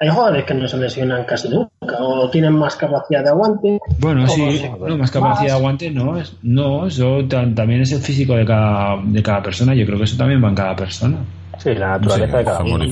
hay 0.00 0.08
jugadores 0.08 0.44
que 0.44 0.54
no 0.54 0.66
se 0.66 0.76
lesionan 0.78 1.24
casi 1.24 1.48
nunca, 1.48 1.98
o 2.00 2.28
tienen 2.28 2.54
más 2.54 2.74
capacidad 2.74 3.22
de 3.22 3.30
aguante. 3.30 3.78
Bueno, 4.00 4.26
sí, 4.26 4.60
no, 4.80 4.96
más 4.96 5.12
capacidad 5.12 5.50
de 5.50 5.52
aguante 5.52 5.88
no, 5.88 6.18
es, 6.18 6.34
no, 6.42 6.88
eso 6.88 7.24
también 7.28 7.82
es 7.82 7.92
el 7.92 8.00
físico 8.00 8.34
de 8.34 8.44
cada, 8.44 9.00
de 9.04 9.22
cada 9.22 9.40
persona, 9.40 9.72
yo 9.74 9.86
creo 9.86 9.98
que 9.98 10.04
eso 10.04 10.16
también 10.16 10.42
va 10.42 10.48
en 10.48 10.56
cada 10.56 10.74
persona. 10.74 11.18
Sí, 11.62 11.74
la 11.74 11.98
naturaleza 11.98 12.38
de 12.38 12.44
cada 12.44 12.64
uno. 12.64 12.84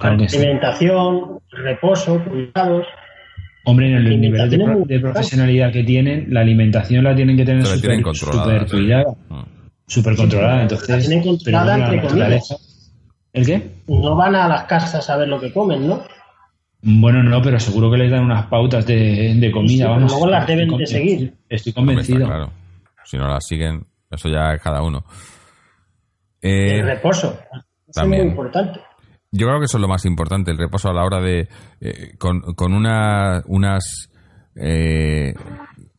Alimentación, 0.00 1.40
reposo, 1.50 2.22
cuidados. 2.24 2.86
Hombre, 3.64 3.88
en 3.88 3.96
el 3.96 4.20
nivel 4.20 4.50
de, 4.86 5.00
profesionalidad 5.00 5.72
que 5.72 5.84
tienen, 5.84 6.26
la 6.32 6.40
alimentación 6.40 7.04
la 7.04 7.14
tienen 7.14 7.36
que 7.36 7.44
tener 7.44 7.66
súper 7.66 8.66
cuidada. 8.66 9.04
Súper 9.86 10.16
controlada. 10.16 10.62
Entonces, 10.62 10.88
la 10.88 10.98
tienen 10.98 11.22
controlada 11.22 11.76
entre 11.76 12.08
comillas. 12.08 12.86
¿El 13.32 13.46
qué? 13.46 13.70
No 13.86 14.16
van 14.16 14.34
a 14.34 14.48
las 14.48 14.64
casas 14.64 15.08
a 15.08 15.16
ver 15.16 15.28
lo 15.28 15.40
que 15.40 15.52
comen, 15.52 15.86
¿no? 15.86 16.02
Bueno, 16.82 17.22
no, 17.22 17.42
pero 17.42 17.60
seguro 17.60 17.90
que 17.90 17.98
les 17.98 18.10
dan 18.10 18.24
unas 18.24 18.46
pautas 18.46 18.86
de, 18.86 19.50
comida. 19.52 19.88
vamos, 19.88 20.12
luego 20.12 20.28
las 20.28 20.46
deben 20.46 20.76
de 20.76 20.86
seguir. 20.86 21.34
Estoy 21.48 21.72
convencido. 21.72 22.26
claro. 22.26 22.50
Si 23.04 23.16
no 23.16 23.28
las 23.28 23.44
siguen, 23.46 23.84
eso 24.10 24.28
ya 24.28 24.54
es 24.54 24.62
cada 24.62 24.82
uno. 24.82 25.04
El 26.40 26.86
reposo. 26.86 27.38
es 27.86 28.06
muy 28.06 28.18
importante. 28.18 28.80
Yo 29.32 29.46
creo 29.46 29.60
que 29.60 29.66
eso 29.66 29.76
es 29.76 29.82
lo 29.82 29.88
más 29.88 30.04
importante, 30.06 30.50
el 30.50 30.58
reposo 30.58 30.88
a 30.88 30.92
la 30.92 31.04
hora 31.04 31.20
de. 31.20 31.48
Eh, 31.80 32.16
con, 32.18 32.40
con 32.54 32.72
una, 32.72 33.42
unas 33.46 34.10
eh, 34.56 35.34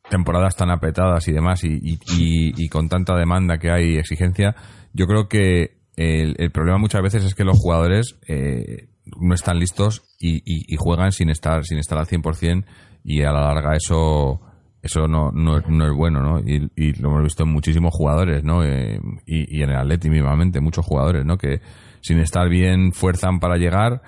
temporadas 0.10 0.58
tan 0.58 0.70
apretadas 0.70 1.28
y 1.30 1.32
demás, 1.32 1.64
y, 1.64 1.80
y, 1.82 2.70
con 2.70 2.90
tanta 2.90 3.16
demanda 3.16 3.58
que 3.58 3.72
hay 3.72 3.94
y 3.94 3.98
exigencia, 3.98 4.56
yo 4.94 5.06
creo 5.06 5.30
que 5.30 5.78
el, 5.96 6.36
el, 6.38 6.52
problema 6.52 6.78
muchas 6.78 7.02
veces 7.02 7.24
es 7.24 7.34
que 7.34 7.46
los 7.46 7.58
jugadores 7.58 8.20
eh, 8.28 8.90
no 9.18 9.34
están 9.34 9.60
listos 9.60 10.04
y, 10.20 10.42
y, 10.46 10.76
juegan 10.78 11.14
sin 11.14 11.30
estar, 11.30 11.64
sin 11.64 11.78
estar 11.78 11.98
al 11.98 12.08
100% 12.08 12.66
y 13.04 13.24
a 13.24 13.32
la 13.32 13.54
larga 13.54 13.76
eso 13.76 14.42
eso 14.82 15.08
no, 15.08 15.32
no, 15.32 15.60
no 15.60 15.86
es 15.86 15.96
bueno, 15.96 16.22
¿no? 16.22 16.40
Y, 16.40 16.72
y, 16.76 16.94
lo 16.94 17.10
hemos 17.10 17.24
visto 17.24 17.44
en 17.44 17.50
muchísimos 17.50 17.94
jugadores, 17.94 18.44
¿no? 18.44 18.66
y, 18.66 18.98
y 19.26 19.62
en 19.62 19.70
el 19.70 19.78
Atleti 19.78 20.10
mismamente, 20.10 20.60
muchos 20.60 20.86
jugadores, 20.86 21.26
¿no? 21.26 21.38
Que 21.38 21.62
sin 22.02 22.20
estar 22.20 22.50
bien 22.50 22.92
fuerzan 22.92 23.40
para 23.40 23.58
llegar 23.58 24.02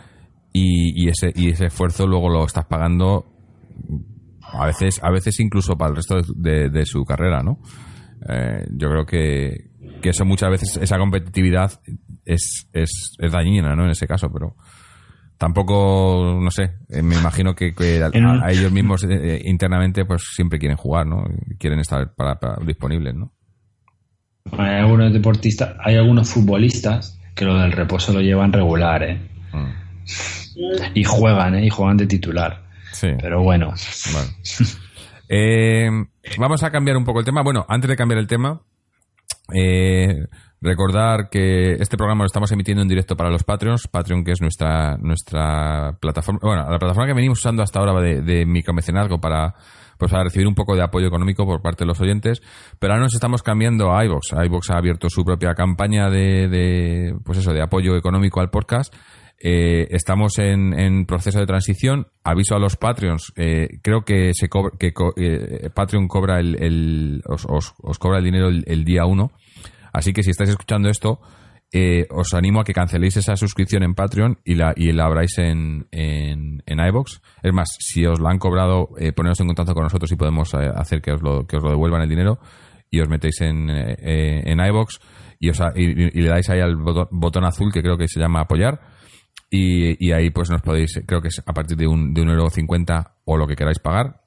y, 0.54 1.10
ese, 1.10 1.32
y 1.36 1.50
ese 1.50 1.66
esfuerzo 1.66 2.06
luego 2.06 2.30
lo 2.30 2.45
estás 2.45 2.66
pagando 2.66 3.26
a 4.41 4.68
veces, 4.68 5.00
a 5.04 5.10
veces 5.10 5.40
incluso 5.40 5.76
para 5.76 5.90
el 5.90 5.95
resto 5.95 6.22
de, 6.36 6.86
su 6.86 7.04
carrera, 7.06 7.41
¿no? 7.41 7.60
Eh, 8.30 8.68
yo 8.72 8.90
creo 8.90 9.06
que, 9.06 9.72
que, 10.02 10.10
eso 10.10 10.26
muchas 10.26 10.52
veces, 10.52 10.78
esa 10.78 10.98
competitividad 11.00 11.72
es, 12.24 12.70
es, 12.72 13.16
es, 13.18 13.32
dañina, 13.32 13.76
¿no? 13.76 13.86
En 13.86 13.91
ese 13.91 14.06
caso, 14.06 14.30
pero 14.32 14.56
tampoco, 15.44 16.40
no 16.41 16.49
sé, 16.52 16.76
eh, 16.88 17.02
me 17.02 17.18
imagino 17.18 17.53
que, 17.53 17.74
a, 18.02 18.49
ellos 18.49 18.72
mismos 18.72 19.03
eh, 19.03 19.41
internamente 19.44 20.06
pues 20.06 20.24
siempre 20.34 20.57
quieren 20.57 20.78
jugar, 20.78 21.06
¿no? 21.06 21.26
Quieren 21.60 21.80
estar 21.80 22.14
para, 22.15 22.38
disponibles, 22.65 23.14
¿no? 23.14 23.34
Hay 24.57 24.78
algunos 24.78 25.11
deportistas, 25.11 25.76
hay 25.84 25.98
algunos 25.98 26.30
futbolistas 26.30 27.20
que 27.36 27.44
lo 27.44 27.57
del 27.57 27.74
reposo 27.74 28.14
lo 28.14 28.22
llevan 28.22 28.53
regular, 28.53 29.03
¿eh? 29.03 29.20
Mm. 29.52 30.94
Y 30.94 31.03
juegan, 31.03 31.56
¿eh? 31.56 31.65
Y 31.65 31.70
juegan 31.70 31.98
de 31.98 32.07
titular. 32.07 32.64
Sí. 32.94 33.10
Pero 33.20 33.44
bueno. 33.44 33.74
Eh, 35.36 35.90
vamos 36.38 36.61
a 36.61 36.70
cambiar 36.70 36.95
un 36.95 37.06
poco 37.06 37.20
el 37.20 37.26
tema. 37.26 37.41
Bueno, 37.41 37.65
antes 37.68 37.90
de 37.90 37.95
cambiar 37.95 38.20
el 38.20 38.28
tema, 38.28 38.61
eh, 39.52 40.28
recordar 40.64 41.30
que 41.30 41.73
este 41.73 41.98
programa 41.98 42.23
lo 42.23 42.27
estamos 42.27 42.52
emitiendo 42.52 42.81
en 42.81 42.88
directo 42.88 43.15
para 43.15 43.30
los 43.30 43.44
Patreons. 43.44 43.88
Patreon, 43.88 44.23
que 44.23 44.31
es 44.31 44.41
nuestra, 44.41 44.98
nuestra 44.98 45.98
plataforma, 45.99 46.40
bueno, 46.41 46.64
la 46.64 46.80
plataforma 46.80 47.07
que 47.07 47.14
venimos 47.14 47.40
usando 47.40 47.61
hasta 47.61 47.80
ahora 47.80 48.02
de, 48.02 48.22
de 48.22 48.45
micromecenazgo 48.45 49.19
para 49.19 49.53
pues 49.98 50.14
a 50.14 50.23
recibir 50.23 50.48
un 50.48 50.56
poco 50.56 50.76
de 50.76 50.84
apoyo 50.84 51.07
económico 51.07 51.45
por 51.45 51.61
parte 51.61 51.84
de 51.84 51.88
los 51.88 52.02
oyentes. 52.02 52.41
Pero 52.80 52.94
ahora 52.94 53.03
nos 53.03 53.14
estamos 53.14 53.44
cambiando 53.44 53.95
a 53.95 54.03
iVox. 54.06 54.34
iVox 54.45 54.72
ha 54.72 54.77
abierto 54.77 55.10
su 55.10 55.23
propia 55.23 55.53
campaña 55.53 56.10
de, 56.10 57.15
pues 57.23 57.38
eso, 57.40 57.53
de 57.53 57.61
apoyo 57.61 57.95
económico 57.95 58.40
al 58.41 58.49
podcast. 58.49 58.94
Eh, 59.45 59.88
estamos 59.91 60.40
en, 60.40 61.06
proceso 61.06 61.40
de 61.40 61.45
transición. 61.45 62.07
Aviso 62.23 62.56
a 62.56 62.60
los 62.60 62.77
Patreons. 62.77 63.34
Eh, 63.35 63.68
creo 63.81 64.03
que 64.03 64.34
se 64.34 64.49
que 64.80 64.94
eh, 65.18 65.69
Patreon 65.73 66.07
cobra 66.07 66.40
el, 66.40 67.22
os, 67.26 67.73
cobra 67.99 68.19
el 68.19 68.23
dinero 68.23 68.48
el, 68.49 68.85
día 68.85 69.06
1. 69.06 69.31
Así 69.94 70.11
que 70.11 70.24
si 70.24 70.32
estáis 70.32 70.49
escuchando 70.49 70.90
esto, 70.90 71.22
eh, 71.72 72.06
os 72.11 72.34
animo 72.34 72.61
a 72.61 72.64
que 72.64 72.74
canceléis 72.74 73.18
esa 73.18 73.36
suscripción 73.36 73.82
en 73.84 73.95
Patreon 73.95 74.40
y 74.44 74.56
la, 74.56 74.74
y 74.76 74.91
la 74.91 75.06
abráis 75.06 75.38
en, 75.40 75.88
en, 75.91 76.61
en 76.65 76.80
iVox. 76.80 77.22
Es 77.41 77.53
más, 77.53 77.76
si 77.80 78.06
os 78.06 78.20
la 78.20 78.30
han 78.30 78.38
cobrado, 78.38 78.90
eh, 78.99 79.11
poneros 79.11 79.40
en 79.40 79.48
contacto 79.48 79.74
con 79.74 79.84
nosotros 79.84 80.11
y 80.11 80.15
podemos 80.15 80.53
eh, 80.53 80.70
hacer 80.76 81.02
que 81.02 81.14
os, 81.14 81.22
lo, 81.22 81.48
que 81.48 81.57
os 81.57 81.64
lo 81.64 81.72
devuelvan 81.72 82.02
el 82.02 82.10
dinero 82.10 82.40
y 82.91 83.02
os 83.02 83.10
metéis 83.10 83.41
en, 83.41 83.70
eh, 83.72 84.44
en 84.45 84.60
iVox 84.60 84.99
y, 85.40 85.49
os, 85.49 85.60
y, 85.76 86.22
le 86.22 86.30
dais 86.30 86.48
ahí 86.49 86.60
al 86.60 86.76
botón, 86.76 87.44
azul 87.44 87.72
que 87.74 87.82
creo 87.82 87.98
que 87.98 88.07
se 88.07 88.20
llama 88.20 88.41
apoyar. 88.41 88.80
Y, 89.49 90.07
y 90.07 90.11
ahí 90.11 90.30
pues 90.32 90.49
nos 90.49 90.61
podéis, 90.61 91.02
creo 91.06 91.22
que 91.22 91.28
es 91.28 91.41
a 91.45 91.53
partir 91.53 91.78
de 91.78 91.88
un, 91.88 92.14
de 92.14 92.22
un 92.22 92.30
euro 92.30 92.49
cincuenta 92.49 93.15
o 93.26 93.38
lo 93.38 93.48
que 93.48 93.56
queráis 93.56 93.80
pagar, 93.80 94.23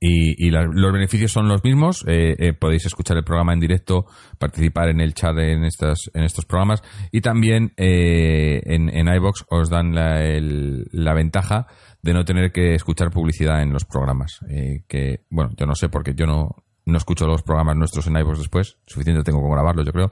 y, 0.00 0.50
los 0.50 0.92
beneficios 0.92 1.32
son 1.32 1.48
los 1.48 1.62
mismos. 1.64 2.04
Eh, 2.06 2.36
eh, 2.38 2.52
podéis 2.52 2.86
escuchar 2.86 3.16
el 3.16 3.24
programa 3.24 3.52
en 3.52 3.60
directo, 3.60 4.06
participar 4.38 4.88
en 4.88 5.00
el 5.00 5.14
chat 5.14 5.36
en, 5.38 5.64
estas, 5.64 6.10
en 6.14 6.24
estos 6.24 6.44
programas. 6.44 6.82
Y 7.12 7.20
también 7.20 7.72
eh, 7.76 8.60
en, 8.64 8.88
en 8.88 9.08
iBox 9.14 9.44
os 9.48 9.70
dan 9.70 9.94
la, 9.94 10.20
la, 10.92 11.14
ventaja 11.14 11.66
de 12.02 12.12
no 12.12 12.24
tener 12.24 12.52
que 12.52 12.74
escuchar 12.74 13.10
publicidad 13.10 13.62
en 13.62 13.72
los 13.72 13.84
programas. 13.84 14.40
que, 14.88 15.24
bueno, 15.30 15.50
yo 15.56 15.66
no 15.66 15.74
sé 15.74 15.88
porque 15.88 16.14
yo 16.14 16.26
no, 16.26 16.56
no 16.84 16.98
escucho 16.98 17.26
los 17.26 17.42
programas 17.42 17.76
nuestros 17.76 18.06
en 18.06 18.16
iVoox 18.16 18.38
después. 18.38 18.76
Suficiente 18.86 19.22
tengo 19.22 19.40
con 19.40 19.50
grabarlos, 19.50 19.86
yo 19.86 19.92
creo. 19.92 20.10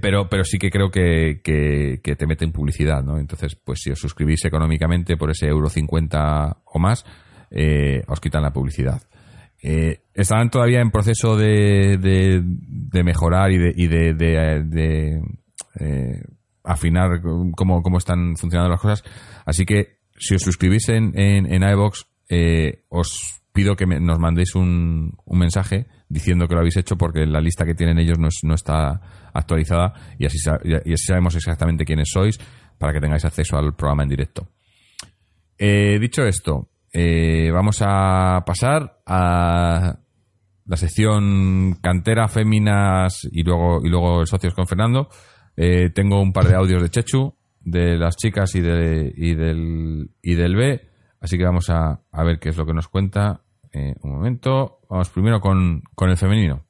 pero, 0.00 0.28
pero 0.28 0.44
sí 0.44 0.58
que 0.58 0.70
creo 0.70 0.90
que, 0.90 1.40
que, 1.42 2.00
que, 2.02 2.16
te 2.16 2.26
meten 2.26 2.52
publicidad, 2.52 3.02
¿no? 3.02 3.18
Entonces, 3.18 3.56
pues 3.56 3.80
si 3.82 3.90
os 3.90 3.98
suscribís 3.98 4.44
económicamente 4.44 5.16
por 5.16 5.30
ese 5.30 5.46
euro 5.46 5.68
50 5.68 6.58
o 6.64 6.78
más 6.78 7.04
eh, 7.50 8.02
os 8.06 8.20
quitan 8.20 8.42
la 8.42 8.52
publicidad. 8.52 9.02
Eh, 9.62 10.00
están 10.14 10.50
todavía 10.50 10.80
en 10.80 10.90
proceso 10.90 11.36
de, 11.36 11.98
de, 11.98 13.04
mejorar 13.04 13.50
y 13.50 13.58
de, 13.58 13.72
y 13.74 13.86
de, 13.88 15.20
eh, 15.80 16.22
afinar 16.62 17.20
cómo, 17.56 17.82
cómo, 17.82 17.98
están 17.98 18.36
funcionando 18.36 18.70
las 18.70 18.80
cosas. 18.80 19.04
Así 19.44 19.64
que 19.64 19.98
si 20.16 20.34
os 20.34 20.42
suscribís 20.42 20.88
en, 20.88 21.18
en, 21.18 21.62
iVox, 21.62 22.06
os 22.88 23.42
pido 23.52 23.76
que 23.76 23.86
nos 23.86 24.18
mandéis 24.18 24.54
un, 24.54 25.16
mensaje 25.30 25.86
diciendo 26.08 26.46
que 26.46 26.54
lo 26.54 26.60
habéis 26.60 26.76
hecho 26.76 26.96
porque 26.96 27.26
la 27.26 27.40
lista 27.40 27.64
que 27.64 27.74
tienen 27.74 27.98
ellos 27.98 28.18
no, 28.18 28.28
no 28.42 28.54
está 28.54 29.00
actualizada 29.32 29.92
y 30.18 30.26
así 30.26 30.38
sabemos 30.38 31.34
exactamente 31.34 31.84
quiénes 31.84 32.08
sois 32.12 32.38
para 32.78 32.92
que 32.92 33.00
tengáis 33.00 33.24
acceso 33.24 33.56
al 33.56 33.74
programa 33.74 34.04
en 34.04 34.08
directo. 34.08 34.48
dicho 35.58 36.24
esto, 36.24 36.68
eh, 36.98 37.50
vamos 37.52 37.82
a 37.82 38.42
pasar 38.46 39.02
a 39.04 39.98
la 40.64 40.76
sección 40.78 41.76
cantera, 41.82 42.26
féminas 42.26 43.28
y 43.30 43.42
luego, 43.42 43.84
y 43.84 43.90
luego 43.90 44.24
socios 44.24 44.54
con 44.54 44.66
Fernando. 44.66 45.10
Eh, 45.58 45.90
tengo 45.90 46.22
un 46.22 46.32
par 46.32 46.46
de 46.46 46.54
audios 46.54 46.80
de 46.80 46.88
Chechu, 46.88 47.34
de 47.60 47.98
las 47.98 48.16
chicas 48.16 48.54
y, 48.54 48.62
de, 48.62 49.12
y, 49.14 49.34
del, 49.34 50.08
y 50.22 50.36
del 50.36 50.56
B. 50.56 50.88
Así 51.20 51.36
que 51.36 51.44
vamos 51.44 51.68
a, 51.68 52.00
a 52.10 52.24
ver 52.24 52.38
qué 52.38 52.48
es 52.48 52.56
lo 52.56 52.64
que 52.64 52.72
nos 52.72 52.88
cuenta. 52.88 53.42
Eh, 53.74 53.94
un 54.00 54.12
momento. 54.12 54.78
Vamos 54.88 55.10
primero 55.10 55.38
con, 55.38 55.82
con 55.94 56.08
el 56.08 56.16
femenino. 56.16 56.64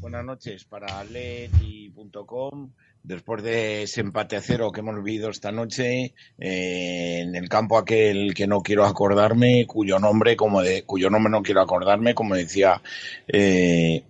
Buenas 0.00 0.24
noches 0.24 0.64
para 0.64 1.04
leti.com 1.04 2.72
después 3.06 3.42
de 3.42 3.84
ese 3.84 4.00
empate 4.00 4.36
a 4.36 4.40
cero 4.40 4.72
que 4.72 4.80
hemos 4.80 5.02
vivido 5.02 5.30
esta 5.30 5.52
noche 5.52 6.12
eh, 6.38 7.20
en 7.20 7.36
el 7.36 7.48
campo 7.48 7.78
aquel 7.78 8.34
que 8.34 8.48
no 8.48 8.62
quiero 8.62 8.84
acordarme, 8.84 9.64
cuyo 9.66 9.98
nombre, 9.98 10.36
como 10.36 10.60
de, 10.60 10.82
cuyo 10.82 11.08
nombre 11.08 11.30
no 11.30 11.42
quiero 11.42 11.62
acordarme, 11.62 12.14
como 12.14 12.34
decía 12.34 12.82
eh, 13.28 14.04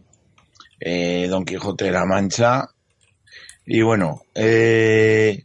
eh, 0.80 1.26
Don 1.28 1.44
Quijote 1.44 1.84
de 1.84 1.92
la 1.92 2.06
Mancha. 2.06 2.70
Y 3.66 3.82
bueno, 3.82 4.22
eh, 4.34 5.44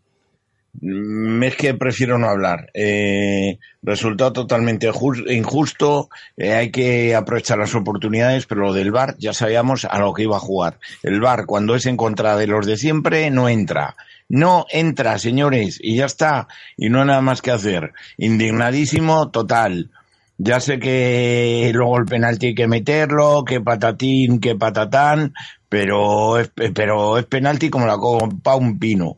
es 0.81 1.55
que 1.55 1.73
prefiero 1.73 2.17
no 2.17 2.27
hablar. 2.27 2.69
Eh, 2.73 3.59
resultado 3.81 4.33
totalmente 4.33 4.89
injusto. 5.27 6.09
Eh, 6.37 6.53
hay 6.53 6.71
que 6.71 7.15
aprovechar 7.15 7.57
las 7.57 7.75
oportunidades, 7.75 8.45
pero 8.45 8.61
lo 8.61 8.73
del 8.73 8.91
VAR 8.91 9.15
ya 9.17 9.33
sabíamos 9.33 9.85
a 9.85 9.99
lo 9.99 10.13
que 10.13 10.23
iba 10.23 10.37
a 10.37 10.39
jugar. 10.39 10.79
El 11.03 11.19
VAR, 11.19 11.45
cuando 11.45 11.75
es 11.75 11.85
en 11.85 11.97
contra 11.97 12.37
de 12.37 12.47
los 12.47 12.65
de 12.65 12.77
siempre, 12.77 13.29
no 13.31 13.49
entra. 13.49 13.95
No 14.29 14.65
entra, 14.71 15.17
señores, 15.19 15.77
y 15.81 15.97
ya 15.97 16.05
está. 16.05 16.47
Y 16.77 16.89
no 16.89 17.01
hay 17.01 17.07
nada 17.07 17.21
más 17.21 17.41
que 17.41 17.51
hacer. 17.51 17.91
Indignadísimo, 18.17 19.29
total. 19.29 19.91
Ya 20.37 20.59
sé 20.59 20.79
que 20.79 21.69
luego 21.73 21.99
el 21.99 22.05
penalti 22.05 22.47
hay 22.47 22.55
que 22.55 22.67
meterlo, 22.67 23.43
que 23.45 23.61
patatín, 23.61 24.39
que 24.39 24.55
patatán, 24.55 25.33
pero 25.69 26.39
es, 26.39 26.51
pero 26.73 27.19
es 27.19 27.25
penalti 27.25 27.69
como 27.69 27.85
la 27.85 27.97
copa 27.97 28.55
un 28.55 28.79
pino. 28.79 29.17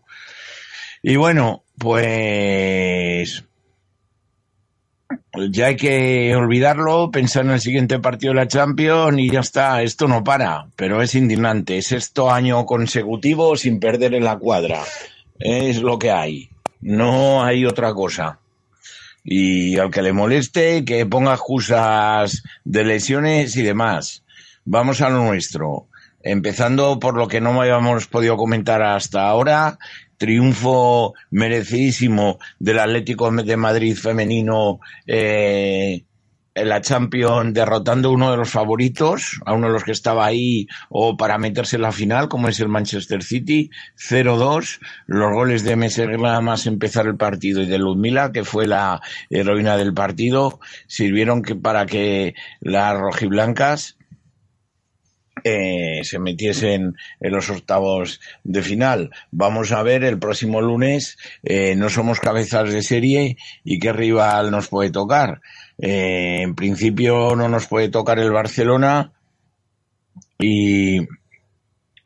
Y 1.06 1.18
bueno, 1.18 1.64
pues 1.78 3.44
ya 5.50 5.66
hay 5.66 5.76
que 5.76 6.34
olvidarlo, 6.34 7.12
pensar 7.12 7.44
en 7.44 7.52
el 7.52 7.60
siguiente 7.60 8.00
partido 8.00 8.32
de 8.32 8.40
la 8.40 8.48
Champions 8.48 9.20
y 9.20 9.30
ya 9.30 9.42
está, 9.42 9.82
esto 9.82 10.08
no 10.08 10.24
para, 10.24 10.68
pero 10.78 11.02
es 11.02 11.14
indignante, 11.16 11.78
es 11.78 11.92
esto 11.92 12.32
año 12.32 12.66
consecutivo 12.66 13.58
sin 13.58 13.82
perder 13.82 14.14
en 14.14 14.24
la 14.24 14.38
cuadra, 14.38 14.82
es 15.40 15.82
lo 15.82 16.00
que 16.00 16.12
hay. 16.12 16.50
No 16.80 17.44
hay 17.44 17.66
otra 17.66 17.94
cosa. 17.94 18.40
Y 19.26 19.78
al 19.78 19.92
que 19.92 20.02
le 20.04 20.14
moleste, 20.14 20.86
que 20.86 21.06
ponga 21.06 21.34
excusas 21.34 22.44
de 22.64 22.84
lesiones 22.86 23.58
y 23.58 23.64
demás. 23.64 24.24
Vamos 24.64 25.02
a 25.02 25.10
lo 25.10 25.24
nuestro. 25.26 25.88
Empezando 26.22 27.00
por 27.00 27.18
lo 27.18 27.28
que 27.28 27.42
no 27.42 27.62
habíamos 27.62 28.08
podido 28.08 28.38
comentar 28.38 28.82
hasta 28.82 29.28
ahora, 29.28 29.78
triunfo 30.24 31.16
merecidísimo 31.32 32.40
del 32.58 32.80
Atlético 32.80 33.30
de 33.30 33.58
Madrid 33.58 33.94
femenino 33.94 34.80
eh, 35.06 36.06
en 36.56 36.70
la 36.70 36.80
Champions 36.80 37.54
derrotando 37.54 38.08
a 38.08 38.12
uno 38.14 38.32
de 38.32 38.38
los 38.38 38.50
favoritos, 38.50 39.42
a 39.46 39.52
uno 39.52 39.68
de 39.68 39.74
los 39.74 39.84
que 39.84 39.92
estaba 39.92 40.26
ahí 40.26 40.66
o 40.88 41.18
para 41.18 41.38
meterse 41.38 41.76
en 41.76 41.82
la 41.82 41.92
final, 41.92 42.30
como 42.30 42.48
es 42.48 42.58
el 42.62 42.70
Manchester 42.70 43.22
City, 43.22 43.70
0-2, 43.98 44.80
los 45.08 45.34
goles 45.34 45.66
de 45.66 45.76
Messer 45.76 46.18
nada 46.18 46.40
más 46.40 46.68
empezar 46.68 47.06
el 47.06 47.18
partido 47.18 47.62
y 47.62 47.66
de 47.66 47.78
Ludmila, 47.78 48.32
que 48.32 48.46
fue 48.46 48.66
la 48.66 49.02
heroína 49.30 49.76
del 49.76 49.94
partido, 49.94 50.62
sirvieron 50.88 51.42
que 51.42 51.56
para 51.56 51.86
que 51.86 52.34
las 52.62 52.98
rojiblancas 52.98 53.98
eh, 55.44 56.02
se 56.04 56.20
metiesen 56.20 56.96
en 57.20 57.32
los 57.32 57.50
octavos 57.50 58.22
de 58.44 58.62
final. 58.62 59.12
Vamos 59.32 59.72
a 59.72 59.84
ver 59.84 60.04
el 60.04 60.20
próximo 60.20 60.62
lunes, 60.62 61.18
eh, 61.44 61.76
no 61.76 61.90
somos 61.90 62.20
cabezas 62.20 62.72
de 62.72 62.82
serie 62.82 63.38
y 63.64 63.80
qué 63.80 63.92
rival 63.94 64.52
nos 64.52 64.70
puede 64.70 64.92
tocar. 64.92 65.42
Eh, 65.78 66.42
en 66.42 66.56
principio 66.56 67.36
no 67.36 67.50
nos 67.50 67.68
puede 67.68 67.90
tocar 67.90 68.20
el 68.20 68.32
Barcelona 68.32 69.12
y 70.40 71.00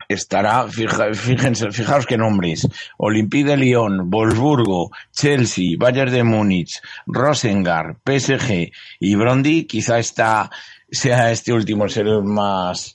estará, 0.08 0.66
fíjense, 0.68 1.70
fijaos 1.70 2.06
qué 2.06 2.16
nombres, 2.16 2.66
Olympique 2.96 3.50
de 3.50 3.56
Lyon, 3.56 4.10
Wolfsburgo, 4.10 4.90
Chelsea, 5.12 5.76
Bayern 5.78 6.10
de 6.10 6.24
Múnich, 6.24 6.80
Rosengard, 7.06 7.96
PSG 8.04 8.72
y 9.00 9.14
Brondi, 9.16 9.64
quizá 9.64 9.98
está, 9.98 10.50
sea 10.90 11.30
este 11.30 11.52
último 11.52 11.88
ser 11.88 12.06
el 12.06 12.24
más 12.24 12.94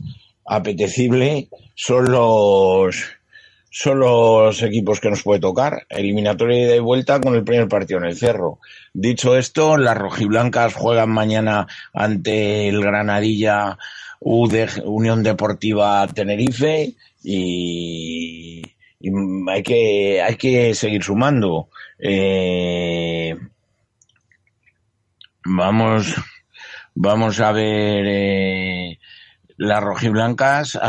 apetecible, 0.55 1.47
son 1.75 2.11
los 2.11 2.95
son 3.75 3.99
los 3.99 4.61
equipos 4.61 4.99
que 4.99 5.09
nos 5.09 5.23
puede 5.23 5.39
tocar. 5.39 5.88
Eliminatoria 5.89 6.67
de 6.67 6.80
vuelta 6.80 7.19
con 7.19 7.34
el 7.34 7.43
primer 7.43 7.67
partido 7.67 7.99
en 7.99 8.05
el 8.05 8.15
Cerro. 8.15 8.59
Dicho 8.93 9.35
esto, 9.35 9.77
las 9.77 9.97
rojiblancas 9.97 10.75
juegan 10.75 11.09
mañana 11.09 11.67
ante 11.91 12.69
el 12.69 12.81
Granadilla 12.81 13.80
Unión 14.19 15.23
Deportiva 15.23 16.07
Tenerife 16.07 16.93
y, 17.23 18.61
hay 19.49 19.63
que 19.63 20.21
hay 20.21 20.35
que 20.35 20.75
seguir 20.75 21.03
sumando. 21.03 21.69
Eh, 21.97 23.35
vamos 25.45 26.13
vamos 26.93 27.39
a 27.39 27.51
ver 27.51 28.05
eh, 28.07 28.99
las 29.57 29.84
rojiblancas 29.84 30.80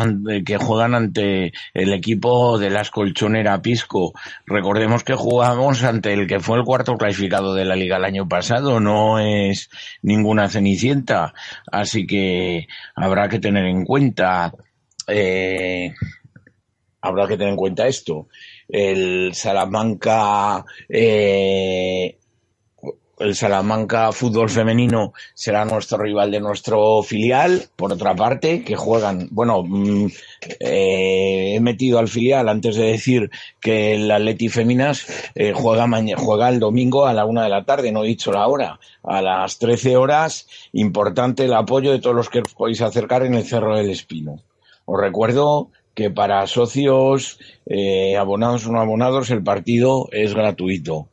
que 0.44 0.56
juegan 0.56 0.94
ante 0.94 1.52
el 1.74 1.92
equipo 1.92 2.58
de 2.58 2.70
las 2.70 2.90
colchonera 2.90 3.62
Pisco. 3.62 4.12
Recordemos 4.46 5.04
que 5.04 5.14
jugamos 5.14 5.82
ante 5.82 6.12
el 6.12 6.26
que 6.26 6.40
fue 6.40 6.58
el 6.58 6.64
cuarto 6.64 6.96
clasificado 6.96 7.54
de 7.54 7.64
la 7.64 7.76
liga 7.76 7.96
el 7.96 8.04
año 8.04 8.28
pasado, 8.28 8.80
no 8.80 9.18
es 9.18 9.70
ninguna 10.02 10.48
cenicienta, 10.48 11.34
así 11.70 12.06
que 12.06 12.66
habrá 12.94 13.28
que 13.28 13.38
tener 13.38 13.64
en 13.66 13.84
cuenta 13.84 14.52
eh, 15.06 15.92
habrá 17.00 17.26
que 17.26 17.36
tener 17.36 17.50
en 17.50 17.56
cuenta 17.56 17.86
esto. 17.86 18.28
El 18.68 19.34
Salamanca 19.34 20.64
eh, 20.88 22.18
el 23.18 23.34
Salamanca 23.34 24.12
Fútbol 24.12 24.50
Femenino 24.50 25.12
será 25.34 25.64
nuestro 25.64 25.98
rival 25.98 26.30
de 26.30 26.40
nuestro 26.40 27.02
filial, 27.02 27.64
por 27.76 27.92
otra 27.92 28.14
parte, 28.14 28.64
que 28.64 28.76
juegan, 28.76 29.28
bueno, 29.30 29.62
mm, 29.62 30.06
eh, 30.60 31.54
he 31.54 31.60
metido 31.60 31.98
al 31.98 32.08
filial 32.08 32.48
antes 32.48 32.76
de 32.76 32.86
decir 32.86 33.30
que 33.60 33.94
el 33.94 34.10
Atleti 34.10 34.48
Feminas 34.48 35.06
eh, 35.34 35.52
juega, 35.54 35.88
juega 36.16 36.48
el 36.48 36.60
domingo 36.60 37.06
a 37.06 37.12
la 37.12 37.24
una 37.24 37.44
de 37.44 37.50
la 37.50 37.64
tarde, 37.64 37.92
no 37.92 38.04
he 38.04 38.08
dicho 38.08 38.32
la 38.32 38.46
hora, 38.46 38.80
a 39.02 39.22
las 39.22 39.58
13 39.58 39.96
horas, 39.96 40.48
importante 40.72 41.44
el 41.44 41.54
apoyo 41.54 41.92
de 41.92 42.00
todos 42.00 42.16
los 42.16 42.30
que 42.30 42.40
os 42.40 42.54
podéis 42.54 42.82
acercar 42.82 43.24
en 43.24 43.34
el 43.34 43.44
Cerro 43.44 43.76
del 43.76 43.90
Espino. 43.90 44.40
Os 44.86 45.00
recuerdo 45.00 45.70
que 45.94 46.10
para 46.10 46.46
socios, 46.46 47.38
eh, 47.66 48.16
abonados 48.16 48.66
o 48.66 48.72
no 48.72 48.80
abonados, 48.80 49.30
el 49.30 49.42
partido 49.42 50.08
es 50.10 50.34
gratuito. 50.34 51.08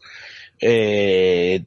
Eh, 0.63 1.65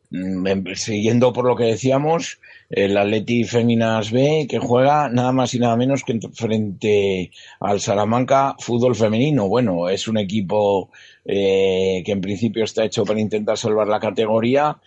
siguiendo 0.77 1.33
por 1.33 1.47
lo 1.47 1.57
que 1.57 1.65
decíamos, 1.65 2.39
el 2.71 2.97
Atleti 2.97 3.43
Féminas 3.43 4.13
B 4.13 4.47
que 4.49 4.61
juega 4.61 5.09
nada 5.09 5.33
más 5.33 5.53
y 5.55 5.59
nada 5.59 5.77
menos 5.77 6.05
que 6.05 6.21
frente 6.33 7.33
al 7.59 7.81
Salamanca 7.81 8.55
Fútbol 8.61 8.95
Femenino. 8.95 9.49
Bueno, 9.49 9.89
es 9.89 10.07
un 10.07 10.19
equipo 10.19 10.91
eh, 11.25 12.05
que 12.07 12.13
en 12.13 12.21
principio 12.21 12.63
está 12.63 12.85
hecho 12.85 13.05
para 13.05 13.21
intentar 13.21 13.59
salvar 13.59 13.89
la 13.89 13.99
categoría, 13.99 14.79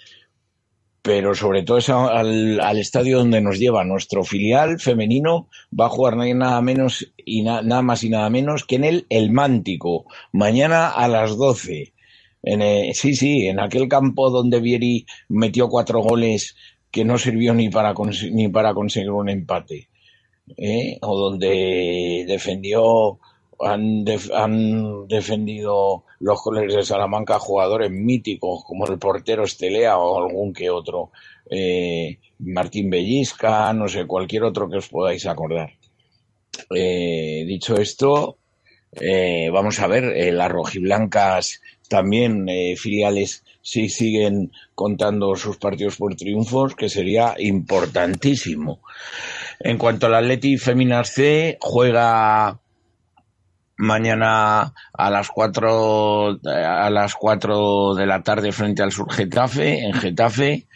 pero 1.01 1.35
sobre 1.35 1.63
todo 1.63 1.77
es 1.79 1.89
al, 1.89 2.79
estadio 2.79 3.17
donde 3.19 3.41
nos 3.41 3.59
lleva 3.59 3.83
nuestro 3.83 4.23
filial 4.23 4.79
femenino. 4.79 5.49
Va 5.77 5.87
a 5.87 5.89
jugar 5.89 6.15
nada 6.15 6.61
menos 6.61 7.11
y 7.17 7.43
nada 7.43 7.81
más 7.81 8.03
y 8.05 8.09
nada 8.09 8.29
menos 8.29 8.63
que 8.63 8.75
en 8.75 8.85
el 8.85 9.05
El 9.09 9.31
Mántico, 9.31 10.05
mañana 10.31 10.87
a 10.89 11.09
las 11.09 11.35
12 11.35 11.93
en, 12.43 12.61
eh, 12.61 12.91
sí, 12.93 13.15
sí, 13.15 13.47
en 13.47 13.59
aquel 13.59 13.87
campo 13.87 14.29
donde 14.29 14.59
Vieri 14.59 15.05
metió 15.29 15.67
cuatro 15.69 16.01
goles 16.01 16.55
que 16.91 17.03
no 17.03 17.17
sirvió 17.17 17.53
ni 17.53 17.69
para, 17.69 17.93
ni 18.31 18.47
para 18.47 18.73
conseguir 18.73 19.11
un 19.11 19.29
empate. 19.29 19.89
¿eh? 20.55 20.97
O 21.01 21.17
donde 21.17 22.25
defendió, 22.27 23.19
han, 23.59 24.05
han 24.33 25.07
defendido 25.07 26.05
los 26.19 26.41
goles 26.41 26.73
de 26.73 26.83
Salamanca 26.83 27.39
jugadores 27.39 27.91
míticos 27.91 28.63
como 28.65 28.87
el 28.87 28.97
portero 28.97 29.43
Estelea 29.43 29.97
o 29.97 30.23
algún 30.23 30.53
que 30.53 30.69
otro. 30.69 31.11
Eh, 31.49 32.19
Martín 32.39 32.89
Bellisca, 32.89 33.73
no 33.73 33.87
sé, 33.87 34.05
cualquier 34.05 34.43
otro 34.43 34.69
que 34.69 34.77
os 34.77 34.87
podáis 34.87 35.25
acordar. 35.25 35.71
dicho 36.69 37.75
esto, 37.75 38.37
vamos 39.51 39.79
a 39.79 39.87
ver, 39.87 40.33
las 40.33 40.51
rojiblancas 40.51 41.61
también 41.87 42.47
eh, 42.49 42.75
filiales 42.77 43.43
sí 43.61 43.89
siguen 43.89 44.51
contando 44.75 45.35
sus 45.35 45.57
partidos 45.57 45.97
por 45.97 46.15
triunfos, 46.15 46.75
que 46.75 46.89
sería 46.89 47.35
importantísimo. 47.37 48.81
En 49.59 49.77
cuanto 49.77 50.07
al 50.07 50.15
Atleti 50.15 50.57
Feminas 50.57 51.09
C, 51.09 51.57
juega 51.59 52.59
mañana 53.77 54.73
a 54.93 55.09
las 55.11 55.29
cuatro 55.29 56.39
a 56.45 56.89
las 56.89 57.13
cuatro 57.13 57.93
de 57.93 58.07
la 58.07 58.23
tarde 58.23 58.51
frente 58.51 58.81
al 58.81 58.91
Sur 58.91 59.11
Getafe 59.11 59.85
en 59.85 59.93
Getafe 59.93 60.67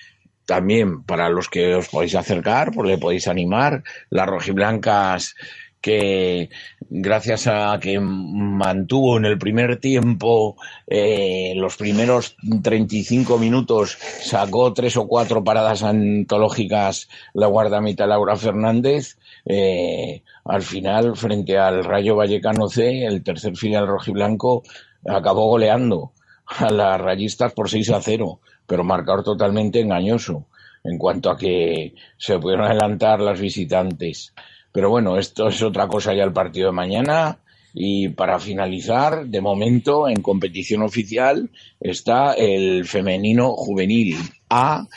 también 0.46 1.04
para 1.04 1.30
los 1.30 1.50
que 1.50 1.76
os 1.76 1.88
podéis 1.88 2.16
acercar 2.16 2.72
porque 2.72 3.00
podéis 3.00 3.28
animar 3.28 3.84
las 4.10 4.28
rojiblancas 4.28 5.36
que 5.82 6.50
gracias 6.90 7.48
a 7.48 7.78
que 7.82 8.00
mantuvo 8.00 9.18
en 9.18 9.26
el 9.26 9.38
primer 9.38 9.80
tiempo 9.80 10.56
eh, 10.88 11.54
los 11.56 11.76
primeros 11.76 12.36
35 12.62 13.38
minutos 13.40 13.98
sacó 14.22 14.74
tres 14.74 14.96
o 14.98 15.08
cuatro 15.08 15.44
paradas 15.44 15.84
antológicas 15.84 17.10
la 17.34 17.48
guardameta 17.48 18.06
Laura 18.06 18.36
Fernández 18.36 19.18
eh, 19.46 20.22
al 20.46 20.62
final 20.62 21.18
frente 21.18 21.58
al 21.58 21.84
Rayo 21.84 22.16
Vallecano 22.16 22.70
C 22.70 23.06
el 23.06 23.24
tercer 23.24 23.58
filial 23.58 23.88
rojiblanco 23.88 24.64
acabó 25.08 25.48
goleando 25.48 26.14
a 26.46 26.70
las 26.72 27.02
rayistas 27.02 27.54
por 27.54 27.70
6 27.70 27.90
a 27.92 28.02
0 28.02 28.40
pero 28.68 28.84
marcador 28.84 29.24
totalmente 29.24 29.80
engañoso 29.80 30.46
en 30.84 30.98
cuanto 30.98 31.30
a 31.32 31.38
que 31.38 31.96
se 32.18 32.38
pudieron 32.40 32.66
adelantar 32.66 33.20
las 33.20 33.40
visitantes 33.40 34.34
pero 34.72 34.90
bueno, 34.90 35.18
esto 35.18 35.48
es 35.48 35.62
otra 35.62 35.88
cosa 35.88 36.14
ya 36.14 36.24
el 36.24 36.34
partido 36.34 36.68
de 36.68 36.74
mañana. 36.74 37.40
Y 37.74 38.10
para 38.10 38.40
finalizar, 38.40 39.26
de 39.28 39.40
momento, 39.40 40.10
en 40.10 40.22
competición 40.22 40.84
oficial 40.84 41.50
está 41.80 42.34
el 42.34 42.86
femenino 42.86 43.54
juvenil 43.54 44.18
A, 44.50 44.88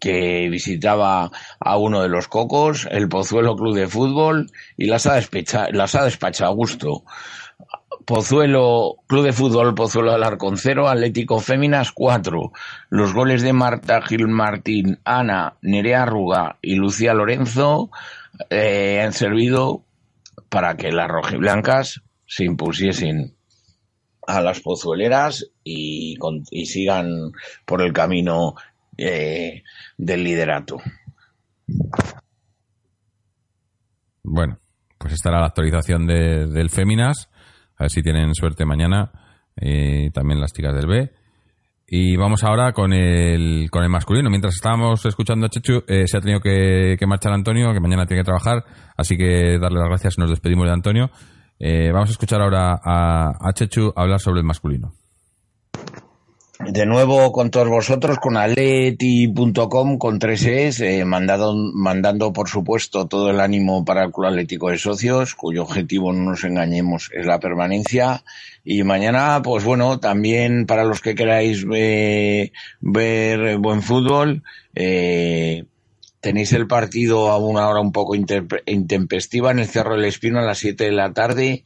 que 0.00 0.48
visitaba 0.50 1.30
a 1.60 1.76
uno 1.76 2.02
de 2.02 2.08
los 2.08 2.28
cocos, 2.28 2.88
el 2.90 3.08
Pozuelo 3.08 3.56
Club 3.56 3.74
de 3.74 3.88
Fútbol, 3.88 4.50
y 4.76 4.86
las 4.86 5.06
ha, 5.06 5.20
las 5.72 5.94
ha 5.94 6.04
despachado 6.04 6.50
a 6.50 6.54
gusto. 6.54 7.04
Pozuelo, 8.04 8.96
Club 9.06 9.24
de 9.24 9.32
Fútbol 9.32 9.74
Pozuelo 9.74 10.12
del 10.12 10.24
Arconcero, 10.24 10.88
Atlético 10.88 11.40
Féminas 11.40 11.90
4. 11.92 12.52
Los 12.90 13.14
goles 13.14 13.42
de 13.42 13.54
Marta 13.54 14.02
Gil 14.02 14.28
Martín, 14.28 14.98
Ana, 15.04 15.54
Nerea 15.62 16.02
Arruga 16.02 16.58
y 16.60 16.74
Lucía 16.74 17.14
Lorenzo 17.14 17.90
eh, 18.50 19.00
han 19.02 19.12
servido 19.12 19.84
para 20.48 20.76
que 20.76 20.92
las 20.92 21.08
rojiblancas 21.08 22.02
se 22.26 22.44
impusiesen 22.44 23.36
a 24.26 24.40
las 24.40 24.60
pozueleras 24.60 25.46
y, 25.62 26.16
y 26.50 26.66
sigan 26.66 27.32
por 27.66 27.82
el 27.82 27.92
camino 27.92 28.54
eh, 28.96 29.62
del 29.98 30.24
liderato. 30.24 30.78
Bueno, 34.22 34.58
pues 34.98 35.14
estará 35.14 35.40
la 35.40 35.46
actualización 35.46 36.06
de, 36.06 36.46
del 36.46 36.70
Féminas. 36.70 37.28
A 37.76 37.84
ver 37.84 37.90
si 37.90 38.02
tienen 38.02 38.34
suerte 38.34 38.64
mañana. 38.64 39.12
Eh, 39.56 40.10
también 40.12 40.40
las 40.40 40.52
chicas 40.52 40.74
del 40.74 40.86
B. 40.86 41.12
Y 41.96 42.16
vamos 42.16 42.42
ahora 42.42 42.72
con 42.72 42.92
el, 42.92 43.70
con 43.70 43.84
el 43.84 43.88
masculino. 43.88 44.28
Mientras 44.28 44.56
estábamos 44.56 45.06
escuchando 45.06 45.46
a 45.46 45.48
Chechu, 45.48 45.84
eh, 45.86 46.08
se 46.08 46.16
ha 46.16 46.20
tenido 46.20 46.40
que, 46.40 46.98
marchar 47.06 47.32
Antonio, 47.32 47.72
que 47.72 47.78
mañana 47.78 48.04
tiene 48.04 48.22
que 48.22 48.24
trabajar. 48.24 48.64
Así 48.96 49.16
que 49.16 49.60
darle 49.60 49.78
las 49.78 49.88
gracias. 49.88 50.18
Nos 50.18 50.28
despedimos 50.28 50.66
de 50.66 50.72
Antonio. 50.72 51.10
Eh, 51.60 51.92
vamos 51.92 52.08
a 52.08 52.10
escuchar 52.10 52.42
ahora 52.42 52.80
a, 52.84 53.30
a 53.40 53.52
Chechu 53.52 53.92
hablar 53.94 54.18
sobre 54.18 54.40
el 54.40 54.44
masculino 54.44 55.03
de 56.60 56.86
nuevo 56.86 57.32
con 57.32 57.50
todos 57.50 57.68
vosotros, 57.68 58.18
con 58.18 58.36
aleti.com, 58.36 59.98
con 59.98 60.18
tres 60.18 60.46
es, 60.46 60.80
eh, 60.80 61.04
mandado, 61.04 61.54
mandando 61.74 62.32
por 62.32 62.48
supuesto 62.48 63.06
todo 63.06 63.30
el 63.30 63.40
ánimo 63.40 63.84
para 63.84 64.04
el 64.04 64.12
Club 64.12 64.28
Atlético 64.28 64.70
de 64.70 64.78
Socios, 64.78 65.34
cuyo 65.34 65.62
objetivo, 65.62 66.12
no 66.12 66.30
nos 66.30 66.44
engañemos, 66.44 67.10
es 67.12 67.26
la 67.26 67.40
permanencia. 67.40 68.22
Y 68.64 68.84
mañana, 68.84 69.42
pues 69.42 69.64
bueno, 69.64 69.98
también 69.98 70.66
para 70.66 70.84
los 70.84 71.00
que 71.00 71.14
queráis 71.14 71.66
ver 71.66 72.52
buen 72.80 73.82
fútbol, 73.82 74.42
eh, 74.74 75.64
tenéis 76.20 76.52
el 76.52 76.66
partido 76.66 77.30
a 77.30 77.38
una 77.38 77.68
hora 77.68 77.80
un 77.80 77.92
poco 77.92 78.14
intempestiva 78.14 79.50
en 79.50 79.58
el 79.58 79.66
Cerro 79.66 79.96
del 79.96 80.04
Espino 80.06 80.38
a 80.38 80.42
las 80.42 80.58
7 80.58 80.84
de 80.84 80.92
la 80.92 81.12
tarde. 81.12 81.64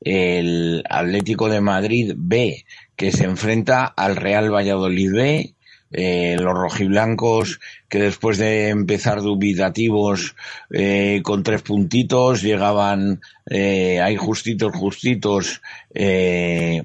El 0.00 0.82
Atlético 0.88 1.50
de 1.50 1.60
Madrid 1.60 2.14
B 2.16 2.64
que 3.00 3.12
se 3.12 3.24
enfrenta 3.24 3.86
al 3.86 4.14
Real 4.14 4.52
Valladolid 4.52 5.10
B, 5.10 5.54
eh, 5.90 6.36
los 6.38 6.52
rojiblancos 6.52 7.58
que 7.88 7.98
después 7.98 8.36
de 8.36 8.68
empezar 8.68 9.22
dubitativos 9.22 10.36
eh, 10.70 11.22
con 11.24 11.42
tres 11.42 11.62
puntitos 11.62 12.42
llegaban 12.42 13.22
eh, 13.48 14.02
ahí 14.02 14.16
justitos, 14.16 14.76
justitos 14.76 15.62
eh, 15.94 16.84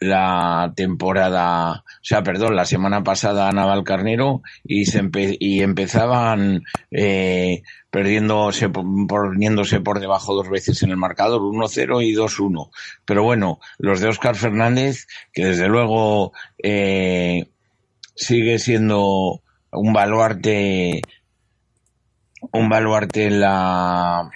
la 0.00 0.72
temporada, 0.76 1.72
o 1.72 1.82
sea, 2.02 2.22
perdón, 2.22 2.54
la 2.54 2.66
semana 2.66 3.02
pasada 3.02 3.48
a 3.48 3.52
Naval 3.52 3.84
Carnero 3.84 4.42
y, 4.64 4.84
se 4.86 5.02
y 5.12 5.62
empezaban 5.62 6.64
eh, 6.90 7.62
perdiéndose, 7.90 8.68
poniéndose 8.68 9.80
por 9.80 10.00
debajo 10.00 10.34
dos 10.34 10.50
veces 10.50 10.82
en 10.82 10.90
el 10.90 10.96
marcador, 10.96 11.40
1-0 11.40 12.04
y 12.04 12.14
2-1. 12.14 12.70
Pero 13.04 13.22
bueno, 13.22 13.58
los 13.78 14.00
de 14.00 14.08
Óscar 14.08 14.36
Fernández, 14.36 15.06
que 15.32 15.46
desde 15.46 15.68
luego 15.68 16.32
eh, 16.62 17.46
sigue 18.14 18.58
siendo 18.58 19.42
un 19.72 19.92
baluarte, 19.92 21.00
un 22.52 22.68
baluarte 22.68 23.26
en 23.26 23.40
la, 23.40 24.30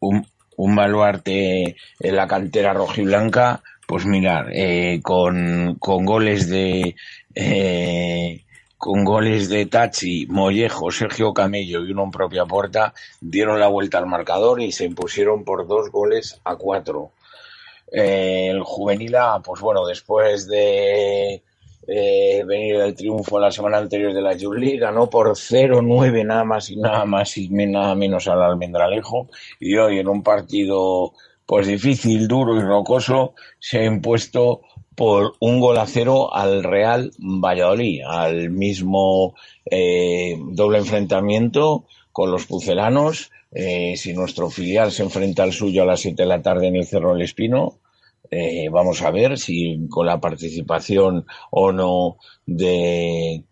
un, 0.00 0.24
un 0.56 0.76
baluarte 0.76 1.76
en 2.00 2.16
la 2.16 2.26
cantera 2.26 2.72
rojiblanca, 2.72 3.62
pues 3.86 4.06
mirar, 4.06 4.48
eh, 4.52 5.00
con, 5.02 5.76
con 5.78 6.04
goles 6.04 6.48
de 6.48 6.96
eh, 7.34 8.44
con 8.84 9.02
goles 9.02 9.48
de 9.48 9.64
Tachi, 9.64 10.26
Mollejo, 10.26 10.90
Sergio 10.90 11.32
Camello 11.32 11.82
y 11.84 11.92
uno 11.92 12.04
en 12.04 12.10
propia 12.10 12.44
puerta, 12.44 12.92
dieron 13.18 13.58
la 13.58 13.68
vuelta 13.68 13.96
al 13.96 14.06
marcador 14.06 14.60
y 14.60 14.72
se 14.72 14.84
impusieron 14.84 15.42
por 15.42 15.66
dos 15.66 15.90
goles 15.90 16.38
a 16.44 16.56
cuatro. 16.56 17.12
Eh, 17.90 18.48
el 18.50 18.62
juvenil 18.62 19.16
pues 19.42 19.62
bueno, 19.62 19.86
después 19.86 20.46
de 20.48 21.42
eh, 21.86 22.42
venir 22.46 22.78
del 22.78 22.94
triunfo 22.94 23.38
la 23.38 23.50
semana 23.50 23.78
anterior 23.78 24.12
de 24.12 24.22
la 24.22 24.36
Jules 24.38 24.80
ganó 24.80 25.10
por 25.10 25.28
0-9 25.28 26.24
nada 26.24 26.44
más 26.44 26.70
y 26.70 26.76
nada 26.76 27.04
más 27.04 27.36
y 27.36 27.48
nada 27.48 27.94
menos 27.94 28.28
al 28.28 28.42
Almendralejo 28.42 29.28
y 29.60 29.76
hoy 29.76 29.98
en 29.98 30.08
un 30.08 30.22
partido 30.22 31.12
pues 31.46 31.66
difícil, 31.66 32.26
duro 32.26 32.56
y 32.56 32.62
rocoso 32.62 33.34
se 33.58 33.80
ha 33.80 33.84
impuesto 33.84 34.62
por 34.94 35.34
un 35.40 35.60
gol 35.60 35.78
a 35.78 35.86
cero 35.86 36.34
al 36.34 36.62
Real 36.62 37.12
Valladolid, 37.18 38.02
al 38.06 38.50
mismo 38.50 39.34
eh, 39.70 40.38
doble 40.52 40.78
enfrentamiento 40.78 41.86
con 42.12 42.30
los 42.30 42.46
pucelanos. 42.46 43.30
Eh, 43.52 43.94
si 43.96 44.12
nuestro 44.12 44.50
filial 44.50 44.90
se 44.92 45.02
enfrenta 45.02 45.42
al 45.42 45.52
suyo 45.52 45.82
a 45.82 45.86
las 45.86 46.00
7 46.00 46.22
de 46.22 46.28
la 46.28 46.42
tarde 46.42 46.68
en 46.68 46.76
el 46.76 46.86
Cerro 46.86 47.12
del 47.12 47.22
Espino, 47.22 47.78
eh, 48.34 48.68
vamos 48.68 49.02
a 49.02 49.10
ver 49.10 49.38
si 49.38 49.86
con 49.88 50.06
la 50.06 50.20
participación 50.20 51.26
o 51.50 51.72
no 51.72 52.16
de, 52.46 53.44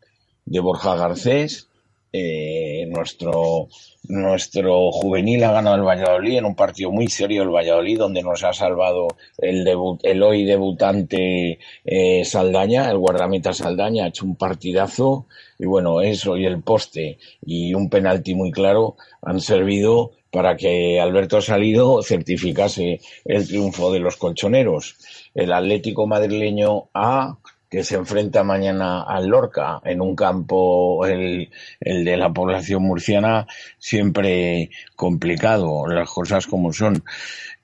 de 0.44 0.60
Borja 0.60 0.96
Garcés, 0.96 1.68
eh, 2.14 2.86
nuestro, 2.90 3.68
nuestro 4.08 4.92
juvenil 4.92 5.44
ha 5.44 5.52
ganado 5.52 5.76
el 5.76 5.82
Valladolid 5.82 6.36
en 6.36 6.44
un 6.44 6.54
partido 6.54 6.90
muy 6.90 7.08
serio 7.08 7.42
el 7.42 7.48
Valladolid 7.48 7.98
donde 7.98 8.22
nos 8.22 8.44
ha 8.44 8.52
salvado 8.52 9.08
el 9.38 9.64
debut, 9.64 9.98
el 10.02 10.22
hoy 10.22 10.44
debutante 10.44 11.58
eh, 11.84 12.24
Saldaña, 12.26 12.90
el 12.90 12.98
guardameta 12.98 13.54
Saldaña 13.54 14.04
ha 14.04 14.08
hecho 14.08 14.26
un 14.26 14.36
partidazo. 14.36 15.26
Y 15.58 15.64
bueno, 15.64 16.02
eso 16.02 16.36
y 16.36 16.44
el 16.44 16.62
poste 16.62 17.18
y 17.40 17.72
un 17.72 17.88
penalti 17.88 18.34
muy 18.34 18.50
claro 18.50 18.96
han 19.22 19.40
servido 19.40 20.12
para 20.32 20.56
que 20.56 20.98
Alberto 20.98 21.42
Salido 21.42 22.02
certificase 22.02 23.00
el 23.24 23.46
triunfo 23.46 23.92
de 23.92 24.00
los 24.00 24.16
colchoneros. 24.16 24.96
El 25.34 25.52
Atlético 25.52 26.06
madrileño 26.06 26.88
A 26.94 27.36
que 27.70 27.84
se 27.84 27.96
enfrenta 27.96 28.42
mañana 28.42 29.02
al 29.02 29.26
Lorca 29.28 29.80
en 29.84 30.00
un 30.00 30.16
campo, 30.16 31.06
el, 31.06 31.50
el, 31.80 32.04
de 32.04 32.16
la 32.16 32.32
población 32.32 32.82
murciana, 32.82 33.46
siempre 33.78 34.70
complicado, 34.96 35.86
las 35.86 36.10
cosas 36.10 36.46
como 36.46 36.72
son. 36.72 37.02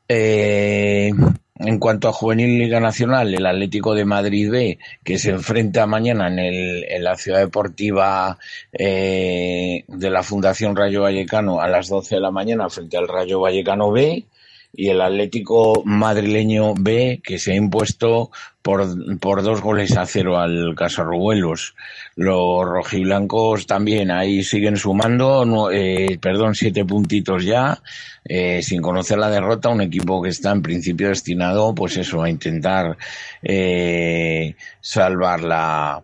Eh, 0.08 1.10
en 1.58 1.78
cuanto 1.78 2.08
a 2.08 2.12
Juvenil 2.12 2.58
Liga 2.58 2.80
Nacional, 2.80 3.34
el 3.34 3.46
Atlético 3.46 3.94
de 3.94 4.04
Madrid 4.04 4.50
B, 4.50 4.78
que 5.04 5.18
se 5.18 5.30
enfrenta 5.30 5.86
mañana 5.86 6.28
en, 6.28 6.38
el, 6.38 6.84
en 6.88 7.04
la 7.04 7.16
ciudad 7.16 7.40
deportiva 7.40 8.38
eh, 8.72 9.84
de 9.86 10.10
la 10.10 10.22
Fundación 10.22 10.76
Rayo 10.76 11.02
Vallecano 11.02 11.60
a 11.60 11.68
las 11.68 11.88
12 11.88 12.16
de 12.16 12.20
la 12.20 12.30
mañana 12.30 12.68
frente 12.68 12.96
al 12.96 13.08
Rayo 13.08 13.40
Vallecano 13.40 13.90
B, 13.90 14.24
y 14.72 14.88
el 14.90 15.00
Atlético 15.00 15.82
madrileño 15.84 16.74
B, 16.74 17.20
que 17.22 17.38
se 17.38 17.52
ha 17.52 17.56
impuesto 17.56 18.30
por, 18.62 19.18
por 19.18 19.42
dos 19.42 19.60
goles 19.60 19.96
a 19.96 20.06
cero 20.06 20.38
al 20.38 20.74
Casarrubuelos. 20.76 21.74
Los 22.16 22.64
rojiblancos 22.64 23.66
también 23.66 24.10
ahí 24.10 24.42
siguen 24.42 24.76
sumando, 24.76 25.70
eh, 25.70 26.18
perdón, 26.20 26.54
siete 26.54 26.84
puntitos 26.84 27.44
ya, 27.44 27.80
eh, 28.24 28.62
sin 28.62 28.82
conocer 28.82 29.18
la 29.18 29.30
derrota, 29.30 29.70
un 29.70 29.80
equipo 29.80 30.22
que 30.22 30.28
está 30.28 30.52
en 30.52 30.62
principio 30.62 31.08
destinado, 31.08 31.74
pues 31.74 31.96
eso, 31.96 32.22
a 32.22 32.30
intentar 32.30 32.96
eh, 33.42 34.54
salvar 34.80 35.42
la, 35.42 36.02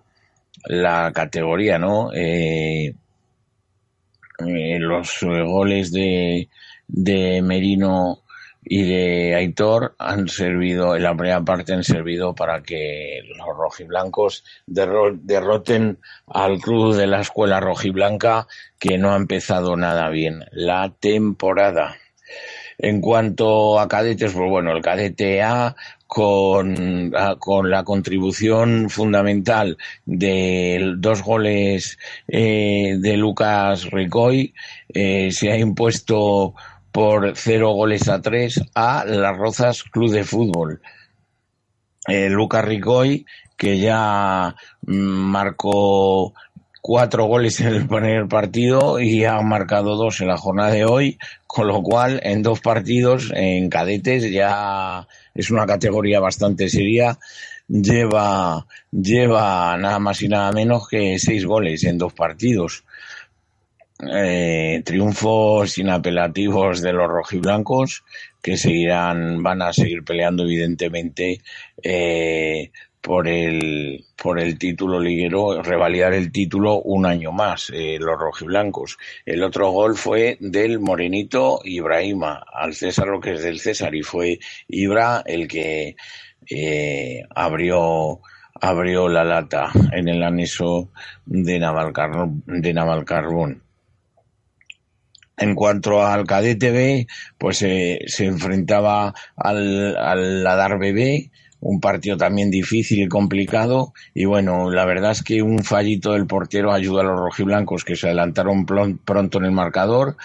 la 0.66 1.12
categoría, 1.12 1.78
¿no? 1.78 2.10
Eh 2.14 2.94
los 4.38 5.20
goles 5.22 5.92
de, 5.92 6.48
de 6.88 7.42
Merino 7.42 8.23
y 8.64 8.82
de 8.82 9.34
Aitor 9.34 9.94
han 9.98 10.28
servido, 10.28 10.96
en 10.96 11.02
la 11.02 11.14
primera 11.14 11.42
parte 11.42 11.74
han 11.74 11.84
servido 11.84 12.34
para 12.34 12.62
que 12.62 13.20
los 13.36 13.46
rojiblancos 13.56 14.44
derroten 14.66 15.98
al 16.26 16.58
club 16.58 16.94
de 16.94 17.06
la 17.06 17.20
escuela 17.20 17.60
rojiblanca 17.60 18.46
que 18.78 18.98
no 18.98 19.12
ha 19.12 19.16
empezado 19.16 19.76
nada 19.76 20.08
bien 20.08 20.44
la 20.52 20.92
temporada. 20.98 21.96
En 22.78 23.00
cuanto 23.00 23.78
a 23.78 23.86
cadetes, 23.86 24.32
pues 24.32 24.50
bueno, 24.50 24.72
el 24.72 24.82
cadete 24.82 25.42
A 25.42 25.76
con, 26.06 27.12
con 27.38 27.70
la 27.70 27.84
contribución 27.84 28.90
fundamental 28.90 29.78
de 30.04 30.94
dos 30.98 31.22
goles 31.22 31.98
eh, 32.26 32.96
de 32.98 33.16
Lucas 33.16 33.90
Ricoy, 33.90 34.54
eh, 34.88 35.30
se 35.30 35.52
ha 35.52 35.58
impuesto 35.58 36.54
por 36.94 37.32
cero 37.34 37.72
goles 37.72 38.08
a 38.08 38.22
tres 38.22 38.62
a 38.72 39.04
Las 39.04 39.36
Rozas 39.36 39.82
Club 39.82 40.12
de 40.12 40.22
Fútbol. 40.22 40.80
Eh, 42.06 42.28
Lucas 42.30 42.64
Ricoy, 42.64 43.26
que 43.56 43.80
ya 43.80 44.54
mm, 44.86 44.94
marcó 44.94 46.32
cuatro 46.80 47.24
goles 47.24 47.58
en 47.58 47.74
el 47.74 47.88
primer 47.88 48.28
partido 48.28 49.00
y 49.00 49.24
ha 49.24 49.40
marcado 49.40 49.96
dos 49.96 50.20
en 50.20 50.28
la 50.28 50.36
jornada 50.36 50.70
de 50.70 50.84
hoy, 50.84 51.18
con 51.48 51.66
lo 51.66 51.82
cual 51.82 52.20
en 52.22 52.44
dos 52.44 52.60
partidos 52.60 53.32
en 53.34 53.68
cadetes 53.70 54.30
ya 54.30 55.08
es 55.34 55.50
una 55.50 55.66
categoría 55.66 56.20
bastante 56.20 56.68
seria. 56.68 57.18
Lleva, 57.66 58.66
lleva 58.92 59.76
nada 59.78 59.98
más 59.98 60.22
y 60.22 60.28
nada 60.28 60.52
menos 60.52 60.86
que 60.86 61.18
seis 61.18 61.44
goles 61.44 61.82
en 61.82 61.98
dos 61.98 62.12
partidos. 62.12 62.84
Eh, 64.00 64.82
triunfos 64.84 65.78
inapelativos 65.78 66.80
de 66.80 66.92
los 66.92 67.08
rojiblancos 67.08 68.04
que 68.42 68.56
seguirán, 68.56 69.42
van 69.42 69.62
a 69.62 69.72
seguir 69.72 70.04
peleando 70.04 70.42
evidentemente 70.44 71.40
eh, 71.82 72.70
por 73.00 73.28
el 73.28 74.04
por 74.16 74.40
el 74.40 74.56
título 74.58 74.98
liguero, 74.98 75.62
revalidar 75.62 76.14
el 76.14 76.32
título 76.32 76.80
un 76.80 77.04
año 77.04 77.32
más, 77.32 77.70
eh, 77.74 77.98
los 78.00 78.18
rojiblancos. 78.18 78.96
El 79.26 79.42
otro 79.42 79.70
gol 79.70 79.96
fue 79.96 80.38
del 80.40 80.80
morenito 80.80 81.60
Ibrahima, 81.64 82.42
al 82.50 82.72
César 82.74 83.08
lo 83.08 83.20
que 83.20 83.34
es 83.34 83.42
del 83.42 83.60
César, 83.60 83.94
y 83.94 84.02
fue 84.02 84.38
Ibra 84.68 85.22
el 85.26 85.46
que 85.46 85.96
eh, 86.50 87.22
abrió 87.34 88.20
abrió 88.60 89.08
la 89.08 89.24
lata 89.24 89.70
en 89.92 90.08
el 90.08 90.22
anexo 90.22 90.88
de 91.26 91.58
Navalcarbón. 91.58 92.42
De 92.46 92.72
Navalcarbón. 92.72 93.63
En 95.36 95.54
cuanto 95.54 96.06
al 96.06 96.26
cadete 96.26 96.70
B, 96.70 97.06
pues 97.38 97.62
eh, 97.62 98.00
se 98.06 98.26
enfrentaba 98.26 99.14
al, 99.36 99.96
al 99.96 100.46
Adar 100.46 100.78
BB, 100.78 101.30
un 101.60 101.80
partido 101.80 102.16
también 102.16 102.50
difícil 102.50 103.02
y 103.02 103.08
complicado. 103.08 103.94
Y 104.14 104.26
bueno, 104.26 104.70
la 104.70 104.84
verdad 104.84 105.12
es 105.12 105.22
que 105.22 105.42
un 105.42 105.64
fallito 105.64 106.12
del 106.12 106.26
portero 106.26 106.72
ayuda 106.72 107.00
a 107.00 107.04
los 107.04 107.18
rojiblancos 107.18 107.84
que 107.84 107.96
se 107.96 108.06
adelantaron 108.06 108.66
pronto 108.66 109.38
en 109.38 109.44
el 109.44 109.52
marcador. 109.52 110.16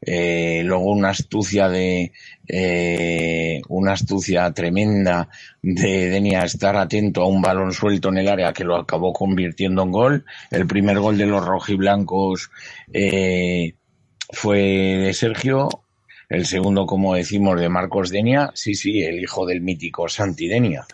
Eh, 0.00 0.62
luego 0.64 0.92
una 0.92 1.10
astucia 1.10 1.68
de 1.68 2.12
eh, 2.46 3.60
una 3.68 3.92
astucia 3.92 4.48
tremenda 4.52 5.28
de 5.60 6.08
Denia 6.08 6.44
estar 6.44 6.76
atento 6.76 7.22
a 7.22 7.26
un 7.26 7.42
balón 7.42 7.72
suelto 7.72 8.08
en 8.08 8.18
el 8.18 8.28
área 8.28 8.52
que 8.52 8.62
lo 8.62 8.76
acabó 8.76 9.12
convirtiendo 9.12 9.82
en 9.82 9.92
gol. 9.92 10.24
El 10.50 10.66
primer 10.66 10.98
gol 11.00 11.18
de 11.18 11.26
los 11.26 11.44
rojiblancos 11.44 12.50
eh, 12.92 13.74
fue 14.30 14.58
de 14.58 15.14
Sergio, 15.14 15.68
el 16.28 16.46
segundo, 16.46 16.86
como 16.86 17.14
decimos, 17.14 17.58
de 17.60 17.68
Marcos 17.68 18.10
Denia, 18.10 18.50
sí, 18.54 18.74
sí, 18.74 19.02
el 19.02 19.20
hijo 19.20 19.46
del 19.46 19.60
mítico 19.62 20.08
Santi 20.08 20.48
Denia. 20.48 20.86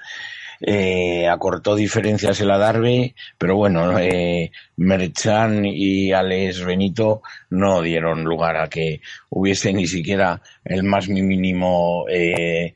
Eh, 0.61 1.29
acortó 1.29 1.75
diferencias 1.75 2.41
el 2.41 2.51
Adarve, 2.51 3.15
pero 3.37 3.57
bueno, 3.57 3.99
eh, 3.99 4.53
Merchan 4.77 5.65
y 5.67 6.13
Alex 6.13 6.65
Benito 6.65 7.23
no 7.51 7.83
dieron 7.83 8.25
lugar 8.25 8.57
a 8.57 8.69
que 8.69 9.01
hubiese 9.31 9.73
ni 9.73 9.87
siquiera 9.87 10.41
el 10.65 10.85
más 10.85 11.09
mínimo 11.09 12.07
eh, 12.09 12.75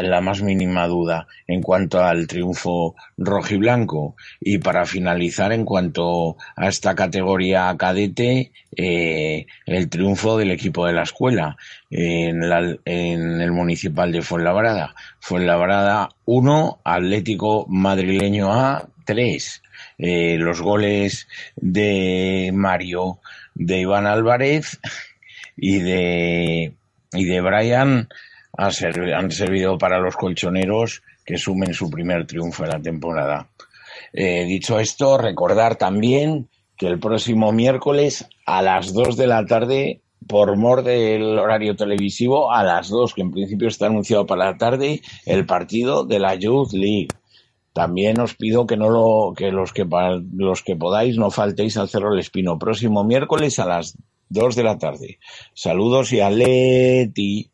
la 0.00 0.20
más 0.20 0.42
mínima 0.42 0.86
duda 0.86 1.26
en 1.46 1.60
cuanto 1.60 2.02
al 2.02 2.26
triunfo 2.26 2.94
rojiblanco. 3.18 4.16
Y 4.40 4.58
para 4.58 4.86
finalizar, 4.86 5.52
en 5.52 5.64
cuanto 5.64 6.36
a 6.56 6.68
esta 6.68 6.94
categoría 6.94 7.74
cadete, 7.76 8.52
eh, 8.76 9.46
el 9.66 9.88
triunfo 9.90 10.38
del 10.38 10.50
equipo 10.50 10.86
de 10.86 10.94
la 10.94 11.02
escuela 11.02 11.56
en, 11.90 12.42
el 12.84 13.52
municipal 13.52 14.12
de 14.12 14.22
Fuenlabrada. 14.22 14.94
Fuenlabrada 15.20 16.08
1, 16.24 16.80
Atlético 16.84 17.66
Madrileño 17.68 18.52
A 18.52 18.88
3. 19.04 19.62
Eh, 19.98 20.36
los 20.38 20.60
goles 20.60 21.28
de 21.56 22.50
Mario, 22.54 23.18
de 23.54 23.80
Iván 23.80 24.06
Álvarez 24.06 24.80
y 25.56 25.80
de, 25.80 26.72
y 27.12 27.24
de 27.24 27.40
Brian 27.40 28.08
han 28.56 29.30
servido 29.30 29.78
para 29.78 29.98
los 29.98 30.16
colchoneros 30.16 31.02
que 31.24 31.38
sumen 31.38 31.74
su 31.74 31.90
primer 31.90 32.26
triunfo 32.26 32.64
en 32.64 32.70
la 32.70 32.80
temporada. 32.80 33.48
Eh, 34.12 34.44
dicho 34.44 34.78
esto, 34.78 35.16
recordar 35.16 35.76
también 35.76 36.48
que 36.76 36.86
el 36.86 36.98
próximo 36.98 37.52
miércoles 37.52 38.28
a 38.46 38.62
las 38.62 38.92
2 38.92 39.16
de 39.16 39.26
la 39.26 39.46
tarde, 39.46 40.02
por 40.26 40.56
mor 40.56 40.82
del 40.82 41.38
horario 41.38 41.76
televisivo, 41.76 42.52
a 42.52 42.62
las 42.62 42.88
2, 42.88 43.14
que 43.14 43.22
en 43.22 43.30
principio 43.30 43.68
está 43.68 43.86
anunciado 43.86 44.26
para 44.26 44.46
la 44.46 44.58
tarde, 44.58 45.00
el 45.26 45.46
partido 45.46 46.04
de 46.04 46.18
la 46.18 46.34
Youth 46.34 46.72
League. 46.72 47.08
También 47.72 48.20
os 48.20 48.34
pido 48.34 48.66
que 48.66 48.76
no 48.76 48.90
lo, 48.90 49.32
que 49.34 49.50
los 49.50 49.72
que 49.72 49.86
los 49.86 50.62
que 50.62 50.76
podáis 50.76 51.16
no 51.16 51.30
faltéis 51.30 51.78
al 51.78 51.88
Cerro 51.88 52.12
El 52.12 52.20
Espino. 52.20 52.58
Próximo 52.58 53.02
miércoles 53.02 53.58
a 53.58 53.64
las 53.64 53.96
2 54.28 54.56
de 54.56 54.62
la 54.62 54.78
tarde. 54.78 55.18
Saludos 55.54 56.12
y 56.12 56.20
aleti. 56.20 57.50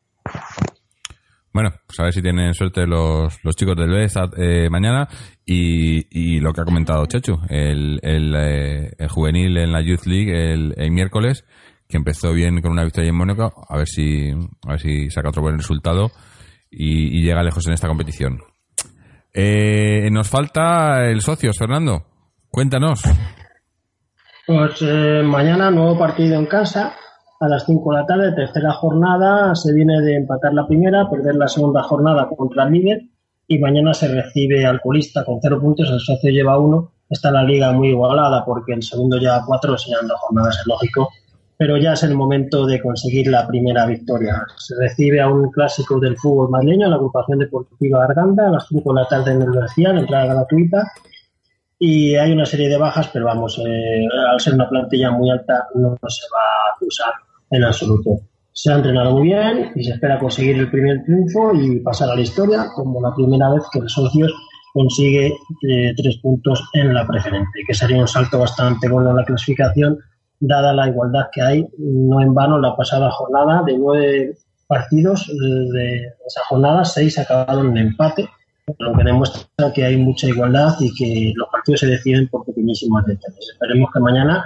Bueno, 1.58 1.72
pues 1.88 1.98
a 1.98 2.04
ver 2.04 2.12
si 2.12 2.22
tienen 2.22 2.54
suerte 2.54 2.86
los, 2.86 3.36
los 3.42 3.56
chicos 3.56 3.74
del 3.74 3.90
BES 3.90 4.14
eh, 4.36 4.68
mañana. 4.70 5.08
Y, 5.44 6.06
y, 6.08 6.38
lo 6.38 6.52
que 6.52 6.60
ha 6.60 6.64
comentado 6.64 7.04
Chechu, 7.06 7.36
el, 7.48 7.98
el, 8.00 8.32
eh, 8.36 8.92
el, 8.96 9.08
juvenil 9.08 9.56
en 9.56 9.72
la 9.72 9.80
Youth 9.80 10.06
League 10.06 10.52
el, 10.52 10.90
miércoles, 10.92 11.44
que 11.88 11.96
empezó 11.96 12.32
bien 12.32 12.62
con 12.62 12.70
una 12.70 12.84
victoria 12.84 13.08
en 13.08 13.16
Mónaco, 13.16 13.66
a 13.68 13.76
ver 13.76 13.88
si, 13.88 14.30
a 14.30 14.70
ver 14.70 14.80
si 14.80 15.10
saca 15.10 15.30
otro 15.30 15.42
buen 15.42 15.56
resultado 15.56 16.12
y, 16.70 17.18
y 17.18 17.24
llega 17.24 17.42
lejos 17.42 17.66
en 17.66 17.72
esta 17.72 17.88
competición. 17.88 18.38
Eh, 19.34 20.10
nos 20.12 20.28
falta 20.28 21.06
el 21.06 21.22
socio, 21.22 21.50
Fernando. 21.58 22.06
Cuéntanos. 22.50 23.02
Pues 24.46 24.80
eh, 24.82 25.22
mañana 25.24 25.72
nuevo 25.72 25.98
partido 25.98 26.38
en 26.38 26.46
casa 26.46 26.94
a 27.40 27.48
las 27.48 27.66
5 27.66 27.92
de 27.92 27.98
la 28.00 28.06
tarde, 28.06 28.32
tercera 28.32 28.72
jornada, 28.72 29.54
se 29.54 29.72
viene 29.72 30.00
de 30.00 30.16
empatar 30.16 30.52
la 30.54 30.66
primera, 30.66 31.08
perder 31.08 31.36
la 31.36 31.46
segunda 31.46 31.82
jornada 31.82 32.28
contra 32.28 32.64
el 32.64 32.72
líder 32.72 33.02
y 33.46 33.58
mañana 33.58 33.94
se 33.94 34.08
recibe 34.08 34.66
al 34.66 34.80
colista 34.80 35.24
con 35.24 35.38
cero 35.40 35.60
puntos, 35.60 35.88
el 35.90 36.00
socio 36.00 36.30
lleva 36.30 36.58
uno, 36.58 36.92
está 37.08 37.30
la 37.30 37.42
liga 37.42 37.72
muy 37.72 37.88
igualada 37.88 38.44
porque 38.44 38.72
el 38.72 38.82
segundo 38.82 39.18
lleva 39.18 39.44
cuatro, 39.46 39.72
enseñando 39.72 40.16
jornadas, 40.16 40.58
es 40.58 40.66
lógico, 40.66 41.08
pero 41.56 41.76
ya 41.76 41.92
es 41.92 42.02
el 42.02 42.14
momento 42.14 42.66
de 42.66 42.80
conseguir 42.80 43.28
la 43.28 43.46
primera 43.46 43.86
victoria. 43.86 44.44
Se 44.56 44.74
recibe 44.76 45.20
a 45.20 45.28
un 45.28 45.50
clásico 45.50 45.98
del 45.98 46.16
fútbol 46.16 46.50
madrileño, 46.50 46.88
la 46.88 46.96
agrupación 46.96 47.38
deportiva 47.38 48.04
Arganda, 48.04 48.48
a 48.48 48.50
las 48.50 48.66
5 48.68 48.92
de 48.92 49.00
la 49.00 49.08
tarde 49.08 49.32
en 49.32 49.42
el 49.42 49.48
Universidad, 49.48 49.96
entrada 49.96 50.34
gratuita, 50.34 50.92
y 51.78 52.16
hay 52.16 52.32
una 52.32 52.44
serie 52.44 52.68
de 52.68 52.76
bajas, 52.76 53.08
pero 53.12 53.26
vamos, 53.26 53.60
eh, 53.64 54.04
al 54.30 54.40
ser 54.40 54.54
una 54.54 54.68
plantilla 54.68 55.12
muy 55.12 55.30
alta 55.30 55.68
no 55.74 55.96
se 56.08 56.26
va 56.34 56.74
a 56.74 56.84
usar 56.84 57.12
en 57.50 57.64
absoluto. 57.64 58.20
Se 58.52 58.72
ha 58.72 58.76
entrenado 58.76 59.12
muy 59.12 59.28
bien 59.28 59.70
y 59.76 59.84
se 59.84 59.92
espera 59.92 60.18
conseguir 60.18 60.58
el 60.58 60.70
primer 60.70 61.04
triunfo 61.04 61.54
y 61.54 61.80
pasar 61.80 62.10
a 62.10 62.16
la 62.16 62.22
historia 62.22 62.66
como 62.74 63.00
la 63.00 63.14
primera 63.14 63.50
vez 63.50 63.62
que 63.72 63.78
el 63.78 63.88
Socios 63.88 64.32
consigue 64.72 65.32
eh, 65.68 65.94
tres 65.96 66.18
puntos 66.18 66.68
en 66.72 66.92
la 66.92 67.06
preferente, 67.06 67.60
que 67.66 67.74
sería 67.74 67.98
un 67.98 68.08
salto 68.08 68.38
bastante 68.38 68.88
bueno 68.88 69.10
en 69.10 69.16
la 69.16 69.24
clasificación, 69.24 69.98
dada 70.40 70.72
la 70.72 70.88
igualdad 70.88 71.26
que 71.32 71.42
hay, 71.42 71.68
no 71.78 72.20
en 72.20 72.34
vano, 72.34 72.58
la 72.58 72.76
pasada 72.76 73.10
jornada 73.10 73.62
de 73.64 73.78
nueve 73.78 74.36
partidos 74.66 75.28
eh, 75.28 75.32
de 75.72 76.12
esa 76.26 76.42
jornada, 76.48 76.84
seis 76.84 77.18
acabaron 77.18 77.76
en 77.76 77.88
empate, 77.88 78.28
lo 78.78 78.92
que 78.96 79.04
demuestra 79.04 79.72
que 79.72 79.84
hay 79.84 79.96
mucha 79.96 80.28
igualdad 80.28 80.74
y 80.80 80.94
que 80.94 81.32
los 81.34 81.48
partidos 81.48 81.80
se 81.80 81.86
deciden 81.86 82.28
por 82.28 82.44
pequeñísimos 82.44 83.04
detalles. 83.06 83.50
Esperemos 83.52 83.90
que 83.92 84.00
mañana 84.00 84.44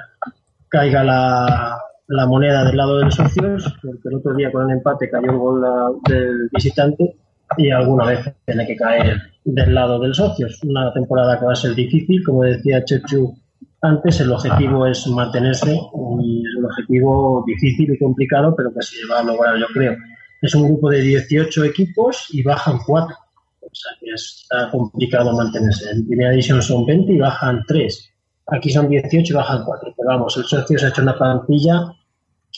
caiga 0.69 1.03
la, 1.03 1.79
la 2.13 2.27
moneda 2.27 2.65
del 2.65 2.77
lado 2.77 2.99
de 2.99 3.07
los 3.07 3.15
socios, 3.15 3.75
porque 3.83 4.09
el 4.09 4.17
otro 4.17 4.35
día 4.35 4.53
con 4.53 4.71
el 4.71 4.77
empate 4.77 5.09
cayó 5.09 5.31
el 5.31 5.39
gol 5.39 5.63
del 6.07 6.49
visitante 6.53 7.17
y 7.57 7.71
alguna 7.71 8.07
vez 8.07 8.21
tiene 8.45 8.67
que 8.67 8.77
caer 8.77 9.19
del 9.45 9.75
lado 9.75 9.99
del 9.99 10.15
socios. 10.15 10.61
Una 10.65 10.93
temporada 10.93 11.39
que 11.39 11.47
va 11.47 11.53
a 11.53 11.57
ser 11.57 11.75
difícil, 11.75 12.23
como 12.25 12.43
decía 12.43 12.85
Chechu 12.85 13.35
antes, 13.81 14.21
el 14.21 14.31
objetivo 14.31 14.87
es 14.87 15.07
mantenerse 15.09 15.73
y 15.73 16.47
es 16.47 16.55
un 16.57 16.65
objetivo 16.67 17.45
difícil 17.47 17.93
y 17.93 17.99
complicado, 17.99 18.55
pero 18.55 18.73
que 18.73 18.83
se 18.83 19.07
va 19.11 19.21
a 19.21 19.25
lograr, 19.25 19.59
yo 19.59 19.67
creo. 19.73 19.97
Es 20.41 20.55
un 20.55 20.69
grupo 20.69 20.91
de 20.91 21.01
18 21.01 21.65
equipos 21.65 22.29
y 22.31 22.43
bajan 22.43 22.79
4. 22.87 23.17
O 23.61 23.75
sea 23.75 23.93
que 23.99 24.11
está 24.13 24.71
complicado 24.71 25.35
mantenerse. 25.35 25.91
En 25.91 26.07
primera 26.07 26.31
división 26.31 26.63
son 26.63 26.85
20 26.85 27.13
y 27.13 27.19
bajan 27.19 27.63
3. 27.67 28.11
Aquí 28.49 28.71
son 28.71 28.89
18 28.89 29.33
y 29.33 29.37
bajan 29.37 29.65
4. 29.65 29.95
Pero 29.97 30.09
vamos, 30.09 30.37
el 30.37 30.45
socio 30.45 30.79
se 30.79 30.87
ha 30.87 30.89
hecho 30.91 31.03
una 31.03 31.17
plantilla 31.17 31.93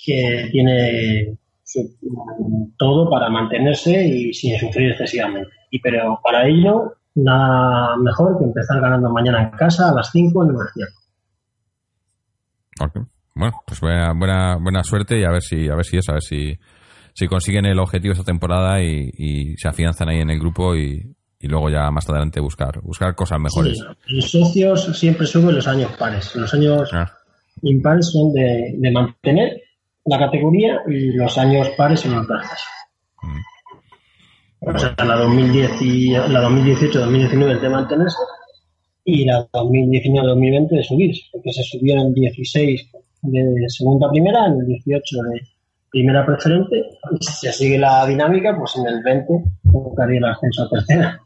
que 0.05 0.49
tiene 0.51 1.37
todo 2.77 3.11
para 3.11 3.29
mantenerse 3.29 4.05
y 4.05 4.33
sin 4.33 4.59
sufrir 4.59 4.91
excesivamente. 4.91 5.51
Y 5.71 5.81
pero 5.81 6.21
para 6.23 6.47
ello, 6.47 6.95
nada 7.15 7.97
mejor 7.97 8.39
que 8.39 8.45
empezar 8.45 8.81
ganando 8.81 9.11
mañana 9.11 9.43
en 9.43 9.51
casa 9.51 9.91
a 9.91 9.95
las 9.95 10.11
5 10.11 10.43
en 10.43 10.51
el 10.51 10.57
Marcial. 10.57 10.89
Bueno, 13.35 13.63
pues 13.67 13.81
buena, 13.81 14.13
buena, 14.13 14.57
buena 14.57 14.85
suerte 14.85 15.19
y 15.19 15.25
a 15.25 15.31
ver 15.31 15.43
si, 15.43 15.69
a 15.69 15.75
ver 15.75 15.85
si 15.85 15.97
eso, 15.97 16.13
a 16.13 16.15
ver 16.15 16.23
si, 16.23 16.57
si 17.15 17.27
consiguen 17.27 17.67
el 17.67 17.79
objetivo 17.81 18.13
esta 18.13 18.25
temporada 18.25 18.81
y, 18.83 19.11
y 19.17 19.57
se 19.57 19.69
afianzan 19.69 20.09
ahí 20.09 20.21
en 20.21 20.31
el 20.31 20.39
grupo 20.39 20.77
y, 20.77 21.17
y, 21.41 21.49
luego 21.49 21.69
ya 21.69 21.91
más 21.91 22.09
adelante 22.09 22.41
buscar, 22.41 22.81
buscar 22.83 23.15
cosas 23.15 23.41
mejores. 23.41 23.79
Sí, 23.79 24.15
los 24.15 24.31
socios 24.31 24.99
siempre 24.99 25.27
suben 25.27 25.57
los 25.57 25.67
años 25.67 25.93
pares. 25.97 26.35
Los 26.37 26.55
años 26.55 26.91
ah. 26.93 27.11
impares 27.63 28.11
son 28.13 28.33
de, 28.33 28.75
de 28.77 28.91
mantener 28.93 29.64
la 30.05 30.19
categoría 30.19 30.81
y 30.87 31.13
los 31.13 31.37
años 31.39 31.71
pares 31.77 32.05
en 32.05 32.15
el 32.15 32.27
proceso. 32.27 32.65
O 34.61 34.79
sea, 34.79 34.95
la, 35.05 35.17
2010 35.17 35.83
y, 35.83 36.11
la 36.11 36.49
2018-2019 36.49 37.61
de 37.61 37.69
mantenerse 37.69 38.19
y 39.05 39.25
la 39.25 39.47
2019-2020 39.51 40.69
de 40.71 40.83
subirse, 40.83 41.23
porque 41.33 41.53
se 41.53 41.63
subió 41.63 41.95
en 42.01 42.15
16 42.15 42.91
de 43.23 43.69
segunda 43.69 44.07
a 44.07 44.11
primera, 44.11 44.47
en 44.47 44.61
el 44.61 44.67
18 44.67 45.23
de 45.23 45.41
primera 45.91 46.25
preferente, 46.25 46.77
y 47.13 47.25
si 47.25 47.47
se 47.47 47.53
sigue 47.53 47.79
la 47.79 48.07
dinámica, 48.07 48.57
pues 48.57 48.77
en 48.77 48.87
el 48.87 49.03
20 49.03 49.33
buscaría 49.65 50.19
el 50.19 50.25
ascenso 50.25 50.63
a 50.63 50.71
tercera, 50.71 51.21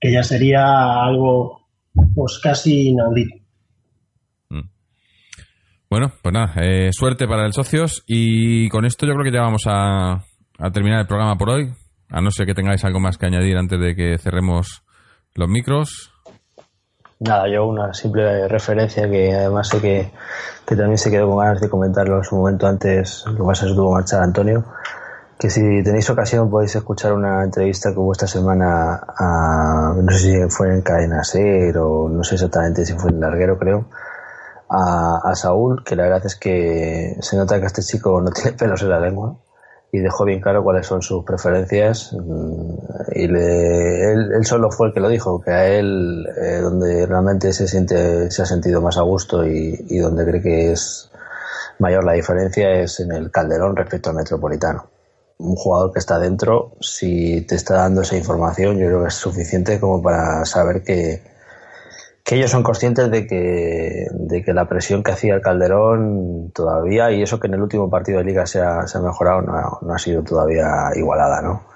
que 0.00 0.12
ya 0.12 0.22
sería 0.22 1.02
algo 1.02 1.60
pues 2.14 2.38
casi 2.38 2.88
inaudito. 2.90 3.43
Bueno, 5.94 6.10
pues 6.22 6.32
nada, 6.32 6.54
eh, 6.56 6.90
suerte 6.90 7.28
para 7.28 7.46
el 7.46 7.52
socios 7.52 8.02
y 8.08 8.68
con 8.68 8.84
esto 8.84 9.06
yo 9.06 9.12
creo 9.12 9.22
que 9.22 9.30
ya 9.30 9.42
vamos 9.42 9.62
a, 9.68 10.14
a 10.58 10.70
terminar 10.72 10.98
el 10.98 11.06
programa 11.06 11.36
por 11.36 11.50
hoy, 11.50 11.72
a 12.10 12.20
no 12.20 12.32
ser 12.32 12.46
que 12.46 12.52
tengáis 12.54 12.84
algo 12.84 12.98
más 12.98 13.16
que 13.16 13.26
añadir 13.26 13.56
antes 13.56 13.78
de 13.78 13.94
que 13.94 14.18
cerremos 14.18 14.82
los 15.36 15.48
micros. 15.48 16.12
Nada, 17.20 17.44
yo 17.48 17.66
una 17.66 17.94
simple 17.94 18.48
referencia 18.48 19.08
que 19.08 19.34
además 19.34 19.68
sé 19.68 19.80
que, 19.80 20.10
también 20.66 20.98
se 20.98 21.12
quedó 21.12 21.28
con 21.28 21.38
ganas 21.38 21.60
de 21.60 21.70
comentarlo 21.70 22.16
en 22.16 22.24
su 22.24 22.34
momento 22.34 22.66
antes, 22.66 23.24
lo 23.26 23.52
es 23.52 23.60
que 23.60 23.66
tuvo 23.68 23.92
marchar 23.92 24.24
Antonio, 24.24 24.64
que 25.38 25.48
si 25.48 25.60
tenéis 25.84 26.10
ocasión 26.10 26.50
podéis 26.50 26.74
escuchar 26.74 27.12
una 27.12 27.44
entrevista 27.44 27.92
que 27.92 28.00
hubo 28.00 28.10
esta 28.10 28.26
semana 28.26 29.00
a, 29.16 29.94
no 29.94 30.10
sé 30.10 30.18
si 30.18 30.48
fue 30.48 30.74
en 30.74 30.82
Cadena 30.82 31.22
Ser 31.22 31.78
o 31.78 32.08
no 32.08 32.24
sé 32.24 32.34
exactamente 32.34 32.84
si 32.84 32.94
fue 32.94 33.12
en 33.12 33.20
Larguero 33.20 33.56
creo, 33.56 33.86
a, 34.68 35.34
Saúl, 35.34 35.84
que 35.84 35.96
la 35.96 36.04
verdad 36.04 36.26
es 36.26 36.36
que 36.36 37.16
se 37.20 37.36
nota 37.36 37.60
que 37.60 37.66
este 37.66 37.82
chico 37.82 38.20
no 38.20 38.30
tiene 38.30 38.52
pelos 38.58 38.82
en 38.82 38.90
la 38.90 39.00
lengua 39.00 39.36
y 39.92 40.00
dejó 40.00 40.24
bien 40.24 40.40
claro 40.40 40.64
cuáles 40.64 40.86
son 40.86 41.02
sus 41.02 41.24
preferencias 41.24 42.12
mm, 42.12 42.74
y 43.14 43.28
le, 43.28 44.12
él, 44.12 44.32
él, 44.34 44.44
solo 44.44 44.70
fue 44.70 44.88
el 44.88 44.92
que 44.92 44.98
lo 44.98 45.08
dijo 45.08 45.40
que 45.40 45.52
a 45.52 45.68
él 45.68 46.26
eh, 46.36 46.58
donde 46.60 47.06
realmente 47.06 47.52
se 47.52 47.68
siente 47.68 48.28
se 48.30 48.42
ha 48.42 48.46
sentido 48.46 48.80
más 48.80 48.98
a 48.98 49.02
gusto 49.02 49.46
y, 49.46 49.84
y, 49.88 49.98
donde 49.98 50.24
cree 50.24 50.42
que 50.42 50.72
es 50.72 51.10
mayor 51.78 52.02
la 52.02 52.14
diferencia 52.14 52.70
es 52.72 52.98
en 52.98 53.12
el 53.12 53.30
Calderón 53.30 53.76
respecto 53.76 54.10
al 54.10 54.16
Metropolitano. 54.16 54.86
Un 55.38 55.54
jugador 55.54 55.92
que 55.92 56.00
está 56.00 56.18
dentro 56.18 56.72
si 56.80 57.42
te 57.42 57.54
está 57.54 57.74
dando 57.74 58.02
esa 58.02 58.16
información 58.16 58.78
yo 58.78 58.86
creo 58.86 59.02
que 59.02 59.08
es 59.08 59.14
suficiente 59.14 59.78
como 59.78 60.02
para 60.02 60.44
saber 60.44 60.82
que 60.82 61.33
que 62.24 62.36
ellos 62.36 62.50
son 62.50 62.62
conscientes 62.62 63.10
de 63.10 63.26
que, 63.26 64.06
de 64.10 64.42
que 64.42 64.54
la 64.54 64.66
presión 64.66 65.02
que 65.02 65.12
hacía 65.12 65.34
el 65.34 65.42
Calderón 65.42 66.50
todavía, 66.54 67.12
y 67.12 67.22
eso 67.22 67.38
que 67.38 67.48
en 67.48 67.54
el 67.54 67.60
último 67.60 67.90
partido 67.90 68.18
de 68.18 68.24
liga 68.24 68.46
se 68.46 68.60
ha, 68.60 68.80
ha 68.80 69.00
mejorado, 69.00 69.42
no, 69.42 69.52
no, 69.82 69.94
ha 69.94 69.98
sido 69.98 70.24
todavía 70.24 70.64
igualada, 70.96 71.42
¿no? 71.42 71.66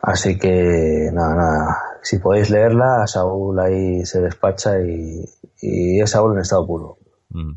Así 0.00 0.38
que, 0.38 1.10
nada, 1.12 1.34
nada, 1.34 1.76
si 2.02 2.20
podéis 2.20 2.50
leerla, 2.50 3.04
Saúl 3.08 3.58
ahí 3.58 4.04
se 4.04 4.20
despacha 4.20 4.80
y, 4.80 5.24
y 5.60 6.00
es 6.00 6.10
Saúl 6.10 6.34
en 6.34 6.42
estado 6.42 6.64
puro. 6.64 6.98
Mm. 7.30 7.54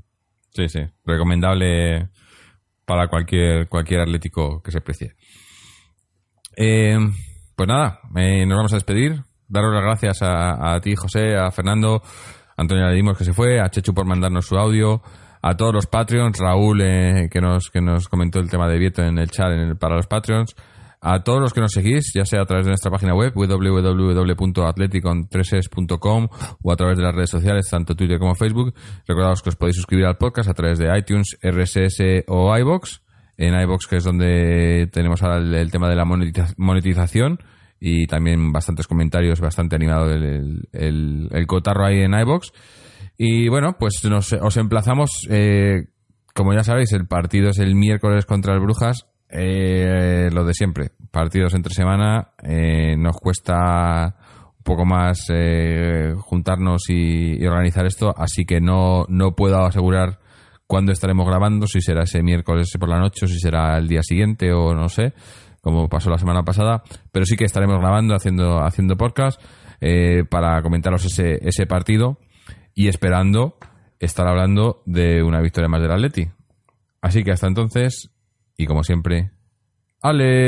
Sí, 0.49 0.67
sí, 0.69 0.79
recomendable 1.05 2.09
para 2.85 3.07
cualquier, 3.09 3.69
cualquier 3.69 4.01
atlético 4.01 4.61
que 4.63 4.71
se 4.71 4.81
precie. 4.81 5.13
Eh, 6.57 6.97
pues 7.55 7.67
nada, 7.69 7.99
eh, 8.15 8.45
nos 8.47 8.57
vamos 8.57 8.73
a 8.73 8.77
despedir 8.77 9.23
daros 9.51 9.73
las 9.73 9.83
gracias 9.83 10.21
a, 10.21 10.73
a 10.73 10.79
ti, 10.79 10.95
José, 10.95 11.35
a 11.35 11.51
Fernando, 11.51 12.01
a 12.57 12.61
Antonio 12.61 12.85
Ladimos 12.85 13.17
que 13.17 13.25
se 13.25 13.33
fue, 13.33 13.59
a 13.59 13.69
Chechu 13.69 13.93
por 13.93 14.05
mandarnos 14.05 14.45
su 14.45 14.55
audio, 14.57 15.01
a 15.41 15.57
todos 15.57 15.73
los 15.73 15.87
Patreons, 15.87 16.39
Raúl 16.39 16.79
eh, 16.81 17.27
que 17.29 17.41
nos 17.41 17.69
que 17.69 17.81
nos 17.81 18.07
comentó 18.07 18.39
el 18.39 18.49
tema 18.49 18.69
de 18.69 18.77
Vieto 18.77 19.03
en 19.03 19.17
el 19.17 19.29
chat 19.29 19.51
en 19.51 19.59
el, 19.59 19.75
para 19.75 19.97
los 19.97 20.07
Patreons, 20.07 20.55
a 21.01 21.21
todos 21.23 21.41
los 21.41 21.53
que 21.53 21.59
nos 21.61 21.71
seguís, 21.71 22.13
ya 22.13 22.23
sea 22.25 22.43
a 22.43 22.45
través 22.45 22.65
de 22.65 22.69
nuestra 22.69 22.91
página 22.91 23.13
web 23.13 23.33
www.atleticon3es.com 23.33 26.27
o 26.61 26.71
a 26.71 26.75
través 26.75 26.97
de 26.97 27.03
las 27.03 27.13
redes 27.13 27.31
sociales, 27.31 27.67
tanto 27.69 27.95
Twitter 27.95 28.19
como 28.19 28.35
Facebook. 28.35 28.73
Recordaos 29.07 29.41
que 29.41 29.49
os 29.49 29.55
podéis 29.55 29.75
suscribir 29.75 30.05
al 30.05 30.17
podcast 30.17 30.49
a 30.49 30.53
través 30.53 30.77
de 30.77 30.95
iTunes, 30.97 31.37
RSS 31.41 32.23
o 32.27 32.55
iBox. 32.55 33.01
En 33.37 33.57
iBox, 33.59 33.87
que 33.87 33.95
es 33.95 34.03
donde 34.03 34.87
tenemos 34.93 35.23
ahora 35.23 35.37
el, 35.37 35.55
el 35.55 35.71
tema 35.71 35.89
de 35.89 35.95
la 35.95 36.05
monetización 36.05 37.39
y 37.83 38.05
también 38.05 38.51
bastantes 38.51 38.85
comentarios, 38.85 39.41
bastante 39.41 39.75
animado 39.75 40.11
el, 40.11 40.69
el, 40.71 41.27
el 41.31 41.47
cotarro 41.47 41.83
ahí 41.83 42.01
en 42.01 42.13
iBox. 42.13 42.53
Y 43.17 43.49
bueno, 43.49 43.75
pues 43.77 44.05
nos, 44.05 44.31
os 44.33 44.57
emplazamos, 44.57 45.09
eh, 45.29 45.87
como 46.35 46.53
ya 46.53 46.63
sabéis, 46.63 46.93
el 46.93 47.07
partido 47.07 47.49
es 47.49 47.57
el 47.57 47.73
miércoles 47.73 48.27
contra 48.27 48.53
el 48.53 48.59
Brujas, 48.59 49.07
eh, 49.29 50.29
lo 50.31 50.45
de 50.45 50.53
siempre, 50.53 50.91
partidos 51.09 51.55
entre 51.55 51.73
semana, 51.73 52.33
eh, 52.43 52.95
nos 52.97 53.17
cuesta 53.17 54.15
un 54.57 54.63
poco 54.63 54.85
más 54.85 55.25
eh, 55.33 56.13
juntarnos 56.19 56.83
y, 56.87 57.41
y, 57.41 57.47
organizar 57.47 57.87
esto, 57.87 58.13
así 58.15 58.45
que 58.45 58.61
no, 58.61 59.05
no 59.09 59.35
puedo 59.35 59.65
asegurar 59.65 60.19
cuándo 60.67 60.91
estaremos 60.91 61.25
grabando, 61.25 61.65
si 61.65 61.81
será 61.81 62.03
ese 62.03 62.21
miércoles 62.21 62.69
por 62.79 62.89
la 62.89 62.99
noche 62.99 63.25
o 63.25 63.27
si 63.27 63.39
será 63.39 63.77
el 63.77 63.87
día 63.87 64.03
siguiente 64.03 64.53
o 64.53 64.75
no 64.75 64.87
sé 64.87 65.13
como 65.61 65.87
pasó 65.87 66.09
la 66.09 66.17
semana 66.17 66.43
pasada, 66.43 66.83
pero 67.11 67.25
sí 67.25 67.37
que 67.37 67.45
estaremos 67.45 67.79
grabando, 67.79 68.15
haciendo, 68.15 68.63
haciendo 68.63 68.97
podcast 68.97 69.41
eh, 69.79 70.23
para 70.29 70.61
comentaros 70.61 71.05
ese, 71.05 71.65
partido 71.67 72.17
y 72.73 72.87
esperando 72.87 73.57
estar 73.99 74.27
hablando 74.27 74.81
de 74.85 75.23
una 75.23 75.39
victoria 75.41 75.69
más 75.69 75.81
del 75.81 75.91
Atleti. 75.91 76.29
Así 77.01 77.23
que 77.23 77.31
hasta 77.31 77.47
entonces, 77.47 78.11
y 78.57 78.65
como 78.65 78.83
siempre, 78.83 79.31
Aleti. 80.01 80.41